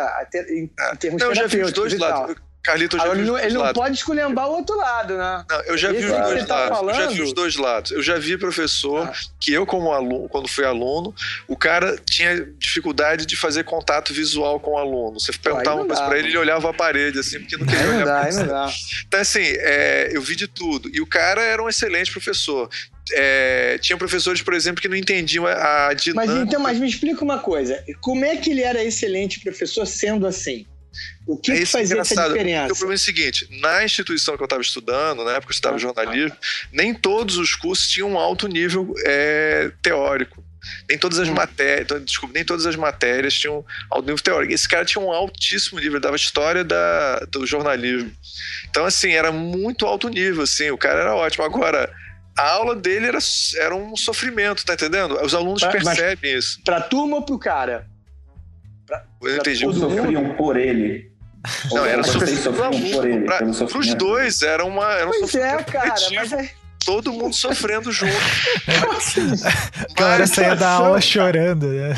em, 0.49 0.71
é. 0.79 0.93
em 0.93 0.97
termos 0.97 1.23
não, 1.23 1.33
terapêuticos. 1.33 1.33
Eu 1.33 1.35
já 1.35 1.47
vi 1.47 1.63
os 1.63 1.73
dois 1.73 1.99
lados. 1.99 2.37
Carlito, 2.63 2.97
já 2.97 3.09
ele, 3.09 3.23
não, 3.23 3.37
ele 3.37 3.55
não 3.55 3.73
pode 3.73 3.97
esculhambar 3.97 4.49
o 4.49 4.53
outro 4.53 4.77
lado, 4.77 5.17
né? 5.17 5.45
Não, 5.51 5.61
eu 5.63 5.77
já 5.77 5.91
vi 5.91 6.05
os 6.05 6.13
dois 6.13 6.47
tá 6.47 6.55
lados. 6.55 6.79
Falando... 6.79 6.95
Eu 6.95 7.03
já 7.03 7.11
vi 7.11 7.23
os 7.23 7.33
dois 7.33 7.57
lados. 7.57 7.91
Eu 7.91 8.03
já 8.03 8.19
vi 8.19 8.39
professor 8.39 9.09
ah. 9.09 9.13
que 9.41 9.53
eu, 9.53 9.67
como 9.67 9.93
aluno, 9.93 10.29
quando 10.29 10.47
fui 10.47 10.65
aluno, 10.65 11.13
o 11.49 11.57
cara 11.57 11.99
tinha 11.99 12.47
dificuldade 12.59 13.27
de 13.27 13.37
fazer 13.37 13.65
contato 13.65 14.15
visual 14.15 14.61
com 14.61 14.73
o 14.73 14.79
aluno. 14.79 15.19
Você 15.19 15.33
perguntava 15.33 15.79
uma 15.79 15.87
coisa 15.87 16.07
pra 16.07 16.17
ele, 16.17 16.29
ele 16.29 16.39
olhava 16.39 16.71
a 16.71 16.73
parede, 16.73 17.19
assim, 17.19 17.41
porque 17.41 17.57
não 17.57 17.67
queria 17.67 17.89
olhar 17.89 18.05
dá, 18.05 18.33
não 18.33 18.47
dá. 18.47 18.73
Então, 19.09 19.21
assim, 19.21 19.43
é, 19.43 20.11
eu 20.13 20.23
vi 20.23 20.37
de 20.37 20.47
tudo. 20.47 20.89
E 20.95 21.01
o 21.01 21.07
cara 21.07 21.43
era 21.43 21.61
um 21.61 21.69
excelente 21.69 22.13
professor. 22.13 22.71
É, 23.15 23.77
tinha 23.79 23.97
professores, 23.97 24.41
por 24.41 24.55
exemplo, 24.55 24.81
que 24.81 24.89
não 24.89 24.97
entendiam 24.97 25.47
a 25.47 25.93
dinâmica. 25.95 26.33
Mas 26.33 26.47
então, 26.47 26.61
mas 26.61 26.79
me 26.79 26.89
explica 26.89 27.25
uma 27.25 27.41
coisa. 27.41 27.83
Como 28.01 28.25
é 28.25 28.37
que 28.37 28.53
ele 28.53 28.63
era 28.63 28.83
excelente 28.85 29.41
professor 29.41 29.85
sendo 29.85 30.29
assim? 30.29 30.65
O 31.27 31.37
que, 31.37 31.53
é 31.53 31.57
que 31.59 31.67
fazia 31.67 32.01
essa 32.01 32.29
diferença? 32.29 32.73
O 32.73 32.77
problema 32.77 32.95
é 32.95 32.97
o 32.97 32.99
seguinte: 32.99 33.49
na 33.61 33.85
instituição 33.85 34.37
que 34.37 34.43
eu 34.43 34.47
estava 34.47 34.63
estudando, 34.63 35.25
na 35.25 35.33
época 35.33 35.53
eu 35.53 35.55
estudava 35.55 35.77
ah, 35.77 35.79
jornalismo, 35.79 36.37
ah. 36.37 36.69
nem 36.73 36.95
todos 36.95 37.37
os 37.37 37.55
cursos 37.55 37.89
tinham 37.89 38.11
um 38.11 38.19
alto 38.19 38.47
nível 38.49 38.95
é, 39.05 39.71
teórico. 39.81 40.45
Nem 40.89 40.97
todas 40.97 41.19
as 41.19 41.29
hum. 41.29 41.35
matérias, 41.35 41.81
então, 41.81 41.99
desculpa, 42.01 42.35
nem 42.35 42.45
todas 42.45 42.67
as 42.67 42.77
matérias 42.77 43.35
tinham 43.35 43.65
alto 43.91 44.07
nível 44.07 44.23
teórico. 44.23 44.53
Esse 44.53 44.69
cara 44.69 44.85
tinha 44.85 45.03
um 45.03 45.11
altíssimo 45.11 45.81
nível, 45.81 45.99
dava 45.99 46.15
história 46.15 46.63
da, 46.63 47.19
do 47.31 47.45
jornalismo. 47.45 48.13
Então, 48.71 48.85
assim, 48.85 49.11
era 49.13 49.33
muito 49.33 49.87
alto 49.87 50.09
nível, 50.09 50.45
assim, 50.45 50.71
o 50.71 50.79
cara 50.79 51.01
era 51.01 51.17
ótimo. 51.17 51.45
Agora, 51.45 51.93
a 52.37 52.49
aula 52.51 52.77
dele 52.77 53.07
era, 53.07 53.19
era 53.57 53.75
um 53.75 53.97
sofrimento, 53.97 54.65
tá 54.65 54.75
entendendo? 54.75 55.21
Os 55.23 55.35
alunos 55.35 55.63
pra, 55.63 55.73
percebem 55.73 56.37
isso. 56.37 56.61
Pra 56.65 56.81
turma 56.81 57.17
ou 57.17 57.23
pro 57.23 57.39
cara? 57.39 57.87
Eu 59.23 59.37
entendi. 59.37 59.65
Pra 59.65 59.75
sofriam 59.75 60.35
por 60.35 60.57
ele. 60.57 61.13
Não, 61.73 61.85
era 61.85 62.03
sofrido 62.03 62.53
por 62.53 63.07
ele. 63.09 63.25
Pra, 63.25 63.39
pros 63.67 63.95
dois, 63.95 64.43
era 64.43 64.65
uma. 64.65 64.93
Era 64.93 65.09
um 65.09 65.11
pois 65.11 65.35
é, 65.35 65.63
cara, 65.63 65.95
mas 66.15 66.33
é 66.33 66.51
todo 66.85 67.13
mundo 67.13 67.35
sofrendo 67.35 67.91
junto. 67.91 68.15
A 69.91 69.95
galera 70.01 70.27
saía 70.27 70.57
da 70.57 70.71
aula 70.71 71.01
chorando, 71.01 71.69
né? 71.69 71.95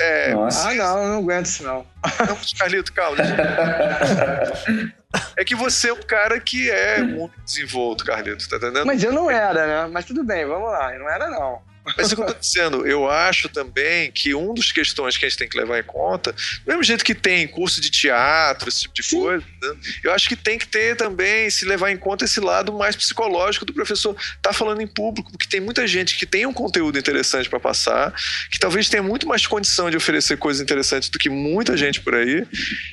É. 0.00 0.34
Nossa. 0.34 0.68
Ah, 0.68 0.74
não, 0.74 1.02
eu 1.02 1.08
não 1.08 1.18
aguento 1.18 1.46
isso, 1.46 1.62
não. 1.62 1.86
Não, 2.26 2.38
Carlito, 2.58 2.92
calma. 2.92 3.18
É 5.36 5.44
que 5.44 5.54
você 5.54 5.90
é 5.90 5.92
um 5.92 6.02
cara 6.02 6.40
que 6.40 6.68
é 6.68 7.00
muito 7.00 7.40
desenvolto, 7.44 8.04
Carlito, 8.04 8.48
tá 8.48 8.56
entendendo? 8.56 8.84
Mas 8.84 9.00
eu 9.04 9.12
não 9.12 9.30
era, 9.30 9.64
né? 9.64 9.88
Mas 9.92 10.04
tudo 10.06 10.24
bem, 10.24 10.44
vamos 10.44 10.68
lá. 10.68 10.92
Eu 10.92 10.98
não 10.98 11.08
era, 11.08 11.30
não. 11.30 11.62
Mas 11.96 12.12
o 12.12 12.16
que 12.16 12.22
eu 12.22 12.26
estou 12.26 12.40
dizendo, 12.40 12.86
eu 12.86 13.08
acho 13.08 13.48
também 13.48 14.10
que 14.10 14.34
uma 14.34 14.54
das 14.54 14.72
questões 14.72 15.18
que 15.18 15.26
a 15.26 15.28
gente 15.28 15.38
tem 15.38 15.48
que 15.48 15.58
levar 15.58 15.78
em 15.78 15.82
conta, 15.82 16.32
do 16.32 16.38
mesmo 16.66 16.82
jeito 16.82 17.04
que 17.04 17.14
tem 17.14 17.46
curso 17.46 17.80
de 17.80 17.90
teatro, 17.90 18.68
esse 18.68 18.82
tipo 18.82 18.94
de 18.94 19.02
Sim. 19.02 19.20
coisa, 19.20 19.44
né? 19.62 19.76
eu 20.02 20.12
acho 20.12 20.28
que 20.28 20.34
tem 20.36 20.58
que 20.58 20.66
ter 20.66 20.96
também, 20.96 21.50
se 21.50 21.64
levar 21.66 21.90
em 21.90 21.96
conta 21.96 22.24
esse 22.24 22.40
lado 22.40 22.72
mais 22.72 22.96
psicológico 22.96 23.66
do 23.66 23.72
professor 23.72 24.16
estar 24.16 24.38
tá 24.40 24.52
falando 24.52 24.80
em 24.80 24.86
público, 24.86 25.30
porque 25.30 25.46
tem 25.46 25.60
muita 25.60 25.86
gente 25.86 26.16
que 26.16 26.24
tem 26.24 26.46
um 26.46 26.52
conteúdo 26.52 26.98
interessante 26.98 27.50
para 27.50 27.60
passar, 27.60 28.14
que 28.50 28.58
talvez 28.58 28.88
tenha 28.88 29.02
muito 29.02 29.28
mais 29.28 29.46
condição 29.46 29.90
de 29.90 29.96
oferecer 29.96 30.38
coisas 30.38 30.62
interessantes 30.62 31.10
do 31.10 31.18
que 31.18 31.28
muita 31.28 31.76
gente 31.76 32.00
por 32.00 32.14
aí, 32.14 32.46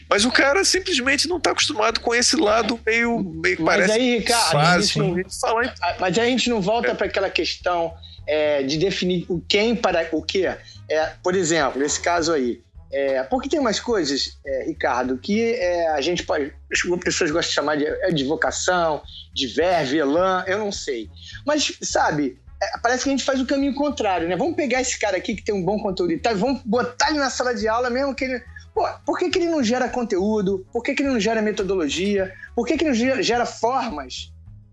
mas 0.09 0.25
o 0.25 0.31
cara 0.31 0.65
simplesmente 0.65 1.29
não 1.29 1.37
está 1.37 1.51
acostumado 1.51 2.01
com 2.01 2.13
esse 2.13 2.35
lado 2.35 2.79
meio, 2.85 3.19
meio 3.19 3.61
mas 3.61 3.77
parece 3.77 3.91
aí, 3.93 4.17
Ricardo, 4.17 4.51
fácil, 4.51 5.03
não, 5.03 5.29
falar 5.29 5.65
em... 5.65 5.71
mas 5.99 6.17
a 6.17 6.25
gente 6.25 6.49
não 6.49 6.61
volta 6.61 6.89
é. 6.89 6.93
para 6.93 7.07
aquela 7.07 7.29
questão 7.29 7.93
é, 8.31 8.63
de 8.63 8.77
definir 8.77 9.25
o 9.27 9.41
quem 9.41 9.75
para 9.75 10.07
o 10.13 10.21
que. 10.21 10.45
É, 10.45 11.13
por 11.21 11.35
exemplo, 11.35 11.81
nesse 11.81 11.99
caso 11.99 12.31
aí, 12.31 12.63
é, 12.89 13.21
porque 13.23 13.49
tem 13.49 13.59
umas 13.59 13.77
coisas, 13.77 14.39
é, 14.45 14.63
Ricardo, 14.63 15.17
que 15.17 15.53
é, 15.53 15.89
a 15.89 15.99
gente 15.99 16.23
pode. 16.23 16.53
As 16.71 17.03
pessoas 17.03 17.29
gostam 17.29 17.49
de 17.49 17.53
chamar 17.53 17.75
de, 17.75 17.85
é, 17.85 18.09
de 18.09 18.23
vocação, 18.23 19.01
de 19.33 19.47
verve, 19.47 19.97
elan, 19.97 20.45
eu 20.47 20.57
não 20.57 20.71
sei. 20.71 21.09
Mas, 21.45 21.77
sabe, 21.81 22.39
é, 22.63 22.77
parece 22.81 23.03
que 23.03 23.09
a 23.09 23.11
gente 23.11 23.25
faz 23.25 23.41
o 23.41 23.45
caminho 23.45 23.75
contrário, 23.75 24.29
né? 24.29 24.37
Vamos 24.37 24.55
pegar 24.55 24.79
esse 24.79 24.97
cara 24.97 25.17
aqui 25.17 25.35
que 25.35 25.43
tem 25.43 25.53
um 25.53 25.65
bom 25.65 25.77
conteúdo 25.77 26.13
e 26.13 26.17
tal, 26.17 26.33
vamos 26.33 26.61
botar 26.63 27.09
ele 27.09 27.19
na 27.19 27.29
sala 27.29 27.53
de 27.53 27.67
aula 27.67 27.89
mesmo 27.89 28.15
que 28.15 28.23
ele. 28.23 28.41
Pô, 28.73 28.87
por 29.05 29.19
que, 29.19 29.29
que 29.29 29.39
ele 29.39 29.49
não 29.49 29.61
gera 29.61 29.89
conteúdo? 29.89 30.65
Por 30.71 30.81
que, 30.81 30.95
que 30.95 31.03
ele 31.03 31.11
não 31.11 31.19
gera 31.19 31.41
metodologia? 31.41 32.33
Por 32.55 32.65
que, 32.65 32.77
que 32.77 32.85
ele 32.85 33.13
não 33.13 33.21
gera 33.21 33.45
formas 33.45 34.31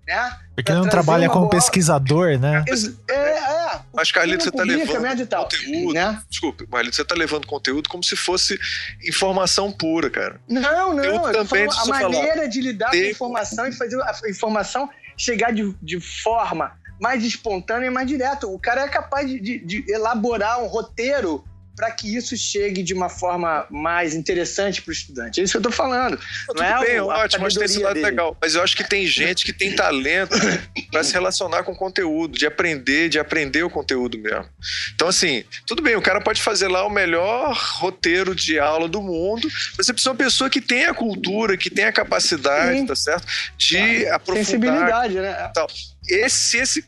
né? 0.09 0.39
Porque 0.55 0.73
não 0.73 0.89
trabalha 0.89 1.29
como 1.29 1.43
boa... 1.43 1.51
pesquisador, 1.51 2.39
né? 2.39 2.65
É, 3.11 3.13
é. 3.13 3.81
Mas, 3.93 4.11
Carlito, 4.11 4.43
você 4.43 4.51
tá 4.51 4.63
levando 4.63 5.29
conteúdo. 5.29 5.93
Né? 5.93 6.23
Desculpe, 6.31 6.67
Carlito, 6.67 6.97
você 6.97 7.05
tá 7.05 7.15
levando 7.15 7.47
conteúdo 7.47 7.91
como 7.91 8.03
se 8.03 8.17
fosse 8.17 8.59
informação 9.07 9.71
pura, 9.71 10.09
cara. 10.09 10.41
Não, 10.49 10.95
não. 10.95 11.05
Eu 11.05 11.21
também 11.31 11.69
a 11.71 11.85
maneira 11.85 12.35
falar. 12.35 12.47
de 12.47 12.61
lidar 12.63 12.91
com 12.91 12.97
a 12.97 13.11
informação 13.11 13.67
e 13.67 13.73
fazer 13.73 14.01
a 14.03 14.31
informação 14.31 14.89
chegar 15.15 15.53
de, 15.53 15.75
de 15.83 16.01
forma 16.01 16.73
mais 16.99 17.23
espontânea 17.23 17.89
e 17.89 17.91
mais 17.91 18.07
direta. 18.09 18.47
O 18.47 18.59
cara 18.59 18.83
é 18.85 18.89
capaz 18.89 19.29
de, 19.29 19.39
de, 19.39 19.59
de 19.59 19.93
elaborar 19.93 20.63
um 20.63 20.69
roteiro 20.69 21.45
para 21.79 21.93
que 21.93 22.17
isso 22.17 22.37
chegue 22.37 22.83
de 22.83 22.93
uma 22.93 23.09
forma 23.09 23.65
mais 23.71 24.13
interessante 24.13 24.83
para 24.83 24.91
o 24.91 24.93
estudante. 24.93 25.41
É 25.41 25.45
isso 25.45 25.53
que 25.53 25.59
eu 25.59 25.61
estou 25.61 25.73
falando. 25.73 26.19
Não, 26.49 26.55
não 26.57 26.65
é 26.65 26.85
bem, 26.85 27.01
ótimo, 27.01 27.45
mas 27.45 27.55
tem 27.55 27.65
esse 27.67 27.79
lado 27.79 27.95
dele. 27.95 28.07
legal. 28.07 28.37
Mas 28.43 28.57
eu 28.57 28.65
acho 28.65 28.77
que 28.77 28.83
tem 28.83 29.07
gente 29.07 29.45
que 29.45 29.53
tem 29.53 29.77
talento 29.77 30.37
para 30.91 31.05
se 31.05 31.13
relacionar 31.13 31.63
com 31.63 31.71
o 31.71 31.77
conteúdo, 31.77 32.37
de 32.37 32.47
aprender, 32.47 33.09
de 33.09 33.21
aprender 33.21 33.63
o 33.63 33.71
conteúdo 33.71 34.19
mesmo. 34.19 34.49
Então, 34.93 35.07
assim, 35.07 35.45
tudo 35.69 35.81
bem, 35.81 35.95
o 35.95 36.03
cara 36.03 36.21
pode 36.21 36.43
fazer 36.43 36.67
lá 36.67 36.85
o 36.85 36.91
melhor 36.91 37.57
roteiro 37.77 38.35
de 38.35 38.59
aula 38.59 38.89
do 38.89 39.01
mundo, 39.01 39.49
mas 39.77 39.87
você 39.87 39.93
precisa 39.93 40.11
de 40.11 40.17
uma 40.17 40.25
pessoa 40.25 40.51
que 40.51 40.61
tenha 40.61 40.91
a 40.91 40.95
cultura, 40.95 41.57
que 41.57 41.71
tenha 41.71 41.91
a 41.91 41.93
capacidade, 41.93 42.81
Sim. 42.81 42.87
tá 42.87 42.97
certo? 42.97 43.25
De 43.57 43.77
claro. 43.77 44.17
aprofundar. 44.17 44.45
Sensibilidade, 44.45 45.15
né? 45.15 45.51
Tal 45.55 45.69
esse, 46.07 46.59
esse, 46.59 46.85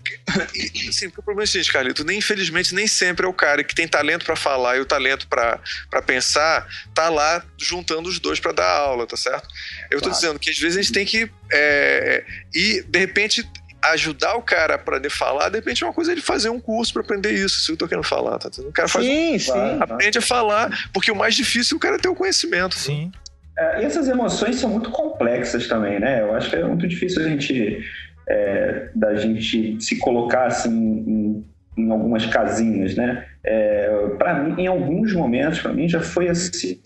assim, 0.89 1.07
o 1.07 1.13
problema 1.13 1.43
é 1.43 1.45
o 1.45 1.47
seguinte, 1.47 1.73
Carlito, 1.73 2.05
nem, 2.05 2.19
infelizmente 2.19 2.75
nem 2.75 2.87
sempre 2.87 3.27
é 3.27 3.29
o 3.29 3.35
cara 3.35 3.63
que 3.63 3.75
tem 3.75 3.87
talento 3.87 4.25
para 4.25 4.37
falar 4.37 4.77
e 4.77 4.81
o 4.81 4.87
talento 4.87 5.27
para 5.29 6.03
pensar, 6.07 6.67
tá 6.95 7.09
lá 7.09 7.45
juntando 7.59 8.09
os 8.09 8.19
dois 8.19 8.41
para 8.41 8.53
dar 8.53 8.71
aula, 8.71 9.07
tá 9.07 9.17
certo? 9.17 9.49
Eu 9.91 9.99
claro. 9.99 10.05
tô 10.05 10.11
dizendo 10.11 10.39
que 10.39 10.51
às 10.51 10.59
vezes 10.59 10.79
a 10.79 10.83
gente 10.83 10.93
tem 10.93 11.05
que 11.05 11.31
é, 11.53 12.25
e 12.55 12.83
de 12.83 12.99
repente 12.99 13.47
ajudar 13.83 14.37
o 14.37 14.43
cara 14.43 14.79
para 14.79 15.01
falar, 15.11 15.49
de 15.49 15.57
repente 15.57 15.83
é 15.83 15.87
uma 15.87 15.93
coisa 15.93 16.13
ele 16.13 16.21
fazer 16.21 16.51
um 16.51 16.61
curso 16.61 16.93
para 16.93 17.03
aprender 17.03 17.33
isso, 17.33 17.59
isso 17.59 17.67
que 17.67 17.73
eu 17.73 17.77
tô 17.77 17.89
querendo 17.89 18.05
falar, 18.05 18.39
tá? 18.39 18.51
O 18.59 18.73
cara 18.73 18.89
faz 18.89 19.05
sim, 19.05 19.37
um, 19.37 19.39
sim. 19.39 19.79
aprende 19.81 20.19
a 20.19 20.23
falar, 20.23 20.71
porque 20.93 21.11
o 21.11 21.17
mais 21.17 21.35
difícil 21.35 21.75
é 21.75 21.77
o 21.77 21.81
cara 21.81 21.99
ter 21.99 22.09
o 22.09 22.15
conhecimento. 22.15 22.75
Sim. 22.75 23.11
É, 23.59 23.83
e 23.83 23.85
essas 23.85 24.09
emoções 24.09 24.57
são 24.57 24.71
muito 24.71 24.91
complexas 24.91 25.67
também, 25.67 25.99
né? 25.99 26.21
Eu 26.21 26.35
acho 26.35 26.49
que 26.49 26.57
é 26.57 26.65
muito 26.65 26.87
difícil 26.87 27.25
a 27.25 27.29
gente 27.29 27.85
é, 28.31 28.91
da 28.95 29.15
gente 29.17 29.81
se 29.81 29.99
colocar 29.99 30.47
assim 30.47 30.71
em, 30.71 31.45
em, 31.77 31.91
algumas 31.91 32.27
casinhas, 32.27 32.95
né? 32.95 33.25
é, 33.45 34.09
para 34.19 34.35
mim, 34.35 34.63
em 34.63 34.67
alguns 34.67 35.13
momentos, 35.15 35.61
para 35.61 35.73
mim 35.73 35.89
já 35.89 36.01
foi 36.01 36.29
assim, 36.29 36.81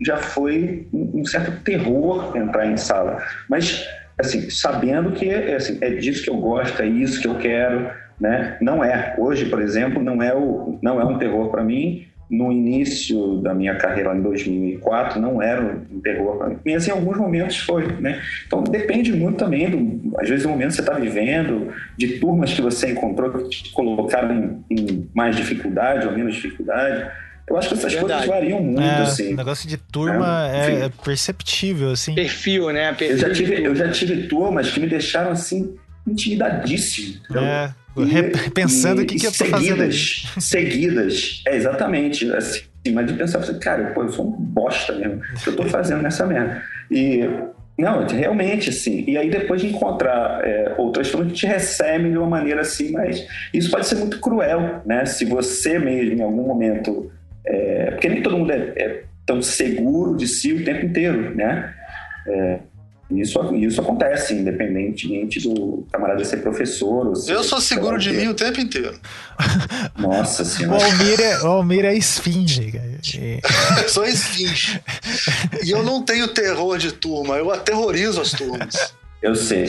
já 0.00 0.16
foi 0.16 0.86
um 0.92 1.24
certo 1.24 1.62
terror 1.62 2.36
entrar 2.36 2.66
em 2.66 2.76
sala. 2.76 3.22
Mas, 3.48 3.86
assim, 4.18 4.50
sabendo 4.50 5.12
que 5.12 5.30
assim, 5.30 5.78
é 5.80 5.90
disso 5.90 6.22
que 6.22 6.30
eu 6.30 6.36
gosto, 6.36 6.80
é 6.82 6.86
isso 6.86 7.20
que 7.20 7.28
eu 7.28 7.38
quero, 7.38 7.90
né? 8.20 8.56
Não 8.60 8.84
é. 8.84 9.14
Hoje, 9.18 9.46
por 9.46 9.60
exemplo, 9.60 10.02
não 10.02 10.22
é, 10.22 10.34
o, 10.34 10.78
não 10.82 11.00
é 11.00 11.04
um 11.04 11.18
terror 11.18 11.50
para 11.50 11.64
mim. 11.64 12.06
No 12.28 12.50
início 12.50 13.36
da 13.36 13.54
minha 13.54 13.76
carreira, 13.76 14.14
em 14.16 14.20
2004, 14.20 15.20
não 15.20 15.40
era 15.40 15.78
um 15.90 16.00
terror 16.00 16.36
para 16.36 16.48
mim. 16.48 16.58
E 16.66 16.74
assim, 16.74 16.90
em 16.90 16.94
alguns 16.94 17.16
momentos 17.16 17.58
foi, 17.58 17.86
né? 18.00 18.20
Então, 18.46 18.64
depende 18.64 19.12
muito 19.12 19.38
também, 19.38 19.70
do, 19.70 20.16
às 20.18 20.28
vezes, 20.28 20.44
do 20.44 20.48
momento 20.48 20.70
que 20.70 20.76
você 20.76 20.80
está 20.80 20.94
vivendo, 20.94 21.72
de 21.96 22.18
turmas 22.18 22.52
que 22.52 22.60
você 22.60 22.90
encontrou 22.90 23.30
que 23.30 23.48
te 23.48 23.72
colocaram 23.72 24.64
em, 24.68 24.74
em 24.74 25.10
mais 25.14 25.36
dificuldade 25.36 26.06
ou 26.06 26.12
menos 26.12 26.34
dificuldade. 26.34 27.10
Eu 27.48 27.56
acho 27.56 27.68
que 27.68 27.74
essas 27.74 27.92
Verdade. 27.92 28.26
coisas 28.26 28.26
variam 28.26 28.60
muito, 28.60 28.80
é, 28.80 29.02
assim. 29.02 29.32
O 29.32 29.36
negócio 29.36 29.68
de 29.68 29.76
turma 29.76 30.48
é, 30.50 30.70
é, 30.70 30.84
é 30.86 30.88
perceptível, 31.04 31.92
assim. 31.92 32.14
Perfil, 32.14 32.72
né? 32.72 32.92
Perfil. 32.92 33.16
Eu, 33.16 33.18
já 33.18 33.30
tive, 33.32 33.62
eu 33.62 33.76
já 33.76 33.90
tive 33.90 34.26
turmas 34.26 34.70
que 34.70 34.80
me 34.80 34.88
deixaram, 34.88 35.30
assim, 35.30 35.76
intimidadíssimo. 36.06 37.20
É. 37.36 37.70
E, 37.96 38.50
pensando 38.50 39.02
o 39.02 39.06
que, 39.06 39.16
que 39.16 39.26
eu 39.26 39.30
tô 39.30 39.44
seguidas, 39.44 40.22
fazendo. 40.22 40.40
Seguidas, 40.42 41.42
é 41.46 41.56
exatamente. 41.56 42.30
Assim, 42.32 42.62
mas 42.92 43.06
de 43.06 43.14
pensar, 43.14 43.38
assim, 43.38 43.58
cara, 43.58 43.92
pô, 43.92 44.02
eu 44.02 44.12
sou 44.12 44.26
um 44.26 44.32
bosta 44.32 44.92
mesmo. 44.92 45.20
O 45.34 45.42
que 45.42 45.48
eu 45.48 45.56
tô 45.56 45.64
fazendo 45.64 46.02
nessa 46.02 46.26
merda? 46.26 46.62
E 46.90 47.20
não, 47.78 48.06
realmente, 48.06 48.70
assim. 48.70 49.04
E 49.06 49.18
aí 49.18 49.28
depois 49.28 49.60
de 49.60 49.68
encontrar 49.68 50.40
é, 50.44 50.74
outras 50.78 51.10
turmas 51.10 51.32
que 51.32 51.38
te 51.38 51.46
recebem 51.46 52.10
de 52.10 52.18
uma 52.18 52.26
maneira 52.28 52.62
assim, 52.62 52.90
mas 52.90 53.26
isso 53.52 53.70
pode 53.70 53.86
ser 53.86 53.96
muito 53.96 54.18
cruel, 54.20 54.82
né? 54.86 55.04
Se 55.04 55.24
você 55.24 55.78
mesmo, 55.78 56.14
em 56.14 56.22
algum 56.22 56.42
momento, 56.42 57.10
é, 57.44 57.90
porque 57.90 58.08
nem 58.08 58.22
todo 58.22 58.38
mundo 58.38 58.50
é, 58.50 58.72
é, 58.76 59.02
tão 59.26 59.42
seguro 59.42 60.16
de 60.16 60.26
si 60.26 60.54
o 60.54 60.64
tempo 60.64 60.86
inteiro, 60.86 61.34
né? 61.34 61.74
É, 62.26 62.58
isso, 63.10 63.54
isso 63.54 63.80
acontece, 63.80 64.34
independentemente 64.34 65.40
do 65.40 65.86
camarada 65.92 66.24
ser 66.24 66.38
professor. 66.38 67.06
Ou 67.06 67.14
ser, 67.14 67.32
eu 67.32 67.44
sou 67.44 67.60
seguro 67.60 67.98
de 67.98 68.10
mim 68.10 68.28
o 68.28 68.34
tempo 68.34 68.60
inteiro. 68.60 68.98
Nossa 69.96 70.44
senhora. 70.44 70.80
O 70.80 70.84
Almir 70.84 71.20
é, 71.20 71.42
o 71.42 71.46
Almir 71.46 71.84
é 71.84 71.94
esfinge, 71.94 72.72
eu 73.82 73.88
sou 73.88 74.04
esfinge. 74.04 74.80
E 75.64 75.70
eu 75.70 75.84
não 75.84 76.02
tenho 76.02 76.26
terror 76.28 76.78
de 76.78 76.92
turma, 76.92 77.36
eu 77.36 77.52
aterrorizo 77.52 78.20
as 78.20 78.32
turmas. 78.32 78.92
Eu 79.22 79.36
sei. 79.36 79.66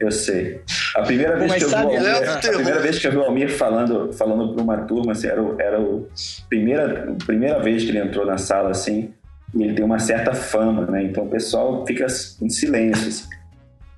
Eu 0.00 0.10
sei. 0.10 0.62
A 0.96 1.02
primeira 1.02 1.36
vez, 1.36 1.54
que 1.54 1.64
eu, 1.64 1.68
vi 1.68 1.74
Almir, 1.74 2.00
a 2.00 2.38
primeira 2.38 2.80
vez 2.80 2.98
que 2.98 3.06
eu 3.06 3.10
vi 3.10 3.16
o 3.18 3.22
Almir 3.22 3.50
falando, 3.50 4.12
falando 4.12 4.54
para 4.54 4.62
uma 4.62 4.78
turma, 4.78 5.12
assim, 5.12 5.26
era, 5.26 5.42
era 5.58 5.80
o 5.80 6.08
primeira, 6.48 7.10
a 7.10 7.24
primeira 7.24 7.60
vez 7.60 7.84
que 7.84 7.90
ele 7.90 7.98
entrou 7.98 8.26
na 8.26 8.38
sala, 8.38 8.70
assim, 8.70 9.12
ele 9.62 9.74
tem 9.74 9.84
uma 9.84 9.98
certa 9.98 10.34
fama, 10.34 10.86
né? 10.86 11.04
Então 11.04 11.24
o 11.24 11.30
pessoal 11.30 11.86
fica 11.86 12.06
em 12.42 12.48
silêncio. 12.48 13.08
Assim. 13.08 13.28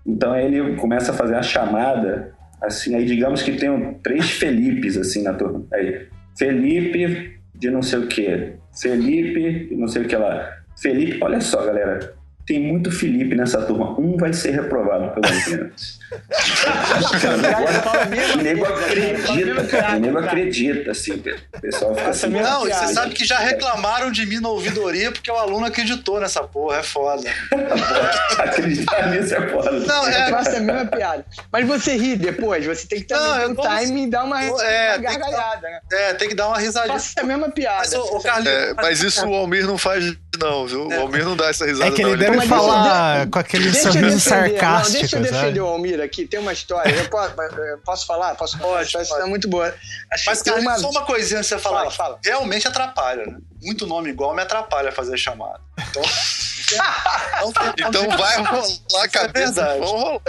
Então 0.06 0.36
ele 0.36 0.76
começa 0.76 1.12
a 1.12 1.14
fazer 1.14 1.34
a 1.34 1.42
chamada, 1.42 2.34
assim, 2.60 2.94
aí 2.94 3.04
digamos 3.04 3.42
que 3.42 3.52
tem 3.52 3.94
três 4.02 4.30
Felipes, 4.30 4.96
assim, 4.96 5.22
na 5.22 5.32
turma. 5.32 5.64
Aí, 5.72 6.06
Felipe 6.38 7.40
de 7.54 7.70
não 7.70 7.82
sei 7.82 8.00
o 8.00 8.06
que, 8.06 8.52
Felipe 8.80 9.68
de 9.68 9.76
não 9.76 9.88
sei 9.88 10.02
o 10.02 10.08
que 10.08 10.16
lá. 10.16 10.52
Felipe, 10.80 11.18
olha 11.22 11.40
só, 11.40 11.64
galera, 11.64 12.14
tem 12.46 12.60
muito 12.60 12.92
Felipe 12.92 13.34
nessa 13.34 13.60
turma. 13.62 13.98
Um 13.98 14.16
vai 14.16 14.32
ser 14.32 14.52
reprovado 14.52 15.20
pelo 15.20 15.34
menos. 15.50 15.98
o 18.34 18.36
nego 18.40 18.64
acredita, 18.64 19.96
o 19.96 19.98
nego 19.98 20.18
acredita, 20.18 20.92
assim. 20.92 21.14
O 21.14 21.60
pessoal 21.60 21.92
fica 21.96 22.08
assim. 22.08 22.28
Não, 22.28 22.68
e 22.68 22.72
você 22.72 22.94
sabe 22.94 23.14
que 23.14 23.24
já 23.24 23.40
reclamaram 23.40 24.12
de 24.12 24.24
mim 24.24 24.38
na 24.38 24.48
ouvidoria 24.48 25.10
porque 25.10 25.28
o 25.28 25.34
aluno 25.34 25.66
acreditou 25.66 26.20
nessa 26.20 26.44
porra, 26.44 26.78
é 26.78 26.84
foda. 26.84 27.28
Acreditar 28.38 29.10
nisso 29.10 29.34
é 29.34 29.48
foda. 29.48 29.72
Não, 29.72 30.06
é. 30.06 30.26
Eu 30.26 30.30
faço 30.30 30.56
a 30.56 30.60
mesma 30.60 30.86
piada. 30.86 31.26
Mas 31.52 31.66
você 31.66 31.96
ri 31.96 32.14
depois, 32.14 32.64
você 32.64 32.86
tem 32.86 33.00
que 33.00 33.06
ter 33.06 33.16
um 33.16 33.56
time 33.56 34.04
e 34.04 34.10
dar 34.10 34.22
uma, 34.22 34.44
é, 34.44 34.98
gargalhada, 34.98 35.68
né? 35.68 35.80
É, 35.90 36.14
tem 36.14 36.28
que 36.28 36.36
dar 36.36 36.46
uma 36.46 36.58
risadinha. 36.58 36.92
Faça 36.92 37.20
a 37.20 37.24
mesma 37.24 37.50
piada. 37.50 37.78
Mas, 37.78 37.92
o, 37.94 38.18
o 38.18 38.22
é, 38.46 38.72
mas 38.74 39.02
isso 39.02 39.26
o 39.26 39.34
Almir 39.34 39.66
não 39.66 39.76
faz, 39.76 40.16
não, 40.38 40.66
viu? 40.66 40.86
O 40.86 40.92
é. 40.92 40.96
Almir 40.98 41.24
não 41.24 41.36
dá 41.36 41.48
essa 41.48 41.64
risada. 41.64 41.88
É 41.88 41.90
que 41.90 42.02
ele 42.02 42.10
não, 42.10 42.18
deve 42.18 42.46
falar 42.46 43.26
com 43.28 43.38
aquele 43.38 43.72
sorriso 43.72 44.20
sarcástico. 44.20 44.94
Não, 44.94 45.00
deixa 45.00 45.16
eu 45.16 45.22
defender 45.22 45.60
o 45.60 45.66
Almir 45.66 46.00
aqui. 46.00 46.26
Tem 46.26 46.40
uma 46.40 46.52
história. 46.52 46.90
Eu 46.90 47.08
posso, 47.08 47.34
eu 47.40 47.78
posso 47.78 48.06
falar? 48.06 48.34
Posso 48.34 48.58
falar? 48.58 48.78
Pode, 48.78 48.92
pode. 48.92 49.22
é 49.22 49.26
muito 49.26 49.48
boa. 49.48 49.74
Acho 50.12 50.24
Mas, 50.26 50.42
cara, 50.42 50.60
uma... 50.60 50.78
só 50.78 50.90
uma 50.90 51.04
coisinha 51.04 51.40
que 51.40 51.46
você 51.46 51.58
falar. 51.58 51.80
Fala, 51.80 51.90
fala. 51.90 52.18
Realmente 52.24 52.68
atrapalha, 52.68 53.26
né? 53.26 53.38
Muito 53.62 53.86
nome 53.86 54.10
igual 54.10 54.34
me 54.34 54.42
atrapalha 54.42 54.92
fazer 54.92 55.16
chamada. 55.16 55.60
Então. 55.90 56.02
então 57.78 58.08
vai 58.16 58.36
rolar 58.42 59.04
a 59.04 59.08
cabeça. 59.08 59.62
É 59.62 59.78
rolar. 59.78 60.20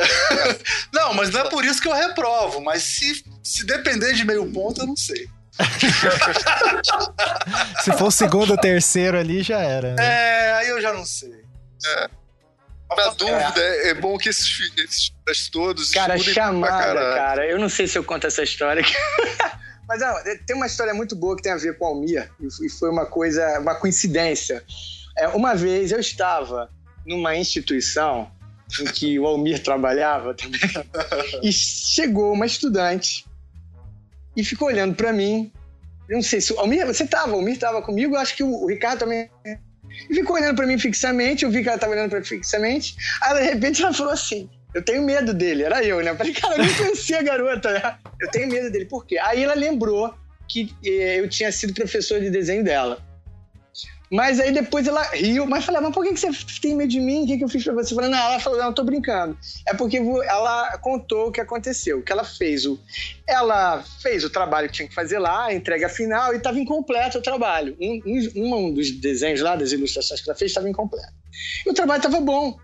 não, 0.93 1.13
mas 1.13 1.29
não 1.29 1.41
é 1.41 1.49
por 1.49 1.63
isso 1.65 1.81
que 1.81 1.87
eu 1.87 1.93
reprovo. 1.93 2.61
Mas 2.61 2.83
se, 2.83 3.23
se 3.43 3.65
depender 3.65 4.13
de 4.13 4.25
meio 4.25 4.45
ponto, 4.51 4.81
eu 4.81 4.87
não 4.87 4.95
sei. 4.95 5.29
se 7.83 7.91
for 7.93 8.07
o 8.07 8.11
segundo 8.11 8.51
ou 8.51 8.57
terceiro 8.57 9.17
ali, 9.17 9.41
já 9.41 9.59
era. 9.59 9.95
Né? 9.95 10.03
É, 10.03 10.51
aí 10.53 10.67
eu 10.69 10.81
já 10.81 10.93
não 10.93 11.05
sei. 11.05 11.43
É. 11.85 12.09
Na 12.95 13.09
dúvida, 13.09 13.53
é. 13.57 13.89
é 13.89 13.93
bom 13.93 14.17
que 14.17 14.29
esses, 14.29 15.11
esses 15.27 15.49
todos. 15.49 15.91
Cara, 15.91 16.17
chamada, 16.17 17.15
cara. 17.15 17.45
Eu 17.45 17.59
não 17.59 17.69
sei 17.69 17.87
se 17.87 17.97
eu 17.97 18.03
conto 18.03 18.27
essa 18.27 18.43
história 18.43 18.81
aqui. 18.81 18.93
Mas 19.87 20.01
não, 20.01 20.13
tem 20.45 20.55
uma 20.55 20.67
história 20.67 20.93
muito 20.93 21.15
boa 21.15 21.35
que 21.35 21.41
tem 21.41 21.51
a 21.51 21.57
ver 21.57 21.77
com 21.77 21.85
o 21.85 21.87
Almir, 21.87 22.29
e 22.61 22.69
foi 22.69 22.89
uma 22.89 23.05
coisa, 23.05 23.57
uma 23.59 23.75
coincidência. 23.75 24.63
É, 25.17 25.29
uma 25.29 25.55
vez 25.55 25.93
eu 25.93 25.99
estava 25.99 26.69
numa 27.05 27.37
instituição 27.37 28.29
em 28.81 28.85
que 28.85 29.17
o 29.17 29.25
Almir 29.25 29.63
trabalhava 29.63 30.33
também, 30.33 30.59
e 31.41 31.53
chegou 31.53 32.33
uma 32.33 32.45
estudante 32.45 33.25
e 34.37 34.43
ficou 34.43 34.69
olhando 34.69 34.95
para 34.95 35.11
mim. 35.11 35.51
Eu 36.07 36.15
não 36.15 36.23
sei 36.23 36.39
se 36.39 36.53
o 36.53 36.59
Almir, 36.59 36.85
você 36.85 37.03
estava, 37.03 37.31
o 37.31 37.35
Almir 37.35 37.55
estava 37.55 37.81
comigo, 37.81 38.15
acho 38.15 38.35
que 38.37 38.43
o, 38.43 38.63
o 38.63 38.67
Ricardo 38.67 38.99
também 38.99 39.29
e 40.09 40.13
ficou 40.13 40.35
olhando 40.35 40.55
para 40.55 40.67
mim 40.67 40.77
fixamente, 40.77 41.43
eu 41.43 41.51
vi 41.51 41.63
que 41.63 41.69
ela 41.69 41.77
tava 41.77 41.93
olhando 41.93 42.09
para 42.09 42.19
mim 42.19 42.25
fixamente. 42.25 42.95
Aí, 43.21 43.41
de 43.41 43.49
repente, 43.49 43.81
ela 43.81 43.93
falou 43.93 44.13
assim: 44.13 44.49
Eu 44.73 44.81
tenho 44.83 45.01
medo 45.01 45.33
dele. 45.33 45.63
Era 45.63 45.83
eu, 45.83 46.01
né? 46.03 46.11
Eu 46.11 46.15
falei, 46.15 46.33
cara, 46.33 46.55
eu 46.55 46.63
nem 46.63 46.73
conhecia 46.75 47.19
a 47.19 47.23
garota. 47.23 47.73
Né? 47.73 47.95
Eu 48.21 48.29
tenho 48.29 48.47
medo 48.47 48.71
dele. 48.71 48.85
Por 48.85 49.05
quê? 49.05 49.17
Aí 49.17 49.43
ela 49.43 49.55
lembrou 49.55 50.13
que 50.47 50.73
eh, 50.85 51.19
eu 51.19 51.27
tinha 51.27 51.51
sido 51.51 51.73
professor 51.73 52.19
de 52.19 52.29
desenho 52.29 52.63
dela. 52.63 53.03
Mas 54.09 54.39
aí 54.39 54.51
depois 54.53 54.87
ela 54.87 55.03
riu, 55.11 55.45
mas 55.45 55.65
falei, 55.65 55.81
mas 55.81 55.93
por 55.93 56.03
que 56.03 56.15
você 56.15 56.29
tem 56.61 56.75
medo 56.75 56.89
de 56.89 56.99
mim? 56.99 57.23
O 57.23 57.27
que, 57.27 57.43
eu 57.43 57.49
fiz 57.49 57.63
pra 57.63 57.73
você? 57.73 57.93
Falei, 57.93 58.09
não, 58.09 58.17
ela 58.17 58.39
falou, 58.39 58.57
não, 58.57 58.67
eu 58.67 58.73
tô 58.73 58.83
brincando. 58.83 59.37
É 59.67 59.73
porque 59.73 59.97
ela 59.97 60.77
contou 60.77 61.27
o 61.27 61.31
que 61.31 61.41
aconteceu, 61.41 62.01
que 62.01 62.11
ela 62.11 62.23
fez 62.23 62.65
o. 62.65 62.79
Ela 63.27 63.83
fez 64.01 64.23
o 64.23 64.29
trabalho 64.29 64.67
que 64.69 64.75
tinha 64.75 64.87
que 64.87 64.95
fazer 64.95 65.19
lá, 65.19 65.47
a 65.47 65.53
entrega 65.53 65.89
final, 65.89 66.33
e 66.33 66.37
estava 66.37 66.57
incompleto 66.59 67.17
o 67.17 67.21
trabalho. 67.21 67.75
Um, 67.81 68.01
um, 68.35 68.55
um 68.55 68.73
dos 68.73 68.91
desenhos 68.91 69.41
lá, 69.41 69.55
das 69.55 69.73
ilustrações 69.73 70.21
que 70.21 70.29
ela 70.29 70.37
fez, 70.37 70.51
estava 70.51 70.69
incompleto. 70.69 71.13
E 71.65 71.69
o 71.69 71.73
trabalho 71.73 71.99
estava 71.99 72.21
bom. 72.21 72.57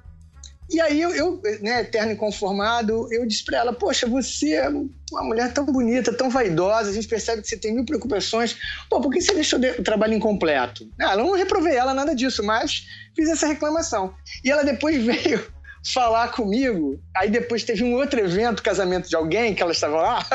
E 0.73 0.81
aí 0.81 0.99
eu, 0.99 1.13
eu 1.13 1.41
né, 1.61 1.81
eterno 1.81 2.13
inconformado, 2.13 3.07
eu 3.13 3.27
disse 3.27 3.45
para 3.45 3.59
ela, 3.59 3.73
poxa, 3.73 4.07
você 4.07 4.53
é 4.53 4.67
uma 4.67 5.23
mulher 5.23 5.53
tão 5.53 5.63
bonita, 5.65 6.11
tão 6.11 6.31
vaidosa, 6.31 6.89
a 6.89 6.93
gente 6.93 7.07
percebe 7.07 7.43
que 7.43 7.47
você 7.47 7.55
tem 7.55 7.75
mil 7.75 7.85
preocupações. 7.85 8.57
Pô, 8.89 8.99
por 8.99 9.13
que 9.13 9.21
você 9.21 9.35
deixou 9.35 9.59
o 9.59 9.83
trabalho 9.83 10.15
incompleto? 10.15 10.89
Ah, 10.99 11.13
eu 11.13 11.19
não 11.19 11.33
reprovei 11.33 11.75
ela, 11.75 11.93
nada 11.93 12.15
disso, 12.15 12.43
mas 12.43 12.87
fiz 13.15 13.29
essa 13.29 13.45
reclamação. 13.45 14.15
E 14.43 14.49
ela 14.49 14.63
depois 14.63 14.97
veio 15.05 15.45
falar 15.93 16.29
comigo, 16.29 16.99
aí 17.15 17.29
depois 17.29 17.63
teve 17.63 17.83
um 17.83 17.93
outro 17.93 18.19
evento, 18.19 18.63
casamento 18.63 19.07
de 19.07 19.15
alguém, 19.15 19.53
que 19.53 19.61
ela 19.61 19.73
estava 19.73 19.97
lá, 19.97 20.25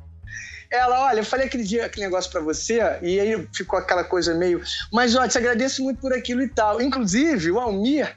ela, 0.70 1.06
olha, 1.06 1.20
eu 1.20 1.24
falei 1.24 1.48
aquele 1.48 1.64
dia 1.64 1.84
aquele 1.84 2.06
negócio 2.06 2.30
para 2.30 2.40
você, 2.40 2.78
e 3.02 3.20
aí 3.20 3.46
ficou 3.52 3.78
aquela 3.78 4.04
coisa 4.04 4.32
meio, 4.34 4.62
mas 4.92 5.14
ó, 5.16 5.26
te 5.28 5.36
agradeço 5.36 5.82
muito 5.82 6.00
por 6.00 6.14
aquilo 6.14 6.40
e 6.40 6.48
tal. 6.48 6.80
Inclusive, 6.80 7.50
o 7.50 7.58
Almir 7.58 8.16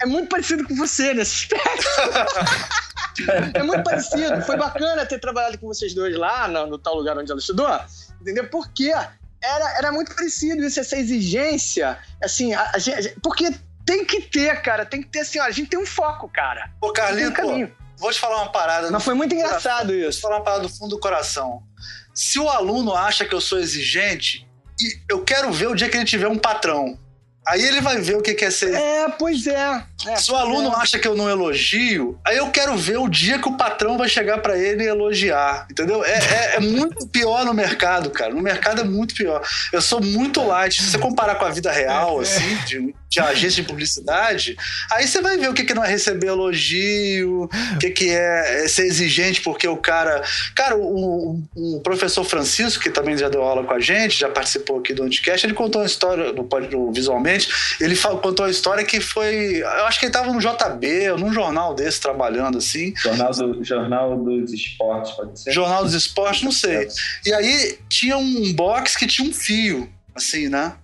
é 0.00 0.06
muito 0.06 0.28
parecido 0.28 0.66
com 0.66 0.74
você 0.74 1.14
nesse 1.14 1.46
aspecto. 1.52 1.86
é 3.54 3.62
muito 3.62 3.82
parecido. 3.84 4.42
Foi 4.42 4.56
bacana 4.56 5.06
ter 5.06 5.18
trabalhado 5.18 5.58
com 5.58 5.66
vocês 5.66 5.94
dois 5.94 6.16
lá 6.16 6.48
no, 6.48 6.66
no 6.66 6.78
tal 6.78 6.96
lugar 6.96 7.16
onde 7.16 7.30
ela 7.30 7.40
estudou, 7.40 7.80
entendeu? 8.20 8.48
Porque 8.48 8.92
era, 9.42 9.78
era 9.78 9.92
muito 9.92 10.14
parecido 10.14 10.62
isso, 10.64 10.80
essa 10.80 10.96
exigência, 10.96 11.98
assim, 12.22 12.54
a, 12.54 12.70
a 12.74 12.78
gente, 12.78 13.14
porque 13.22 13.52
tem 13.84 14.04
que 14.04 14.22
ter, 14.22 14.60
cara, 14.62 14.86
tem 14.86 15.02
que 15.02 15.08
ter 15.08 15.20
assim, 15.20 15.38
ó, 15.38 15.44
a 15.44 15.50
gente 15.50 15.68
tem 15.68 15.78
um 15.78 15.86
foco, 15.86 16.28
cara. 16.28 16.70
Ô, 16.80 16.92
Carlinhos, 16.92 17.38
um 17.38 17.68
vou 17.98 18.10
te 18.10 18.18
falar 18.18 18.42
uma 18.42 18.50
parada. 18.50 18.90
Mas 18.90 19.04
foi 19.04 19.14
muito 19.14 19.34
engraçado 19.34 19.88
coração. 19.88 19.94
isso. 19.94 20.02
Vou 20.02 20.12
te 20.12 20.20
falar 20.20 20.36
uma 20.36 20.44
parada 20.44 20.62
do 20.62 20.68
fundo 20.68 20.90
do 20.90 20.98
coração. 20.98 21.62
Se 22.14 22.38
o 22.38 22.48
aluno 22.48 22.94
acha 22.94 23.24
que 23.24 23.34
eu 23.34 23.40
sou 23.40 23.58
exigente, 23.58 24.48
eu 25.08 25.22
quero 25.24 25.52
ver 25.52 25.68
o 25.68 25.74
dia 25.74 25.88
que 25.88 25.96
ele 25.96 26.04
tiver 26.04 26.28
um 26.28 26.38
patrão. 26.38 26.98
Aí 27.46 27.62
ele 27.62 27.80
vai 27.82 27.98
ver 28.00 28.16
o 28.16 28.22
que 28.22 28.42
é 28.42 28.50
ser. 28.50 28.74
É, 28.74 29.08
pois 29.18 29.46
é. 29.46 29.82
é 30.06 30.16
Se 30.16 30.32
o 30.32 30.36
aluno 30.36 30.70
é. 30.70 30.76
acha 30.76 30.98
que 30.98 31.06
eu 31.06 31.14
não 31.14 31.28
elogio, 31.28 32.18
aí 32.26 32.38
eu 32.38 32.50
quero 32.50 32.74
ver 32.76 32.98
o 32.98 33.08
dia 33.08 33.38
que 33.38 33.48
o 33.48 33.56
patrão 33.56 33.98
vai 33.98 34.08
chegar 34.08 34.38
para 34.38 34.58
ele 34.58 34.84
e 34.84 34.86
elogiar. 34.86 35.66
Entendeu? 35.70 36.02
É, 36.02 36.18
é, 36.18 36.56
é, 36.56 36.60
muito 36.60 37.06
pior 37.12 37.44
no 37.44 37.52
mercado, 37.52 38.08
cara. 38.10 38.32
No 38.32 38.40
mercado 38.40 38.80
é 38.80 38.84
muito 38.84 39.14
pior. 39.14 39.42
Eu 39.72 39.82
sou 39.82 40.00
muito 40.00 40.42
light. 40.42 40.80
Se 40.80 40.90
você 40.90 40.98
comparar 40.98 41.34
com 41.34 41.44
a 41.44 41.50
vida 41.50 41.70
real, 41.70 42.18
assim, 42.20 42.56
de, 42.66 42.94
de 43.10 43.20
agência 43.20 43.62
de 43.62 43.68
publicidade, 43.68 44.56
aí 44.90 45.06
você 45.06 45.20
vai 45.20 45.36
ver 45.36 45.50
o 45.50 45.54
que, 45.54 45.64
que 45.64 45.74
não 45.74 45.84
é 45.84 45.88
receber 45.88 46.28
elogio, 46.28 47.44
o 47.44 47.78
que, 47.78 47.90
que 47.90 48.08
é, 48.08 48.64
é 48.64 48.68
ser 48.68 48.86
exigente 48.86 49.42
porque 49.42 49.68
o 49.68 49.76
cara. 49.76 50.22
Cara, 50.54 50.76
o, 50.76 51.42
o, 51.54 51.80
professor 51.80 52.24
Francisco, 52.24 52.82
que 52.82 52.90
também 52.90 53.18
já 53.18 53.28
deu 53.28 53.42
aula 53.42 53.64
com 53.64 53.74
a 53.74 53.80
gente, 53.80 54.18
já 54.18 54.30
participou 54.30 54.78
aqui 54.78 54.94
do 54.94 55.02
Anticast, 55.02 55.46
ele 55.46 55.54
contou 55.54 55.82
uma 55.82 55.86
história 55.86 56.32
no, 56.32 56.48
no 56.70 56.92
Visualmente 56.92 57.33
ele 57.80 57.96
contou 57.96 58.46
a 58.46 58.50
história 58.50 58.84
que 58.84 59.00
foi. 59.00 59.58
Eu 59.58 59.86
acho 59.86 59.98
que 59.98 60.06
ele 60.06 60.10
estava 60.10 60.32
no 60.32 60.40
JB, 60.40 61.10
ou 61.12 61.18
num 61.18 61.32
jornal 61.32 61.74
desse, 61.74 62.00
trabalhando 62.00 62.58
assim. 62.58 62.94
Jornal, 62.96 63.30
do, 63.32 63.64
jornal 63.64 64.16
dos 64.16 64.52
Esportes, 64.52 65.12
pode 65.12 65.40
ser? 65.40 65.52
Jornal 65.52 65.84
dos 65.84 65.94
Esportes, 65.94 66.42
não 66.42 66.52
sei. 66.52 66.88
E 67.24 67.32
aí 67.32 67.78
tinha 67.88 68.16
um 68.16 68.52
box 68.52 68.96
que 68.96 69.06
tinha 69.06 69.28
um 69.28 69.32
fio, 69.32 69.90
assim, 70.14 70.48
né? 70.48 70.74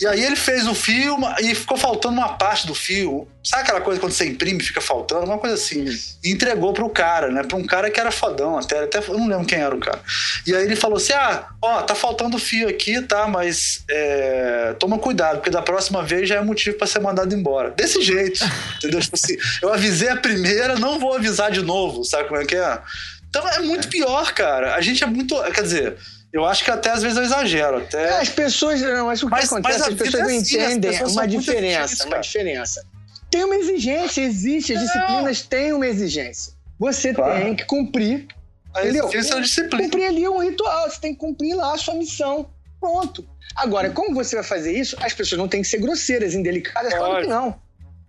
E 0.00 0.06
aí 0.06 0.22
ele 0.24 0.36
fez 0.36 0.66
o 0.66 0.74
fio 0.74 1.16
e 1.40 1.54
ficou 1.54 1.76
faltando 1.76 2.18
uma 2.18 2.36
parte 2.36 2.66
do 2.66 2.74
fio. 2.74 3.28
Sabe 3.42 3.62
aquela 3.62 3.80
coisa 3.80 4.00
quando 4.00 4.12
você 4.12 4.26
imprime 4.26 4.62
fica 4.62 4.80
faltando? 4.80 5.24
Uma 5.24 5.38
coisa 5.38 5.54
assim. 5.54 5.84
E 6.22 6.30
entregou 6.30 6.72
pro 6.72 6.88
cara, 6.90 7.30
né? 7.30 7.42
Pra 7.42 7.56
um 7.56 7.64
cara 7.64 7.90
que 7.90 7.98
era 7.98 8.10
fodão 8.10 8.58
até. 8.58 8.84
até 8.84 8.98
eu 8.98 9.18
não 9.18 9.28
lembro 9.28 9.46
quem 9.46 9.58
era 9.58 9.74
o 9.74 9.80
cara. 9.80 10.00
E 10.46 10.54
aí 10.54 10.64
ele 10.64 10.76
falou 10.76 10.96
assim: 10.96 11.12
ah, 11.12 11.48
ó, 11.62 11.82
tá 11.82 11.94
faltando 11.94 12.38
fio 12.38 12.68
aqui, 12.68 13.00
tá? 13.02 13.26
Mas 13.26 13.82
é, 13.88 14.74
toma 14.78 14.98
cuidado, 14.98 15.36
porque 15.36 15.50
da 15.50 15.62
próxima 15.62 16.02
vez 16.02 16.28
já 16.28 16.36
é 16.36 16.40
motivo 16.40 16.76
para 16.76 16.86
ser 16.86 17.00
mandado 17.00 17.34
embora. 17.34 17.70
Desse 17.70 18.02
jeito. 18.02 18.44
entendeu? 18.76 19.00
Tipo 19.00 19.16
assim, 19.16 19.36
eu 19.62 19.72
avisei 19.72 20.08
a 20.08 20.16
primeira, 20.16 20.78
não 20.78 20.98
vou 20.98 21.14
avisar 21.14 21.50
de 21.50 21.62
novo. 21.62 22.04
Sabe 22.04 22.28
como 22.28 22.40
é 22.40 22.44
que 22.44 22.56
é? 22.56 22.80
Então 23.28 23.48
é 23.48 23.60
muito 23.60 23.88
pior, 23.88 24.32
cara. 24.32 24.74
A 24.74 24.80
gente 24.80 25.02
é 25.02 25.06
muito. 25.06 25.40
Quer 25.52 25.62
dizer 25.62 25.96
eu 26.32 26.44
acho 26.44 26.64
que 26.64 26.70
até 26.70 26.90
às 26.90 27.02
vezes 27.02 27.18
eu 27.18 27.24
exagero. 27.24 27.78
Até... 27.78 28.20
As 28.20 28.28
pessoas. 28.28 28.80
Não, 28.80 29.06
mas 29.06 29.22
o 29.22 29.26
que 29.26 29.30
mas, 29.30 29.44
acontece? 29.46 29.78
Mas 29.78 29.88
as 29.88 29.94
pessoas 29.94 30.22
não 30.22 30.30
é 30.30 30.36
assim, 30.36 30.54
entendem 30.54 30.90
pessoas 30.90 31.12
uma 31.12 31.26
diferença. 31.26 32.06
Uma 32.06 32.18
diferença. 32.18 32.86
Tem 33.30 33.44
uma 33.44 33.56
exigência, 33.56 34.22
existe. 34.22 34.74
As 34.74 34.80
disciplinas 34.80 35.42
têm 35.42 35.72
uma 35.72 35.86
exigência. 35.86 36.52
Você 36.78 37.12
claro. 37.12 37.40
tem 37.40 37.54
que 37.54 37.64
cumprir. 37.64 38.26
A 38.74 38.86
exigência 38.86 39.34
é 39.34 39.40
disciplina. 39.40 39.84
Cumprir 39.84 40.06
ali 40.06 40.28
um 40.28 40.38
ritual. 40.38 40.88
Você 40.88 41.00
tem 41.00 41.12
que 41.12 41.20
cumprir 41.20 41.54
lá 41.54 41.74
a 41.74 41.78
sua 41.78 41.94
missão. 41.94 42.48
Pronto. 42.80 43.28
Agora, 43.56 43.90
como 43.90 44.14
você 44.14 44.36
vai 44.36 44.44
fazer 44.44 44.72
isso? 44.72 44.96
As 45.00 45.12
pessoas 45.12 45.38
não 45.38 45.48
têm 45.48 45.62
que 45.62 45.68
ser 45.68 45.78
grosseiras, 45.78 46.34
indelicadas, 46.34 46.94
claro 46.94 47.22
que 47.22 47.28
não. 47.28 47.60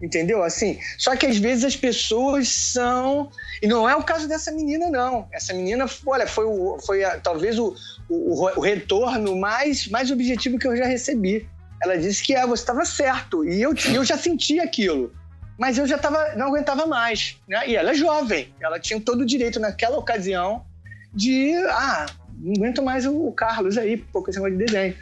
Entendeu? 0.02 0.41
Assim, 0.41 0.80
só 0.98 1.15
que 1.15 1.28
às 1.28 1.38
vezes 1.38 1.64
as 1.64 1.76
pessoas 1.76 2.48
são. 2.48 3.30
E 3.61 3.68
não 3.68 3.88
é 3.88 3.95
o 3.95 4.03
caso 4.03 4.28
dessa 4.28 4.52
menina, 4.52 4.90
não. 4.90 5.28
Essa 5.32 5.53
menina, 5.53 5.86
olha, 6.06 6.26
foi, 6.26 6.45
o, 6.45 6.80
foi 6.80 7.03
a, 7.03 7.19
talvez 7.19 7.60
o, 7.60 7.76
o, 8.10 8.45
o, 8.57 8.60
retorno 8.60 9.38
mais, 9.38 9.88
mais 9.88 10.10
objetivo 10.10 10.57
que 10.57 10.68
eu 10.68 10.76
já 10.76 10.86
recebi. 10.86 11.48
Ela 11.84 11.98
disse 11.98 12.23
que 12.23 12.36
ah, 12.36 12.48
você 12.48 12.64
estava 12.64 12.84
certo. 12.84 13.45
E 13.45 13.61
eu, 13.61 13.76
eu 13.94 14.03
já 14.03 14.18
senti 14.18 14.60
aquilo. 14.60 15.14
Mas 15.57 15.78
eu 15.78 15.86
já 15.86 15.99
tava, 15.99 16.36
não 16.36 16.48
aguentava 16.48 16.88
mais. 16.88 17.38
Né? 17.48 17.69
E 17.69 17.76
ela 17.76 17.91
é 17.91 17.94
jovem. 17.94 18.53
Ela 18.60 18.80
tinha 18.80 18.99
todo 18.99 19.22
o 19.22 19.26
direito, 19.26 19.60
naquela 19.60 19.98
ocasião, 19.98 20.65
de. 21.14 21.53
Ah, 21.69 22.07
não 22.40 22.53
aguento 22.53 22.82
mais 22.82 23.06
o 23.06 23.32
Carlos 23.34 23.78
aí, 23.78 23.98
pouco 23.98 24.32
esse 24.32 24.40
negócio 24.40 24.57
de 24.57 24.65
desenho. 24.65 24.95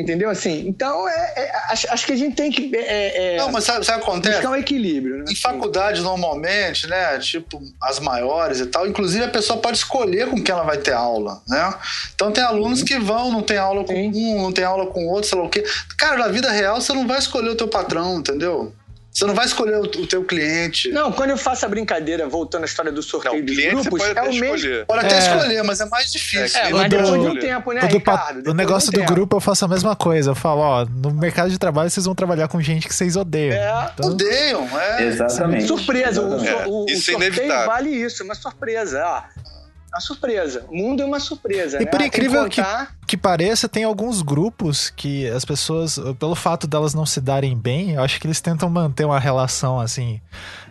Entendeu? 0.00 0.28
Assim, 0.28 0.66
então, 0.66 1.08
é, 1.08 1.32
é, 1.36 1.52
acho, 1.70 1.86
acho, 1.88 2.06
que 2.06 2.12
a 2.12 2.16
gente 2.16 2.34
tem 2.34 2.50
que. 2.50 2.74
É, 2.74 3.34
é 3.34 3.36
não, 3.36 3.52
mas 3.52 3.64
sabe, 3.64 3.86
sabe 3.86 3.98
o 3.98 4.04
que 4.04 4.10
acontece? 4.10 4.36
Buscar 4.36 4.50
um 4.50 4.56
equilíbrio. 4.56 5.18
Né? 5.18 5.24
Em 5.30 5.36
faculdade, 5.36 6.00
normalmente, 6.00 6.88
né? 6.88 7.18
Tipo, 7.18 7.62
as 7.80 8.00
maiores 8.00 8.60
e 8.60 8.66
tal, 8.66 8.88
inclusive 8.88 9.24
a 9.24 9.28
pessoa 9.28 9.60
pode 9.60 9.78
escolher 9.78 10.28
com 10.28 10.42
quem 10.42 10.52
ela 10.52 10.64
vai 10.64 10.78
ter 10.78 10.92
aula, 10.92 11.40
né? 11.48 11.74
Então 12.14 12.32
tem 12.32 12.42
alunos 12.42 12.80
uhum. 12.80 12.84
que 12.84 12.98
vão, 12.98 13.30
não 13.30 13.42
tem 13.42 13.56
aula 13.56 13.84
com 13.84 13.94
Sim. 13.94 14.12
um, 14.14 14.42
não 14.42 14.52
tem 14.52 14.64
aula 14.64 14.86
com 14.86 15.06
outro, 15.06 15.28
sei 15.28 15.38
lá 15.38 15.44
o 15.44 15.48
quê. 15.48 15.64
Cara, 15.96 16.16
na 16.16 16.28
vida 16.28 16.50
real, 16.50 16.80
você 16.80 16.92
não 16.92 17.06
vai 17.06 17.18
escolher 17.18 17.50
o 17.50 17.56
teu 17.56 17.68
patrão, 17.68 18.18
entendeu? 18.18 18.74
Você 19.14 19.26
não 19.26 19.34
vai 19.34 19.46
escolher 19.46 19.76
o, 19.76 19.82
o 19.82 20.06
teu 20.08 20.24
cliente. 20.24 20.90
Não, 20.90 21.12
quando 21.12 21.30
eu 21.30 21.36
faço 21.36 21.64
a 21.64 21.68
brincadeira, 21.68 22.26
voltando 22.26 22.62
à 22.62 22.64
história 22.64 22.90
do 22.90 23.00
sorteio 23.00 23.38
não, 23.38 23.44
dos 23.44 23.56
grupos, 23.56 24.00
pode 24.00 24.18
é 24.18 24.22
o 24.22 24.26
mesmo. 24.26 24.54
Escolher. 24.56 24.86
Pode 24.86 25.06
até 25.06 25.14
é. 25.14 25.18
escolher, 25.18 25.62
mas 25.62 25.80
é 25.80 25.84
mais 25.86 26.10
difícil. 26.10 26.60
É, 26.60 26.70
mas 26.70 26.90
depois 26.90 27.22
de 27.22 27.28
um 27.28 27.38
tempo, 27.38 27.72
né, 27.72 27.80
do, 27.82 27.86
Ricardo? 27.86 28.50
O 28.50 28.54
negócio 28.54 28.90
do, 28.90 29.04
grupo 29.04 29.36
eu 29.36 29.40
faço 29.40 29.64
a 29.64 29.68
mesma 29.68 29.94
coisa. 29.94 30.32
Eu 30.32 30.34
falo, 30.34 30.62
ó, 30.62 30.84
no 30.84 31.12
mercado 31.12 31.48
de 31.48 31.58
trabalho 31.60 31.88
vocês 31.88 32.06
vão 32.06 32.14
trabalhar 32.14 32.48
com 32.48 32.60
gente 32.60 32.88
que 32.88 32.94
vocês 32.94 33.14
odeiam. 33.14 33.54
É, 33.54 33.92
então... 33.94 34.10
odeiam, 34.10 34.80
é. 34.80 35.04
Exatamente. 35.04 35.68
Surpresa, 35.68 36.20
Exatamente. 36.20 36.68
o, 36.68 36.82
o, 36.82 36.86
isso 36.88 37.12
o 37.12 37.22
é 37.22 37.26
sorteio 37.26 37.66
vale 37.66 37.90
isso, 37.90 38.20
é 38.20 38.24
uma 38.24 38.34
surpresa. 38.34 39.04
Ó 39.06 39.53
uma 39.94 40.00
surpresa. 40.00 40.64
O 40.68 40.76
mundo 40.76 41.02
é 41.02 41.06
uma 41.06 41.20
surpresa. 41.20 41.76
E 41.80 41.84
né? 41.84 41.90
por 41.90 42.00
incrível 42.00 42.48
que, 42.48 42.60
que 43.06 43.16
pareça, 43.16 43.68
tem 43.68 43.84
alguns 43.84 44.22
grupos 44.22 44.90
que 44.90 45.28
as 45.28 45.44
pessoas, 45.44 45.98
pelo 46.18 46.34
fato 46.34 46.66
delas 46.66 46.94
não 46.94 47.06
se 47.06 47.20
darem 47.20 47.56
bem, 47.56 47.92
eu 47.92 48.02
acho 48.02 48.20
que 48.20 48.26
eles 48.26 48.40
tentam 48.40 48.68
manter 48.68 49.04
uma 49.04 49.20
relação 49.20 49.80
assim 49.80 50.20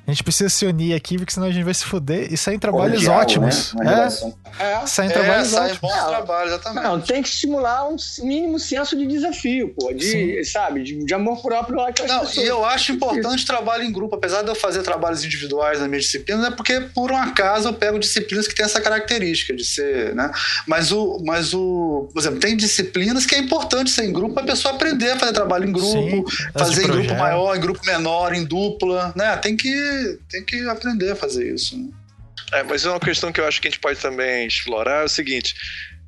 a 0.05 0.11
gente 0.11 0.21
precisa 0.21 0.49
se 0.49 0.65
unir 0.65 0.93
aqui, 0.93 1.17
porque 1.17 1.31
senão 1.31 1.47
a 1.47 1.51
gente 1.51 1.63
vai 1.63 1.73
se 1.73 1.85
fuder. 1.85 2.27
E 2.31 2.35
saem 2.35 2.59
trabalhos 2.59 3.07
ótimos. 3.07 3.73
Né? 3.73 4.09
É, 4.59 4.63
é, 4.63 4.85
saem 4.85 5.09
é, 5.09 5.13
trabalhos 5.13 5.47
sai 5.47 5.71
ótimos. 5.71 5.79
bons 5.79 6.07
trabalhos, 6.07 6.51
exatamente. 6.51 6.83
Não, 6.83 6.99
tem 6.99 7.23
que 7.23 7.29
estimular 7.29 7.87
um 7.87 7.95
mínimo 8.21 8.59
senso 8.59 8.97
de 8.97 9.07
desafio, 9.07 9.73
pô. 9.79 9.93
De, 9.93 10.43
sabe, 10.43 10.83
de, 10.83 11.05
de, 11.05 11.13
amor 11.13 11.41
próprio 11.41 11.77
lá 11.77 11.93
que 11.93 12.05
Não, 12.05 12.19
pessoas. 12.19 12.45
e 12.45 12.49
eu 12.49 12.65
acho 12.65 12.91
importante 12.91 13.45
trabalho 13.45 13.83
em 13.83 13.93
grupo. 13.93 14.15
Apesar 14.15 14.41
de 14.41 14.49
eu 14.49 14.55
fazer 14.55 14.83
trabalhos 14.83 15.23
individuais 15.23 15.79
na 15.79 15.87
minha 15.87 16.01
disciplina, 16.01 16.47
é 16.47 16.51
porque, 16.51 16.81
por 16.93 17.09
um 17.09 17.17
acaso, 17.17 17.69
eu 17.69 17.73
pego 17.73 17.97
disciplinas 17.97 18.45
que 18.45 18.53
têm 18.53 18.65
essa 18.65 18.81
característica 18.81 19.55
de 19.55 19.63
ser, 19.63 20.13
né? 20.13 20.29
Mas 20.67 20.91
o, 20.91 21.23
mas 21.25 21.53
o, 21.53 22.09
por 22.11 22.19
exemplo, 22.19 22.41
tem 22.41 22.57
disciplinas 22.57 23.25
que 23.25 23.35
é 23.35 23.37
importante 23.37 23.89
ser 23.89 24.03
em 24.03 24.11
grupo 24.11 24.33
para 24.33 24.43
a 24.43 24.47
pessoa 24.47 24.73
aprender 24.73 25.11
a 25.11 25.19
fazer 25.19 25.31
trabalho 25.31 25.69
em 25.69 25.71
grupo, 25.71 26.29
Sim, 26.29 26.49
fazer 26.53 26.83
em 26.83 26.87
grupo 26.87 27.15
maior, 27.15 27.55
em 27.55 27.61
grupo 27.61 27.79
menor, 27.85 28.33
em 28.33 28.43
dupla, 28.43 29.13
né? 29.15 29.37
Tem 29.37 29.55
que 29.55 29.92
tem 30.29 30.43
que 30.43 30.67
aprender 30.67 31.11
a 31.11 31.15
fazer 31.15 31.53
isso. 31.53 31.77
Né? 31.77 31.89
É, 32.51 32.63
mas 32.63 32.85
uma 32.85 32.99
questão 32.99 33.31
que 33.31 33.39
eu 33.39 33.47
acho 33.47 33.61
que 33.61 33.67
a 33.67 33.71
gente 33.71 33.79
pode 33.79 33.99
também 33.99 34.47
explorar 34.47 35.01
é 35.01 35.05
o 35.05 35.09
seguinte: 35.09 35.55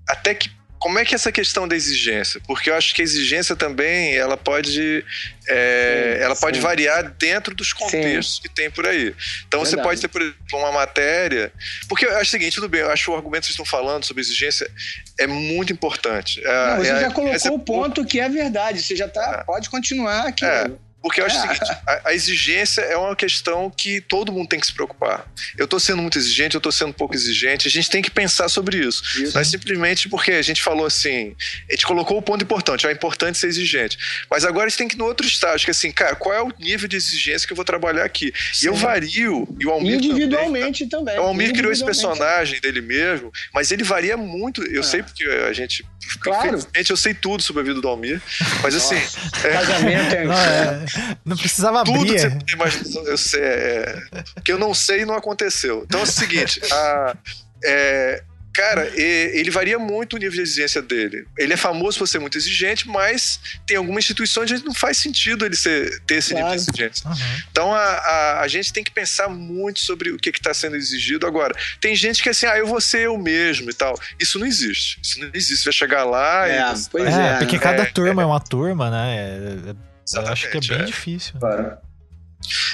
até 0.07 0.34
que 0.34 0.49
como 0.86 0.99
é 0.99 1.03
que 1.03 1.16
é 1.16 1.18
essa 1.18 1.32
questão 1.32 1.68
da 1.68 1.76
exigência? 1.76 2.40
Porque 2.45 2.70
eu 2.70 2.76
acho 2.76 2.94
que 2.94 3.02
a 3.02 3.03
exigência 3.03 3.56
também 3.56 4.16
ela 4.16 4.38
pode, 4.38 5.03
é, 5.48 6.18
sim, 6.18 6.24
ela 6.24 6.36
pode 6.36 6.60
variar 6.60 7.12
dentro 7.18 7.56
dos 7.56 7.74
contextos 7.74 8.36
sim. 8.36 8.41
que 8.44 8.49
tem 8.49 8.70
por 8.70 8.86
aí. 8.86 9.16
Então 9.48 9.62
Verdade. 9.62 9.70
você 9.70 9.78
pode 9.78 10.02
ter, 10.02 10.07
por 10.07 10.22
exemplo, 10.22 10.38
uma 10.53 10.72
matéria. 10.72 11.52
Porque 11.90 12.06
eu 12.06 12.12
acho 12.18 12.28
o 12.28 12.32
seguinte, 12.32 12.53
tudo 12.53 12.70
bem, 12.70 12.82
eu 12.82 12.91
acho 12.91 13.06
que 13.06 13.10
o 13.10 13.16
argumento 13.16 13.41
que 13.41 13.48
vocês 13.48 13.60
estão 13.60 13.66
falando 13.66 14.06
sobre 14.06 14.22
exigência 14.22 14.70
é 15.18 15.26
muito 15.26 15.74
importante. 15.74 16.40
É, 16.45 16.68
Não, 16.68 16.78
você 16.78 16.91
é, 16.91 16.99
já 17.02 17.12
colocou 17.12 17.56
o 17.56 17.60
ponto 17.60 18.06
que 18.06 18.20
é 18.20 18.30
verdade, 18.30 18.84
você 18.84 18.95
já 18.95 19.07
tá, 19.07 19.40
é. 19.41 19.44
pode 19.44 19.72
continuar 19.72 20.28
aqui. 20.28 20.45
É. 20.45 20.70
Porque 21.06 21.22
eu 21.22 21.26
acho 21.27 21.38
o 21.38 21.41
seguinte: 21.41 21.72
a, 21.86 22.10
a, 22.10 22.14
exigência 22.15 22.82
é 22.82 22.98
uma 22.98 23.15
questão 23.15 23.69
que 23.69 24.02
todo 24.02 24.32
mundo 24.32 24.49
tem 24.49 24.60
que 24.60 24.65
se 24.65 24.73
preocupar. 24.73 25.32
Eu 25.56 25.65
estou 25.65 25.80
sendo 25.80 26.02
muito 26.02 26.18
exigente, 26.18 26.56
eu 26.56 26.57
estou 26.57 26.72
sendo 26.72 26.91
pouco 26.95 27.14
exigente. 27.14 27.68
A 27.68 27.69
gente 27.69 27.91
tem 27.91 28.02
que 28.02 28.10
pensar 28.10 28.49
sobre 28.49 28.80
isso. 28.80 29.03
isso. 29.22 29.36
Não 29.36 29.41
é 29.41 29.44
simplesmente 29.44 30.10
porque 30.10 30.32
a 30.32 30.41
gente 30.41 30.64
falou 30.64 30.84
assim, 30.84 31.36
a 31.69 31.73
gente 31.73 31.86
colocou 31.86 32.18
o 32.18 32.23
ponto 32.23 32.44
importante, 32.44 32.88
é 32.88 32.91
importante 32.91 33.38
ser 33.38 33.45
exigente. 33.45 33.99
Mas 34.32 34.45
agora 34.45 34.65
a 34.65 34.69
gente 34.69 34.80
tem 34.80 34.88
que 34.88 34.95
ir 34.95 34.98
no 34.98 35.06
outro 35.06 35.27
estágio, 35.27 35.64
que 35.64 35.69
é 35.69 35.73
assim, 35.73 35.91
cara, 35.91 36.15
qual 36.15 36.34
é 36.34 36.41
o 36.41 36.52
nível 36.57 36.88
de 36.88 36.95
exigência 36.95 37.45
que 37.45 37.53
eu 37.53 37.56
vou 37.56 37.65
trabalhar 37.65 38.03
aqui? 38.03 38.34
Sim. 38.52 38.65
E 38.65 38.69
eu 38.69 38.73
vario, 38.73 39.48
e 39.60 39.68
o 39.68 39.69
Almir 39.69 39.98
Individualmente 39.98 40.88
também. 40.88 41.14
também. 41.14 41.19
O 41.19 41.27
Almir 41.27 41.53
criou 41.53 41.72
esse 41.72 41.86
personagem 41.86 42.60
dele 42.60 42.82
mesmo, 42.82 43.32
mas 43.53 43.69
ele 43.69 43.84
varia 43.84 44.18
muito. 44.18 44.64
Eu 44.64 44.82
é. 44.82 44.84
sei 44.84 45.03
porque 45.03 45.23
a 45.23 45.53
gente. 45.53 45.86
Claro. 46.19 46.48
Infelizmente 46.48 46.90
eu 46.90 46.98
sei 46.98 47.14
tudo 47.14 47.44
sobre 47.44 47.61
a 47.61 47.65
vida 47.65 47.80
do 47.80 47.88
Almir. 47.88 48.19
Mas 48.64 48.73
assim. 48.73 48.95
É... 49.44 49.49
Casamento 49.52 50.15
é. 50.15 50.23
Não, 50.23 50.34
é. 50.34 50.86
Não 51.23 51.35
precisava 51.38 51.81
abrir. 51.81 51.93
Tudo 51.93 52.45
que 52.45 52.51
você 52.51 52.55
mas 52.55 52.95
eu 52.95 53.17
sei, 53.17 53.41
é, 53.41 54.03
que 54.43 54.51
eu 54.51 54.57
não 54.57 54.73
sei 54.73 55.01
e 55.01 55.05
não 55.05 55.15
aconteceu. 55.15 55.84
Então 55.85 55.99
é 55.99 56.03
o 56.03 56.05
seguinte, 56.05 56.61
a, 56.72 57.17
é, 57.63 58.23
cara, 58.55 58.89
ele 58.95 59.51
varia 59.51 59.77
muito 59.77 60.15
o 60.15 60.17
nível 60.17 60.35
de 60.35 60.41
exigência 60.41 60.81
dele. 60.81 61.27
Ele 61.38 61.53
é 61.53 61.57
famoso 61.57 61.97
por 61.99 62.07
ser 62.07 62.19
muito 62.19 62.38
exigente, 62.38 62.88
mas 62.88 63.39
tem 63.67 63.76
algumas 63.76 64.05
instituições 64.05 64.49
onde 64.49 64.63
não 64.63 64.73
faz 64.73 64.97
sentido 64.97 65.45
ele 65.45 65.55
ser, 65.55 65.99
ter 66.07 66.15
esse 66.15 66.31
claro. 66.31 66.51
nível 66.51 66.63
de 66.63 66.72
exigência. 66.72 67.09
Uhum. 67.09 67.15
Então 67.51 67.73
a, 67.73 67.84
a, 67.84 68.41
a, 68.41 68.47
gente 68.47 68.72
tem 68.72 68.84
que 68.84 68.91
pensar 68.91 69.27
muito 69.27 69.81
sobre 69.81 70.11
o 70.11 70.17
que 70.17 70.30
está 70.30 70.53
sendo 70.53 70.77
exigido 70.77 71.27
agora. 71.27 71.53
Tem 71.81 71.95
gente 71.95 72.23
que 72.23 72.30
é 72.30 72.31
assim, 72.31 72.45
ah, 72.45 72.57
eu 72.57 72.65
vou 72.65 72.80
ser 72.80 73.01
eu 73.01 73.17
mesmo 73.17 73.69
e 73.69 73.73
tal. 73.73 73.99
Isso 74.17 74.39
não 74.39 74.47
existe. 74.47 74.99
Isso 75.03 75.19
não 75.19 75.30
existe. 75.34 75.57
Você 75.57 75.65
vai 75.65 75.73
chegar 75.73 76.05
lá 76.05 76.47
é, 76.47 76.59
e. 76.59 76.89
Pois 76.89 77.13
é, 77.13 77.27
é, 77.27 77.38
porque 77.38 77.59
cada 77.59 77.84
é, 77.84 77.85
turma 77.88 78.22
é, 78.22 78.23
é 78.23 78.26
uma 78.26 78.39
turma, 78.39 78.89
né? 78.89 79.76
É 80.14 80.19
eu 80.19 80.27
acho 80.27 80.52
que 80.52 80.57
é 80.57 80.60
bem 80.60 80.82
é. 80.82 80.84
difícil. 80.84 81.40
Claro. 81.40 81.77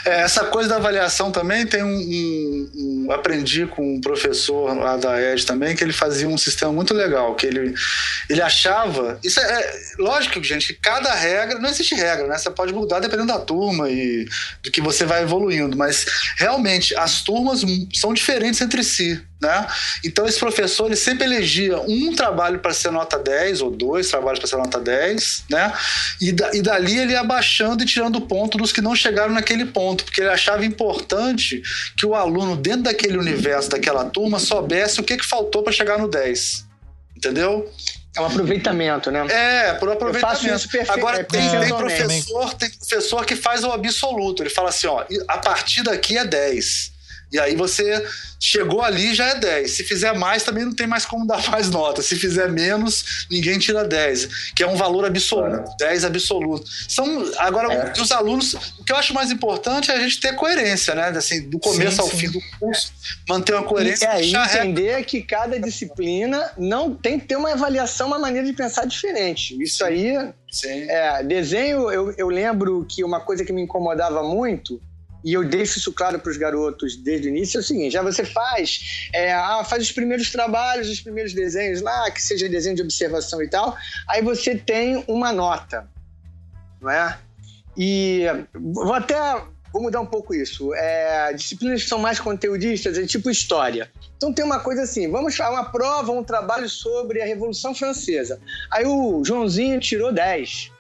É, 0.06 0.22
essa 0.22 0.46
coisa 0.46 0.68
da 0.68 0.76
avaliação 0.78 1.32
também 1.32 1.66
tem 1.66 1.84
um, 1.84 1.96
um, 1.96 2.72
um, 3.06 3.12
aprendi 3.12 3.66
com 3.68 3.96
um 3.96 4.02
professor 4.02 4.76
lá 4.78 4.98
da 4.98 5.22
ED 5.22 5.46
também 5.46 5.76
que 5.76 5.84
ele 5.84 5.94
fazia 5.94 6.28
um 6.28 6.38
sistema 6.38 6.74
muito 6.74 6.94
legal 6.94 7.36
que 7.36 7.46
ele 7.46 7.74
ele 8.30 8.42
achava 8.42 9.18
isso 9.24 9.40
é, 9.40 9.44
é 9.44 9.82
lógico 10.00 10.44
gente 10.44 10.74
cada 10.74 11.14
regra 11.14 11.60
não 11.60 11.70
existe 11.70 11.96
regra 11.96 12.28
né 12.28 12.38
você 12.38 12.50
pode 12.50 12.74
mudar 12.74 13.00
dependendo 13.00 13.32
da 13.32 13.40
turma 13.40 13.90
e 13.90 14.28
do 14.62 14.72
que 14.72 14.82
você 14.82 15.06
vai 15.06 15.22
evoluindo 15.22 15.78
mas 15.78 16.06
realmente 16.38 16.96
as 16.96 17.22
turmas 17.22 17.62
são 17.94 18.14
diferentes 18.14 18.60
entre 18.60 18.84
si 18.84 19.24
né? 19.42 19.68
Então, 20.06 20.28
esse 20.28 20.40
professor 20.40 20.86
ele 20.86 20.96
sempre 20.96 21.26
elegia 21.26 21.80
um 21.82 22.14
trabalho 22.16 22.60
para 22.60 22.74
ser 22.74 22.92
nota 22.92 23.18
10 23.18 23.62
ou 23.62 23.72
dois 23.72 24.08
trabalhos 24.08 24.40
para 24.40 24.48
ser 24.48 24.58
nota 24.58 24.80
10, 24.80 25.46
né? 25.50 25.74
E, 26.22 26.32
da, 26.32 26.52
e 26.54 26.62
dali 26.62 27.00
ele 27.00 27.14
ia 27.14 27.24
baixando 27.24 27.82
e 27.82 27.86
tirando 27.86 28.22
ponto 28.22 28.58
dos 28.58 28.72
que 28.72 28.82
não 28.82 28.96
chegaram 28.96 29.34
naquele 29.34 29.66
ponto, 29.66 30.04
porque 30.04 30.22
ele 30.22 30.30
achava 30.30 30.64
importante 30.64 31.62
que 31.98 32.06
o 32.06 32.14
aluno, 32.14 32.56
dentro 32.56 32.84
daquele 32.84 33.18
universo, 33.18 33.70
daquela 33.70 34.06
turma, 34.06 34.38
soubesse 34.38 35.00
o 35.00 35.04
que, 35.04 35.18
que 35.18 35.26
faltou 35.26 35.64
para 35.64 35.74
chegar 35.74 35.98
no 35.98 36.08
10. 36.08 36.66
Entendeu? 37.18 37.72
É 38.16 38.22
um 38.22 38.26
aproveitamento, 38.26 39.10
né? 39.10 39.26
É, 39.30 39.74
por 39.74 39.90
aproveitamento. 39.90 40.46
Eu 40.46 40.60
faço 40.60 40.78
isso 40.78 40.92
Agora 40.92 41.22
é, 41.22 41.24
tem, 41.24 41.50
tem, 41.50 41.70
professor, 41.70 42.54
tem 42.56 42.70
professor 42.70 43.26
que 43.26 43.36
faz 43.36 43.64
o 43.64 43.72
absoluto. 43.72 44.44
Ele 44.44 44.50
fala 44.50 44.70
assim: 44.70 44.88
ó, 44.88 45.06
a 45.28 45.38
partir 45.38 45.82
daqui 45.82 46.18
é 46.18 46.26
10. 46.26 46.91
E 47.32 47.40
aí 47.40 47.56
você 47.56 48.06
chegou 48.40 48.82
ali 48.82 49.14
já 49.14 49.28
é 49.30 49.36
10. 49.36 49.72
Se 49.72 49.84
fizer 49.84 50.14
mais, 50.14 50.44
também 50.44 50.66
não 50.66 50.74
tem 50.74 50.88
mais 50.88 51.06
como 51.06 51.26
dar 51.26 51.42
mais 51.50 51.70
nota. 51.70 52.02
Se 52.02 52.16
fizer 52.16 52.52
menos, 52.52 53.26
ninguém 53.30 53.58
tira 53.60 53.84
10, 53.84 54.54
que 54.56 54.64
é 54.64 54.68
um 54.68 54.76
valor 54.76 55.06
absoluto, 55.06 55.72
é. 55.82 55.86
10 55.88 56.06
absoluto. 56.06 56.70
São 56.90 57.32
agora 57.38 57.74
é. 57.74 58.02
os 58.02 58.12
alunos, 58.12 58.54
o 58.80 58.84
que 58.84 58.92
eu 58.92 58.98
acho 58.98 59.14
mais 59.14 59.32
importante 59.32 59.92
é 59.92 59.96
a 59.96 60.00
gente 60.00 60.20
ter 60.20 60.36
coerência, 60.36 60.96
né? 60.96 61.10
Assim, 61.10 61.50
do 61.50 61.60
começo 61.60 61.98
sim, 61.98 62.02
ao 62.02 62.10
sim. 62.10 62.18
fim 62.18 62.32
do 62.32 62.40
curso, 62.60 62.92
manter 63.30 63.54
uma 63.54 63.64
coerência. 63.64 64.06
E 64.06 64.08
aí 64.08 64.34
entender 64.34 65.04
que 65.06 65.22
cada 65.22 65.60
disciplina 65.60 66.52
não 66.58 66.94
tem 66.94 67.20
que 67.20 67.28
ter 67.28 67.36
uma 67.36 67.52
avaliação, 67.52 68.08
uma 68.08 68.20
maneira 68.20 68.48
de 68.48 68.54
pensar 68.54 68.86
diferente. 68.86 69.56
Isso 69.62 69.78
sim. 69.78 69.84
aí 69.84 70.34
Sim. 70.52 70.86
É, 70.90 71.24
desenho, 71.24 71.90
eu, 71.90 72.12
eu 72.18 72.28
lembro 72.28 72.86
que 72.88 73.06
uma 73.06 73.22
coisa 73.22 73.46
que 73.46 73.54
me 73.54 73.62
incomodava 73.62 74.22
muito 74.22 74.82
e 75.24 75.34
eu 75.34 75.44
deixo 75.44 75.78
isso 75.78 75.94
claro 75.94 76.20
para 76.20 76.32
os 76.32 76.38
garotos 76.38 76.96
desde 76.96 77.28
o 77.28 77.30
início, 77.30 77.58
é 77.58 77.62
o 77.62 77.64
seguinte, 77.64 77.92
já 77.92 78.02
você 78.02 78.26
faz, 78.26 79.10
é, 79.14 79.34
ah, 79.34 79.64
faz 79.64 79.84
os 79.84 79.92
primeiros 79.92 80.32
trabalhos, 80.32 80.90
os 80.90 81.00
primeiros 81.00 81.34
desenhos 81.34 81.82
lá, 81.82 82.10
que 82.12 82.22
seja 82.22 82.50
desenho 82.50 82.76
de 82.76 82.82
observação 82.82 83.42
e 83.42 83.48
tal, 83.48 83.78
aí 84.08 84.22
você 84.22 84.56
tem 84.56 85.04
uma 85.08 85.32
nota, 85.32 85.88
não 86.82 86.90
é? 86.90 87.18
E 87.78 88.26
vou 88.54 88.94
até, 88.94 89.16
vou 89.72 89.84
mudar 89.84 90.02
um 90.02 90.06
pouco 90.06 90.34
isso, 90.34 90.74
é, 90.74 91.34
disciplinas 91.34 91.84
que 91.84 91.90
são 91.90 92.00
mais 92.00 92.20
conteudistas, 92.20 92.98
é 92.98 93.06
tipo 93.06 93.30
história. 93.30 93.90
Então 94.18 94.34
tem 94.34 94.44
uma 94.44 94.60
coisa 94.60 94.84
assim, 94.84 95.10
vamos 95.10 95.36
fazer 95.36 95.52
uma 95.52 95.72
prova, 95.72 96.12
um 96.12 96.24
trabalho 96.24 96.70
sobre 96.70 97.22
a 97.22 97.26
Revolução 97.26 97.74
Francesa. 97.74 98.40
Aí 98.70 98.86
o 98.86 99.24
Joãozinho 99.24 99.80
tirou 99.80 100.12
10. 100.12 100.72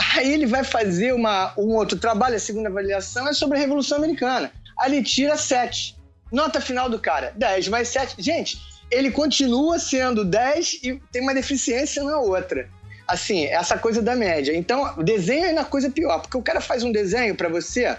Aí 0.00 0.32
ele 0.32 0.46
vai 0.46 0.64
fazer 0.64 1.12
uma, 1.12 1.52
um 1.58 1.74
outro 1.74 1.98
trabalho, 1.98 2.34
a 2.34 2.38
segunda 2.38 2.70
avaliação 2.70 3.28
é 3.28 3.34
sobre 3.34 3.58
a 3.58 3.60
Revolução 3.60 3.98
Americana. 3.98 4.50
Ele 4.82 5.02
tira 5.02 5.36
7. 5.36 5.94
Nota 6.32 6.60
final 6.60 6.88
do 6.88 6.98
cara, 6.98 7.34
10 7.36 7.68
mais 7.68 7.88
7. 7.88 8.14
Gente, 8.18 8.58
ele 8.90 9.10
continua 9.10 9.78
sendo 9.78 10.24
10 10.24 10.80
e 10.82 11.02
tem 11.12 11.20
uma 11.20 11.34
deficiência 11.34 12.02
na 12.02 12.18
outra. 12.18 12.68
Assim, 13.06 13.44
essa 13.46 13.76
coisa 13.76 14.00
da 14.00 14.14
média. 14.14 14.56
Então, 14.56 14.94
desenho 15.02 15.46
é 15.46 15.52
uma 15.52 15.64
coisa 15.64 15.90
pior, 15.90 16.20
porque 16.20 16.36
o 16.36 16.42
cara 16.42 16.60
faz 16.60 16.82
um 16.82 16.92
desenho 16.92 17.34
para 17.34 17.48
você, 17.48 17.96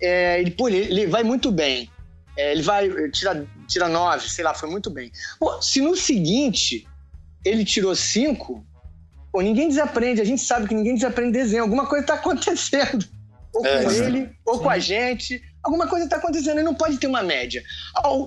é, 0.00 0.40
ele, 0.40 0.52
pô, 0.52 0.68
ele, 0.68 0.78
ele, 0.78 1.06
vai 1.08 1.24
muito 1.24 1.50
bem. 1.50 1.90
É, 2.36 2.52
ele 2.52 2.62
vai, 2.62 2.88
tira, 3.10 3.44
tira 3.66 3.88
9, 3.88 4.30
sei 4.30 4.44
lá, 4.44 4.54
foi 4.54 4.70
muito 4.70 4.88
bem. 4.88 5.10
Pô, 5.38 5.60
se 5.60 5.80
no 5.80 5.94
seguinte 5.96 6.86
ele 7.44 7.64
tirou 7.64 7.94
5, 7.94 8.64
Pô, 9.34 9.40
ninguém 9.40 9.68
desaprende, 9.68 10.20
a 10.20 10.24
gente 10.24 10.42
sabe 10.42 10.68
que 10.68 10.74
ninguém 10.76 10.94
desaprende 10.94 11.32
desenho, 11.32 11.64
alguma 11.64 11.86
coisa 11.86 12.04
está 12.04 12.14
acontecendo. 12.14 13.04
Ou 13.52 13.66
é, 13.66 13.82
com 13.82 13.90
ele, 13.90 14.30
ou 14.46 14.60
com 14.60 14.70
a 14.70 14.78
gente. 14.78 15.42
Alguma 15.60 15.88
coisa 15.88 16.04
está 16.04 16.18
acontecendo 16.18 16.60
e 16.60 16.62
não 16.62 16.72
pode 16.72 16.98
ter 16.98 17.08
uma 17.08 17.20
média. 17.20 17.60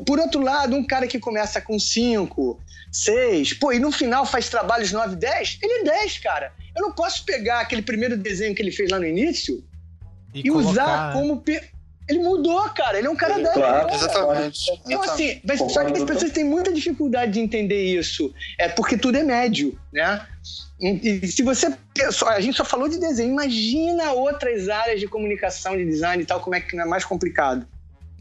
Por 0.06 0.20
outro 0.20 0.42
lado, 0.42 0.76
um 0.76 0.86
cara 0.86 1.08
que 1.08 1.18
começa 1.18 1.62
com 1.62 1.80
5, 1.80 2.60
6, 2.92 3.54
pô, 3.54 3.72
e 3.72 3.80
no 3.80 3.90
final 3.90 4.26
faz 4.26 4.50
trabalhos 4.50 4.92
9, 4.92 5.16
10, 5.16 5.60
ele 5.62 5.74
é 5.80 5.84
10, 6.02 6.18
cara. 6.18 6.52
Eu 6.76 6.82
não 6.82 6.92
posso 6.92 7.24
pegar 7.24 7.62
aquele 7.62 7.84
primeiro 7.84 8.18
desenho 8.18 8.54
que 8.54 8.62
ele 8.62 8.72
fez 8.72 8.92
lá 8.92 9.00
no 9.00 9.06
início 9.06 9.64
e, 10.34 10.48
e 10.48 10.52
usar 10.52 11.14
né? 11.16 11.22
como. 11.22 11.42
Ele 12.08 12.20
mudou, 12.20 12.62
cara. 12.70 12.98
Ele 12.98 13.08
é 13.08 13.10
um 13.10 13.16
cara 13.16 13.40
da 13.40 13.52
claro, 13.52 13.94
exatamente. 13.94 14.72
Então, 14.86 15.04
assim, 15.04 15.42
mas 15.44 15.60
só 15.60 15.84
que 15.84 15.94
as 15.94 16.04
pessoas 16.04 16.32
têm 16.32 16.44
muita 16.44 16.72
dificuldade 16.72 17.34
de 17.34 17.40
entender 17.40 17.84
isso. 17.84 18.34
É 18.58 18.70
porque 18.70 18.98
tudo 18.98 19.18
é 19.18 19.24
médio, 19.24 19.78
né? 19.92 20.26
E, 20.80 21.28
se 21.28 21.44
você. 21.44 21.74
A 22.28 22.40
gente 22.40 22.56
só 22.56 22.64
falou 22.64 22.88
de 22.88 22.98
desenho, 23.00 23.32
imagina 23.32 24.12
outras 24.12 24.70
áreas 24.70 25.00
de 25.00 25.08
comunicação, 25.08 25.76
de 25.76 25.86
design 25.86 26.24
e 26.24 26.26
tal, 26.26 26.40
como 26.40 26.56
é 26.56 26.62
que 26.62 26.80
é 26.80 26.86
mais 26.86 27.04
complicado. 27.04 27.68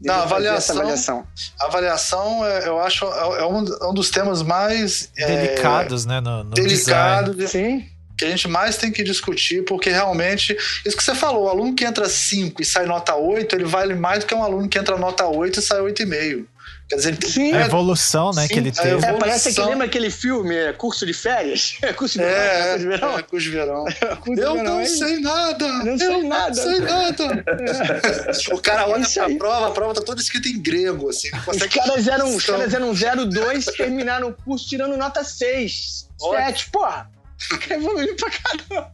Não, 0.03 0.13
avaliação, 0.13 0.77
avaliação. 0.77 1.27
avaliação, 1.59 2.45
é, 2.45 2.67
eu 2.67 2.79
acho, 2.79 3.05
é, 3.05 3.41
é 3.41 3.45
um, 3.47 3.65
é 3.65 3.87
um 3.89 3.93
dos 3.93 4.11
temas 4.11 4.43
mais 4.43 5.11
delicados, 5.15 6.05
é, 6.05 6.09
né? 6.09 6.21
No, 6.21 6.43
no 6.43 6.49
delicado, 6.51 7.33
design. 7.33 7.81
Sim 7.81 7.96
que 8.17 8.25
a 8.25 8.29
gente 8.29 8.47
mais 8.47 8.77
tem 8.77 8.91
que 8.91 9.03
discutir, 9.03 9.63
porque 9.63 9.89
realmente, 9.89 10.57
isso 10.85 10.97
que 10.97 11.03
você 11.03 11.13
falou, 11.13 11.45
o 11.45 11.49
aluno 11.49 11.75
que 11.75 11.85
entra 11.85 12.09
5 12.09 12.61
e 12.61 12.65
sai 12.65 12.85
nota 12.85 13.15
8, 13.15 13.55
ele 13.55 13.65
vale 13.65 13.93
mais 13.93 14.19
do 14.19 14.25
que 14.25 14.33
um 14.33 14.43
aluno 14.43 14.67
que 14.67 14.79
entra 14.79 14.97
nota 14.97 15.25
8 15.27 15.59
e 15.59 15.61
sai 15.61 15.79
8,5. 15.79 16.45
Quer 16.89 16.95
dizer, 16.95 17.17
Sim. 17.21 17.53
A 17.53 17.65
evolução, 17.65 18.31
né, 18.31 18.43
sim, 18.43 18.47
que 18.47 18.59
ele 18.59 18.71
teve. 18.71 19.05
É, 19.05 19.13
parece 19.13 19.53
que 19.53 19.61
lembra 19.61 19.85
aquele 19.85 20.09
filme, 20.09 20.55
é, 20.55 20.71
Curso 20.71 21.05
de 21.05 21.13
Férias? 21.13 21.77
curso 21.97 22.15
de 22.17 22.23
é, 22.23 22.69
curso 22.69 22.79
de 22.79 22.87
verão? 22.87 23.17
É, 23.17 23.23
curso 23.23 23.45
de 23.45 23.51
verão. 23.51 23.85
curso 24.21 24.39
eu 24.41 24.53
verão, 24.53 24.77
não 24.77 24.85
sei 24.85 25.19
nada! 25.19 25.67
Não 25.83 25.97
sei 25.97 26.07
eu 26.07 26.23
nada! 26.23 26.47
Não 26.47 26.71
sei 26.71 26.79
nada! 26.79 27.43
o 28.55 28.61
cara 28.61 28.87
olha 28.87 29.05
pra 29.05 29.25
aí. 29.25 29.37
prova, 29.37 29.67
a 29.67 29.71
prova 29.71 29.93
tá 29.93 30.01
toda 30.01 30.21
escrita 30.21 30.47
em 30.47 30.61
grego, 30.61 31.09
assim. 31.09 31.29
Os 31.45 31.57
caras 31.63 32.07
eram, 32.07 32.33
os 32.33 32.45
caras 32.45 32.73
eram 32.73 32.93
02, 32.93 33.65
terminaram 33.65 34.29
o 34.29 34.33
curso 34.33 34.65
tirando 34.69 34.95
nota 34.95 35.25
6, 35.25 36.07
7, 36.17 36.69
porra! 36.71 37.16
Evoluiu 37.69 38.15
pra 38.15 38.29
caramba! 38.31 38.93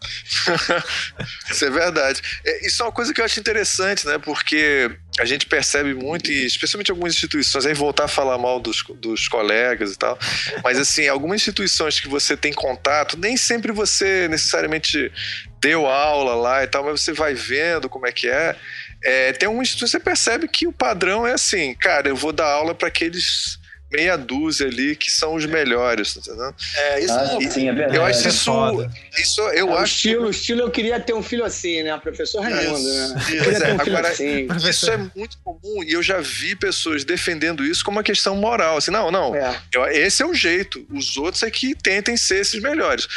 isso 1.50 1.64
é 1.64 1.70
verdade. 1.70 2.22
É, 2.44 2.66
isso 2.66 2.82
é 2.82 2.86
uma 2.86 2.92
coisa 2.92 3.12
que 3.12 3.20
eu 3.20 3.24
acho 3.24 3.38
interessante, 3.40 4.06
né? 4.06 4.18
Porque 4.18 4.90
a 5.18 5.24
gente 5.24 5.46
percebe 5.46 5.94
muito, 5.94 6.30
e 6.30 6.46
especialmente 6.46 6.90
algumas 6.90 7.14
instituições, 7.14 7.66
aí 7.66 7.74
voltar 7.74 8.04
a 8.04 8.08
falar 8.08 8.38
mal 8.38 8.60
dos, 8.60 8.82
dos 8.96 9.26
colegas 9.28 9.92
e 9.92 9.98
tal, 9.98 10.18
mas 10.62 10.78
assim, 10.78 11.08
algumas 11.08 11.40
instituições 11.40 11.98
que 11.98 12.08
você 12.08 12.36
tem 12.36 12.52
contato, 12.52 13.18
nem 13.18 13.36
sempre 13.36 13.72
você 13.72 14.28
necessariamente 14.28 15.10
deu 15.60 15.86
aula 15.86 16.34
lá 16.34 16.62
e 16.62 16.68
tal, 16.68 16.84
mas 16.84 17.00
você 17.00 17.12
vai 17.12 17.34
vendo 17.34 17.88
como 17.88 18.06
é 18.06 18.12
que 18.12 18.28
é. 18.28 18.56
é 19.02 19.32
tem 19.32 19.48
uma 19.48 19.62
instituição, 19.62 19.88
você 19.88 20.00
percebe 20.00 20.46
que 20.46 20.68
o 20.68 20.72
padrão 20.72 21.26
é 21.26 21.32
assim, 21.32 21.74
cara, 21.74 22.08
eu 22.08 22.16
vou 22.16 22.32
dar 22.32 22.46
aula 22.46 22.74
para 22.74 22.88
aqueles 22.88 23.57
meia 23.90 24.16
dúzia 24.16 24.66
ali 24.66 24.94
que 24.94 25.10
são 25.10 25.34
os 25.34 25.46
melhores, 25.46 26.14
tá 26.14 26.20
entendendo? 26.20 26.54
É, 26.76 27.00
isso 27.00 27.12
ah, 27.12 27.38
é, 27.40 27.50
sim, 27.50 27.68
é 27.68 27.72
verdade. 27.72 27.96
Eu 27.96 28.04
acho 28.04 28.26
é 28.26 28.30
isso. 28.30 28.90
isso 29.18 29.40
eu 29.40 29.70
é, 29.70 29.78
acho. 29.78 29.94
Estilo, 29.94 30.30
estilo, 30.30 30.60
eu 30.60 30.70
queria 30.70 31.00
ter 31.00 31.14
um 31.14 31.22
filho 31.22 31.44
assim, 31.44 31.82
né? 31.82 31.98
Professor 31.98 32.40
Raimundo, 32.42 32.88
né? 32.88 33.14
Pois 33.44 33.60
é, 33.60 33.72
um 33.72 33.80
agora, 33.80 34.08
assim. 34.08 34.48
isso 34.68 34.90
é 34.90 34.96
muito 34.96 35.38
comum 35.42 35.82
e 35.82 35.92
eu 35.92 36.02
já 36.02 36.20
vi 36.20 36.54
pessoas 36.54 37.04
defendendo 37.04 37.64
isso 37.64 37.84
como 37.84 37.98
uma 37.98 38.04
questão 38.04 38.36
moral. 38.36 38.76
Assim, 38.76 38.90
não, 38.90 39.10
não. 39.10 39.34
É. 39.34 39.60
Eu, 39.72 39.86
esse 39.86 40.22
é 40.22 40.26
o 40.26 40.34
jeito. 40.34 40.86
Os 40.90 41.16
outros 41.16 41.42
é 41.42 41.50
que 41.50 41.74
tentem 41.74 42.16
ser 42.16 42.40
esses 42.40 42.60
melhores 42.60 43.08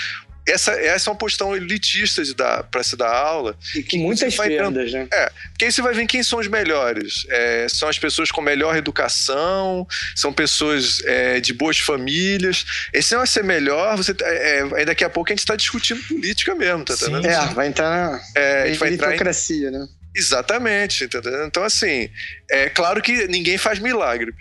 essa, 0.48 0.72
essa 0.72 1.10
é 1.10 1.12
uma 1.12 1.18
postão 1.18 1.56
elitista 1.56 2.24
de 2.24 2.34
dar, 2.34 2.64
para 2.64 2.84
se 2.84 2.96
dar 2.96 3.14
aula. 3.14 3.56
E 3.76 3.84
com 3.84 3.98
muitas 3.98 4.36
perdas, 4.36 4.92
né? 4.92 5.08
É, 5.12 5.32
porque 5.50 5.66
aí 5.66 5.72
você 5.72 5.82
vai 5.82 5.94
ver 5.94 6.08
quem 6.08 6.24
são 6.24 6.40
os 6.40 6.48
melhores. 6.48 7.26
É, 7.30 7.68
são 7.70 7.88
as 7.88 8.00
pessoas 8.00 8.32
com 8.32 8.42
melhor 8.42 8.76
educação, 8.76 9.88
são 10.16 10.34
pessoas 10.34 11.02
é, 11.06 11.40
de 11.40 11.54
boas 11.54 11.78
famílias. 11.78 12.66
Esse 12.92 13.14
não 13.14 13.20
vai 13.20 13.28
ser 13.28 13.44
melhor, 13.44 13.96
você, 13.98 14.16
é, 14.22 14.60
é, 14.60 14.78
aí 14.78 14.86
daqui 14.86 15.04
a 15.04 15.10
pouco 15.10 15.32
a 15.32 15.34
gente 15.34 15.40
está 15.40 15.56
discutindo 15.56 16.02
política 16.04 16.56
mesmo, 16.56 16.86
tá 16.86 16.94
entendendo? 16.94 17.26
É, 17.28 17.54
vai 17.54 17.68
entrar 17.68 17.90
na 17.90 18.22
é, 18.36 18.64
a 18.64 18.68
gente 18.68 18.80
vai 18.80 18.94
entrar 18.94 19.16
em... 19.16 19.72
né? 19.72 19.88
Exatamente, 20.14 21.06
entendeu? 21.06 21.46
Então, 21.46 21.64
assim, 21.64 22.10
é 22.50 22.68
claro 22.70 23.02
que 23.02 23.28
ninguém 23.28 23.58
faz 23.58 23.80
milagre. 23.80 24.34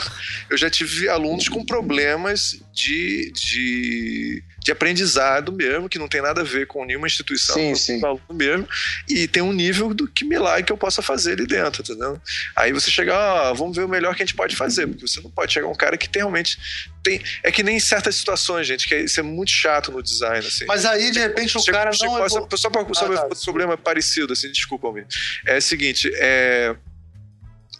Eu 0.50 0.58
já 0.58 0.68
tive 0.68 1.08
alunos 1.08 1.48
com 1.48 1.64
problemas 1.64 2.60
de, 2.74 3.32
de 3.32 4.42
de 4.64 4.72
aprendizado 4.72 5.52
mesmo, 5.52 5.90
que 5.90 5.98
não 5.98 6.08
tem 6.08 6.22
nada 6.22 6.40
a 6.40 6.44
ver 6.44 6.66
com 6.66 6.86
nenhuma 6.86 7.06
instituição, 7.06 7.54
sim, 7.54 7.74
sim. 7.74 8.02
aluno 8.02 8.22
mesmo, 8.32 8.66
e 9.06 9.28
tem 9.28 9.42
um 9.42 9.52
nível 9.52 9.92
do 9.92 10.08
que 10.08 10.24
milagre 10.24 10.64
que 10.64 10.72
eu 10.72 10.76
possa 10.78 11.02
fazer 11.02 11.32
ali 11.32 11.46
dentro, 11.46 11.82
entendeu? 11.82 12.18
Aí 12.56 12.72
você 12.72 12.90
chega, 12.90 13.14
ah, 13.14 13.52
vamos 13.52 13.76
ver 13.76 13.84
o 13.84 13.88
melhor 13.88 14.14
que 14.14 14.22
a 14.22 14.26
gente 14.26 14.34
pode 14.34 14.56
fazer, 14.56 14.86
porque 14.86 15.06
você 15.06 15.20
não 15.20 15.30
pode 15.30 15.52
chegar 15.52 15.68
um 15.68 15.74
cara 15.74 15.98
que 15.98 16.08
tem, 16.08 16.22
realmente 16.22 16.58
tem. 17.02 17.22
É 17.42 17.52
que 17.52 17.62
nem 17.62 17.76
em 17.76 17.80
certas 17.80 18.16
situações, 18.16 18.66
gente, 18.66 18.88
que 18.88 18.94
é, 18.94 19.04
isso 19.04 19.20
é 19.20 19.22
muito 19.22 19.50
chato 19.50 19.92
no 19.92 20.02
design, 20.02 20.38
assim. 20.38 20.64
Mas 20.64 20.86
aí, 20.86 21.10
de 21.10 21.18
repente, 21.18 21.58
o 21.58 21.64
cara 21.64 21.92
chega, 21.92 22.10
não. 22.10 22.16
Só, 22.16 22.24
é 22.24 22.56
só 22.56 22.56
só 22.56 22.68
ah, 22.68 23.28
tá. 23.28 23.36
problema 23.44 23.76
parecido, 23.76 24.32
assim, 24.32 24.50
desculpa, 24.50 24.90
me 24.90 25.04
É 25.44 25.58
o 25.58 25.62
seguinte, 25.62 26.10
é. 26.14 26.74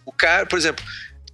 O 0.05 0.11
cara, 0.11 0.45
por 0.45 0.59
exemplo, 0.59 0.85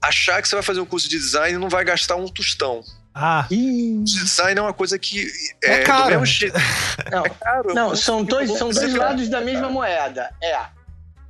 achar 0.01 0.41
que 0.41 0.47
você 0.47 0.55
vai 0.55 0.63
fazer 0.63 0.79
um 0.79 0.85
curso 0.85 1.09
de 1.09 1.17
design 1.17 1.55
e 1.55 1.59
não 1.59 1.67
vai 1.67 1.83
gastar 1.83 2.15
um 2.15 2.29
tostão. 2.29 2.81
Ah. 3.13 3.45
Design 3.49 4.59
é 4.59 4.61
uma 4.61 4.73
coisa 4.73 4.97
que 4.97 5.27
é, 5.63 5.73
é 5.73 5.83
caro. 5.83 6.21
Não, 7.11 7.25
é 7.25 7.29
caro. 7.29 7.73
Não, 7.73 7.95
são 7.95 8.23
dois, 8.23 8.57
são 8.57 8.69
dois 8.69 8.93
lados 8.93 9.27
da 9.29 9.41
mesma 9.41 9.69
moeda. 9.69 10.29
É, 10.41 10.57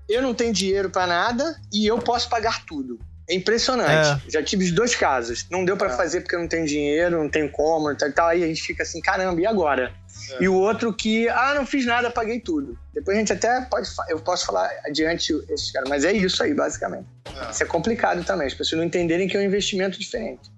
eu 0.08 0.22
não 0.22 0.34
tenho 0.34 0.54
dinheiro 0.54 0.90
para 0.90 1.08
nada 1.08 1.56
e 1.72 1.88
eu 1.88 1.98
posso 1.98 2.30
pagar 2.30 2.66
tudo. 2.66 3.00
É 3.30 3.34
impressionante. 3.34 4.26
É. 4.28 4.30
Já 4.30 4.44
tive 4.44 4.66
os 4.66 4.72
dois 4.72 4.94
casos. 4.94 5.48
Não 5.50 5.64
deu 5.64 5.78
para 5.78 5.94
é. 5.94 5.96
fazer 5.96 6.22
porque 6.22 6.36
eu 6.36 6.40
não 6.40 6.48
tenho 6.48 6.66
dinheiro, 6.66 7.18
não 7.18 7.30
tenho 7.30 7.50
como, 7.50 7.96
tal, 7.96 8.12
tal. 8.12 8.28
Aí 8.28 8.44
a 8.44 8.48
gente 8.48 8.62
fica 8.62 8.84
assim, 8.84 9.00
caramba, 9.00 9.40
e 9.40 9.46
agora? 9.46 9.94
É. 10.34 10.44
E 10.44 10.50
o 10.50 10.56
outro 10.56 10.94
que, 10.94 11.30
ah, 11.30 11.54
não 11.56 11.66
fiz 11.66 11.86
nada, 11.86 12.12
paguei 12.12 12.42
tudo. 12.42 12.78
Depois 12.94 13.16
a 13.16 13.20
gente 13.20 13.32
até 13.32 13.62
pode, 13.62 13.88
eu 14.10 14.20
posso 14.20 14.46
falar 14.46 14.70
adiante 14.86 15.34
esses 15.50 15.72
caras, 15.72 15.88
mas 15.88 16.04
é 16.04 16.12
isso 16.12 16.44
aí, 16.44 16.54
basicamente. 16.54 17.08
É. 17.34 17.52
Isso 17.52 17.64
é 17.64 17.66
complicado 17.66 18.24
também, 18.26 18.48
as 18.48 18.54
pessoas 18.54 18.80
não 18.80 18.86
entenderem 18.86 19.28
que 19.30 19.38
é 19.38 19.40
um 19.40 19.44
investimento 19.44 19.98
diferente. 19.98 20.52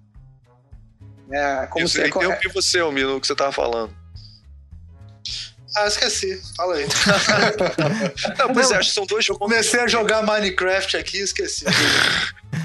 É, 1.34 1.66
como 1.66 1.88
você, 1.88 2.02
se, 2.02 2.46
é, 2.46 2.48
você, 2.52 2.78
Almir, 2.78 3.06
no 3.06 3.20
que 3.20 3.26
você 3.26 3.34
tava 3.34 3.50
falando. 3.50 3.92
Ah, 5.76 5.88
esqueci. 5.88 6.40
Fala 6.56 6.76
aí. 6.76 6.86
não, 8.38 8.54
pois 8.54 8.70
é, 8.70 8.76
acho 8.76 8.90
que 8.90 8.94
são 8.94 9.04
dois. 9.04 9.26
Eu 9.26 9.36
comecei 9.36 9.80
a 9.80 9.88
jogar 9.88 10.22
Minecraft 10.22 10.96
aqui 10.96 11.18
e 11.18 11.22
esqueci. 11.22 11.64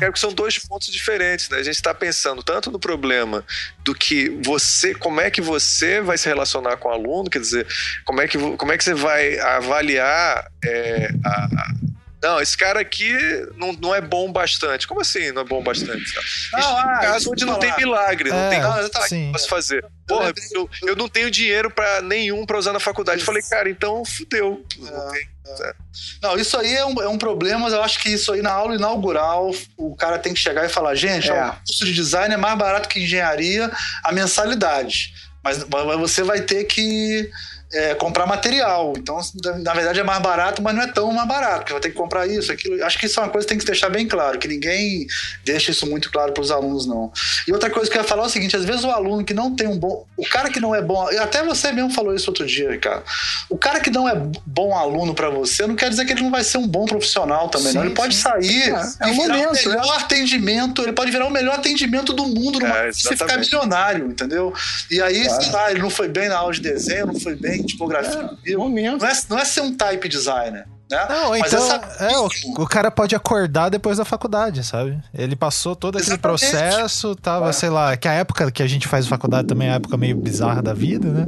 É 0.02 0.10
que 0.10 0.20
são 0.20 0.32
dois 0.32 0.58
pontos 0.58 0.88
diferentes, 0.94 1.50
né? 1.50 1.58
A 1.58 1.64
gente 1.64 1.76
está 1.76 1.94
pensando 1.94 2.42
tanto 2.42 2.72
no 2.72 2.80
problema 2.80 3.44
do 3.84 3.94
que 3.94 4.30
você, 4.46 4.94
como 4.94 5.20
é 5.20 5.30
que 5.30 5.42
você 5.42 6.00
vai 6.00 6.18
se 6.18 6.28
relacionar 6.30 6.78
com 6.78 6.88
o 6.88 6.92
aluno, 6.92 7.30
quer 7.30 7.40
dizer, 7.40 7.68
como 8.06 8.22
é 8.22 8.28
que, 8.28 8.38
como 8.38 8.72
é 8.72 8.78
que 8.78 8.84
você 8.84 8.94
vai 8.94 9.38
avaliar 9.40 10.50
é, 10.64 11.10
a, 11.26 11.74
não, 12.22 12.42
esse 12.42 12.58
cara 12.58 12.82
aqui 12.82 13.14
não, 13.56 13.72
não 13.74 13.96
é 13.96 14.02
bom 14.02 14.32
bastante. 14.32 14.86
Como 14.86 15.00
assim 15.00 15.32
não 15.32 15.42
é 15.42 15.46
bom 15.46 15.64
bastante? 15.64 16.14
Não, 16.52 16.78
ah, 16.78 17.00
caso 17.02 17.32
onde 17.32 17.46
não 17.46 17.58
tem 17.58 17.74
milagre, 17.78 18.30
não 18.30 18.38
é, 18.38 18.50
tem 18.50 18.60
nada 18.60 18.90
que 18.90 19.32
posso 19.32 19.48
fazer. 19.48 19.86
Porra, 20.06 20.34
eu, 20.52 20.70
eu 20.84 20.96
não 20.96 21.08
tenho 21.08 21.32
dinheiro 21.32 21.72
para 21.72 22.02
nenhum 22.02 22.46
para 22.46 22.58
usar 22.58 22.74
na 22.74 22.80
faculdade. 22.80 23.20
Isso. 23.20 23.26
Falei, 23.26 23.42
cara, 23.44 23.70
então 23.70 24.04
fudeu. 24.04 24.66
É, 24.86 25.70
é. 25.70 25.74
Não, 26.22 26.36
isso 26.36 26.58
aí 26.58 26.76
é 26.76 26.86
um, 26.86 27.02
é 27.02 27.08
um 27.08 27.18
problema, 27.18 27.60
mas 27.60 27.74
eu 27.74 27.82
acho 27.82 28.00
que 28.00 28.10
isso 28.10 28.34
aí 28.34 28.42
na 28.42 28.52
aula 28.52 28.76
inaugural 28.76 29.52
o 29.78 29.96
cara 29.96 30.20
tem 30.20 30.34
que 30.34 30.40
chegar 30.40 30.66
e 30.66 30.70
falar: 30.70 30.96
gente, 30.96 31.30
é. 31.30 31.46
o 31.46 31.54
curso 31.66 31.86
de 31.86 31.94
design 31.94 32.34
é 32.34 32.38
mais 32.38 32.58
barato 32.58 32.90
que 32.90 33.02
engenharia, 33.02 33.72
a 34.04 34.12
mensalidade. 34.12 35.14
Mas, 35.42 35.64
mas 35.64 36.00
você 36.00 36.22
vai 36.22 36.42
ter 36.42 36.66
que 36.66 37.32
é, 37.72 37.94
comprar 37.96 38.26
material. 38.26 38.94
Então, 38.98 39.20
na 39.64 39.74
verdade, 39.74 40.00
é 40.00 40.04
mais 40.04 40.22
barato, 40.22 40.62
mas 40.62 40.76
não 40.76 40.82
é 40.82 40.88
tão 40.88 41.12
mais 41.12 41.28
barato, 41.28 41.60
porque 41.60 41.74
vai 41.74 41.82
ter 41.82 41.90
que 41.90 41.96
comprar 41.96 42.28
isso, 42.28 42.52
aquilo. 42.52 42.84
Acho 42.84 42.98
que 42.98 43.06
isso 43.06 43.20
é 43.20 43.24
uma 43.24 43.30
coisa 43.30 43.46
que 43.46 43.50
tem 43.50 43.58
que 43.60 43.66
deixar 43.66 43.90
bem 43.90 44.08
claro, 44.08 44.40
que 44.40 44.48
ninguém 44.48 45.08
deixa 45.46 45.72
isso 45.72 45.86
muito 45.88 46.12
claro 46.12 46.32
para 46.34 46.42
os 46.42 46.52
alunos, 46.52 46.86
não. 46.86 47.12
E 47.48 47.54
outra 47.54 47.70
coisa 47.70 47.90
que 47.90 47.98
eu 47.98 48.02
ia 48.02 48.08
falar 48.08 48.24
é 48.24 48.26
o 48.26 48.30
seguinte: 48.30 48.56
às 48.56 48.66
vezes 48.66 48.84
o 48.84 48.90
aluno 48.90 49.24
que 49.24 49.34
não 49.34 49.56
tem 49.56 49.68
um 49.68 49.78
bom. 49.78 50.06
O 50.18 50.28
cara 50.28 50.50
que 50.50 50.60
não 50.60 50.74
é 50.74 50.82
bom. 50.82 51.08
Até 51.20 51.44
você 51.44 51.72
mesmo 51.72 51.92
falou 51.92 52.14
isso 52.14 52.30
outro 52.30 52.46
dia, 52.46 52.78
cara. 52.80 53.04
O 53.50 53.58
cara 53.58 53.80
que 53.80 53.90
não 53.90 54.08
é 54.08 54.16
bom 54.46 54.76
aluno 54.76 55.14
para 55.14 55.30
você 55.30 55.68
não 55.68 55.76
quer 55.76 55.90
dizer 55.90 56.06
que 56.06 56.14
ele 56.14 56.24
não 56.24 56.32
vai 56.32 56.44
ser 56.44 56.58
um 56.58 56.68
bom 56.68 56.86
profissional 56.86 57.50
também, 57.50 57.72
sim, 57.72 57.78
não. 57.78 57.86
Ele 57.86 57.94
pode 57.94 58.16
sim. 58.16 58.22
sair 58.22 58.70
é, 58.70 59.08
é 59.08 59.08
um 59.08 59.14
momento, 59.16 59.66
o 59.66 59.70
melhor 59.70 60.00
é. 60.00 60.02
atendimento, 60.02 60.82
ele 60.82 60.94
pode 60.94 61.12
virar 61.12 61.26
o 61.26 61.32
melhor 61.32 61.56
atendimento 61.56 62.14
do 62.14 62.26
mundo 62.28 62.60
numa 62.60 62.78
é, 62.78 62.94
ficar 62.94 63.38
milionário, 63.38 64.08
entendeu? 64.08 64.54
E 64.90 65.02
aí, 65.02 65.26
claro. 65.26 65.44
sei 65.44 65.52
lá, 65.52 65.72
ele 65.72 65.82
não 65.82 65.90
foi 65.90 66.08
bem 66.08 66.30
na 66.30 66.38
aula 66.38 66.54
de 66.54 66.62
desenho, 66.62 67.08
não 67.08 67.20
foi 67.20 67.36
bem 67.36 67.59
em 67.62 67.66
tipografia. 67.66 68.30
É. 68.46 68.52
Não, 68.54 69.08
é, 69.08 69.22
não 69.30 69.40
é 69.40 69.46
ser 69.46 69.62
um 69.62 69.76
type 69.76 70.08
designer. 70.08 70.68
Né? 70.90 71.06
Não, 71.08 71.30
Mas 71.30 71.54
então, 71.54 71.66
essa... 71.66 72.04
é, 72.04 72.18
o, 72.18 72.30
o, 72.64 72.68
cara 72.68 72.90
pode 72.90 73.16
acordar 73.16 73.70
depois 73.70 74.00
da 74.00 74.06
faculdade, 74.06 74.64
sabe? 74.64 75.00
Ele 75.14 75.36
passou 75.36 75.76
todo 75.76 75.98
aquele 75.98 76.14
Exatamente. 76.14 76.40
processo, 76.40 77.16
tava, 77.16 77.50
é. 77.50 77.54
sei 77.54 77.70
lá, 77.70 77.96
que 77.96 78.08
a 78.08 78.14
época 78.14 78.52
que 78.52 78.64
a 78.64 78.68
gente 78.68 78.88
faz 78.88 79.06
faculdade 79.06 79.48
também 79.48 79.68
é 79.68 79.74
a 79.74 79.76
época 79.76 79.96
meio 79.98 80.18
bizarra 80.18 80.64
da 80.64 80.74
vida, 80.74 81.08
né? 81.08 81.28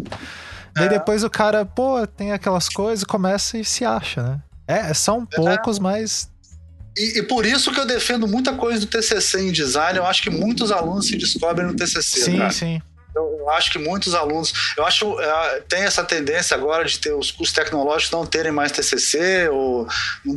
Daí 0.73 0.87
é. 0.87 0.89
depois 0.89 1.23
o 1.23 1.29
cara, 1.29 1.63
pô, 1.63 2.07
tem 2.07 2.31
aquelas 2.31 2.67
coisas, 2.69 3.03
começa 3.03 3.57
e 3.57 3.63
se 3.63 3.85
acha, 3.85 4.23
né? 4.23 4.39
É, 4.67 4.93
são 4.95 5.27
é. 5.31 5.35
poucos, 5.35 5.77
mas 5.77 6.31
e, 6.97 7.19
e, 7.19 7.23
por 7.23 7.45
isso 7.45 7.71
que 7.71 7.79
eu 7.79 7.85
defendo 7.85 8.27
muita 8.27 8.53
coisa 8.53 8.81
do 8.81 8.87
TCC 8.87 9.47
em 9.47 9.51
design. 9.51 9.97
Eu 9.97 10.05
acho 10.05 10.21
que 10.21 10.29
muitos 10.29 10.71
alunos 10.71 11.07
se 11.07 11.17
descobrem 11.17 11.65
no 11.65 11.73
TCC. 11.73 12.19
Sim, 12.19 12.37
cara. 12.37 12.51
sim. 12.51 12.81
Eu 13.15 13.49
acho 13.49 13.71
que 13.71 13.77
muitos 13.77 14.15
alunos, 14.15 14.53
eu 14.77 14.85
acho 14.85 15.19
é, 15.19 15.61
tem 15.67 15.83
essa 15.83 16.03
tendência 16.03 16.55
agora 16.55 16.85
de 16.85 16.97
ter 16.97 17.13
os 17.13 17.31
cursos 17.31 17.53
tecnológicos 17.53 18.11
não 18.11 18.25
terem 18.25 18.51
mais 18.51 18.71
TCC 18.71 19.49
ou 19.49 19.87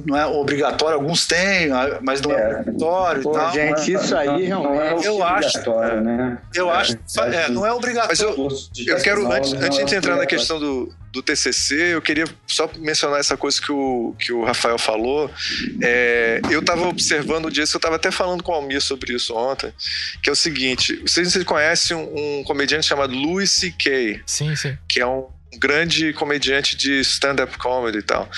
não 0.06 0.16
é 0.16 0.26
obrigatório, 0.26 0.96
alguns 0.96 1.26
têm, 1.26 1.68
mas 2.02 2.20
não 2.20 2.32
é, 2.32 2.34
é 2.34 2.60
obrigatório 2.60 3.22
pô, 3.22 3.30
e 3.30 3.34
tal. 3.34 3.52
Gente, 3.52 3.92
isso 3.92 4.16
aí 4.16 4.48
não, 4.48 4.80
é, 4.80 4.94
eu 5.05 5.22
acho, 5.22 5.70
né? 6.02 6.38
Eu 6.55 6.70
é, 6.70 6.76
acho, 6.76 6.96
é, 7.20 7.48
não 7.48 7.64
é 7.64 7.72
obrigatório. 7.72 8.09
Mas 8.09 8.20
eu, 8.20 8.94
eu 8.94 9.02
quero 9.02 9.30
antes, 9.30 9.52
antes 9.52 9.84
de 9.84 9.94
entrar 9.94 10.16
na 10.16 10.26
questão 10.26 10.59
do 10.59 10.92
do 11.14 11.22
TCC, 11.22 11.94
eu 11.94 12.02
queria 12.02 12.24
só 12.44 12.68
mencionar 12.76 13.20
essa 13.20 13.36
coisa 13.36 13.62
que 13.62 13.70
o, 13.70 14.16
que 14.18 14.32
o 14.32 14.42
Rafael 14.42 14.76
falou. 14.76 15.32
É, 15.80 16.40
eu 16.50 16.58
estava 16.58 16.88
observando 16.88 17.46
o 17.46 17.50
dia, 17.50 17.62
eu 17.62 17.64
estava 17.64 17.94
até 17.94 18.10
falando 18.10 18.42
com 18.42 18.50
o 18.50 18.54
Almir 18.56 18.82
sobre 18.82 19.14
isso 19.14 19.32
ontem, 19.32 19.72
que 20.20 20.28
é 20.28 20.32
o 20.32 20.36
seguinte: 20.36 20.96
vocês, 20.96 21.32
vocês 21.32 21.44
conhecem 21.44 21.96
um, 21.96 22.40
um 22.40 22.44
comediante 22.44 22.86
chamado 22.86 23.14
Louis 23.14 23.48
C.K. 23.52 24.22
Sim, 24.26 24.56
sim. 24.56 24.76
Que 24.88 25.00
é 25.00 25.06
um 25.06 25.28
grande 25.56 26.12
comediante 26.14 26.76
de 26.76 26.98
stand-up 27.00 27.56
comedy 27.58 27.98
e 27.98 28.02
tal. 28.02 28.28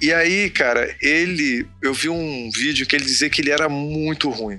E 0.00 0.12
aí, 0.12 0.48
cara, 0.50 0.94
ele. 1.02 1.66
Eu 1.82 1.92
vi 1.92 2.08
um 2.08 2.48
vídeo 2.54 2.86
que 2.86 2.94
ele 2.94 3.04
dizia 3.04 3.28
que 3.28 3.40
ele 3.40 3.50
era 3.50 3.68
muito 3.68 4.30
ruim. 4.30 4.58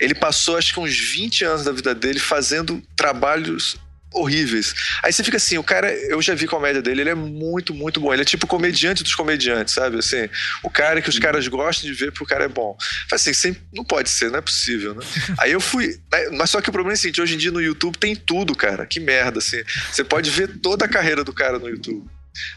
Ele 0.00 0.14
passou 0.14 0.56
acho 0.56 0.72
que 0.72 0.80
uns 0.80 0.96
20 0.96 1.44
anos 1.44 1.64
da 1.64 1.72
vida 1.72 1.94
dele 1.94 2.18
fazendo 2.18 2.82
trabalhos 2.96 3.76
horríveis. 4.14 4.74
Aí 5.02 5.12
você 5.12 5.22
fica 5.24 5.36
assim, 5.36 5.58
o 5.58 5.64
cara, 5.64 5.92
eu 5.92 6.22
já 6.22 6.34
vi 6.34 6.46
comédia 6.46 6.80
dele, 6.80 7.02
ele 7.02 7.10
é 7.10 7.14
muito, 7.14 7.74
muito 7.74 8.00
bom. 8.00 8.12
Ele 8.12 8.22
é 8.22 8.24
tipo 8.24 8.46
comediante 8.46 9.02
dos 9.02 9.14
comediantes, 9.14 9.74
sabe? 9.74 9.98
Assim, 9.98 10.28
o 10.62 10.70
cara 10.70 11.02
que 11.02 11.08
os 11.08 11.18
caras 11.18 11.46
gostam 11.48 11.90
de 11.90 11.96
ver 11.96 12.12
porque 12.12 12.24
o 12.24 12.26
cara 12.26 12.44
é 12.44 12.48
bom. 12.48 12.76
Faz 13.10 13.22
assim, 13.22 13.34
sempre, 13.34 13.62
não 13.72 13.84
pode 13.84 14.08
ser, 14.08 14.30
não 14.30 14.38
é 14.38 14.42
possível, 14.42 14.94
né? 14.94 15.04
Aí 15.38 15.52
eu 15.52 15.60
fui, 15.60 15.98
né? 16.12 16.28
mas 16.32 16.50
só 16.50 16.60
que 16.60 16.68
o 16.68 16.72
problema 16.72 16.94
é 16.94 16.96
o 16.96 16.98
seguinte, 16.98 17.20
hoje 17.20 17.34
em 17.34 17.38
dia 17.38 17.50
no 17.50 17.60
YouTube 17.60 17.98
tem 17.98 18.14
tudo, 18.14 18.54
cara. 18.54 18.86
Que 18.86 19.00
merda, 19.00 19.38
assim. 19.38 19.62
Você 19.90 20.04
pode 20.04 20.30
ver 20.30 20.48
toda 20.58 20.84
a 20.84 20.88
carreira 20.88 21.24
do 21.24 21.32
cara 21.32 21.58
no 21.58 21.68
YouTube. 21.68 22.08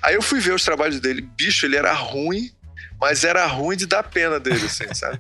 Aí 0.02 0.16
eu 0.16 0.22
fui 0.22 0.40
ver 0.40 0.54
os 0.54 0.64
trabalhos 0.64 1.00
dele, 1.00 1.22
bicho, 1.22 1.66
ele 1.66 1.76
era 1.76 1.94
ruim, 1.94 2.52
mas 3.00 3.24
era 3.24 3.46
ruim 3.46 3.78
de 3.78 3.86
dar 3.86 4.04
pena 4.04 4.40
dele, 4.40 4.66
assim, 4.66 4.92
sabe? 4.94 5.20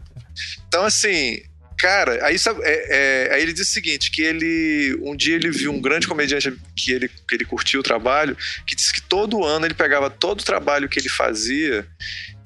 Então, 0.67 0.85
assim, 0.85 1.41
Cara, 1.77 2.25
aí, 2.25 2.39
sabe, 2.39 2.61
é, 2.63 3.27
é, 3.29 3.35
aí 3.35 3.41
ele 3.41 3.53
disse 3.53 3.71
o 3.71 3.73
seguinte: 3.73 4.09
que 4.09 4.21
ele. 4.21 4.97
Um 5.01 5.15
dia 5.15 5.35
ele 5.35 5.51
viu 5.51 5.71
um 5.71 5.79
grande 5.79 6.07
comediante 6.07 6.51
que 6.75 6.91
ele, 6.91 7.07
que 7.07 7.35
ele 7.35 7.45
curtiu 7.45 7.79
o 7.79 7.83
trabalho, 7.83 8.35
que 8.65 8.75
disse 8.75 8.91
que 8.91 9.01
todo 9.01 9.43
ano 9.43 9.65
ele 9.65 9.75
pegava 9.75 10.09
todo 10.09 10.41
o 10.41 10.43
trabalho 10.43 10.89
que 10.89 10.99
ele 10.99 11.09
fazia 11.09 11.87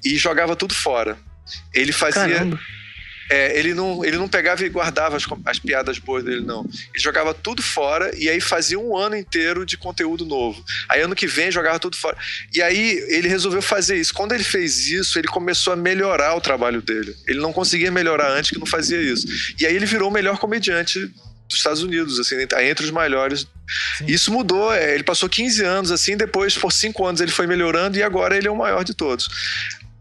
e 0.04 0.16
jogava 0.16 0.54
tudo 0.54 0.74
fora. 0.74 1.16
Ele 1.74 1.92
fazia. 1.92 2.28
Caramba. 2.28 2.60
É, 3.30 3.58
ele, 3.58 3.74
não, 3.74 4.04
ele 4.04 4.16
não 4.16 4.28
pegava 4.28 4.64
e 4.64 4.68
guardava 4.68 5.16
as, 5.16 5.24
as, 5.46 5.58
piadas 5.58 5.98
boas 5.98 6.24
dele, 6.24 6.40
não. 6.40 6.62
Ele 6.62 7.02
jogava 7.02 7.32
tudo 7.32 7.62
fora 7.62 8.10
e 8.16 8.28
aí 8.28 8.40
fazia 8.40 8.78
um 8.78 8.96
ano 8.96 9.16
inteiro 9.16 9.64
de 9.64 9.76
conteúdo 9.76 10.24
novo. 10.24 10.64
Aí 10.88 11.00
ano 11.00 11.14
que 11.14 11.26
vem 11.26 11.50
jogava 11.50 11.78
tudo 11.78 11.96
fora. 11.96 12.16
E 12.52 12.60
aí 12.62 13.04
ele 13.08 13.28
resolveu 13.28 13.62
fazer 13.62 13.96
isso. 13.96 14.12
Quando 14.12 14.32
ele 14.32 14.44
fez 14.44 14.86
isso, 14.86 15.18
ele 15.18 15.28
começou 15.28 15.72
a 15.72 15.76
melhorar 15.76 16.34
o 16.34 16.40
trabalho 16.40 16.82
dele. 16.82 17.14
Ele 17.26 17.40
não 17.40 17.52
conseguia 17.52 17.90
melhorar 17.90 18.30
antes 18.30 18.50
que 18.50 18.58
não 18.58 18.66
fazia 18.66 19.00
isso. 19.00 19.26
E 19.58 19.66
aí 19.66 19.74
ele 19.74 19.86
virou 19.86 20.10
o 20.10 20.12
melhor 20.12 20.38
comediante 20.38 21.10
dos 21.52 21.58
Estados 21.58 21.82
Unidos, 21.82 22.18
assim, 22.18 22.36
entre 22.40 22.84
os 22.84 22.90
melhores. 22.90 23.46
Sim. 23.98 24.06
Isso 24.06 24.32
mudou, 24.32 24.72
é, 24.72 24.94
ele 24.94 25.04
passou 25.04 25.28
15 25.28 25.64
anos 25.64 25.90
assim, 25.90 26.16
depois 26.16 26.56
por 26.56 26.72
5 26.72 27.06
anos 27.06 27.20
ele 27.20 27.30
foi 27.30 27.46
melhorando 27.46 27.96
e 27.96 28.02
agora 28.02 28.36
ele 28.36 28.48
é 28.48 28.50
o 28.50 28.56
maior 28.56 28.84
de 28.84 28.94
todos. 28.94 29.28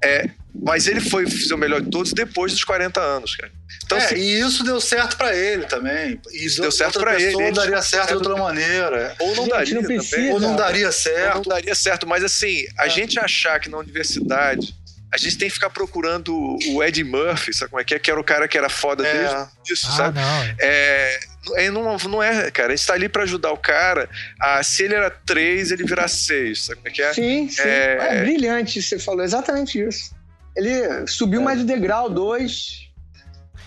É, 0.03 0.30
mas 0.53 0.88
ele 0.88 0.99
foi 0.99 1.26
o 1.26 1.57
melhor 1.57 1.82
de 1.82 1.90
todos 1.90 2.11
depois 2.11 2.52
dos 2.52 2.64
40 2.64 2.99
anos, 2.99 3.36
cara. 3.36 3.52
Então, 3.86 3.98
é, 3.98 4.06
assim, 4.06 4.15
e 4.15 4.40
isso 4.40 4.64
deu 4.64 4.82
certo 4.82 5.18
para 5.18 5.36
ele 5.36 5.65
também. 5.65 6.19
Isso 6.34 6.61
deu 6.61 6.72
certo 6.72 6.99
para 6.99 7.19
ele. 7.19 7.36
Ou 7.36 7.52
daria 7.52 7.82
certo 7.82 8.10
de 8.10 8.14
outra 8.15 8.36
maneira. 8.36 9.15
Ou 9.19 9.36
não 9.36 9.48
daria 9.48 9.76
não 9.76 9.82
também. 9.82 10.32
Ou 10.32 10.40
não 10.40 10.56
daria 10.56 10.91
certo. 10.91 11.38
Ou 11.38 11.44
não 11.44 11.49
daria 11.49 11.76
certo. 11.76 12.07
Mas 12.07 12.23
assim, 12.23 12.65
a 12.78 12.88
é. 12.88 12.90
gente 12.90 13.19
achar 13.19 13.60
que 13.60 13.69
na 13.69 13.78
universidade 13.78 14.76
a 15.13 15.17
gente 15.17 15.38
tem 15.38 15.49
que 15.49 15.55
ficar 15.55 15.69
procurando 15.69 16.57
o 16.69 16.83
Ed 16.83 17.03
Murphy, 17.03 17.53
sabe 17.53 17.71
como 17.71 17.81
é 17.81 17.83
que 17.83 17.93
é? 17.93 17.99
Que 17.99 18.09
era 18.09 18.19
o 18.19 18.23
cara 18.23 18.47
que 18.47 18.57
era 18.57 18.69
foda 18.69 19.05
é. 19.05 19.13
desde 19.13 19.73
isso, 19.73 19.88
ah, 19.89 19.97
sabe? 19.97 20.19
Não. 20.19 20.43
É, 20.57 21.19
é, 21.55 21.69
não, 21.69 21.97
não 21.97 22.23
é, 22.23 22.49
cara. 22.49 22.71
A 22.71 22.75
gente 22.75 22.88
tá 22.88 22.93
ali 22.93 23.09
pra 23.09 23.23
ajudar 23.23 23.51
o 23.51 23.57
cara 23.57 24.09
a, 24.39 24.63
se 24.63 24.83
ele 24.83 24.95
era 24.95 25.09
três, 25.09 25.69
ele 25.69 25.83
virar 25.83 26.07
seis, 26.07 26.65
sabe 26.65 26.77
como 26.77 26.88
é 26.88 26.91
que 26.91 27.01
é? 27.01 27.13
Sim, 27.13 27.49
sim. 27.49 27.61
É, 27.61 27.97
é 27.99 28.21
brilhante, 28.21 28.81
você 28.81 28.97
falou 28.97 29.23
exatamente 29.23 29.81
isso. 29.81 30.15
Ele 30.55 31.05
subiu 31.07 31.41
é. 31.41 31.43
mais 31.43 31.59
de 31.59 31.65
degrau, 31.65 32.09
dois. 32.09 32.89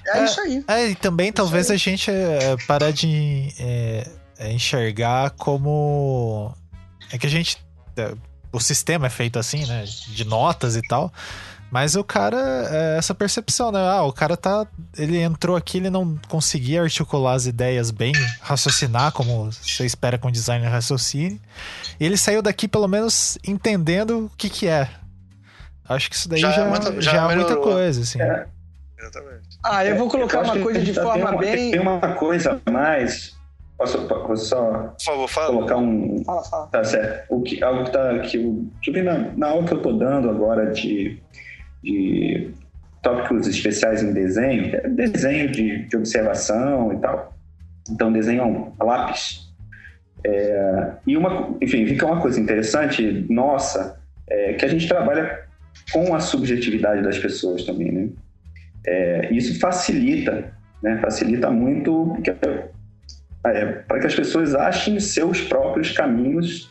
É, 0.06 0.18
é, 0.18 0.24
isso 0.24 0.40
aí. 0.40 0.64
É, 0.66 0.86
e 0.88 0.94
também 0.94 1.30
talvez 1.30 1.70
a 1.70 1.76
gente 1.76 2.10
é, 2.10 2.56
parar 2.66 2.90
de 2.90 3.48
enxergar 4.40 5.30
como. 5.30 6.54
É 7.12 7.18
que 7.18 7.26
a 7.26 7.30
gente 7.30 7.58
o 8.54 8.60
sistema 8.60 9.08
é 9.08 9.10
feito 9.10 9.38
assim, 9.38 9.66
né? 9.66 9.84
De 9.84 10.24
notas 10.24 10.76
e 10.76 10.82
tal. 10.82 11.12
Mas 11.70 11.96
o 11.96 12.04
cara, 12.04 12.36
é 12.70 12.98
essa 12.98 13.12
percepção, 13.12 13.72
né? 13.72 13.80
Ah, 13.80 14.04
o 14.04 14.12
cara 14.12 14.36
tá. 14.36 14.64
Ele 14.96 15.18
entrou 15.20 15.56
aqui, 15.56 15.78
ele 15.78 15.90
não 15.90 16.16
conseguia 16.28 16.82
articular 16.82 17.32
as 17.32 17.46
ideias 17.46 17.90
bem, 17.90 18.12
raciocinar 18.40 19.10
como 19.10 19.50
você 19.50 19.84
espera 19.84 20.16
que 20.16 20.24
um 20.24 20.30
designer 20.30 20.68
raciocine. 20.68 21.40
E 21.98 22.06
ele 22.06 22.16
saiu 22.16 22.40
daqui, 22.40 22.68
pelo 22.68 22.86
menos, 22.86 23.36
entendendo 23.44 24.26
o 24.26 24.30
que, 24.36 24.48
que 24.48 24.68
é. 24.68 24.88
Acho 25.88 26.08
que 26.08 26.14
isso 26.14 26.28
daí 26.28 26.40
já, 26.40 26.52
já, 26.52 26.62
é, 26.64 26.68
muita, 26.68 27.02
já 27.02 27.12
já 27.12 27.32
é 27.32 27.34
muita 27.34 27.56
coisa, 27.56 28.02
assim. 28.02 28.22
É. 28.22 28.46
Exatamente. 28.96 29.58
Ah, 29.64 29.84
eu 29.84 29.96
vou 29.96 30.08
colocar 30.08 30.38
eu 30.38 30.44
uma 30.44 30.58
coisa 30.60 30.80
de 30.80 30.94
forma 30.94 31.14
tem 31.14 31.22
uma, 31.24 31.36
bem. 31.38 31.70
Tem 31.72 31.80
uma 31.80 32.00
coisa 32.14 32.60
a 32.64 32.70
mais 32.70 33.34
Posso, 33.84 34.06
posso 34.06 34.46
só 34.46 34.94
Por 34.96 35.04
favor, 35.04 35.28
fala. 35.28 35.46
colocar 35.48 35.76
um. 35.76 36.24
Fala, 36.24 36.44
fala. 36.44 36.66
Tá 36.68 36.84
certo. 36.84 37.26
O 37.28 37.42
que, 37.42 37.62
algo 37.62 37.84
que, 37.84 37.90
tá, 37.92 38.18
que 38.20 38.38
eu, 38.38 39.02
na, 39.04 39.18
na 39.36 39.48
aula 39.48 39.66
que 39.66 39.74
eu 39.74 39.76
estou 39.76 39.98
dando 39.98 40.30
agora 40.30 40.70
de, 40.72 41.20
de 41.82 42.50
tópicos 43.02 43.46
especiais 43.46 44.02
em 44.02 44.14
desenho, 44.14 44.74
é 44.74 44.88
desenho 44.88 45.50
de, 45.50 45.86
de 45.86 45.96
observação 45.96 46.94
e 46.94 46.96
tal. 46.98 47.34
Então, 47.90 48.10
desenho 48.10 48.72
a 48.78 48.84
lápis. 48.84 49.52
É, 50.24 50.92
e 51.06 51.14
uma, 51.14 51.54
enfim, 51.60 51.86
fica 51.86 52.06
uma 52.06 52.22
coisa 52.22 52.40
interessante, 52.40 53.26
nossa, 53.28 54.00
é, 54.26 54.54
que 54.54 54.64
a 54.64 54.68
gente 54.68 54.88
trabalha 54.88 55.44
com 55.92 56.14
a 56.14 56.20
subjetividade 56.20 57.02
das 57.02 57.18
pessoas 57.18 57.64
também, 57.64 57.92
né? 57.92 58.08
É, 58.86 59.34
isso 59.34 59.60
facilita, 59.60 60.50
né? 60.82 60.98
Facilita 61.02 61.50
muito, 61.50 62.12
porque 62.14 62.30
é, 63.44 63.66
para 63.66 64.00
que 64.00 64.06
as 64.06 64.14
pessoas 64.14 64.54
achem 64.54 64.98
seus 64.98 65.40
próprios 65.40 65.92
caminhos. 65.92 66.70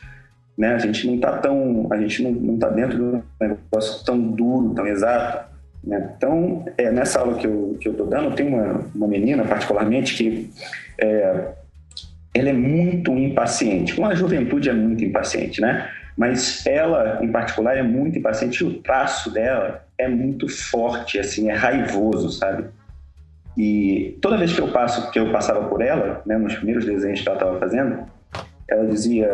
Né? 0.57 0.73
A 0.73 0.79
gente 0.79 1.07
não 1.07 1.15
está 1.15 1.37
tão, 1.37 1.87
a 1.91 1.97
gente 1.97 2.23
não 2.23 2.55
está 2.55 2.69
dentro 2.69 2.97
de 2.97 3.03
um 3.03 3.23
negócio 3.39 4.05
tão 4.05 4.19
duro, 4.19 4.73
tão 4.73 4.85
exato. 4.87 5.51
Né? 5.83 6.13
Então, 6.17 6.65
é, 6.77 6.91
nessa 6.91 7.19
aula 7.19 7.37
que 7.37 7.47
eu 7.47 7.77
que 7.79 7.89
eu 7.89 7.93
dando, 8.07 8.35
tem 8.35 8.47
uma, 8.47 8.85
uma 8.95 9.07
menina 9.07 9.43
particularmente 9.43 10.15
que 10.15 10.49
é, 10.99 11.47
ela 12.33 12.49
é 12.49 12.53
muito 12.53 13.11
impaciente. 13.17 13.95
Com 13.95 14.05
a 14.05 14.15
juventude 14.15 14.69
é 14.69 14.73
muito 14.73 15.03
impaciente, 15.03 15.61
né? 15.61 15.89
Mas 16.17 16.65
ela, 16.65 17.19
em 17.23 17.31
particular, 17.31 17.77
é 17.77 17.83
muito 17.83 18.17
impaciente. 18.17 18.63
E 18.63 18.67
o 18.67 18.81
traço 18.81 19.31
dela 19.31 19.85
é 19.97 20.07
muito 20.07 20.47
forte, 20.47 21.19
assim, 21.19 21.49
é 21.49 21.53
raivoso, 21.53 22.31
sabe? 22.31 22.65
E 23.57 24.17
toda 24.21 24.37
vez 24.37 24.53
que 24.53 24.61
eu 24.61 24.69
passo, 24.69 25.11
que 25.11 25.19
eu 25.19 25.31
passava 25.31 25.67
por 25.67 25.81
ela, 25.81 26.21
né, 26.25 26.37
nos 26.37 26.55
primeiros 26.55 26.85
desenhos 26.85 27.21
que 27.21 27.27
ela 27.27 27.37
estava 27.37 27.59
fazendo, 27.59 28.05
ela 28.67 28.87
dizia: 28.87 29.27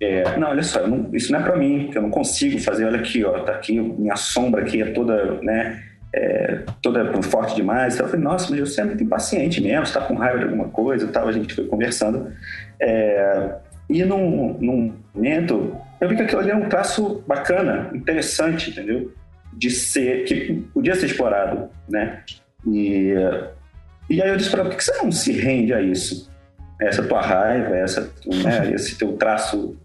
é, 0.00 0.36
não, 0.38 0.48
olha 0.48 0.62
só, 0.62 0.86
não, 0.86 1.08
isso 1.12 1.30
não 1.30 1.40
é 1.40 1.42
para 1.42 1.56
mim, 1.56 1.90
eu 1.94 2.02
não 2.02 2.10
consigo 2.10 2.58
fazer. 2.58 2.86
Olha 2.86 2.98
aqui, 2.98 3.24
ó, 3.24 3.40
tá 3.40 3.52
aqui 3.52 3.78
minha 3.78 4.16
sombra 4.16 4.62
aqui 4.62 4.82
é 4.82 4.86
toda, 4.92 5.40
né, 5.42 5.82
é, 6.14 6.64
toda 6.80 7.22
forte 7.22 7.54
demais. 7.54 7.94
Então, 7.94 8.06
eu 8.06 8.10
falei: 8.10 8.24
nossa, 8.24 8.50
mas 8.50 8.60
você 8.60 8.80
é 8.80 8.84
muito 8.84 9.04
impaciente 9.04 9.60
mesmo, 9.60 9.82
está 9.84 10.00
com 10.00 10.14
raiva 10.14 10.38
de 10.38 10.44
alguma 10.44 10.68
coisa, 10.68 11.06
tal. 11.08 11.28
A 11.28 11.32
gente 11.32 11.54
foi 11.54 11.66
conversando. 11.66 12.32
É, 12.80 13.54
e 13.88 14.04
num, 14.04 14.56
num 14.58 14.94
momento, 15.14 15.76
eu 16.00 16.08
vi 16.08 16.16
que 16.16 16.22
aquilo 16.22 16.40
ali 16.40 16.50
era 16.50 16.58
um 16.58 16.68
traço 16.68 17.22
bacana, 17.26 17.90
interessante, 17.94 18.70
entendeu? 18.70 19.12
De 19.52 19.70
ser 19.70 20.24
que 20.24 20.64
podia 20.72 20.94
ser 20.94 21.06
explorado, 21.06 21.68
né? 21.88 22.22
E, 22.66 23.14
e 24.08 24.22
aí 24.22 24.28
eu 24.28 24.36
disse 24.36 24.50
para 24.50 24.60
ela, 24.60 24.70
por 24.70 24.76
que 24.76 24.84
você 24.84 24.92
não 25.02 25.10
se 25.10 25.32
rende 25.32 25.72
a 25.72 25.80
isso? 25.80 26.30
Essa 26.80 27.02
tua 27.02 27.20
raiva, 27.20 27.76
essa, 27.76 28.12
né, 28.26 28.72
esse 28.74 28.96
teu 28.98 29.12
traço 29.14 29.76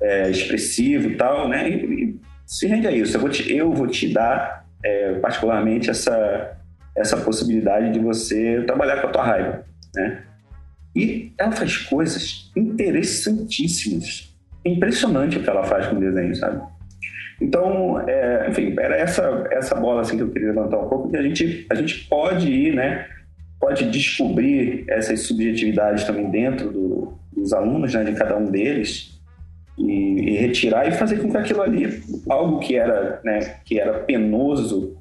é, 0.00 0.30
expressivo 0.30 1.10
e 1.10 1.16
tal, 1.16 1.48
né? 1.48 1.68
E, 1.68 1.74
e 1.74 2.20
se 2.46 2.66
rende 2.66 2.86
a 2.86 2.92
isso. 2.92 3.16
Eu 3.16 3.20
vou 3.20 3.30
te, 3.30 3.52
eu 3.52 3.72
vou 3.72 3.86
te 3.86 4.12
dar, 4.12 4.64
é, 4.84 5.14
particularmente, 5.14 5.90
essa, 5.90 6.56
essa 6.94 7.16
possibilidade 7.16 7.92
de 7.92 7.98
você 7.98 8.62
trabalhar 8.66 9.00
com 9.00 9.08
a 9.08 9.10
tua 9.10 9.24
raiva, 9.24 9.64
né? 9.94 10.22
E 10.94 11.32
ela 11.36 11.52
faz 11.52 11.76
coisas 11.76 12.50
interessantíssimas. 12.56 14.34
É 14.64 14.70
impressionante 14.70 15.36
o 15.36 15.42
que 15.42 15.50
ela 15.50 15.62
faz 15.64 15.86
com 15.88 15.96
o 15.96 16.00
desenho, 16.00 16.34
sabe? 16.34 16.62
Então, 17.40 18.00
é, 18.08 18.48
enfim, 18.48 18.74
era 18.78 18.96
essa, 18.96 19.46
essa 19.50 19.74
bola 19.74 20.00
assim, 20.00 20.16
que 20.16 20.22
eu 20.22 20.30
queria 20.30 20.48
levantar 20.48 20.78
um 20.78 20.88
pouco, 20.88 21.10
que 21.10 21.16
a 21.16 21.22
gente, 21.22 21.66
a 21.70 21.74
gente 21.74 22.06
pode 22.08 22.50
ir, 22.50 22.74
né, 22.74 23.06
pode 23.60 23.90
descobrir 23.90 24.84
essas 24.88 25.20
subjetividades 25.22 26.04
também 26.04 26.30
dentro 26.30 26.70
do, 26.70 27.18
dos 27.32 27.52
alunos, 27.52 27.92
né, 27.92 28.04
de 28.04 28.12
cada 28.12 28.36
um 28.36 28.46
deles, 28.46 29.20
e, 29.76 30.30
e, 30.30 30.36
retirar 30.38 30.88
e 30.88 30.92
fazer 30.92 31.18
com 31.18 31.30
que 31.30 31.36
aquilo 31.36 31.60
ali, 31.60 32.02
algo 32.28 32.58
que 32.60 32.76
era, 32.76 33.20
né, 33.22 33.40
que 33.64 33.78
era 33.78 33.98
penoso 34.00 34.96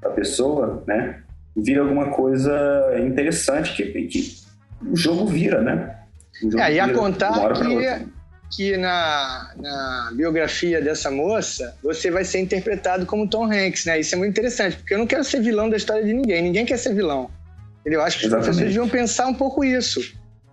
para 0.00 0.10
a 0.10 0.14
pessoa, 0.14 0.82
né, 0.86 1.22
vira 1.54 1.82
alguma 1.82 2.10
coisa 2.10 2.52
interessante 2.98 3.74
que, 3.74 3.84
que 4.06 4.44
o 4.90 4.96
jogo 4.96 5.26
vira, 5.26 5.60
né? 5.60 5.96
O 6.42 6.50
jogo 6.50 6.62
é, 6.62 6.74
e 6.74 6.80
a 6.80 6.92
contar 6.92 7.52
que 7.52 8.13
que 8.54 8.76
na, 8.76 9.52
na 9.56 10.12
biografia 10.14 10.80
dessa 10.80 11.10
moça 11.10 11.76
você 11.82 12.10
vai 12.10 12.24
ser 12.24 12.40
interpretado 12.40 13.04
como 13.06 13.28
Tom 13.28 13.44
Hanks, 13.44 13.84
né? 13.84 14.00
Isso 14.00 14.14
é 14.14 14.18
muito 14.18 14.30
interessante, 14.30 14.76
porque 14.76 14.94
eu 14.94 14.98
não 14.98 15.06
quero 15.06 15.24
ser 15.24 15.40
vilão 15.40 15.68
da 15.68 15.76
história 15.76 16.04
de 16.04 16.12
ninguém. 16.12 16.42
Ninguém 16.42 16.64
quer 16.64 16.78
ser 16.78 16.94
vilão. 16.94 17.30
Eu 17.84 18.00
acho 18.02 18.18
que 18.18 18.26
Exatamente. 18.26 18.50
os 18.50 18.56
professores 18.56 18.74
deviam 18.74 18.88
pensar 18.88 19.26
um 19.26 19.34
pouco 19.34 19.64
isso. 19.64 20.00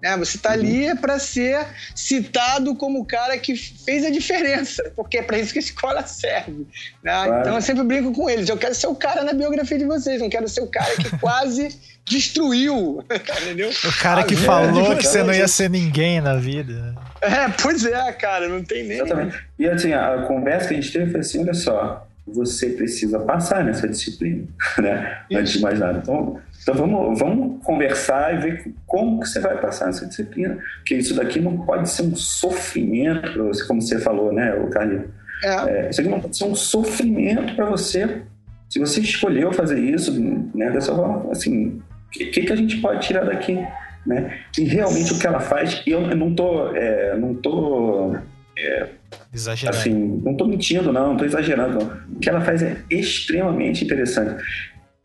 Né? 0.01 0.17
Você 0.17 0.37
está 0.37 0.51
ali 0.51 0.89
uhum. 0.89 0.97
para 0.97 1.19
ser 1.19 1.65
citado 1.95 2.75
como 2.75 2.99
o 2.99 3.05
cara 3.05 3.37
que 3.37 3.55
fez 3.55 4.03
a 4.03 4.09
diferença, 4.09 4.91
porque 4.95 5.19
é 5.19 5.21
para 5.21 5.37
isso 5.37 5.53
que 5.53 5.59
a 5.59 5.61
escola 5.61 6.05
serve. 6.07 6.65
Né? 7.03 7.13
Claro. 7.13 7.39
Então 7.39 7.55
eu 7.55 7.61
sempre 7.61 7.83
brinco 7.83 8.11
com 8.11 8.29
eles. 8.29 8.49
Eu 8.49 8.57
quero 8.57 8.73
ser 8.73 8.87
o 8.87 8.95
cara 8.95 9.23
na 9.23 9.33
biografia 9.33 9.77
de 9.77 9.85
vocês, 9.85 10.19
não 10.19 10.29
quero 10.29 10.49
ser 10.49 10.61
o 10.61 10.67
cara 10.67 10.95
que 10.95 11.09
quase 11.19 11.79
destruiu. 12.03 13.05
Entendeu? 13.43 13.69
O 13.69 13.99
cara 13.99 14.23
que 14.23 14.35
falou 14.35 14.95
que 14.95 15.05
você 15.05 15.23
não 15.23 15.33
ia 15.33 15.47
ser 15.47 15.69
ninguém 15.69 16.19
na 16.19 16.35
vida. 16.35 16.95
É, 17.21 17.49
pois 17.61 17.85
é, 17.85 18.11
cara, 18.13 18.49
não 18.49 18.63
tem 18.63 18.83
nem. 18.83 18.97
Exatamente. 18.99 19.45
E 19.59 19.67
assim, 19.67 19.93
a 19.93 20.23
conversa 20.23 20.69
que 20.69 20.73
a 20.73 20.77
gente 20.81 20.91
teve 20.91 21.11
foi 21.11 21.19
assim: 21.19 21.41
olha 21.41 21.53
só, 21.53 22.07
você 22.25 22.69
precisa 22.69 23.19
passar 23.19 23.63
nessa 23.63 23.87
disciplina, 23.87 24.47
né? 24.79 25.19
Isso. 25.29 25.39
Antes 25.39 25.53
de 25.53 25.61
mais 25.61 25.79
nada. 25.79 25.99
Então, 26.01 26.39
então 26.61 26.75
vamos, 26.75 27.19
vamos 27.19 27.63
conversar 27.63 28.35
e 28.35 28.37
ver 28.37 28.73
como 28.85 29.19
que 29.19 29.27
você 29.27 29.39
vai 29.39 29.59
passar 29.59 29.87
nessa 29.87 30.05
disciplina. 30.05 30.57
Porque 30.77 30.95
isso 30.95 31.15
daqui 31.15 31.39
não 31.39 31.57
pode 31.65 31.89
ser 31.89 32.03
um 32.03 32.15
sofrimento 32.15 33.33
para 33.33 33.43
você, 33.43 33.65
como 33.65 33.81
você 33.81 33.99
falou, 33.99 34.31
né, 34.31 34.53
o 34.53 34.67
Carlinhos? 34.69 35.09
É. 35.43 35.85
É, 35.85 35.89
isso 35.89 36.01
aqui 36.01 36.09
não 36.09 36.19
pode 36.19 36.37
ser 36.37 36.43
um 36.45 36.55
sofrimento 36.55 37.55
para 37.55 37.65
você. 37.65 38.21
Se 38.69 38.79
você 38.79 39.01
escolheu 39.01 39.51
fazer 39.51 39.79
isso, 39.79 40.13
né, 40.55 40.69
dessa 40.69 40.95
forma, 40.95 41.31
assim, 41.31 41.81
o 42.07 42.09
que, 42.11 42.25
que, 42.27 42.53
a 42.53 42.55
gente 42.55 42.77
pode 42.77 43.05
tirar 43.05 43.25
daqui? 43.25 43.57
Né? 44.05 44.39
E 44.57 44.63
realmente 44.63 45.13
o 45.13 45.19
que 45.19 45.27
ela 45.27 45.39
faz, 45.39 45.83
eu 45.85 46.01
não 46.15 46.33
tô, 46.33 46.75
é, 46.75 47.15
não 47.17 47.35
tô 47.35 48.15
é, 48.57 48.87
exagerando. 49.33 49.77
Assim, 49.77 50.21
não 50.23 50.35
tô 50.35 50.45
mentindo, 50.45 50.91
não, 50.91 51.09
não 51.09 51.17
tô 51.17 51.25
exagerando. 51.25 51.79
Não. 51.79 52.15
O 52.15 52.19
que 52.19 52.29
ela 52.29 52.41
faz 52.41 52.63
é 52.63 52.77
extremamente 52.89 53.83
interessante. 53.83 54.43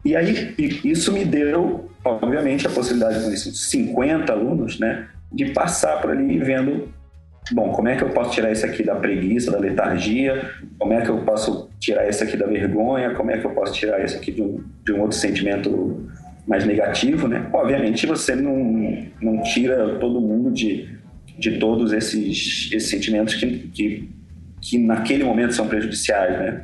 E 0.05 0.15
aí, 0.15 0.55
isso 0.85 1.13
me 1.13 1.25
deu, 1.25 1.91
obviamente, 2.05 2.67
a 2.67 2.71
possibilidade 2.71 3.25
com 3.25 3.31
esses 3.33 3.69
50 3.71 4.33
alunos, 4.33 4.79
né, 4.79 5.09
de 5.33 5.47
passar 5.47 6.01
por 6.01 6.13
ali 6.13 6.39
vendo, 6.39 6.89
bom, 7.51 7.73
como 7.73 7.89
é 7.89 7.97
que 7.97 8.05
eu 8.05 8.11
posso 8.11 8.31
tirar 8.31 8.53
isso 8.53 8.65
aqui 8.65 8.85
da 8.85 8.95
preguiça, 8.95 9.51
da 9.51 9.59
letargia, 9.59 10.49
como 10.79 10.93
é 10.93 11.01
que 11.01 11.09
eu 11.09 11.19
posso 11.25 11.69
tirar 11.81 12.09
isso 12.09 12.23
aqui 12.23 12.37
da 12.37 12.47
vergonha, 12.47 13.15
como 13.15 13.33
é 13.33 13.39
que 13.39 13.47
eu 13.47 13.51
posso 13.51 13.73
tirar 13.73 14.05
isso 14.05 14.17
aqui 14.17 14.31
de 14.31 14.43
um, 14.43 14.63
de 14.85 14.93
um 14.93 15.01
outro 15.01 15.17
sentimento 15.17 16.09
mais 16.47 16.65
negativo, 16.65 17.27
né? 17.27 17.49
Obviamente 17.53 18.07
você 18.07 18.35
não, 18.35 19.07
não 19.21 19.43
tira 19.43 19.99
todo 19.99 20.21
mundo 20.21 20.51
de, 20.53 20.89
de 21.39 21.59
todos 21.59 21.93
esses, 21.93 22.71
esses 22.73 22.89
sentimentos 22.89 23.35
que, 23.35 23.59
que, 23.69 24.09
que 24.61 24.79
naquele 24.79 25.25
momento 25.25 25.55
são 25.55 25.67
prejudiciais, 25.67 26.39
né? 26.39 26.63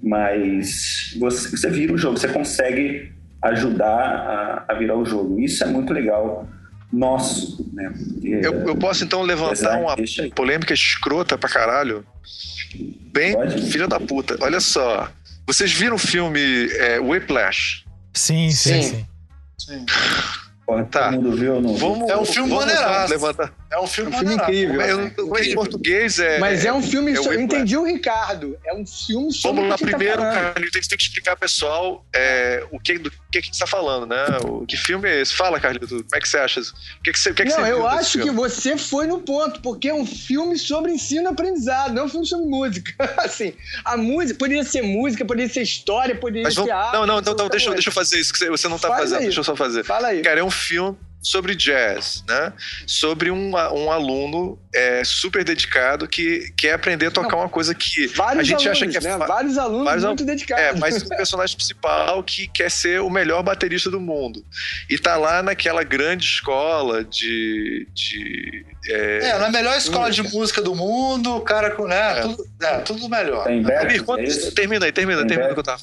Mas 0.00 1.16
você, 1.18 1.50
você 1.50 1.68
vira 1.70 1.92
o 1.92 1.98
jogo, 1.98 2.16
você 2.16 2.28
consegue 2.28 3.12
ajudar 3.42 3.86
a, 3.88 4.64
a 4.68 4.74
virar 4.74 4.96
o 4.96 5.04
jogo. 5.04 5.40
Isso 5.40 5.64
é 5.64 5.66
muito 5.66 5.92
legal 5.92 6.48
nosso, 6.92 7.68
né? 7.74 7.92
eu, 8.22 8.66
eu, 8.66 8.76
posso 8.76 9.04
então 9.04 9.20
levantar 9.20 9.78
uma 9.78 9.94
polêmica 10.34 10.72
escrota 10.72 11.36
pra 11.36 11.48
caralho? 11.48 12.04
Bem, 13.12 13.34
Pode? 13.34 13.70
filha 13.70 13.86
da 13.86 14.00
puta. 14.00 14.36
Olha 14.40 14.60
só, 14.60 15.10
Vocês 15.46 15.72
viram 15.72 15.96
o 15.96 15.98
filme 15.98 16.40
é, 16.72 16.98
Whiplash? 16.98 17.84
Sim, 18.14 18.50
sim, 18.50 18.82
sim. 18.82 19.06
sim. 19.58 19.86
tá. 20.90 21.10
Todo 21.10 21.22
mundo 21.22 21.36
viu 21.36 21.54
ou 21.56 21.60
não? 21.60 21.76
Vamos, 21.76 22.10
é 22.10 22.16
um 22.16 22.24
filme 22.24 22.54
maneiraço. 22.54 23.12
Levantar. 23.12 23.52
É 23.70 23.78
um 23.78 23.86
filme, 23.86 24.10
é 24.10 24.16
um 24.16 24.18
filme 24.18 24.34
incrível. 24.34 24.80
Eu, 24.80 25.12
eu, 25.16 25.44
em 25.44 25.54
português 25.54 26.18
é. 26.18 26.38
Mas 26.38 26.64
é 26.64 26.72
um 26.72 26.82
filme. 26.82 27.12
É, 27.12 27.18
eu 27.18 27.40
entendi 27.40 27.76
o 27.76 27.84
Ricardo. 27.84 28.58
É 28.64 28.74
um 28.74 28.86
filme 28.86 29.30
sobre. 29.30 29.60
Vamos 29.60 29.70
lá 29.70 29.76
primeiro, 29.76 30.22
tá 30.22 30.32
cara. 30.32 30.54
A 30.56 30.60
gente 30.60 30.88
tem 30.88 30.96
que 30.96 31.04
explicar 31.04 31.36
pessoal 31.36 32.04
é, 32.14 32.64
o 32.70 32.80
que, 32.80 32.98
do 32.98 33.10
que, 33.10 33.16
que 33.32 33.38
a 33.38 33.40
gente 33.42 33.58
tá 33.58 33.66
falando, 33.66 34.06
né? 34.06 34.24
O, 34.44 34.64
que 34.66 34.76
filme 34.76 35.08
é 35.08 35.20
esse? 35.20 35.34
Fala, 35.34 35.60
Carlito. 35.60 35.86
Como 35.86 36.04
é 36.14 36.20
que 36.20 36.28
você 36.28 36.38
acha? 36.38 36.60
O 36.60 37.02
que, 37.02 37.12
que 37.12 37.18
você, 37.18 37.30
o 37.30 37.34
que 37.34 37.44
Não, 37.44 37.56
você 37.56 37.72
eu 37.72 37.86
acho 37.86 38.18
que 38.18 38.30
você 38.30 38.78
foi 38.78 39.06
no 39.06 39.20
ponto, 39.20 39.60
porque 39.60 39.88
é 39.88 39.94
um 39.94 40.06
filme 40.06 40.58
sobre 40.58 40.90
ensino 40.92 41.24
e 41.24 41.26
aprendizado, 41.26 41.92
não 41.92 42.02
é 42.02 42.06
um 42.06 42.08
filme 42.08 42.26
sobre 42.26 42.46
música. 42.46 42.94
assim, 43.18 43.52
a 43.84 43.98
música 43.98 44.38
poderia 44.38 44.64
ser 44.64 44.80
música, 44.80 45.26
poderia 45.26 45.52
ser 45.52 45.62
história, 45.62 46.14
poderia 46.14 46.44
Mas 46.44 46.54
vamos, 46.54 46.70
ser 46.70 46.74
arte. 46.74 46.92
Não, 46.94 47.06
não, 47.06 47.20
não, 47.20 47.34
não 47.34 47.48
deixa, 47.48 47.70
deixa 47.70 47.90
eu 47.90 47.92
fazer 47.92 48.18
isso 48.18 48.32
que 48.32 48.48
você 48.48 48.66
não 48.66 48.78
tá 48.78 48.88
Faz 48.88 49.00
fazendo. 49.00 49.18
Aí. 49.18 49.24
Deixa 49.24 49.40
eu 49.40 49.44
só 49.44 49.54
fazer. 49.54 49.84
Fala 49.84 50.08
aí. 50.08 50.22
Cara, 50.22 50.40
é 50.40 50.44
um 50.44 50.50
filme 50.50 50.96
sobre 51.20 51.54
jazz, 51.54 52.24
né? 52.28 52.52
Sobre 52.86 53.30
um, 53.30 53.52
um 53.52 53.90
aluno 53.90 54.58
é, 54.74 55.02
super 55.04 55.44
dedicado 55.44 56.06
que 56.06 56.52
quer 56.56 56.74
aprender 56.74 57.06
a 57.06 57.10
tocar 57.10 57.32
Não, 57.32 57.40
uma 57.40 57.48
coisa 57.48 57.74
que 57.74 58.10
a 58.20 58.42
gente 58.42 58.54
alunos, 58.54 58.66
acha 58.66 58.86
que 58.86 58.96
é 58.96 59.00
né? 59.00 59.26
vários 59.26 59.58
alunos 59.58 59.84
vários 59.84 60.04
muito 60.04 60.24
dedicados. 60.24 60.64
É, 60.64 60.72
mas 60.74 61.02
o 61.02 61.08
personagem 61.08 61.56
principal 61.56 62.22
que 62.22 62.46
quer 62.48 62.70
ser 62.70 63.00
o 63.00 63.10
melhor 63.10 63.42
baterista 63.42 63.90
do 63.90 64.00
mundo 64.00 64.44
e 64.88 64.98
tá 64.98 65.16
lá 65.16 65.42
naquela 65.42 65.82
grande 65.82 66.24
escola 66.24 67.04
de, 67.04 67.86
de 67.92 68.64
é... 68.88 69.30
é 69.30 69.38
na 69.38 69.50
melhor 69.50 69.76
escola 69.76 70.10
de 70.10 70.22
música 70.22 70.62
do 70.62 70.74
mundo, 70.74 71.36
o 71.36 71.40
cara 71.40 71.70
com 71.72 71.86
né, 71.86 72.18
é. 72.18 72.22
Tudo, 72.22 72.48
é, 72.62 72.78
tudo 72.78 73.08
melhor. 73.08 73.44
Tem 73.44 73.64
é 73.66 74.50
termina 74.54 74.86
aí, 74.86 74.92
termina, 74.92 75.20
Tem 75.20 75.28
termina 75.28 75.50
o 75.50 75.54
que 75.54 75.60
eu 75.60 75.64
tava. 75.64 75.82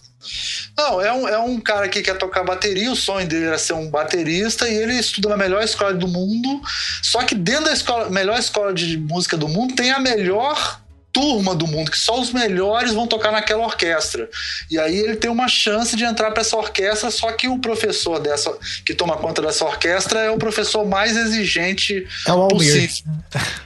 Não, 0.78 1.02
é 1.02 1.12
um, 1.12 1.28
é 1.28 1.38
um 1.38 1.60
cara 1.60 1.88
que 1.88 2.02
quer 2.02 2.18
tocar 2.18 2.44
bateria, 2.44 2.92
o 2.92 2.96
sonho 2.96 3.28
dele 3.28 3.46
era 3.46 3.58
ser 3.58 3.74
um 3.74 3.90
baterista 3.90 4.68
e 4.68 4.76
ele 4.76 4.94
estuda 4.94 5.25
na 5.30 5.38
melhor 5.38 5.64
escola 5.64 5.94
do 5.94 6.08
mundo. 6.08 6.62
Só 7.02 7.24
que 7.24 7.36
dentro 7.36 7.66
da 7.66 7.74
escola, 7.74 8.10
melhor 8.10 8.38
escola 8.38 8.74
de 8.74 8.98
música 8.98 9.38
do 9.38 9.48
mundo 9.48 9.76
tem 9.76 9.92
a 9.92 10.00
melhor 10.00 10.80
turma 11.16 11.56
do 11.56 11.66
mundo, 11.66 11.90
que 11.90 11.98
só 11.98 12.20
os 12.20 12.34
melhores 12.34 12.92
vão 12.92 13.08
tocar 13.08 13.32
naquela 13.32 13.64
orquestra. 13.64 14.30
E 14.70 14.78
aí 14.78 14.98
ele 14.98 15.16
tem 15.16 15.32
uma 15.32 15.48
chance 15.48 15.96
de 15.96 16.04
entrar 16.04 16.30
para 16.32 16.42
essa 16.42 16.58
orquestra, 16.58 17.10
só 17.10 17.32
que 17.32 17.48
o 17.48 17.58
professor 17.58 18.20
dessa 18.20 18.54
que 18.86 18.94
toma 18.94 19.16
conta 19.16 19.42
dessa 19.42 19.64
orquestra 19.64 20.20
é 20.20 20.30
o 20.30 20.38
professor 20.38 20.86
mais 20.86 21.16
exigente 21.16 22.06
é 22.28 22.34
o 22.34 22.50
possível. 22.50 23.14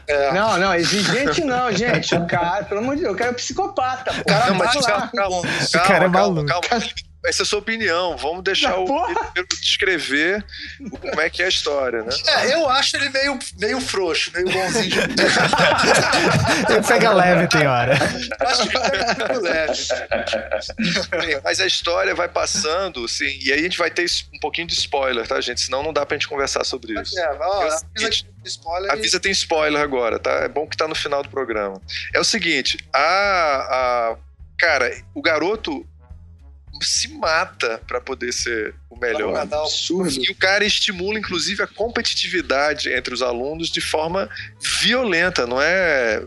É. 0.05 0.31
Não, 0.31 0.59
não, 0.59 0.75
exigente 0.75 1.43
não, 1.43 1.71
gente. 1.71 2.13
O 2.13 2.27
cara, 2.27 2.65
pelo 2.65 2.81
amor 2.81 2.95
de 2.95 3.01
Deus, 3.01 3.15
o 3.15 3.17
cara 3.17 3.31
é 3.31 3.33
um 3.33 3.35
psicopata. 3.35 4.11
O 4.21 4.25
cara, 4.25 4.51
não, 4.51 4.55
mas 4.55 4.71
calma, 4.73 5.11
calma, 5.15 5.41
calma, 5.41 5.87
cara 5.87 6.05
é 6.05 6.07
maluco. 6.07 6.45
Calma, 6.45 6.67
calma 6.67 7.08
essa 7.25 7.41
é 7.41 7.43
a 7.43 7.45
sua 7.45 7.59
opinião. 7.59 8.15
Vamos 8.17 8.43
deixar 8.43 8.77
o 8.77 8.85
Pedro 9.33 9.57
descrever 9.59 10.45
como 11.01 11.19
é 11.19 11.29
que 11.29 11.41
é 11.41 11.45
a 11.45 11.49
história, 11.49 12.01
né? 12.01 12.09
É, 12.27 12.53
eu 12.53 12.69
acho 12.69 12.95
ele 12.95 13.09
meio, 13.09 13.37
meio 13.57 13.81
frouxo, 13.81 14.31
meio 14.33 14.49
bonzinho. 14.49 15.07
De... 15.07 15.23
ele 16.71 16.87
pega 16.87 17.11
leve, 17.11 17.47
tem 17.47 17.67
hora. 17.67 17.97
acho 18.39 18.67
que 18.69 18.77
ele 18.77 19.15
pega 19.15 19.39
leve. 19.39 19.73
Mas 21.43 21.59
a 21.59 21.65
história 21.65 22.15
vai 22.15 22.29
passando, 22.29 23.03
assim, 23.03 23.37
e 23.41 23.51
aí 23.51 23.59
a 23.59 23.63
gente 23.63 23.77
vai 23.77 23.91
ter 23.91 24.05
um 24.33 24.39
pouquinho 24.39 24.67
de 24.67 24.73
spoiler, 24.73 25.27
tá, 25.27 25.41
gente? 25.41 25.61
Senão 25.61 25.83
não 25.83 25.91
dá 25.91 26.05
pra 26.05 26.15
gente 26.15 26.27
conversar 26.27 26.63
sobre 26.63 26.99
isso. 26.99 27.19
É, 27.19 27.37
ó, 27.39 27.63
avisa 27.63 28.09
spoiler. 28.45 28.91
Avisa 28.91 29.17
e... 29.17 29.19
tem 29.19 29.31
spoiler 29.31 29.81
agora, 29.81 30.19
tá? 30.19 30.31
É 30.31 30.47
bom 30.47 30.65
que 30.67 30.77
tá 30.77 30.87
no 30.87 30.95
final 30.95 31.21
do 31.21 31.29
programa. 31.29 31.81
É 32.13 32.19
o 32.19 32.23
seguinte, 32.23 32.77
a, 32.93 32.99
a 34.11 34.17
cara, 34.57 34.89
o 35.13 35.21
garoto 35.21 35.85
se 36.81 37.07
mata 37.09 37.81
para 37.87 37.99
poder 38.01 38.31
ser 38.31 38.73
o 38.89 38.97
melhor. 38.97 39.35
Absurdo. 39.37 40.23
E 40.23 40.31
o 40.31 40.35
cara 40.35 40.65
estimula, 40.65 41.19
inclusive, 41.19 41.63
a 41.63 41.67
competitividade 41.67 42.91
entre 42.91 43.13
os 43.13 43.21
alunos 43.21 43.69
de 43.69 43.81
forma 43.81 44.29
violenta, 44.81 45.45
não 45.45 45.61
é 45.61 46.21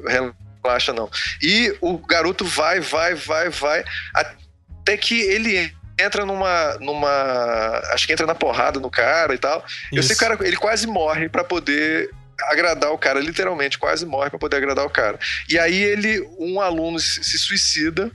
relaxa, 0.62 0.93
não. 0.93 1.11
E 1.41 1.74
o 1.81 1.99
garoto 1.99 2.45
vai, 2.45 2.81
vai, 2.81 3.15
vai, 3.15 3.49
vai, 3.51 3.85
até 4.15 4.97
que 4.97 5.20
ele 5.20 5.73
entra 5.99 6.24
numa. 6.24 6.77
numa 6.81 7.81
acho 7.93 8.07
que 8.07 8.12
entra 8.12 8.27
na 8.27 8.35
porrada 8.35 8.81
no 8.81 8.91
cara 8.91 9.35
e 9.35 9.39
tal. 9.39 9.65
Isso. 9.66 9.97
Eu 9.97 10.03
sei 10.03 10.16
que 10.16 10.24
o 10.24 10.29
cara, 10.29 10.47
ele 10.47 10.57
quase 10.57 10.87
morre 10.87 11.29
para 11.29 11.45
poder 11.45 12.11
agradar 12.49 12.91
o 12.93 12.99
cara, 12.99 13.20
literalmente, 13.20 13.79
quase 13.79 14.05
morre 14.05 14.31
para 14.31 14.39
poder 14.39 14.57
agradar 14.57 14.85
o 14.85 14.91
cara. 14.91 15.19
E 15.49 15.59
aí 15.59 15.81
ele, 15.81 16.20
um 16.39 16.61
aluno 16.61 16.99
se 16.99 17.39
suicida 17.39 18.11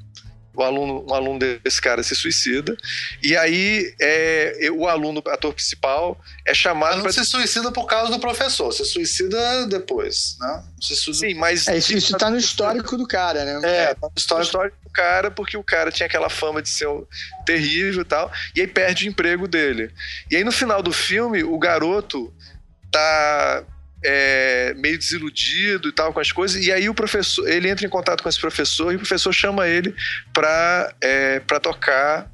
o 0.57 0.63
aluno, 0.63 1.05
um 1.07 1.13
aluno 1.13 1.39
desse 1.39 1.79
cara 1.79 2.01
se 2.01 2.15
suicida, 2.15 2.75
e 3.21 3.37
aí 3.37 3.93
é, 4.01 4.69
o 4.73 4.87
aluno, 4.87 5.21
ator 5.27 5.53
principal, 5.53 6.19
é 6.45 6.53
chamado. 6.53 7.03
Não 7.03 7.11
se 7.11 7.23
suicida 7.23 7.71
por 7.71 7.85
causa 7.85 8.11
do 8.11 8.19
professor, 8.19 8.71
se 8.73 8.83
suicida 8.83 9.67
depois, 9.67 10.35
né? 10.39 10.63
Se 10.81 10.95
suicida... 10.95 11.27
Sim, 11.27 11.33
mas. 11.35 11.67
É, 11.67 11.77
isso, 11.77 11.95
isso 11.95 12.17
tá 12.17 12.31
no 12.31 12.37
histórico 12.37 12.97
do 12.97 13.07
cara, 13.07 13.45
né? 13.45 13.61
É, 13.63 13.93
tá 13.93 14.07
no 14.07 14.11
histórico, 14.17 14.45
histórico 14.47 14.77
do 14.83 14.89
cara, 14.89 15.29
porque 15.29 15.55
o 15.55 15.63
cara 15.63 15.91
tinha 15.91 16.07
aquela 16.07 16.29
fama 16.29 16.59
de 16.59 16.69
ser 16.69 16.87
terrível 17.45 18.01
e 18.01 18.05
tal, 18.05 18.31
e 18.55 18.61
aí 18.61 18.67
perde 18.67 19.05
o 19.05 19.09
emprego 19.09 19.47
dele. 19.47 19.91
E 20.31 20.35
aí 20.35 20.43
no 20.43 20.51
final 20.51 20.81
do 20.81 20.91
filme, 20.91 21.43
o 21.43 21.57
garoto 21.59 22.33
tá 22.91 23.63
é, 24.03 24.46
meio 24.77 24.97
desiludido 24.97 25.89
e 25.89 25.91
tal 25.91 26.13
com 26.13 26.19
as 26.19 26.31
coisas, 26.31 26.63
e 26.65 26.71
aí 26.71 26.87
o 26.89 26.93
professor, 26.93 27.47
ele 27.49 27.69
entra 27.69 27.85
em 27.85 27.89
contato 27.89 28.23
com 28.23 28.29
esse 28.29 28.39
professor 28.39 28.91
e 28.91 28.95
o 28.95 28.99
professor 28.99 29.33
chama 29.33 29.67
ele 29.67 29.93
para 30.33 30.93
é, 31.01 31.39
pra 31.41 31.59
tocar 31.59 32.29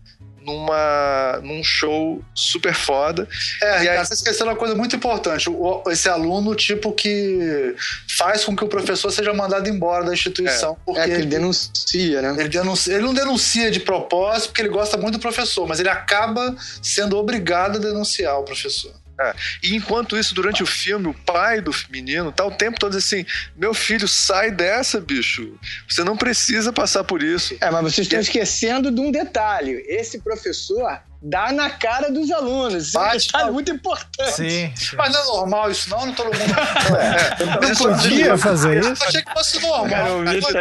numa, 0.45 1.39
num 1.41 1.63
show 1.63 2.23
super 2.35 2.73
foda. 2.73 3.27
É, 3.61 3.79
Ricardo, 3.79 3.99
aí... 3.99 4.05
você 4.05 4.13
esqueceu 4.13 4.45
uma 4.45 4.55
coisa 4.55 4.75
muito 4.75 4.95
importante. 4.95 5.49
O, 5.49 5.83
esse 5.87 6.07
aluno, 6.07 6.53
tipo, 6.55 6.91
que 6.91 7.75
faz 8.17 8.43
com 8.43 8.55
que 8.55 8.63
o 8.63 8.67
professor 8.67 9.11
seja 9.11 9.33
mandado 9.33 9.67
embora 9.69 10.03
da 10.03 10.13
instituição. 10.13 10.73
É, 10.73 10.85
porque 10.85 11.01
é 11.01 11.05
que 11.05 11.11
ele 11.11 11.25
denuncia, 11.25 12.21
né? 12.21 12.35
Ele, 12.37 12.49
denuncia, 12.49 12.93
ele 12.93 13.03
não 13.03 13.13
denuncia 13.13 13.71
de 13.71 13.79
propósito 13.79 14.49
porque 14.49 14.61
ele 14.61 14.69
gosta 14.69 14.97
muito 14.97 15.17
do 15.17 15.21
professor, 15.21 15.67
mas 15.67 15.79
ele 15.79 15.89
acaba 15.89 16.55
sendo 16.81 17.17
obrigado 17.17 17.77
a 17.77 17.79
denunciar 17.79 18.39
o 18.39 18.43
professor. 18.43 18.93
É. 19.23 19.33
E 19.63 19.75
enquanto 19.75 20.17
isso, 20.17 20.35
durante 20.35 20.61
o 20.61 20.65
filme, 20.65 21.07
o 21.07 21.13
pai 21.13 21.61
do 21.61 21.71
menino 21.89 22.31
tá 22.31 22.45
o 22.45 22.51
tempo 22.51 22.79
todo 22.79 22.97
assim: 22.97 23.25
meu 23.55 23.73
filho, 23.73 24.07
sai 24.07 24.51
dessa, 24.51 24.99
bicho. 24.99 25.57
Você 25.87 26.03
não 26.03 26.17
precisa 26.17 26.73
passar 26.73 27.03
por 27.03 27.23
isso. 27.23 27.55
É, 27.61 27.69
mas 27.69 27.83
vocês 27.83 28.07
estão 28.07 28.19
esquecendo 28.19 28.91
de 28.91 28.99
um 28.99 29.11
detalhe: 29.11 29.83
esse 29.87 30.19
professor 30.19 31.01
dá 31.23 31.53
na 31.53 31.69
cara 31.69 32.11
dos 32.11 32.29
alunos. 32.29 32.87
Isso 32.87 32.99
Bate, 32.99 33.29
é 33.33 33.49
muito 33.49 33.71
importante. 33.71 34.33
Sim, 34.33 34.73
sim, 34.75 34.95
Mas 34.97 35.13
não 35.13 35.21
é 35.21 35.25
normal 35.25 35.71
isso, 35.71 35.89
não? 35.89 36.05
Não 36.05 36.13
todo 36.13 36.25
mundo. 36.25 36.35
é, 36.99 37.45
não 37.45 37.75
podia 37.75 38.37
fazer 38.37 38.79
isso. 38.79 39.03
Eu 39.03 39.07
achei 39.07 39.23
que 39.23 39.31
fosse 39.31 39.61
normal. 39.61 39.89
Cara, 39.89 40.09
eu 40.09 40.25
vi 40.25 40.37
isso 40.37 40.51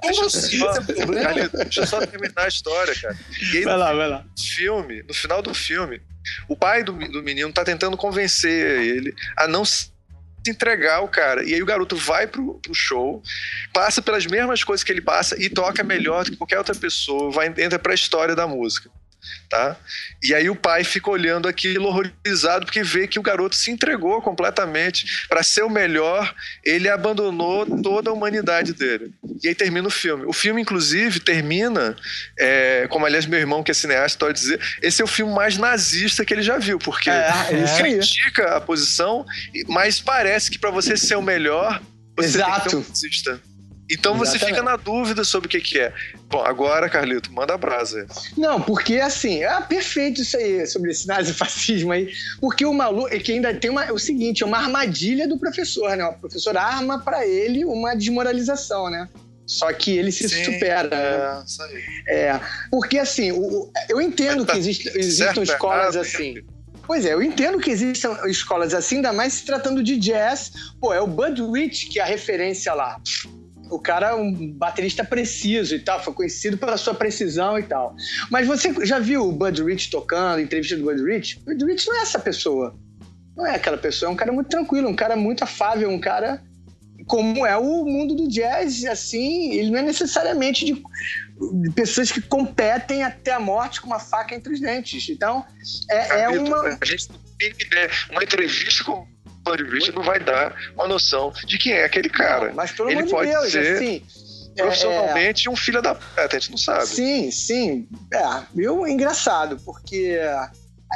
Como 0.00 0.24
assim? 0.26 0.60
Deixa 1.64 1.80
eu 1.80 1.86
só 1.86 2.06
terminar 2.06 2.44
a 2.44 2.48
história, 2.48 2.94
cara. 3.00 3.16
Aí, 3.54 3.62
vai 3.62 3.76
lá, 3.76 3.94
vai 3.94 4.08
lá. 4.08 4.24
Filme, 4.38 5.02
no 5.02 5.14
final 5.14 5.40
do 5.40 5.54
filme, 5.54 6.02
o 6.46 6.54
pai 6.54 6.84
do, 6.84 6.92
do 6.92 7.22
menino 7.22 7.50
tá 7.52 7.64
tentando 7.64 7.96
convencer 7.96 8.80
ele 8.82 9.14
a 9.36 9.48
não 9.48 9.64
se 9.64 9.89
entregar 10.46 11.00
o 11.00 11.08
cara. 11.08 11.44
E 11.44 11.54
aí 11.54 11.62
o 11.62 11.66
garoto 11.66 11.96
vai 11.96 12.26
pro, 12.26 12.54
pro 12.54 12.74
show, 12.74 13.22
passa 13.72 14.00
pelas 14.00 14.26
mesmas 14.26 14.64
coisas 14.64 14.84
que 14.84 14.92
ele 14.92 15.00
passa 15.00 15.40
e 15.40 15.48
toca 15.48 15.82
melhor 15.82 16.24
do 16.24 16.30
que 16.30 16.36
qualquer 16.36 16.58
outra 16.58 16.74
pessoa, 16.74 17.30
vai 17.30 17.48
entra 17.48 17.78
pra 17.78 17.94
história 17.94 18.34
da 18.34 18.46
música 18.46 18.90
tá? 19.48 19.76
E 20.22 20.34
aí 20.34 20.48
o 20.48 20.56
pai 20.56 20.84
fica 20.84 21.10
olhando 21.10 21.48
aquilo 21.48 21.86
horrorizado 21.86 22.64
porque 22.64 22.82
vê 22.82 23.06
que 23.06 23.18
o 23.18 23.22
garoto 23.22 23.56
se 23.56 23.70
entregou 23.70 24.20
completamente 24.22 25.26
para 25.28 25.42
ser 25.42 25.62
o 25.62 25.70
melhor, 25.70 26.34
ele 26.64 26.88
abandonou 26.88 27.66
toda 27.82 28.10
a 28.10 28.12
humanidade 28.12 28.72
dele. 28.72 29.12
E 29.42 29.48
aí 29.48 29.54
termina 29.54 29.88
o 29.88 29.90
filme. 29.90 30.24
O 30.26 30.32
filme, 30.32 30.60
inclusive, 30.60 31.20
termina, 31.20 31.96
é, 32.38 32.86
como 32.88 33.06
aliás 33.06 33.26
meu 33.26 33.38
irmão 33.38 33.62
que 33.62 33.70
é 33.70 33.74
cineasta 33.74 34.18
pode 34.18 34.38
dizer, 34.38 34.60
esse 34.82 35.00
é 35.00 35.04
o 35.04 35.08
filme 35.08 35.32
mais 35.32 35.56
nazista 35.56 36.24
que 36.24 36.34
ele 36.34 36.42
já 36.42 36.58
viu, 36.58 36.78
porque 36.78 37.10
é, 37.10 37.30
é. 37.50 37.76
critica 37.78 38.56
a 38.56 38.60
posição, 38.60 39.24
mas 39.68 40.00
parece 40.00 40.50
que 40.50 40.58
para 40.58 40.70
você 40.70 40.96
ser 40.96 41.16
o 41.16 41.22
melhor, 41.22 41.80
você 42.16 42.38
Exato. 42.38 42.50
tem 42.50 42.62
que 42.62 42.70
ser 42.70 42.76
um 42.76 42.88
nazista. 42.88 43.49
Então 43.90 44.14
Exatamente. 44.14 44.38
você 44.38 44.46
fica 44.46 44.62
na 44.62 44.76
dúvida 44.76 45.24
sobre 45.24 45.48
o 45.48 45.50
que, 45.50 45.60
que 45.60 45.80
é. 45.80 45.92
Bom, 46.28 46.44
agora, 46.44 46.88
Carlito, 46.88 47.32
manda 47.32 47.54
a 47.54 47.58
brasa. 47.58 48.06
Não, 48.36 48.60
porque 48.60 49.00
assim, 49.00 49.42
é 49.42 49.60
perfeito 49.62 50.22
isso 50.22 50.36
aí, 50.36 50.64
sobre 50.64 50.92
esse 50.92 51.08
nazifascismo 51.08 51.90
aí. 51.90 52.12
Porque 52.40 52.64
o 52.64 52.72
maluco, 52.72 53.08
é 53.08 53.18
que 53.18 53.32
ainda 53.32 53.52
tem 53.52 53.68
uma, 53.68 53.92
o 53.92 53.98
seguinte, 53.98 54.44
é 54.44 54.46
uma 54.46 54.58
armadilha 54.58 55.26
do 55.26 55.36
professor, 55.36 55.96
né? 55.96 56.04
O 56.04 56.12
professor 56.14 56.56
arma 56.56 57.00
para 57.00 57.26
ele 57.26 57.64
uma 57.64 57.96
desmoralização, 57.96 58.88
né? 58.88 59.08
Só 59.44 59.72
que 59.72 59.98
ele 59.98 60.12
se 60.12 60.28
Sim, 60.28 60.44
supera. 60.44 60.88
É, 60.94 61.44
isso 61.44 61.60
aí. 61.60 61.82
É, 62.06 62.40
porque 62.70 62.96
assim, 62.96 63.32
o, 63.32 63.72
eu 63.88 64.00
entendo 64.00 64.46
que 64.46 64.56
existe, 64.56 64.88
existam 64.96 65.42
escolas 65.42 65.96
assim. 65.96 66.36
Pois 66.86 67.04
é, 67.04 67.12
eu 67.12 67.22
entendo 67.22 67.58
que 67.58 67.70
existam 67.70 68.16
escolas 68.26 68.72
assim, 68.72 68.96
ainda 68.96 69.12
mais 69.12 69.32
se 69.32 69.44
tratando 69.44 69.82
de 69.82 69.96
jazz. 69.96 70.52
Pô, 70.80 70.94
é 70.94 71.00
o 71.00 71.08
Bud 71.08 71.42
Rich 71.52 71.86
que 71.86 71.98
é 71.98 72.02
a 72.02 72.06
referência 72.06 72.72
lá 72.72 73.00
O 73.70 73.78
cara 73.78 74.10
é 74.10 74.14
um 74.14 74.52
baterista 74.52 75.04
preciso 75.04 75.74
e 75.74 75.78
tal, 75.78 76.02
foi 76.02 76.12
conhecido 76.12 76.58
pela 76.58 76.76
sua 76.76 76.94
precisão 76.94 77.58
e 77.58 77.62
tal. 77.62 77.94
Mas 78.30 78.46
você 78.46 78.74
já 78.84 78.98
viu 78.98 79.28
o 79.28 79.32
Bud 79.32 79.62
Rich 79.62 79.90
tocando, 79.90 80.40
entrevista 80.40 80.76
do 80.76 80.84
Bud 80.84 81.02
Rich? 81.02 81.38
O 81.38 81.44
Bud 81.44 81.64
Rich 81.64 81.86
não 81.88 81.96
é 81.98 82.02
essa 82.02 82.18
pessoa. 82.18 82.76
Não 83.36 83.46
é 83.46 83.54
aquela 83.54 83.78
pessoa, 83.78 84.10
é 84.10 84.12
um 84.12 84.16
cara 84.16 84.32
muito 84.32 84.48
tranquilo, 84.48 84.88
um 84.88 84.96
cara 84.96 85.16
muito 85.16 85.44
afável, 85.44 85.88
um 85.88 86.00
cara 86.00 86.42
como 87.06 87.44
é 87.44 87.56
o 87.56 87.84
mundo 87.84 88.14
do 88.14 88.28
jazz, 88.28 88.84
assim, 88.84 89.52
ele 89.54 89.70
não 89.70 89.80
é 89.80 89.82
necessariamente 89.82 90.64
de, 90.64 90.74
de 90.74 91.70
pessoas 91.70 92.12
que 92.12 92.20
competem 92.20 93.02
até 93.02 93.32
a 93.32 93.40
morte 93.40 93.80
com 93.80 93.88
uma 93.88 93.98
faca 93.98 94.32
entre 94.32 94.52
os 94.52 94.60
dentes. 94.60 95.08
Então, 95.08 95.44
é, 95.90 96.20
é 96.22 96.28
uma... 96.28 96.78
A 96.80 96.84
gente 96.84 97.08
tem 97.36 97.52
ideia. 97.58 97.90
Uma 98.10 98.22
entrevista 98.22 98.84
com 98.84 99.08
o 99.52 99.70
Rich 99.70 99.92
não 99.92 100.02
vai 100.02 100.20
dar 100.20 100.54
uma 100.74 100.86
noção 100.86 101.32
de 101.46 101.58
quem 101.58 101.72
é 101.72 101.84
aquele 101.84 102.08
cara. 102.08 102.48
Não, 102.48 102.54
mas 102.54 102.72
pelo 102.72 102.90
ele 102.90 103.00
amor 103.00 103.10
pode 103.10 103.28
de 103.28 103.36
Deus, 103.36 103.52
ser 103.52 103.74
assim... 103.74 104.02
Profissionalmente, 104.56 105.48
é, 105.48 105.50
um 105.50 105.56
filho 105.56 105.80
da 105.80 105.94
puta, 105.94 106.28
a 106.28 106.28
gente 106.38 106.50
não 106.50 106.58
sabe. 106.58 106.86
Sim, 106.86 107.30
sim. 107.30 107.88
É, 108.12 108.42
eu, 108.56 108.86
engraçado, 108.86 109.56
porque 109.64 110.18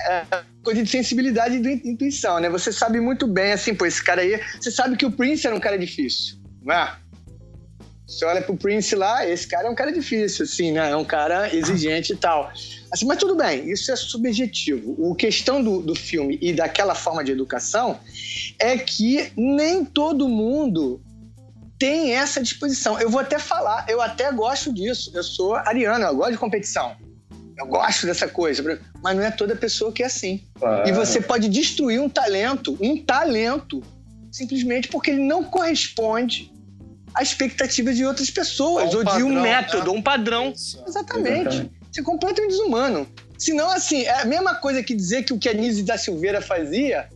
é 0.07 0.27
coisa 0.63 0.83
de 0.83 0.91
sensibilidade 0.91 1.57
e 1.57 1.61
de 1.61 1.89
intuição, 1.89 2.41
né? 2.41 2.51
Você 2.51 2.73
sabe 2.73 3.01
muito 3.01 3.29
bem, 3.29 3.53
assim, 3.53 3.75
pô, 3.75 3.87
esse 3.87 4.03
cara 4.03 4.23
aí. 4.23 4.41
Você 4.61 4.71
sabe 4.73 4.97
que 4.97 5.07
o 5.07 5.11
Prince 5.11 5.47
era 5.47 5.55
um 5.55 5.61
cara 5.61 5.79
difícil, 5.79 6.37
não 6.63 6.75
é? 6.75 6.97
Você 8.07 8.25
olha 8.25 8.43
pro 8.43 8.57
Prince 8.57 8.95
lá, 8.97 9.27
esse 9.27 9.47
cara 9.47 9.69
é 9.69 9.71
um 9.71 9.75
cara 9.75 9.93
difícil, 9.93 10.45
assim, 10.45 10.73
né? 10.73 10.91
É 10.91 10.97
um 10.97 11.05
cara 11.05 11.55
exigente 11.55 12.13
e 12.13 12.17
tal. 12.17 12.53
Assim, 12.95 13.07
mas 13.07 13.19
tudo 13.19 13.35
bem, 13.35 13.69
isso 13.69 13.91
é 13.91 13.97
subjetivo. 13.97 14.95
O 14.97 15.17
questão 15.17 15.61
do, 15.61 15.83
do 15.83 15.97
filme 15.97 16.39
e 16.41 16.53
daquela 16.53 16.95
forma 16.95 17.25
de 17.25 17.33
educação 17.33 17.99
é 18.57 18.79
que 18.79 19.33
nem 19.37 19.85
todo 19.85 20.29
mundo 20.29 21.03
tem 21.77 22.15
essa 22.15 22.41
disposição. 22.41 23.01
Eu 23.01 23.11
vou 23.11 23.21
até 23.21 23.37
falar, 23.37 23.85
eu 23.89 24.01
até 24.01 24.31
gosto 24.31 24.73
disso. 24.73 25.11
Eu 25.13 25.25
sou 25.25 25.57
ariano, 25.57 26.05
eu 26.05 26.15
gosto 26.15 26.33
de 26.33 26.39
competição. 26.39 26.95
Eu 27.59 27.67
gosto 27.67 28.07
dessa 28.07 28.29
coisa, 28.29 28.81
mas 29.03 29.17
não 29.17 29.25
é 29.25 29.31
toda 29.33 29.57
pessoa 29.57 29.91
que 29.91 30.05
é 30.05 30.07
assim. 30.07 30.45
E 30.87 30.93
você 30.93 31.21
pode 31.21 31.49
destruir 31.49 32.01
um 32.01 32.09
talento, 32.09 32.79
um 32.81 32.97
talento, 32.97 33.83
simplesmente 34.31 34.87
porque 34.87 35.11
ele 35.11 35.25
não 35.25 35.43
corresponde 35.43 36.53
à 37.13 37.25
expectativa 37.25 37.93
de 37.93 38.05
outras 38.05 38.31
pessoas, 38.31 38.95
um 38.95 38.99
ou 38.99 39.05
padrão, 39.05 39.17
de 39.17 39.25
um 39.25 39.43
método, 39.43 39.93
né? 39.93 39.99
um 39.99 40.03
padrão. 40.03 40.53
Isso. 40.53 40.81
Exatamente. 40.87 41.49
Exatamente. 41.49 41.84
Isso 41.95 42.01
é 42.01 42.03
completamente 42.03 42.51
desumano. 42.51 43.07
Senão, 43.39 43.71
assim, 43.71 44.03
é 44.03 44.23
a 44.23 44.25
mesma 44.25 44.57
coisa 44.57 44.83
que 44.83 44.97
dizer 44.97 45.23
que 45.23 45.33
o 45.33 45.39
que 45.39 45.49
a 45.49 45.53
Nise 45.55 45.85
da 45.85 45.97
Silveira 45.97 46.41
fazia 46.41 47.09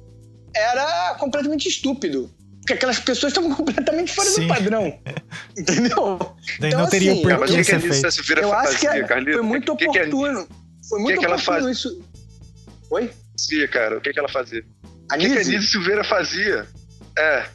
era 0.54 1.16
completamente 1.18 1.68
estúpido 1.68 2.30
porque 2.68 2.74
aquelas 2.74 3.00
pessoas 3.00 3.32
estavam 3.32 3.50
completamente 3.56 4.12
fora 4.12 4.28
Sim. 4.28 4.42
do 4.42 4.48
padrão. 4.48 5.00
Entendeu? 5.58 6.36
Daí 6.60 6.68
então, 6.68 6.80
não 6.82 6.88
teria 6.88 7.12
assim, 7.12 7.22
por 7.22 7.46
que 7.46 7.64
ser 7.64 7.80
feito. 7.80 8.40
Eu 8.40 8.52
acho 8.52 8.78
que 8.78 8.86
é, 8.86 9.06
foi 9.06 9.42
muito 9.42 9.74
que 9.74 9.88
oportuno. 9.88 10.46
Que 10.46 10.52
é, 10.52 10.88
foi 10.88 11.00
muito 11.00 11.18
que 11.18 11.26
oportuno 11.26 11.26
ela 11.26 11.38
faz... 11.38 11.66
isso. 11.66 12.04
Oi? 12.90 13.10
Sim, 13.36 13.66
cara. 13.66 13.98
O 13.98 14.00
que, 14.00 14.12
que 14.12 14.18
ela 14.18 14.28
fazia? 14.28 14.62
A 15.10 15.16
o 15.16 15.18
que, 15.18 15.28
que 15.28 15.38
a 15.38 15.44
Nise 15.44 15.66
Silveira 15.66 16.04
fazia? 16.04 16.68
É. 17.16 17.46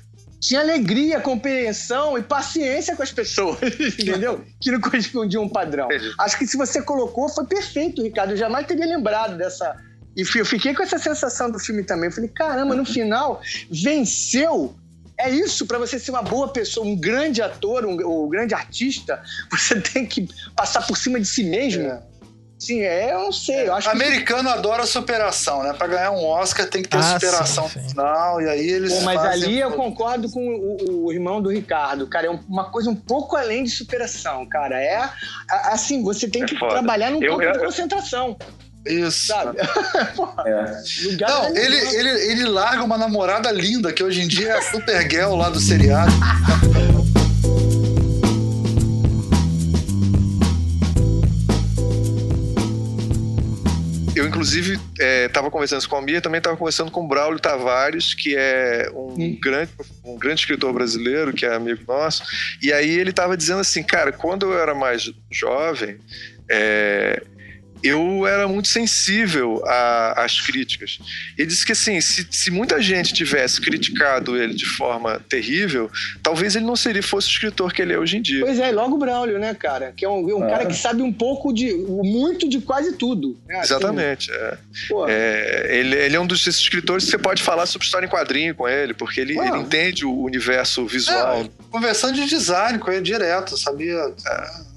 Tinha 0.43 0.59
alegria, 0.59 1.21
compreensão 1.21 2.17
e 2.17 2.21
paciência 2.21 2.97
com 2.97 3.01
as 3.01 3.13
pessoas, 3.13 3.59
entendeu? 3.97 4.43
Que 4.59 4.71
não 4.71 4.81
correspondiam 4.81 5.43
a 5.43 5.45
um 5.45 5.49
padrão. 5.49 5.85
Entendi. 5.85 6.13
Acho 6.19 6.37
que 6.37 6.45
se 6.45 6.57
você 6.57 6.81
colocou, 6.81 7.29
foi 7.29 7.45
perfeito, 7.45 8.03
Ricardo. 8.03 8.31
Eu 8.31 8.37
jamais 8.37 8.67
teria 8.67 8.85
lembrado 8.85 9.37
dessa. 9.37 9.73
E 10.17 10.21
eu 10.21 10.45
fiquei 10.45 10.73
com 10.73 10.83
essa 10.83 10.99
sensação 10.99 11.49
do 11.49 11.57
filme 11.57 11.81
também. 11.83 12.09
Eu 12.09 12.11
falei, 12.11 12.29
caramba, 12.29 12.75
no 12.75 12.83
final, 12.83 13.41
venceu 13.71 14.75
é 15.17 15.29
isso, 15.29 15.65
para 15.65 15.77
você 15.77 15.99
ser 15.99 16.11
uma 16.11 16.21
boa 16.21 16.49
pessoa, 16.49 16.85
um 16.85 16.95
grande 16.95 17.41
ator, 17.41 17.85
um, 17.85 18.25
um, 18.25 18.27
grande 18.27 18.53
artista, 18.53 19.21
você 19.49 19.79
tem 19.79 20.05
que 20.05 20.27
passar 20.55 20.85
por 20.85 20.97
cima 20.97 21.19
de 21.19 21.25
si 21.25 21.43
mesmo. 21.43 21.83
É. 21.83 22.01
Sim, 22.63 22.79
é, 22.79 23.13
eu 23.13 23.19
não 23.19 23.31
sei. 23.33 23.67
Eu 23.67 23.73
acho 23.73 23.89
Americano 23.89 24.49
que... 24.49 24.57
adora 24.57 24.85
superação, 24.85 25.63
né? 25.63 25.73
Pra 25.73 25.85
ganhar 25.85 26.11
um 26.11 26.25
Oscar 26.25 26.65
tem 26.65 26.81
que 26.81 26.87
ter 26.87 26.97
ah, 26.97 27.19
superação 27.19 27.67
sim, 27.67 27.81
sim. 27.81 27.89
final, 27.89 28.41
e 28.41 28.47
aí 28.47 28.69
eles. 28.69 28.93
Pô, 28.93 29.01
mas 29.01 29.19
ali 29.19 29.59
eu 29.59 29.71
concordo 29.73 30.31
com 30.31 30.39
o, 30.39 31.05
o, 31.07 31.11
irmão 31.11 31.41
do 31.41 31.49
Ricardo, 31.49 32.07
cara. 32.07 32.27
É 32.27 32.29
uma 32.29 32.71
coisa 32.71 32.89
um 32.89 32.95
pouco 32.95 33.35
além 33.35 33.65
de 33.65 33.69
superação, 33.69 34.45
cara. 34.45 34.81
É 34.81 35.09
assim, 35.49 36.01
você 36.03 36.29
tem 36.29 36.43
é 36.43 36.45
que 36.45 36.57
foda. 36.57 36.71
trabalhar 36.71 37.11
num 37.11 37.19
campo 37.19 37.51
de 37.51 37.59
concentração. 37.59 38.37
Isso. 38.85 39.27
Sabe? 39.27 39.57
é. 40.47 40.83
Não, 41.19 41.47
ele, 41.57 41.77
ele, 41.77 42.09
ele 42.31 42.45
larga 42.45 42.81
uma 42.81 42.97
namorada 42.97 43.51
linda, 43.51 43.91
que 43.91 44.03
hoje 44.03 44.21
em 44.21 44.27
dia 44.27 44.51
é 44.51 44.57
a 44.57 44.61
Supergirl 44.61 45.35
lá 45.35 45.49
do 45.49 45.59
seriado. 45.59 46.11
inclusive, 54.43 54.77
estava 55.25 55.47
é, 55.47 55.49
conversando 55.49 55.87
com 55.87 55.95
a 55.95 56.01
Mia, 56.01 56.21
também 56.21 56.39
estava 56.39 56.57
conversando 56.57 56.91
com 56.91 57.05
o 57.05 57.07
Braulio 57.07 57.39
Tavares, 57.39 58.13
que 58.13 58.35
é 58.35 58.91
um 58.93 59.39
grande, 59.39 59.71
um 60.03 60.17
grande 60.17 60.41
escritor 60.41 60.73
brasileiro, 60.73 61.31
que 61.31 61.45
é 61.45 61.55
amigo 61.55 61.81
nosso. 61.87 62.23
E 62.61 62.73
aí 62.73 62.89
ele 62.89 63.11
estava 63.11 63.37
dizendo 63.37 63.61
assim, 63.61 63.81
cara, 63.81 64.11
quando 64.11 64.51
eu 64.51 64.59
era 64.59 64.75
mais 64.75 65.09
jovem, 65.31 65.97
é, 66.49 67.23
eu 67.83 68.25
era 68.25 68.47
muito 68.47 68.69
sensível 68.69 69.61
às 70.15 70.39
críticas. 70.39 70.99
Ele 71.37 71.47
disse 71.47 71.65
que 71.65 71.73
assim, 71.73 71.99
se, 71.99 72.25
se, 72.31 72.49
muita 72.49 72.81
gente 72.81 73.13
tivesse 73.13 73.59
criticado 73.59 74.37
ele 74.37 74.53
de 74.53 74.65
forma 74.65 75.19
terrível, 75.27 75.91
talvez 76.21 76.55
ele 76.55 76.65
não 76.65 76.75
seria 76.75 77.03
fosse 77.03 77.27
o 77.27 77.31
escritor 77.31 77.73
que 77.73 77.81
ele 77.81 77.93
é 77.93 77.99
hoje 77.99 78.17
em 78.17 78.21
dia. 78.21 78.45
Pois 78.45 78.57
é, 78.57 78.71
logo 78.71 78.95
o 78.95 78.97
Braulio, 78.97 79.37
né, 79.37 79.53
cara? 79.53 79.93
Que 79.95 80.05
é 80.05 80.09
um, 80.09 80.37
um 80.37 80.47
cara 80.47 80.65
que 80.65 80.73
sabe 80.73 81.01
um 81.01 81.11
pouco 81.11 81.51
de 81.53 81.73
muito 81.73 82.47
de 82.47 82.61
quase 82.61 82.93
tudo. 82.93 83.37
Né? 83.45 83.59
Exatamente. 83.61 84.31
É. 84.31 84.57
É, 85.09 85.77
ele, 85.77 85.95
ele, 85.95 86.15
é 86.15 86.19
um 86.19 86.25
dos 86.25 86.47
escritores 86.47 87.05
que 87.05 87.11
você 87.11 87.17
pode 87.17 87.43
falar 87.43 87.65
sobre 87.65 87.85
história 87.85 88.05
em 88.05 88.09
quadrinho 88.09 88.55
com 88.55 88.67
ele, 88.67 88.93
porque 88.93 89.19
ele, 89.19 89.37
ele 89.37 89.57
entende 89.57 90.05
o 90.05 90.23
universo 90.23 90.85
visual. 90.85 91.41
É, 91.41 91.49
conversando 91.69 92.13
de 92.13 92.25
design 92.25 92.79
com 92.79 92.91
ele 92.91 93.01
direto, 93.01 93.57
sabia? 93.57 94.13
É 94.25 94.72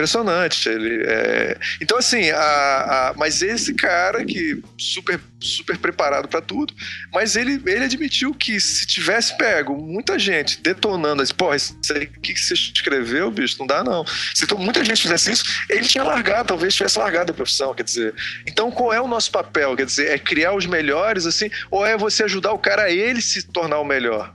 impressionante. 0.00 0.68
Ele, 0.68 1.04
é... 1.06 1.56
Então, 1.80 1.98
assim, 1.98 2.30
a, 2.30 2.38
a, 2.40 3.14
mas 3.16 3.42
esse 3.42 3.74
cara 3.74 4.24
que 4.24 4.62
super, 4.78 5.20
super 5.40 5.76
preparado 5.78 6.28
para 6.28 6.40
tudo, 6.40 6.74
mas 7.12 7.36
ele, 7.36 7.60
ele 7.66 7.84
admitiu 7.84 8.34
que 8.34 8.58
se 8.58 8.86
tivesse 8.86 9.36
pego 9.36 9.76
muita 9.76 10.18
gente 10.18 10.60
detonando, 10.60 11.22
assim, 11.22 11.34
pô, 11.34 11.54
isso 11.54 11.76
aí 11.94 12.06
que 12.06 12.36
você 12.36 12.54
escreveu, 12.54 13.30
bicho, 13.30 13.56
não 13.58 13.66
dá 13.66 13.84
não. 13.84 14.04
Se 14.34 14.44
então, 14.44 14.58
muita 14.58 14.84
gente 14.84 15.02
fizesse 15.02 15.32
isso, 15.32 15.44
ele 15.68 15.86
tinha 15.86 16.04
largado, 16.04 16.48
talvez 16.48 16.74
tivesse 16.74 16.98
largado 16.98 17.32
a 17.32 17.34
profissão, 17.34 17.74
quer 17.74 17.84
dizer. 17.84 18.14
Então, 18.46 18.70
qual 18.70 18.92
é 18.92 19.00
o 19.00 19.08
nosso 19.08 19.30
papel? 19.30 19.76
Quer 19.76 19.86
dizer, 19.86 20.10
é 20.10 20.18
criar 20.18 20.54
os 20.54 20.66
melhores, 20.66 21.26
assim, 21.26 21.50
ou 21.70 21.84
é 21.84 21.96
você 21.96 22.24
ajudar 22.24 22.52
o 22.52 22.58
cara 22.58 22.84
a 22.84 22.90
ele 22.90 23.20
se 23.20 23.42
tornar 23.42 23.78
o 23.78 23.84
melhor? 23.84 24.34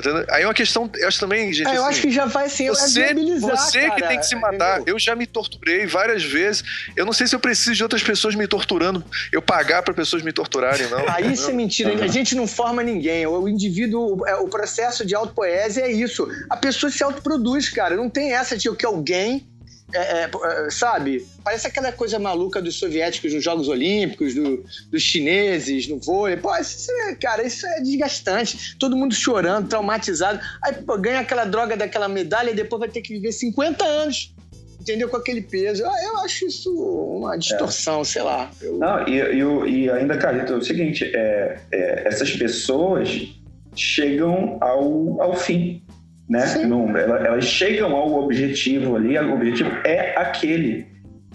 Tá 0.00 0.34
Aí 0.34 0.42
é 0.42 0.46
uma 0.46 0.54
questão, 0.54 0.90
eu 0.96 1.08
acho 1.08 1.20
também, 1.20 1.52
gente. 1.52 1.68
É, 1.68 1.76
eu 1.76 1.84
assim, 1.84 1.90
acho 1.90 2.00
que 2.02 2.10
já 2.10 2.26
vai 2.26 2.48
ser 2.48 2.68
você, 2.68 3.14
você 3.14 3.80
cara, 3.80 3.94
que 3.94 4.08
tem 4.08 4.18
que 4.18 4.26
se 4.26 4.34
matar. 4.36 4.76
Entendeu? 4.76 4.94
Eu 4.94 4.98
já 4.98 5.14
me 5.14 5.26
torturei 5.26 5.86
várias 5.86 6.22
vezes. 6.22 6.62
Eu 6.96 7.06
não 7.06 7.12
sei 7.12 7.26
se 7.26 7.34
eu 7.34 7.40
preciso 7.40 7.74
de 7.74 7.82
outras 7.82 8.02
pessoas 8.02 8.34
me 8.34 8.46
torturando. 8.46 9.04
Eu 9.32 9.40
pagar 9.40 9.82
para 9.82 9.94
pessoas 9.94 10.22
me 10.22 10.32
torturarem, 10.32 10.88
não. 10.88 11.04
Aí 11.08 11.32
isso 11.32 11.50
é 11.50 11.52
mentira. 11.52 12.04
A 12.04 12.08
gente 12.08 12.34
não 12.34 12.46
forma 12.46 12.82
ninguém. 12.82 13.26
O 13.26 13.48
indivíduo, 13.48 14.26
é, 14.26 14.36
o 14.36 14.48
processo 14.48 15.04
de 15.04 15.14
autopoésia 15.14 15.82
é 15.82 15.90
isso. 15.90 16.28
A 16.50 16.56
pessoa 16.56 16.90
se 16.90 17.02
autoproduz, 17.02 17.68
cara. 17.68 17.96
Não 17.96 18.10
tem 18.10 18.32
essa 18.32 18.56
de 18.56 18.74
que 18.74 18.86
alguém 18.86 19.46
é, 19.94 20.24
é, 20.24 20.30
é, 20.66 20.70
sabe? 20.70 21.26
Parece 21.42 21.66
aquela 21.66 21.92
coisa 21.92 22.18
maluca 22.18 22.60
dos 22.60 22.76
soviéticos 22.76 23.32
nos 23.32 23.44
Jogos 23.44 23.68
Olímpicos, 23.68 24.34
do, 24.34 24.64
dos 24.90 25.02
chineses 25.02 25.88
no 25.88 25.98
vôlei. 25.98 26.36
Pô, 26.36 26.54
isso 26.56 26.90
é, 27.08 27.14
cara, 27.14 27.46
isso 27.46 27.66
é 27.66 27.80
desgastante. 27.80 28.76
Todo 28.78 28.96
mundo 28.96 29.14
chorando, 29.14 29.68
traumatizado. 29.68 30.40
Aí 30.62 30.74
pô, 30.74 30.98
ganha 30.98 31.20
aquela 31.20 31.44
droga 31.44 31.76
daquela 31.76 32.08
medalha 32.08 32.50
e 32.50 32.54
depois 32.54 32.80
vai 32.80 32.88
ter 32.88 33.00
que 33.02 33.14
viver 33.14 33.32
50 33.32 33.84
anos 33.84 34.34
entendeu? 34.80 35.08
Com 35.08 35.16
aquele 35.16 35.40
peso. 35.40 35.82
Eu, 35.82 36.18
acho 36.18 36.46
isso 36.46 36.70
uma 36.70 37.38
distorção, 37.38 38.02
é. 38.02 38.04
sei 38.04 38.22
lá. 38.22 38.50
Eu... 38.60 38.76
Não, 38.76 39.08
e, 39.08 39.18
e, 39.18 39.84
e 39.84 39.90
ainda, 39.90 40.18
Carlito, 40.18 40.52
é 40.52 40.56
o 40.56 40.62
seguinte: 40.62 41.10
é, 41.14 41.58
essas 42.04 42.30
pessoas 42.32 43.34
chegam 43.74 44.58
ao, 44.60 45.22
ao 45.22 45.34
fim 45.34 45.82
né? 46.28 46.64
Não, 46.66 46.96
elas 46.96 47.44
chegam 47.44 47.94
ao 47.94 48.14
objetivo 48.14 48.96
ali, 48.96 49.18
o 49.18 49.34
objetivo 49.34 49.70
é 49.84 50.18
aquele, 50.18 50.86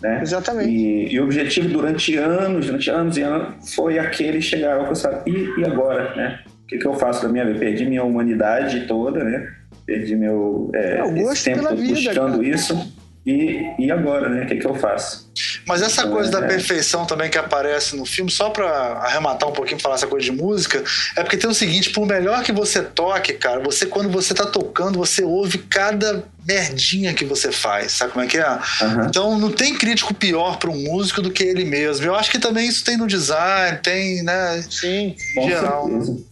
né? 0.01 0.19
Exatamente. 0.21 0.69
E, 0.69 1.13
e, 1.13 1.19
o 1.19 1.23
objetivo 1.23 1.69
durante 1.69 2.15
anos, 2.15 2.65
durante 2.65 2.89
anos 2.89 3.17
e 3.17 3.21
anos, 3.21 3.73
foi 3.73 3.99
aquele 3.99 4.41
chegar 4.41 4.75
ao 4.75 4.81
alcançar. 4.81 5.23
E, 5.27 5.59
e 5.59 5.65
agora, 5.65 6.15
né? 6.15 6.39
O 6.63 6.67
que, 6.67 6.77
que 6.77 6.85
eu 6.85 6.93
faço 6.93 7.23
da 7.23 7.29
minha 7.29 7.45
vida? 7.45 7.59
Perdi 7.59 7.85
minha 7.85 8.03
humanidade 8.03 8.87
toda, 8.87 9.23
né? 9.23 9.47
Perdi 9.85 10.15
meu 10.15 10.69
é, 10.73 10.99
é, 10.99 11.33
tempo 11.43 11.75
vida, 11.75 11.93
buscando 11.93 12.37
cara. 12.37 12.47
isso. 12.47 12.98
E, 13.29 13.75
e 13.77 13.91
agora, 13.91 14.27
né? 14.27 14.43
O 14.43 14.47
que, 14.47 14.55
que 14.55 14.65
eu 14.65 14.73
faço? 14.73 15.29
Mas 15.67 15.83
essa 15.83 16.07
coisa 16.07 16.31
da 16.31 16.39
é. 16.39 16.47
perfeição 16.47 17.05
também 17.05 17.29
que 17.29 17.37
aparece 17.37 17.95
no 17.95 18.03
filme, 18.03 18.31
só 18.31 18.49
pra 18.49 18.67
arrematar 19.03 19.47
um 19.47 19.51
pouquinho, 19.51 19.79
falar 19.79 19.95
essa 19.95 20.07
coisa 20.07 20.25
de 20.25 20.31
música, 20.31 20.83
é 21.15 21.21
porque 21.21 21.37
tem 21.37 21.47
o 21.47 21.53
seguinte, 21.53 21.91
por 21.91 22.07
melhor 22.07 22.41
que 22.41 22.51
você 22.51 22.81
toque, 22.81 23.33
cara, 23.33 23.59
você 23.59 23.85
quando 23.85 24.09
você 24.09 24.33
tá 24.33 24.47
tocando, 24.47 24.97
você 24.97 25.21
ouve 25.21 25.59
cada 25.59 26.23
merdinha 26.43 27.13
que 27.13 27.23
você 27.23 27.51
faz, 27.51 27.91
sabe 27.91 28.13
como 28.13 28.25
é 28.25 28.27
que 28.27 28.39
é? 28.39 28.49
Uhum. 28.49 29.05
Então 29.05 29.37
não 29.37 29.51
tem 29.51 29.75
crítico 29.75 30.11
pior 30.11 30.57
para 30.57 30.71
um 30.71 30.83
músico 30.85 31.21
do 31.21 31.29
que 31.29 31.43
ele 31.43 31.65
mesmo. 31.65 32.07
Eu 32.07 32.15
acho 32.15 32.31
que 32.31 32.39
também 32.39 32.67
isso 32.67 32.83
tem 32.83 32.97
no 32.97 33.05
design, 33.05 33.77
tem, 33.83 34.23
né? 34.23 34.65
Sim, 34.67 35.15
em 35.37 35.47
geral. 35.47 35.87
Certeza. 35.87 36.29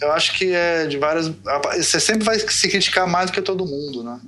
Eu 0.00 0.10
acho 0.10 0.36
que 0.36 0.52
é 0.52 0.86
de 0.86 0.98
várias. 0.98 1.30
Você 1.76 2.00
sempre 2.00 2.24
vai 2.24 2.36
se 2.36 2.68
criticar 2.68 3.06
mais 3.06 3.30
do 3.30 3.34
que 3.34 3.40
todo 3.40 3.64
mundo, 3.64 4.02
né? 4.02 4.18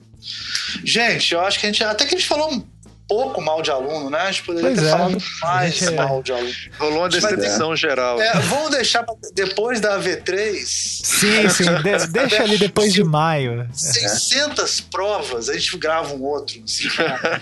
Gente, 0.84 1.34
eu 1.34 1.40
acho 1.40 1.58
que 1.58 1.66
a 1.66 1.68
gente. 1.70 1.84
Até 1.84 2.04
que 2.04 2.14
a 2.14 2.18
gente 2.18 2.28
falou 2.28 2.64
pouco 3.08 3.40
mal 3.40 3.60
de 3.60 3.70
aluno, 3.70 4.10
né? 4.10 4.18
A 4.18 4.30
gente 4.30 4.44
poderia 4.44 4.70
pois 4.70 4.80
ter 4.80 4.86
é. 4.86 4.90
falado 4.90 5.18
mais 5.42 5.74
gente... 5.74 5.94
mal 5.94 6.22
de 6.22 6.32
aluno. 6.32 6.52
Rolou 6.78 6.98
uma 7.00 7.08
decepção 7.08 7.76
geral. 7.76 8.20
É, 8.20 8.32
vamos 8.40 8.70
deixar 8.70 9.04
depois 9.34 9.80
da 9.80 10.00
V3. 10.00 10.64
Sim, 10.64 11.48
sim. 11.48 11.64
De, 11.64 12.06
deixa 12.10 12.42
ali 12.42 12.58
depois 12.58 12.92
de 12.92 13.04
maio. 13.04 13.68
600 13.72 14.80
é. 14.80 14.82
provas, 14.90 15.48
a 15.48 15.54
gente 15.54 15.76
grava 15.76 16.14
um 16.14 16.22
outro. 16.22 16.62
Assim, 16.64 16.88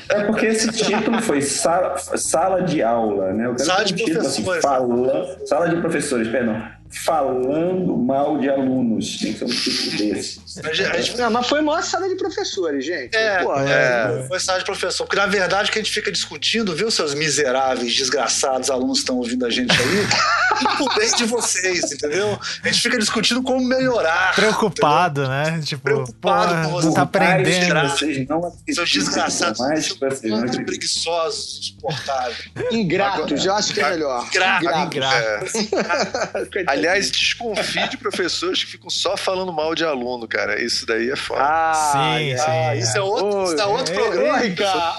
é 0.08 0.24
porque 0.24 0.46
esse 0.46 0.70
título 0.72 1.22
foi 1.22 1.40
sala, 1.42 1.96
sala 1.98 2.62
de 2.62 2.82
aula, 2.82 3.32
né? 3.32 3.46
Eu 3.46 3.54
quero 3.54 3.66
sala 3.66 3.84
de 3.84 3.94
um 3.94 3.96
professores. 3.96 4.26
Assim, 4.26 4.60
fala, 4.60 5.46
sala 5.46 5.68
de 5.68 5.76
professores, 5.80 6.28
perdão 6.28 6.81
falando 6.92 7.96
mal 7.96 8.38
de 8.38 8.48
alunos. 8.48 9.18
Tem 9.18 9.32
que 9.32 9.38
ser 9.38 9.44
um 9.44 9.96
desse. 9.96 11.16
Não, 11.16 11.30
mas 11.30 11.46
foi 11.48 11.60
maior 11.60 11.82
sala 11.82 12.08
de 12.08 12.16
professores, 12.16 12.84
gente. 12.84 13.16
É, 13.16 13.42
Pô, 13.42 13.54
é, 13.56 14.20
é, 14.20 14.24
foi 14.28 14.38
sala 14.38 14.58
de 14.58 14.64
professor. 14.64 15.04
Porque, 15.04 15.16
na 15.16 15.26
verdade, 15.26 15.70
o 15.70 15.72
que 15.72 15.78
a 15.78 15.82
gente 15.82 15.92
fica 15.92 16.12
discutindo, 16.12 16.74
viu, 16.74 16.90
seus 16.90 17.14
miseráveis, 17.14 17.94
desgraçados 17.94 18.70
alunos 18.70 18.98
que 18.98 19.02
estão 19.02 19.16
ouvindo 19.16 19.46
a 19.46 19.50
gente 19.50 19.72
aí, 19.72 20.76
por 20.78 20.94
bem 20.94 21.10
de 21.14 21.24
vocês, 21.24 21.92
entendeu? 21.92 22.38
A 22.62 22.68
gente 22.68 22.82
fica 22.82 22.98
discutindo 22.98 23.42
como 23.42 23.64
melhorar. 23.64 24.34
Preocupado, 24.34 25.22
entendeu? 25.22 25.52
né? 25.52 25.62
Tipo, 25.64 25.82
Preocupado 25.82 26.68
com 26.68 26.72
você. 26.72 26.94
Tá 26.94 27.02
aprendendo. 27.02 27.88
Vocês 27.88 28.28
não 28.28 28.52
seus 28.68 28.90
desgraçados, 28.90 29.60
mais 29.60 29.86
seus 29.86 29.98
preguiçosos, 29.98 31.58
insuportáveis. 31.60 32.50
Ingratos, 32.70 33.44
eu 33.44 33.54
acho 33.54 33.72
que 33.72 33.80
é 33.80 33.90
melhor. 33.90 34.26
Ingrato. 34.26 34.64
Ingrato. 34.64 35.16
É. 35.16 36.81
Aliás, 36.82 37.12
desconfie 37.12 37.88
de 37.88 37.96
professores 37.96 38.64
que 38.64 38.72
ficam 38.72 38.90
só 38.90 39.16
falando 39.16 39.52
mal 39.52 39.72
de 39.72 39.84
aluno, 39.84 40.26
cara. 40.26 40.60
Isso 40.60 40.84
daí 40.84 41.10
é 41.10 41.14
foda. 41.16 41.40
Ah, 41.40 42.18
sim, 42.18 42.36
sim. 42.36 42.44
Ah, 42.44 42.74
isso 42.74 42.98
é 42.98 43.00
outro, 43.00 43.44
isso 43.44 43.62
é 43.62 43.66
outro 43.66 43.94
programa. 43.94 44.40
Oi, 44.40 44.50
cara. 44.50 44.96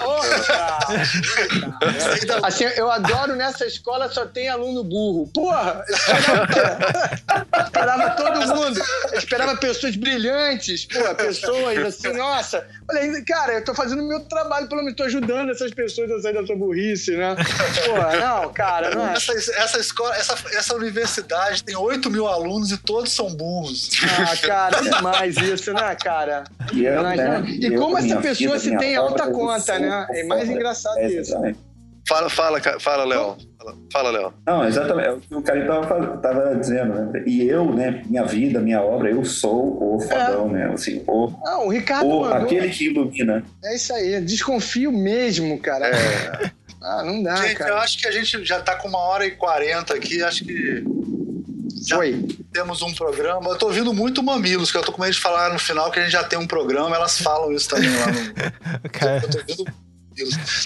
assim, 2.42 2.64
eu 2.64 2.90
adoro 2.90 3.36
nessa 3.36 3.66
escola 3.66 4.08
só 4.10 4.24
tem 4.24 4.48
aluno 4.48 4.82
burro. 4.82 5.30
Porra, 5.34 5.84
eu 5.86 5.94
esperava, 5.94 6.48
esperava 7.64 8.10
todo 8.10 8.56
mundo. 8.56 8.82
Eu 9.12 9.18
esperava 9.18 9.56
pessoas 9.58 9.94
brilhantes, 9.94 10.86
porra, 10.86 11.14
pessoas 11.14 11.78
assim, 11.78 12.14
nossa. 12.14 12.66
Falei, 12.86 13.22
cara, 13.24 13.52
eu 13.54 13.64
tô 13.64 13.74
fazendo 13.74 14.02
o 14.02 14.08
meu 14.08 14.20
trabalho, 14.20 14.68
pelo 14.68 14.82
menos 14.82 14.96
tô 14.96 15.02
ajudando 15.02 15.50
essas 15.50 15.70
pessoas 15.72 16.10
a 16.10 16.22
sair 16.22 16.32
da 16.32 16.46
sua 16.46 16.56
burrice, 16.56 17.14
né? 17.14 17.36
Porra, 17.84 18.16
não, 18.16 18.52
cara, 18.54 18.94
não 18.94 19.06
é. 19.06 19.12
Essa, 19.12 19.32
essa 19.34 19.78
escola, 19.78 20.16
essa, 20.16 20.34
essa 20.56 20.74
universidade 20.74 21.62
tem 21.62 21.73
tem 21.74 21.76
8 21.76 22.10
mil 22.10 22.28
alunos 22.28 22.70
e 22.70 22.78
todos 22.78 23.12
são 23.12 23.34
burros. 23.34 23.90
Ah, 24.18 24.36
cara, 24.46 24.78
é 24.78 24.82
demais 24.82 25.36
isso, 25.36 25.72
né, 25.72 25.94
cara? 25.96 26.44
E, 26.72 26.84
eu, 26.84 27.02
né, 27.02 27.44
e 27.46 27.70
como 27.76 27.98
essa 27.98 28.20
pessoa 28.20 28.58
se 28.58 28.76
tem 28.76 28.96
alta 28.96 29.30
conta, 29.30 29.78
né? 29.78 30.06
É 30.10 30.24
mais 30.24 30.48
engraçado 30.48 30.98
é, 30.98 31.08
isso. 31.08 31.34
Fala, 32.06 32.28
fala, 32.28 32.60
fala, 32.78 33.04
Léo. 33.04 33.36
Fala, 33.90 34.10
Léo. 34.10 34.34
Não, 34.46 34.68
exatamente. 34.68 35.08
É 35.08 35.12
o 35.12 35.20
que 35.20 35.34
o 35.34 35.42
Caio 35.42 35.66
tava, 35.66 36.16
tava 36.18 36.54
dizendo, 36.54 36.94
né? 36.94 37.24
E 37.26 37.48
eu, 37.48 37.72
né, 37.72 38.02
minha 38.06 38.24
vida, 38.24 38.60
minha 38.60 38.82
obra, 38.82 39.10
eu 39.10 39.24
sou 39.24 39.94
o 39.94 40.00
fodão, 40.00 40.50
é. 40.50 40.52
né? 40.52 40.72
Assim, 40.72 41.02
o, 41.06 41.32
Não, 41.42 41.66
o 41.66 41.70
Ricardo 41.70 42.06
o, 42.06 42.24
aquele 42.26 42.68
que 42.68 42.86
ilumina. 42.90 43.42
É 43.64 43.74
isso 43.74 43.92
aí, 43.94 44.20
desconfio 44.20 44.92
mesmo, 44.92 45.58
cara. 45.58 45.88
É. 45.88 46.50
Ah, 46.82 47.02
não 47.02 47.22
dá, 47.22 47.36
gente, 47.36 47.54
cara. 47.54 47.70
eu 47.70 47.78
acho 47.78 47.98
que 47.98 48.06
a 48.06 48.12
gente 48.12 48.44
já 48.44 48.60
tá 48.60 48.76
com 48.76 48.88
uma 48.88 48.98
hora 48.98 49.24
e 49.24 49.30
quarenta 49.30 49.94
aqui, 49.94 50.22
acho 50.22 50.44
que 50.44 50.84
já 51.84 51.98
Oi. 51.98 52.26
temos 52.52 52.82
um 52.82 52.92
programa. 52.92 53.50
Eu 53.50 53.56
tô 53.56 53.66
ouvindo 53.66 53.92
muito 53.92 54.22
Mamilos, 54.22 54.70
que 54.70 54.78
eu 54.78 54.82
tô 54.82 54.92
com 54.92 55.02
medo 55.02 55.12
de 55.12 55.20
falar 55.20 55.52
no 55.52 55.58
final 55.58 55.90
que 55.90 55.98
a 55.98 56.02
gente 56.02 56.12
já 56.12 56.24
tem 56.24 56.38
um 56.38 56.46
programa, 56.46 56.96
elas 56.96 57.20
falam 57.20 57.52
isso 57.52 57.68
também 57.68 57.90
lá 57.90 58.06
no. 58.06 58.90
Cara. 58.90 59.22
Eu 59.22 59.30
tô 59.30 59.38
ouvindo 59.38 59.83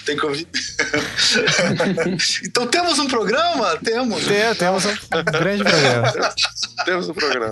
tem 0.05 0.15
que 0.15 0.25
ouvir. 0.25 0.47
então 2.45 2.67
temos 2.67 2.99
um 2.99 3.07
programa? 3.07 3.77
Temos. 3.77 4.25
Tem, 4.25 4.55
temos 4.55 4.85
um 4.85 4.95
grande 5.31 5.63
programa. 5.63 6.33
temos 6.85 7.09
um 7.09 7.13
programa. 7.13 7.51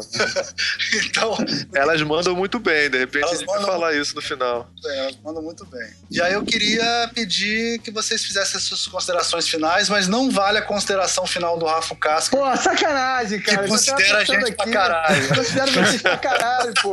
então. 1.05 1.37
Elas 1.73 2.01
mandam 2.01 2.35
muito 2.35 2.59
bem, 2.59 2.89
de 2.89 2.97
repente 2.97 3.25
a 3.25 3.35
gente 3.35 3.45
vai 3.45 3.61
falar 3.63 3.93
isso 3.95 4.15
no 4.15 4.21
final. 4.21 4.69
É, 4.85 4.99
elas 4.99 5.17
mandam 5.23 5.41
muito 5.41 5.65
bem. 5.65 5.89
E 6.11 6.21
aí 6.21 6.33
eu 6.33 6.43
queria 6.43 7.09
pedir 7.13 7.79
que 7.79 7.91
vocês 7.91 8.23
fizessem 8.23 8.57
as 8.57 8.63
suas 8.63 8.85
considerações 8.87 9.47
finais, 9.47 9.89
mas 9.89 10.07
não 10.07 10.29
vale 10.29 10.57
a 10.57 10.61
consideração 10.61 11.25
final 11.25 11.57
do 11.57 11.65
Rafa 11.65 11.95
Casca. 11.95 12.37
Pô, 12.37 12.57
sacanagem, 12.57 13.41
cara. 13.41 13.63
Que 13.63 13.69
considera 13.69 14.19
a 14.19 14.23
gente 14.23 14.45
aqui. 14.45 14.53
pra 14.53 14.71
caralho. 14.71 15.35
Considera 15.35 15.71
vocês 15.71 16.01
pra 16.01 16.17
caralho, 16.17 16.73
pô. 16.81 16.91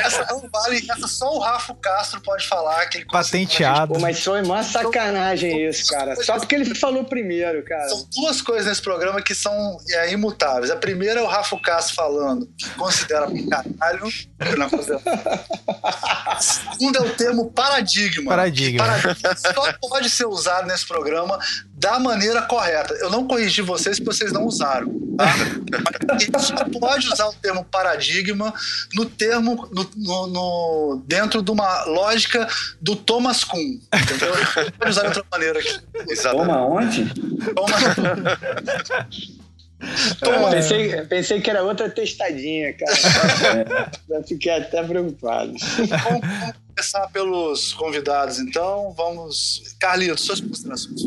Essa 0.00 0.26
não 0.30 0.48
vale, 0.50 0.86
essa 0.90 1.08
só 1.08 1.34
o 1.34 1.38
Rafa 1.38 1.74
Castro 1.74 2.20
pode 2.20 2.46
falar 2.46 2.86
que 2.86 2.98
ele 2.98 3.06
Patente 3.06 3.61
Pô, 3.94 3.98
mas 3.98 4.22
foi 4.22 4.42
uma 4.42 4.62
sacanagem 4.62 5.66
isso, 5.68 5.86
cara. 5.88 6.16
Só 6.16 6.38
porque 6.38 6.54
ele 6.54 6.74
falou 6.74 7.04
primeiro, 7.04 7.64
cara. 7.64 7.88
São 7.88 8.06
duas 8.14 8.42
coisas 8.42 8.66
nesse 8.66 8.82
programa 8.82 9.20
que 9.22 9.34
são 9.34 9.76
é, 9.90 10.12
imutáveis. 10.12 10.70
A 10.70 10.76
primeira 10.76 11.20
é 11.20 11.22
o 11.22 11.26
Rafa 11.26 11.58
Castro 11.60 11.94
falando 11.94 12.48
que 12.56 12.68
considera 12.70 13.26
caralho. 13.50 14.08
A 16.28 16.40
segunda 16.40 16.98
é 16.98 17.02
o 17.02 17.10
termo 17.10 17.50
paradigma. 17.50 18.30
Paradigma. 18.30 18.84
paradigma. 18.84 19.36
Só 19.36 19.72
pode 19.88 20.10
ser 20.10 20.26
usado 20.26 20.66
nesse 20.66 20.86
programa 20.86 21.38
da 21.82 21.98
maneira 21.98 22.42
correta. 22.42 22.94
Eu 22.94 23.10
não 23.10 23.26
corrigi 23.26 23.60
vocês 23.60 23.98
porque 23.98 24.16
vocês 24.16 24.32
não 24.32 24.46
usaram. 24.46 24.86
Tá? 25.16 25.26
Mas 26.32 26.46
só 26.46 26.64
pode 26.78 27.08
usar 27.08 27.26
o 27.26 27.32
termo 27.34 27.64
paradigma 27.64 28.54
no 28.94 29.04
termo 29.04 29.68
no, 29.72 29.90
no, 29.96 30.26
no, 30.26 31.02
dentro 31.06 31.42
de 31.42 31.50
uma 31.50 31.84
lógica 31.84 32.48
do 32.80 32.94
Thomas 32.94 33.44
Kuhn. 33.52 33.78
Entendeu? 33.94 34.32
Pode 34.78 34.90
usar 34.90 35.02
de 35.02 35.06
outra 35.08 35.24
maneira 35.30 35.58
aqui. 35.58 35.80
Toma 36.22 36.66
onde? 36.66 37.04
Toma. 37.54 37.76
Toma. 40.20 40.50
Pensei, 40.50 41.02
pensei 41.06 41.40
que 41.40 41.50
era 41.50 41.62
outra 41.62 41.90
testadinha, 41.90 42.72
cara. 42.72 43.90
Já 44.08 44.22
fiquei 44.22 44.52
até 44.52 44.82
preocupado. 44.82 45.54
Vamos, 45.58 45.90
vamos 45.90 46.54
começar 46.68 47.08
pelos 47.08 47.72
convidados, 47.74 48.38
então. 48.38 48.94
Vamos. 48.96 49.74
Carlito, 49.78 50.20
suas 50.20 50.40
considerações. 50.40 51.02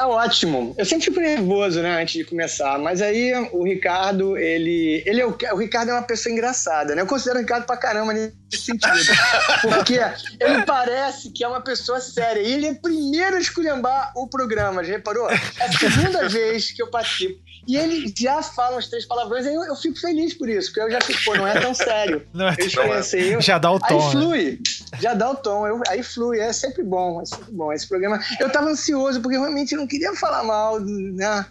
Ah, 0.00 0.08
ótimo. 0.08 0.74
Eu 0.78 0.86
sempre 0.86 1.04
fico 1.04 1.20
nervoso, 1.20 1.82
né, 1.82 2.00
antes 2.00 2.14
de 2.14 2.24
começar. 2.24 2.78
Mas 2.78 3.02
aí 3.02 3.34
o 3.52 3.62
Ricardo, 3.62 4.34
ele. 4.34 5.02
ele 5.04 5.20
é 5.20 5.26
o, 5.26 5.36
o 5.52 5.56
Ricardo 5.58 5.90
é 5.90 5.92
uma 5.92 6.02
pessoa 6.02 6.32
engraçada, 6.32 6.94
né? 6.94 7.02
Eu 7.02 7.06
considero 7.06 7.36
o 7.36 7.42
Ricardo 7.42 7.66
pra 7.66 7.76
caramba 7.76 8.14
nesse 8.14 8.32
sentido. 8.64 8.96
Porque 9.60 10.00
ele 10.40 10.62
parece 10.64 11.30
que 11.30 11.44
é 11.44 11.48
uma 11.48 11.60
pessoa 11.60 12.00
séria. 12.00 12.40
E 12.40 12.50
ele 12.50 12.68
é 12.68 12.72
o 12.72 12.80
primeiro 12.80 13.36
a 13.36 13.40
esculhambar 13.40 14.10
o 14.16 14.26
programa, 14.26 14.82
já 14.82 14.94
reparou? 14.94 15.28
É 15.28 15.34
a 15.34 15.70
segunda 15.70 16.26
vez 16.30 16.72
que 16.72 16.80
eu 16.80 16.86
participo. 16.86 17.38
E 17.68 17.76
ele 17.76 18.12
já 18.18 18.42
fala 18.42 18.78
os 18.78 18.88
três 18.88 19.04
palavrões, 19.04 19.46
aí 19.46 19.54
eu, 19.54 19.62
eu, 19.62 19.76
fico 19.76 20.00
feliz 20.00 20.32
por 20.32 20.48
isso, 20.48 20.72
porque 20.72 20.80
eu 20.80 20.90
já 20.90 21.00
fico, 21.02 21.22
pô, 21.24 21.36
não 21.36 21.46
é 21.46 21.60
tão 21.60 21.74
sério. 21.74 22.26
Não 22.32 22.48
é 22.48 22.56
tão 22.56 22.90
assim, 22.92 23.18
eu, 23.18 23.40
Já 23.42 23.58
dá 23.58 23.70
o 23.70 23.78
tom. 23.78 24.00
Aí 24.00 24.06
né? 24.06 24.10
flui, 24.10 24.50
né? 24.52 24.58
Já 24.98 25.14
dá 25.14 25.30
o 25.30 25.36
tom, 25.36 25.66
eu, 25.66 25.80
aí 25.88 26.02
flui, 26.02 26.40
é 26.40 26.52
sempre 26.52 26.82
bom, 26.82 27.20
é 27.20 27.24
sempre 27.24 27.52
bom. 27.52 27.72
Esse 27.72 27.88
programa. 27.88 28.20
Eu 28.40 28.50
tava 28.50 28.70
ansioso, 28.70 29.20
porque 29.20 29.36
realmente 29.38 29.76
não 29.76 29.86
queria 29.86 30.14
falar 30.14 30.42
mal, 30.42 30.80
né? 30.80 31.46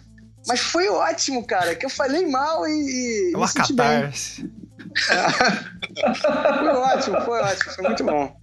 Mas 0.46 0.60
foi 0.60 0.88
ótimo, 0.88 1.46
cara, 1.46 1.74
que 1.74 1.86
eu 1.86 1.90
falei 1.90 2.26
mal 2.26 2.66
e. 2.66 3.32
É 3.32 3.36
uma 3.36 3.52
catarse. 3.52 4.50
foi 6.58 6.68
ótimo, 6.68 7.20
foi 7.22 7.40
ótimo, 7.40 7.72
foi 7.72 7.84
muito 7.84 8.04
bom. 8.04 8.36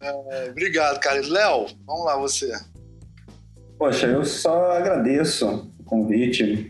É, 0.00 0.48
obrigado, 0.50 1.00
cara. 1.00 1.20
Léo, 1.20 1.66
vamos 1.86 2.04
lá, 2.04 2.16
você. 2.16 2.52
Poxa, 3.78 4.06
eu 4.06 4.24
só 4.24 4.72
agradeço 4.72 5.70
convite, 5.86 6.68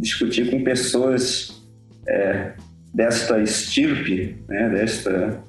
discutir 0.00 0.50
com 0.50 0.62
pessoas 0.62 1.62
é, 2.06 2.52
desta 2.92 3.40
estirpe, 3.40 4.36
né, 4.48 4.68
desta, 4.70 5.40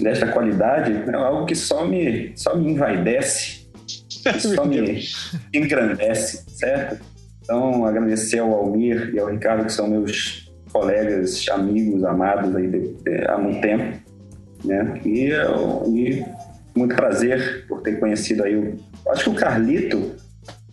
desta 0.00 0.26
qualidade, 0.28 0.92
é 0.92 1.14
algo 1.14 1.46
que 1.46 1.54
só 1.54 1.86
me, 1.86 2.32
só 2.36 2.56
me 2.56 2.72
envaidece, 2.72 3.68
só 4.54 4.64
me 4.64 5.02
engrandece, 5.52 6.44
certo? 6.48 7.04
Então, 7.42 7.84
agradecer 7.84 8.38
ao 8.38 8.52
Almir 8.52 9.10
e 9.14 9.18
ao 9.18 9.30
Ricardo, 9.30 9.66
que 9.66 9.72
são 9.72 9.86
meus 9.86 10.50
colegas, 10.72 11.46
amigos, 11.50 12.02
amados 12.04 12.56
aí 12.56 12.66
de, 12.66 12.94
de, 12.94 13.24
há 13.28 13.38
muito 13.38 13.60
tempo, 13.60 13.98
né? 14.64 15.00
E, 15.04 15.30
e 15.86 16.24
muito 16.74 16.96
prazer 16.96 17.66
por 17.68 17.82
ter 17.82 18.00
conhecido 18.00 18.44
aí 18.44 18.56
o. 18.56 18.76
Acho 19.10 19.24
que 19.24 19.30
o 19.30 19.34
Carlito 19.34 20.14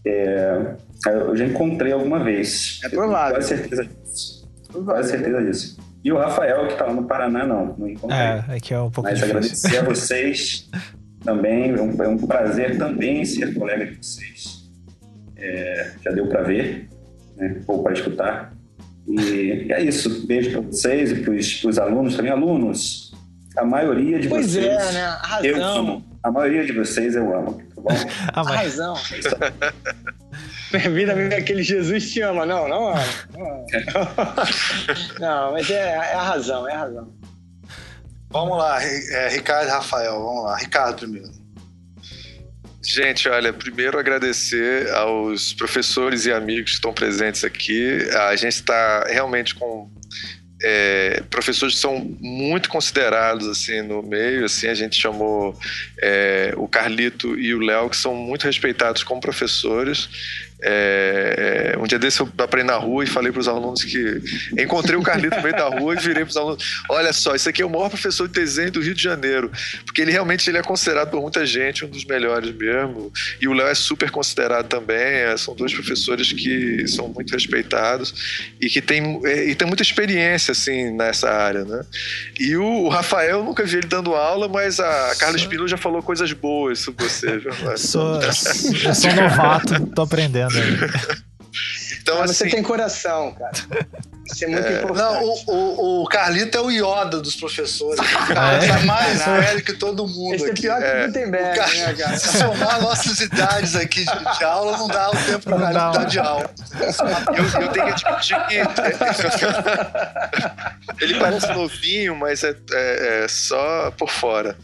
é, 0.06 0.76
eu 1.06 1.36
já 1.36 1.46
encontrei 1.46 1.92
alguma 1.92 2.24
vez. 2.24 2.80
É 2.84 2.90
provável. 2.90 3.36
Quase 3.36 3.50
certeza 3.50 3.86
disso. 3.86 4.52
Quase 4.86 5.10
certeza 5.10 5.44
disso. 5.44 5.81
E 6.04 6.12
o 6.12 6.18
Rafael, 6.18 6.68
que 6.68 6.76
tá 6.76 6.86
lá 6.86 6.94
no 6.94 7.04
Paraná, 7.06 7.46
não. 7.46 7.76
Não 7.78 7.88
encontrei. 7.88 8.20
É, 8.20 8.44
aqui 8.56 8.74
é 8.74 8.80
um 8.80 8.90
pouco 8.90 9.10
Mas 9.10 9.20
difícil. 9.20 9.38
agradecer 9.38 9.78
a 9.78 9.84
vocês 9.84 10.70
também. 11.24 11.70
É 11.72 11.82
um, 11.82 12.04
é 12.04 12.08
um 12.08 12.18
prazer 12.18 12.78
também 12.78 13.24
ser 13.24 13.54
colega 13.54 13.86
de 13.86 13.96
vocês. 13.98 14.70
É, 15.38 15.92
já 16.04 16.12
deu 16.12 16.28
para 16.28 16.42
ver, 16.44 16.90
né? 17.38 17.62
ou 17.68 17.84
para 17.84 17.94
escutar. 17.94 18.54
E, 19.08 19.66
e 19.68 19.74
é 19.74 19.84
isso. 19.84 20.26
Beijo 20.26 20.52
para 20.52 20.62
vocês 20.62 21.12
e 21.12 21.16
para 21.16 21.34
os 21.34 21.78
alunos 21.80 22.16
também. 22.16 22.32
Alunos, 22.32 23.12
a 23.58 23.64
maioria 23.66 24.20
de 24.20 24.28
Pois 24.28 24.52
vocês. 24.54 24.66
é, 24.66 24.92
né? 24.94 25.06
A 25.24 25.40
Eu 25.44 25.56
razão. 25.56 25.78
amo. 25.78 26.06
A 26.24 26.32
maioria 26.32 26.64
de 26.66 26.72
vocês 26.72 27.16
eu 27.16 27.36
amo, 27.36 27.54
tá 27.76 27.82
bom? 27.82 27.90
A 28.34 28.44
mas 28.44 28.56
razão. 28.78 28.96
Vida 30.94 31.16
mesmo 31.16 31.34
aquele 31.34 31.64
Jesus 31.64 32.12
te 32.12 32.22
ama. 32.22 32.46
Não, 32.46 32.68
não 32.68 32.90
ama. 32.90 33.04
Não, 33.34 33.66
não 35.20 35.52
mas 35.54 35.70
é, 35.70 35.76
é 35.76 36.14
a 36.14 36.24
razão, 36.24 36.68
é 36.68 36.74
a 36.74 36.80
razão. 36.80 37.14
Vamos 38.30 38.58
lá, 38.58 38.82
é, 38.82 39.28
Ricardo 39.30 39.68
e 39.68 39.72
Rafael, 39.72 40.14
vamos 40.24 40.46
lá. 40.46 40.58
Ricardo 40.58 41.00
primeiro. 41.00 41.42
Gente, 42.84 43.30
olha, 43.30 43.54
primeiro 43.54 44.00
agradecer 44.00 44.90
aos 44.92 45.54
professores 45.54 46.26
e 46.26 46.32
amigos 46.32 46.72
que 46.72 46.76
estão 46.76 46.94
presentes 46.94 47.44
aqui. 47.44 48.00
A 48.30 48.36
gente 48.36 48.54
está 48.54 49.04
realmente 49.08 49.54
com 49.54 49.92
é, 50.64 51.24
professores 51.30 51.76
que 51.76 51.82
são 51.82 52.00
muito 52.20 52.70
considerados 52.70 53.48
assim 53.48 53.82
no 53.82 54.02
meio. 54.02 54.46
Assim, 54.46 54.68
a 54.68 54.74
gente 54.74 55.00
chamou 55.00 55.58
é, 56.00 56.54
o 56.58 56.68
Carlito 56.68 57.38
e 57.38 57.54
o 57.54 57.60
Léo, 57.60 57.90
que 57.90 57.98
são 57.98 58.16
muito 58.16 58.44
respeitados 58.44 59.04
como 59.04 59.22
professores. 59.22 60.10
É, 60.64 61.76
um 61.80 61.88
dia 61.88 61.98
desse 61.98 62.20
eu 62.20 62.30
aprendi 62.38 62.68
na 62.68 62.76
rua 62.76 63.04
e 63.04 63.08
falei 63.08 63.32
para 63.32 63.42
os 63.42 63.48
alunos 63.48 63.84
que 63.84 64.22
encontrei 64.60 64.96
o 64.96 65.02
Carlito 65.02 65.36
no 65.36 65.42
meio 65.42 65.56
da 65.56 65.68
rua 65.68 65.96
e 65.96 65.98
virei 65.98 66.24
para 66.24 66.30
os 66.30 66.38
alunos: 66.38 66.84
olha 66.88 67.12
só, 67.12 67.34
isso 67.34 67.50
aqui 67.50 67.64
é 67.64 67.66
o 67.66 67.70
maior 67.70 67.90
professor 67.90 68.28
de 68.28 68.34
desenho 68.34 68.72
do 68.72 68.80
Rio 68.80 68.94
de 68.94 69.02
Janeiro, 69.02 69.52
porque 69.86 70.02
ele 70.02 70.12
realmente 70.12 70.48
ele 70.50 70.60
é 70.60 70.62
considerado 70.62 71.10
por 71.10 71.22
muita 71.22 71.46
gente 71.46 71.84
um 71.84 71.90
dos 71.90 72.06
melhores 72.06 72.54
mesmo. 72.56 73.12
E 73.42 73.48
o 73.48 73.54
Léo 73.54 73.68
é 73.68 73.74
super 73.74 74.12
considerado 74.12 74.68
também. 74.68 74.98
é, 74.98 75.36
são 75.36 75.56
dois 75.56 75.74
professores 75.74 76.32
que 76.32 76.88
são 76.88 77.08
muito 77.08 77.32
respeitados 77.32 78.52
e 78.62 78.70
que 78.70 78.82
tem, 78.82 79.20
é, 79.26 79.50
e 79.50 79.56
tem 79.56 79.68
muita 79.68 79.82
experiência 79.82 80.52
assim 80.52 80.92
nessa 80.92 81.30
área, 81.32 81.66
né? 81.66 81.84
E 82.40 82.56
o, 82.56 82.84
o 82.84 82.90
Rafael 82.90 83.40
eu 83.40 83.44
nunca 83.44 83.64
vi 83.64 83.78
ele 83.78 83.88
dando 83.88 84.14
aula, 84.14 84.48
mas 84.48 84.80
a 84.80 85.16
Carla 85.18 85.38
Espino 85.38 85.68
já 85.68 85.78
falou 85.78 86.04
coisas 86.04 86.32
boas 86.34 86.80
sobre 86.80 87.04
você, 87.04 87.38
viu? 87.40 87.52
sou, 87.78 88.22
eu 88.22 88.94
sou 88.94 89.14
novato, 89.16 89.88
tô 89.88 90.04
aprendendo 90.04 90.51
aí. 90.58 90.78
Então, 92.00 92.20
Mas 92.20 92.32
você 92.38 92.44
assim, 92.46 92.54
tem 92.56 92.64
coração, 92.64 93.34
cara. 93.34 93.52
Isso 94.32 94.46
é 94.46 94.48
muito 94.48 94.68
importante. 94.68 94.98
Não, 94.98 95.24
o, 95.24 95.44
o, 95.48 96.04
o 96.04 96.08
Carlito 96.08 96.58
é 96.58 96.62
o 96.62 96.70
Yoda 96.72 97.20
dos 97.20 97.36
professores. 97.36 98.00
O 98.32 98.40
Ah, 98.40 98.54
é? 98.54 98.68
tá 98.68 98.80
mais 98.86 99.26
velho 99.26 99.62
que 99.64 99.74
todo 99.74 100.08
mundo 100.08 100.36
Esse 100.36 100.46
é 100.46 100.52
aqui. 100.52 100.62
pior 100.62 100.78
que 100.80 100.86
É. 100.86 101.04
o 101.04 101.08
Gutenberg, 101.08 101.52
O 101.52 101.56
cara- 101.62 101.74
né, 101.74 101.94
cara? 101.94 102.18
Se 102.18 102.38
somar 102.38 102.82
nossas 102.82 103.20
idades 103.20 103.76
aqui 103.76 104.06
de, 104.06 104.38
de 104.38 104.44
aula, 104.44 104.78
não 104.78 104.88
dá 104.88 105.10
o 105.10 105.16
tempo 105.18 105.40
pro 105.40 105.52
Não 105.58 105.60
Carlito 105.60 105.80
dá. 105.80 105.92
dar 105.92 106.06
de 106.06 106.20
aula. 106.20 106.50
eu, 106.80 107.62
eu 107.62 107.68
tenho 107.72 107.86
que 107.94 108.06
admitir 108.06 108.38
que 108.48 108.62
ele 111.02 111.20
parece 111.20 111.48
novinho, 111.48 112.16
mas 112.16 112.44
é, 112.44 112.56
é- 112.72 113.24
é 113.24 113.28
só 113.28 113.92
por 113.98 114.10
fora. 114.10 114.56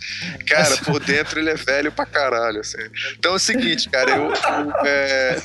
Cara, 0.47 0.77
por 0.77 0.99
dentro 0.99 1.39
ele 1.39 1.49
é 1.49 1.55
velho 1.55 1.91
pra 1.91 2.05
caralho. 2.05 2.59
assim. 2.61 2.77
Então 3.17 3.33
é 3.33 3.35
o 3.35 3.39
seguinte, 3.39 3.89
cara, 3.89 4.11
eu. 4.11 4.31
eu, 4.31 4.35
é, 4.85 5.35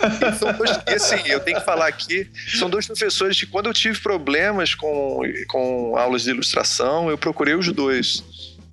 e 0.49 0.53
dois- 0.53 0.79
e 0.87 0.95
assim, 0.95 1.23
eu 1.27 1.41
tenho 1.41 1.59
que 1.59 1.65
falar 1.65 1.72
aqui, 1.81 2.29
são 2.59 2.69
dois 2.69 2.87
professores 2.87 3.39
que 3.39 3.47
quando 3.47 3.67
eu 3.67 3.73
tive 3.75 3.99
problemas 4.01 4.75
com, 4.75 5.21
com 5.49 5.97
aulas 5.97 6.23
de 6.23 6.31
ilustração, 6.31 7.11
eu 7.11 7.19
procurei 7.19 7.55
os 7.55 7.71
dois. 7.73 8.23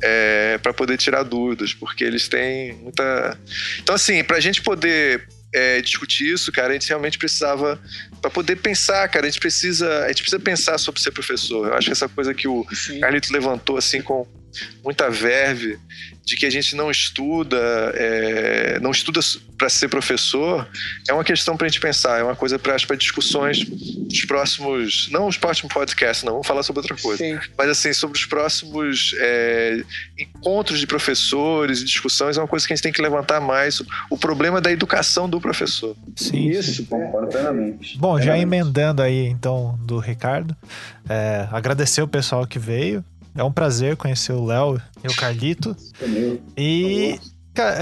É, 0.01 0.57
para 0.59 0.73
poder 0.73 0.97
tirar 0.97 1.23
dúvidas, 1.23 1.73
porque 1.73 2.05
eles 2.05 2.30
têm 2.30 2.71
muita. 2.76 3.38
Então, 3.81 3.93
assim, 3.93 4.23
pra 4.23 4.39
gente 4.39 4.61
poder 4.61 5.27
é, 5.53 5.81
discutir 5.81 6.34
isso, 6.34 6.51
cara, 6.51 6.69
a 6.69 6.73
gente 6.73 6.88
realmente 6.88 7.17
precisava 7.17 7.80
para 8.21 8.30
poder 8.30 8.55
pensar, 8.57 9.07
cara, 9.09 9.26
a 9.26 9.30
gente 9.30 9.39
precisa, 9.39 10.05
a 10.05 10.07
gente 10.07 10.21
precisa 10.21 10.39
pensar 10.39 10.77
sobre 10.77 11.01
ser 11.01 11.11
professor. 11.11 11.67
Eu 11.67 11.73
acho 11.73 11.88
que 11.88 11.91
essa 11.91 12.07
coisa 12.07 12.34
que 12.34 12.47
o 12.47 12.65
Sim. 12.71 12.99
Carlito 12.99 13.34
levantou 13.34 13.77
assim 13.77 14.01
com 14.01 14.27
muita 14.84 15.09
verve 15.09 15.77
de 16.30 16.35
que 16.35 16.45
a 16.45 16.49
gente 16.49 16.76
não 16.76 16.91
estuda, 16.91 17.57
é, 17.95 18.80
não 18.80 18.91
estuda 18.91 19.19
para 19.57 19.67
ser 19.67 19.89
professor, 19.89 20.67
é 21.07 21.13
uma 21.13 21.23
questão 21.23 21.57
para 21.57 21.65
a 21.65 21.69
gente 21.69 21.81
pensar, 21.81 22.19
é 22.19 22.23
uma 22.23 22.35
coisa 22.35 22.59
para 22.59 22.76
discussões 22.95 23.65
dos 23.65 24.26
próximos, 24.26 25.09
não 25.11 25.27
os 25.27 25.38
próximos 25.38 25.73
podcasts, 25.73 26.23
não, 26.23 26.34
vamos 26.34 26.47
falar 26.47 26.61
sobre 26.61 26.81
outra 26.81 26.95
coisa, 26.95 27.23
Sim. 27.23 27.39
mas 27.57 27.69
assim 27.69 27.91
sobre 27.93 28.17
os 28.17 28.26
próximos 28.26 29.15
é, 29.17 29.84
encontros 30.17 30.80
de 30.80 30.85
professores 30.85 31.81
e 31.81 31.85
discussões 31.85 32.38
é 32.38 32.41
uma 32.41 32.47
coisa 32.47 32.65
que 32.65 32.73
a 32.73 32.76
gente 32.76 32.84
tem 32.84 32.93
que 32.93 33.01
levantar 33.01 33.41
mais 33.41 33.81
o 34.09 34.17
problema 34.17 34.61
da 34.61 34.71
educação 34.71 35.27
do 35.27 35.41
professor. 35.41 35.95
Sim. 36.15 36.49
Isso. 36.49 36.85
Concordo 36.85 37.27
plenamente. 37.27 37.97
Bom, 37.97 38.21
já 38.21 38.38
emendando 38.38 39.01
aí 39.01 39.26
então 39.26 39.80
do 39.81 39.97
Ricardo, 39.97 40.55
é, 41.09 41.47
agradecer 41.51 42.01
o 42.01 42.07
pessoal 42.07 42.45
que 42.45 42.59
veio. 42.59 43.03
É 43.35 43.43
um 43.43 43.51
prazer 43.51 43.95
conhecer 43.95 44.34
o 44.34 44.45
Léo 44.45 44.81
e 45.03 45.07
o 45.07 45.15
Carlito. 45.15 45.76
E 46.57 47.19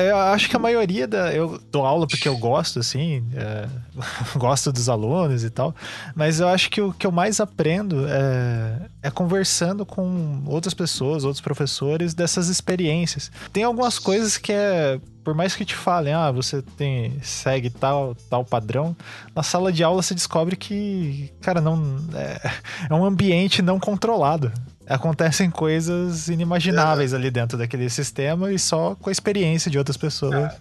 eu 0.08 0.18
acho 0.18 0.50
que 0.50 0.56
a 0.56 0.60
maioria 0.60 1.08
da. 1.08 1.34
Eu 1.34 1.60
dou 1.72 1.86
aula 1.86 2.08
porque 2.08 2.28
eu 2.28 2.38
gosto, 2.38 2.80
assim, 2.80 3.24
é, 3.36 3.68
gosto 4.38 4.72
dos 4.72 4.90
alunos 4.90 5.44
e 5.44 5.50
tal. 5.50 5.76
Mas 6.16 6.40
eu 6.40 6.48
acho 6.48 6.70
que 6.70 6.82
o 6.82 6.94
que 6.94 7.06
eu 7.06 7.12
mais 7.12 7.40
aprendo 7.40 8.08
é, 8.08 8.88
é 9.04 9.12
conversando 9.12 9.86
com 9.86 10.44
outras 10.46 10.74
pessoas, 10.74 11.24
outros 11.24 11.42
professores 11.42 12.14
dessas 12.14 12.48
experiências. 12.48 13.32
Tem 13.52 13.64
algumas 13.64 14.00
coisas 14.00 14.38
que 14.38 14.52
é. 14.52 15.00
Por 15.24 15.36
mais 15.36 15.54
que 15.54 15.66
te 15.66 15.76
falem, 15.76 16.14
ah, 16.14 16.32
você 16.32 16.62
tem, 16.62 17.20
segue 17.22 17.70
tal, 17.70 18.16
tal 18.30 18.46
padrão, 18.46 18.96
na 19.36 19.44
sala 19.44 19.74
de 19.74 19.84
aula 19.84 20.02
você 20.02 20.16
descobre 20.16 20.56
que, 20.56 21.30
cara, 21.42 21.60
não. 21.60 21.98
É, 22.14 22.52
é 22.90 22.94
um 22.94 23.04
ambiente 23.04 23.62
não 23.62 23.80
controlado 23.80 24.52
acontecem 24.90 25.50
coisas 25.50 26.28
inimagináveis 26.30 27.14
ali 27.14 27.30
dentro 27.30 27.58
daquele 27.58 27.90
sistema 27.90 28.52
e 28.52 28.58
só 28.60 28.96
com 28.96 29.10
a 29.10 29.12
experiência 29.12 29.70
de 29.70 29.78
outras 29.78 29.98
pessoas. 29.98 30.54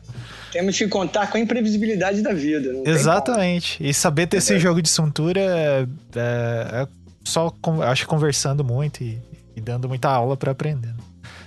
Temos 0.52 0.76
que 0.76 0.88
contar 0.88 1.28
com 1.28 1.36
a 1.36 1.40
imprevisibilidade 1.40 2.22
da 2.22 2.32
vida. 2.32 2.70
Exatamente. 2.84 3.76
E 3.86 3.92
saber 3.94 4.26
ter 4.26 4.38
esse 4.38 4.58
jogo 4.58 4.82
de 4.82 4.88
cintura 4.88 5.40
é, 5.40 5.86
é- 6.16 6.82
é 6.82 6.88
só, 7.24 7.52
acho 7.88 8.06
conversando 8.06 8.64
muito 8.64 9.02
e, 9.02 9.18
e 9.54 9.60
dando 9.60 9.88
muita 9.88 10.08
aula 10.08 10.36
para 10.36 10.52
aprender. 10.52 10.94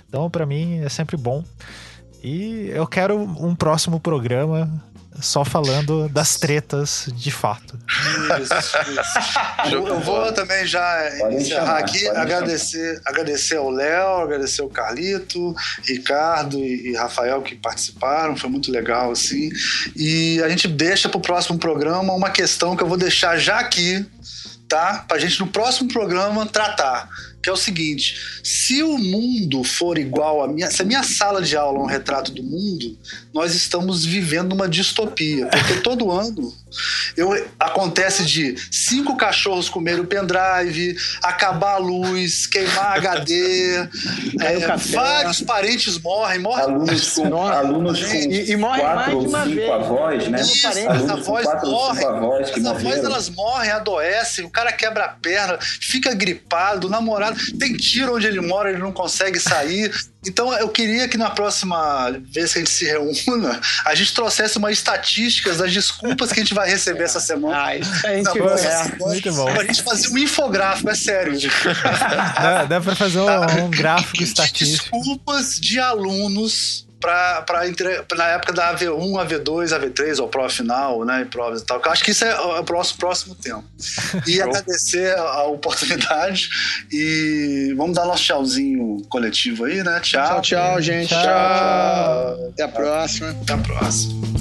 Então, 0.08 0.28
para 0.30 0.44
mim, 0.46 0.80
é 0.80 0.88
sempre 0.88 1.16
bom. 1.16 1.44
E 2.22 2.70
eu 2.74 2.86
quero 2.86 3.18
um 3.18 3.54
próximo 3.54 3.98
programa 3.98 4.70
só 5.20 5.44
falando 5.44 6.08
das 6.08 6.36
tretas 6.36 7.08
de 7.14 7.30
fato. 7.30 7.78
Isso, 8.42 8.54
isso. 8.54 9.74
Eu, 9.74 9.86
eu 9.86 10.00
vou 10.00 10.32
também 10.32 10.66
já 10.66 11.10
Pode 11.18 11.36
encerrar 11.36 11.66
chamar, 11.66 11.78
aqui, 11.78 12.08
agradecer, 12.08 13.00
agradecer 13.04 13.56
ao 13.56 13.70
Léo, 13.70 14.22
agradecer 14.22 14.62
ao 14.62 14.68
Carlito, 14.68 15.54
Ricardo 15.84 16.58
e, 16.58 16.90
e 16.90 16.96
Rafael 16.96 17.42
que 17.42 17.54
participaram, 17.54 18.36
foi 18.36 18.50
muito 18.50 18.70
legal 18.70 19.12
assim. 19.12 19.50
E 19.96 20.42
a 20.42 20.48
gente 20.48 20.68
deixa 20.68 21.08
para 21.08 21.18
o 21.18 21.22
próximo 21.22 21.58
programa 21.58 22.12
uma 22.12 22.30
questão 22.30 22.76
que 22.76 22.82
eu 22.82 22.88
vou 22.88 22.96
deixar 22.96 23.36
já 23.38 23.58
aqui, 23.58 24.04
tá? 24.68 25.04
Pra 25.06 25.18
gente 25.18 25.40
no 25.40 25.46
próximo 25.46 25.92
programa 25.92 26.46
tratar. 26.46 27.08
Que 27.42 27.48
é 27.48 27.52
o 27.52 27.56
seguinte: 27.56 28.14
se 28.42 28.82
o 28.82 28.98
mundo 28.98 29.64
for 29.64 29.98
igual 29.98 30.42
a 30.42 30.48
minha. 30.48 30.70
Se 30.70 30.82
a 30.82 30.84
minha 30.84 31.02
sala 31.02 31.40
de 31.40 31.56
aula 31.56 31.78
é 31.78 31.82
um 31.82 31.86
retrato 31.86 32.32
do 32.32 32.42
mundo, 32.42 32.98
nós 33.32 33.54
estamos 33.54 34.04
vivendo 34.04 34.52
uma 34.52 34.68
distopia. 34.68 35.46
Porque 35.46 35.80
todo 35.80 36.10
ano 36.10 36.54
eu, 37.16 37.46
acontece 37.58 38.24
de 38.24 38.54
cinco 38.70 39.16
cachorros 39.16 39.68
comerem 39.68 40.00
o 40.00 40.06
pendrive, 40.06 40.96
acabar 41.22 41.74
a 41.74 41.78
luz, 41.78 42.46
queimar 42.46 42.96
HD, 42.98 43.88
é, 44.40 44.76
vários 44.76 45.40
parentes 45.42 45.98
morrem, 45.98 46.38
morrem 46.38 46.64
Alunos 46.64 47.10
com, 47.14 47.28
Nossa, 47.28 47.54
alunos 47.58 48.02
com 48.02 48.14
e- 48.14 48.50
e 48.50 48.56
morre 48.56 48.82
mais 48.82 48.94
quatro 48.94 49.10
de 49.10 49.16
ou 49.24 49.28
uma 49.28 49.44
cinco 49.44 49.54
vez. 49.56 49.70
avós, 49.70 50.28
né? 50.28 50.40
Isso, 50.40 50.66
alunos 50.66 51.10
avós 51.10 51.44
quatro 51.44 51.68
ou 51.68 51.72
morrem. 51.74 51.96
cinco 52.00 52.08
avós 52.10 52.50
que 52.50 52.60
As 52.60 52.66
avós 52.66 52.98
elas 53.04 53.28
morrem, 53.30 53.70
adoecem, 53.70 54.44
o 54.44 54.50
cara 54.50 54.72
quebra 54.72 55.04
a 55.04 55.08
perna, 55.08 55.58
fica 55.60 56.14
gripado, 56.14 56.86
o 56.86 56.90
namorado 56.90 57.38
tem 57.58 57.74
tiro 57.76 58.16
onde 58.16 58.26
ele 58.26 58.40
mora, 58.40 58.70
ele 58.70 58.78
não 58.78 58.92
consegue 58.92 59.38
sair. 59.40 59.90
Então 60.26 60.52
eu 60.54 60.68
queria 60.68 61.08
que 61.08 61.16
na 61.16 61.30
próxima 61.30 62.10
vez 62.30 62.52
que 62.52 62.58
a 62.58 62.62
gente 62.62 62.70
se 62.70 62.84
reúna, 62.84 63.58
a 63.86 63.94
gente 63.94 64.12
trouxesse 64.14 64.58
uma 64.58 64.70
estatísticas 64.70 65.58
das 65.58 65.72
desculpas 65.72 66.30
que 66.30 66.40
a 66.40 66.42
gente 66.42 66.54
vai 66.54 66.68
receber 66.68 67.04
essa 67.04 67.20
semana. 67.20 67.64
Ah, 67.64 67.76
isso 67.76 68.06
a 68.06 68.14
gente 68.14 68.38
vai. 68.38 68.66
é. 68.66 68.96
muito 68.98 69.32
bom. 69.32 69.52
Pra 69.52 69.64
gente 69.64 69.82
fazer 69.82 70.08
um 70.08 70.18
infográfico, 70.18 70.90
é 70.90 70.94
sério. 70.94 71.38
Dá, 72.36 72.64
dá 72.64 72.80
pra 72.80 72.94
fazer 72.94 73.18
um, 73.18 73.64
um 73.64 73.70
gráfico 73.70 74.20
estatístico. 74.22 74.90
desculpas 74.98 75.58
de 75.58 75.78
alunos 75.78 76.86
para 77.00 77.44
na 78.16 78.28
época 78.28 78.52
da 78.52 78.74
AV1, 78.74 79.26
AV2, 79.26 79.68
AV3, 79.68 80.20
ou 80.20 80.28
prova 80.28 80.48
final, 80.48 81.04
né? 81.04 81.22
E 81.22 81.24
provas 81.24 81.62
e 81.62 81.64
tal. 81.64 81.80
Eu 81.84 81.90
acho 81.90 82.04
que 82.04 82.10
isso 82.10 82.24
é 82.24 82.38
o 82.38 82.64
próximo, 82.64 82.98
próximo 82.98 83.34
tempo. 83.34 83.64
E 84.26 84.40
agradecer 84.40 85.16
a 85.16 85.44
oportunidade 85.44 86.48
e 86.92 87.72
vamos 87.76 87.96
dar 87.96 88.04
nosso 88.04 88.22
tchauzinho 88.22 89.02
coletivo 89.08 89.64
aí, 89.64 89.82
né? 89.82 90.00
Tchau. 90.00 90.26
Tchau, 90.26 90.42
tchau, 90.42 90.82
gente. 90.82 91.08
Tchau. 91.08 91.22
tchau. 91.22 92.48
Até 92.52 92.62
a 92.62 92.68
próxima. 92.68 93.30
Até 93.30 93.52
a 93.54 93.58
próxima. 93.58 94.39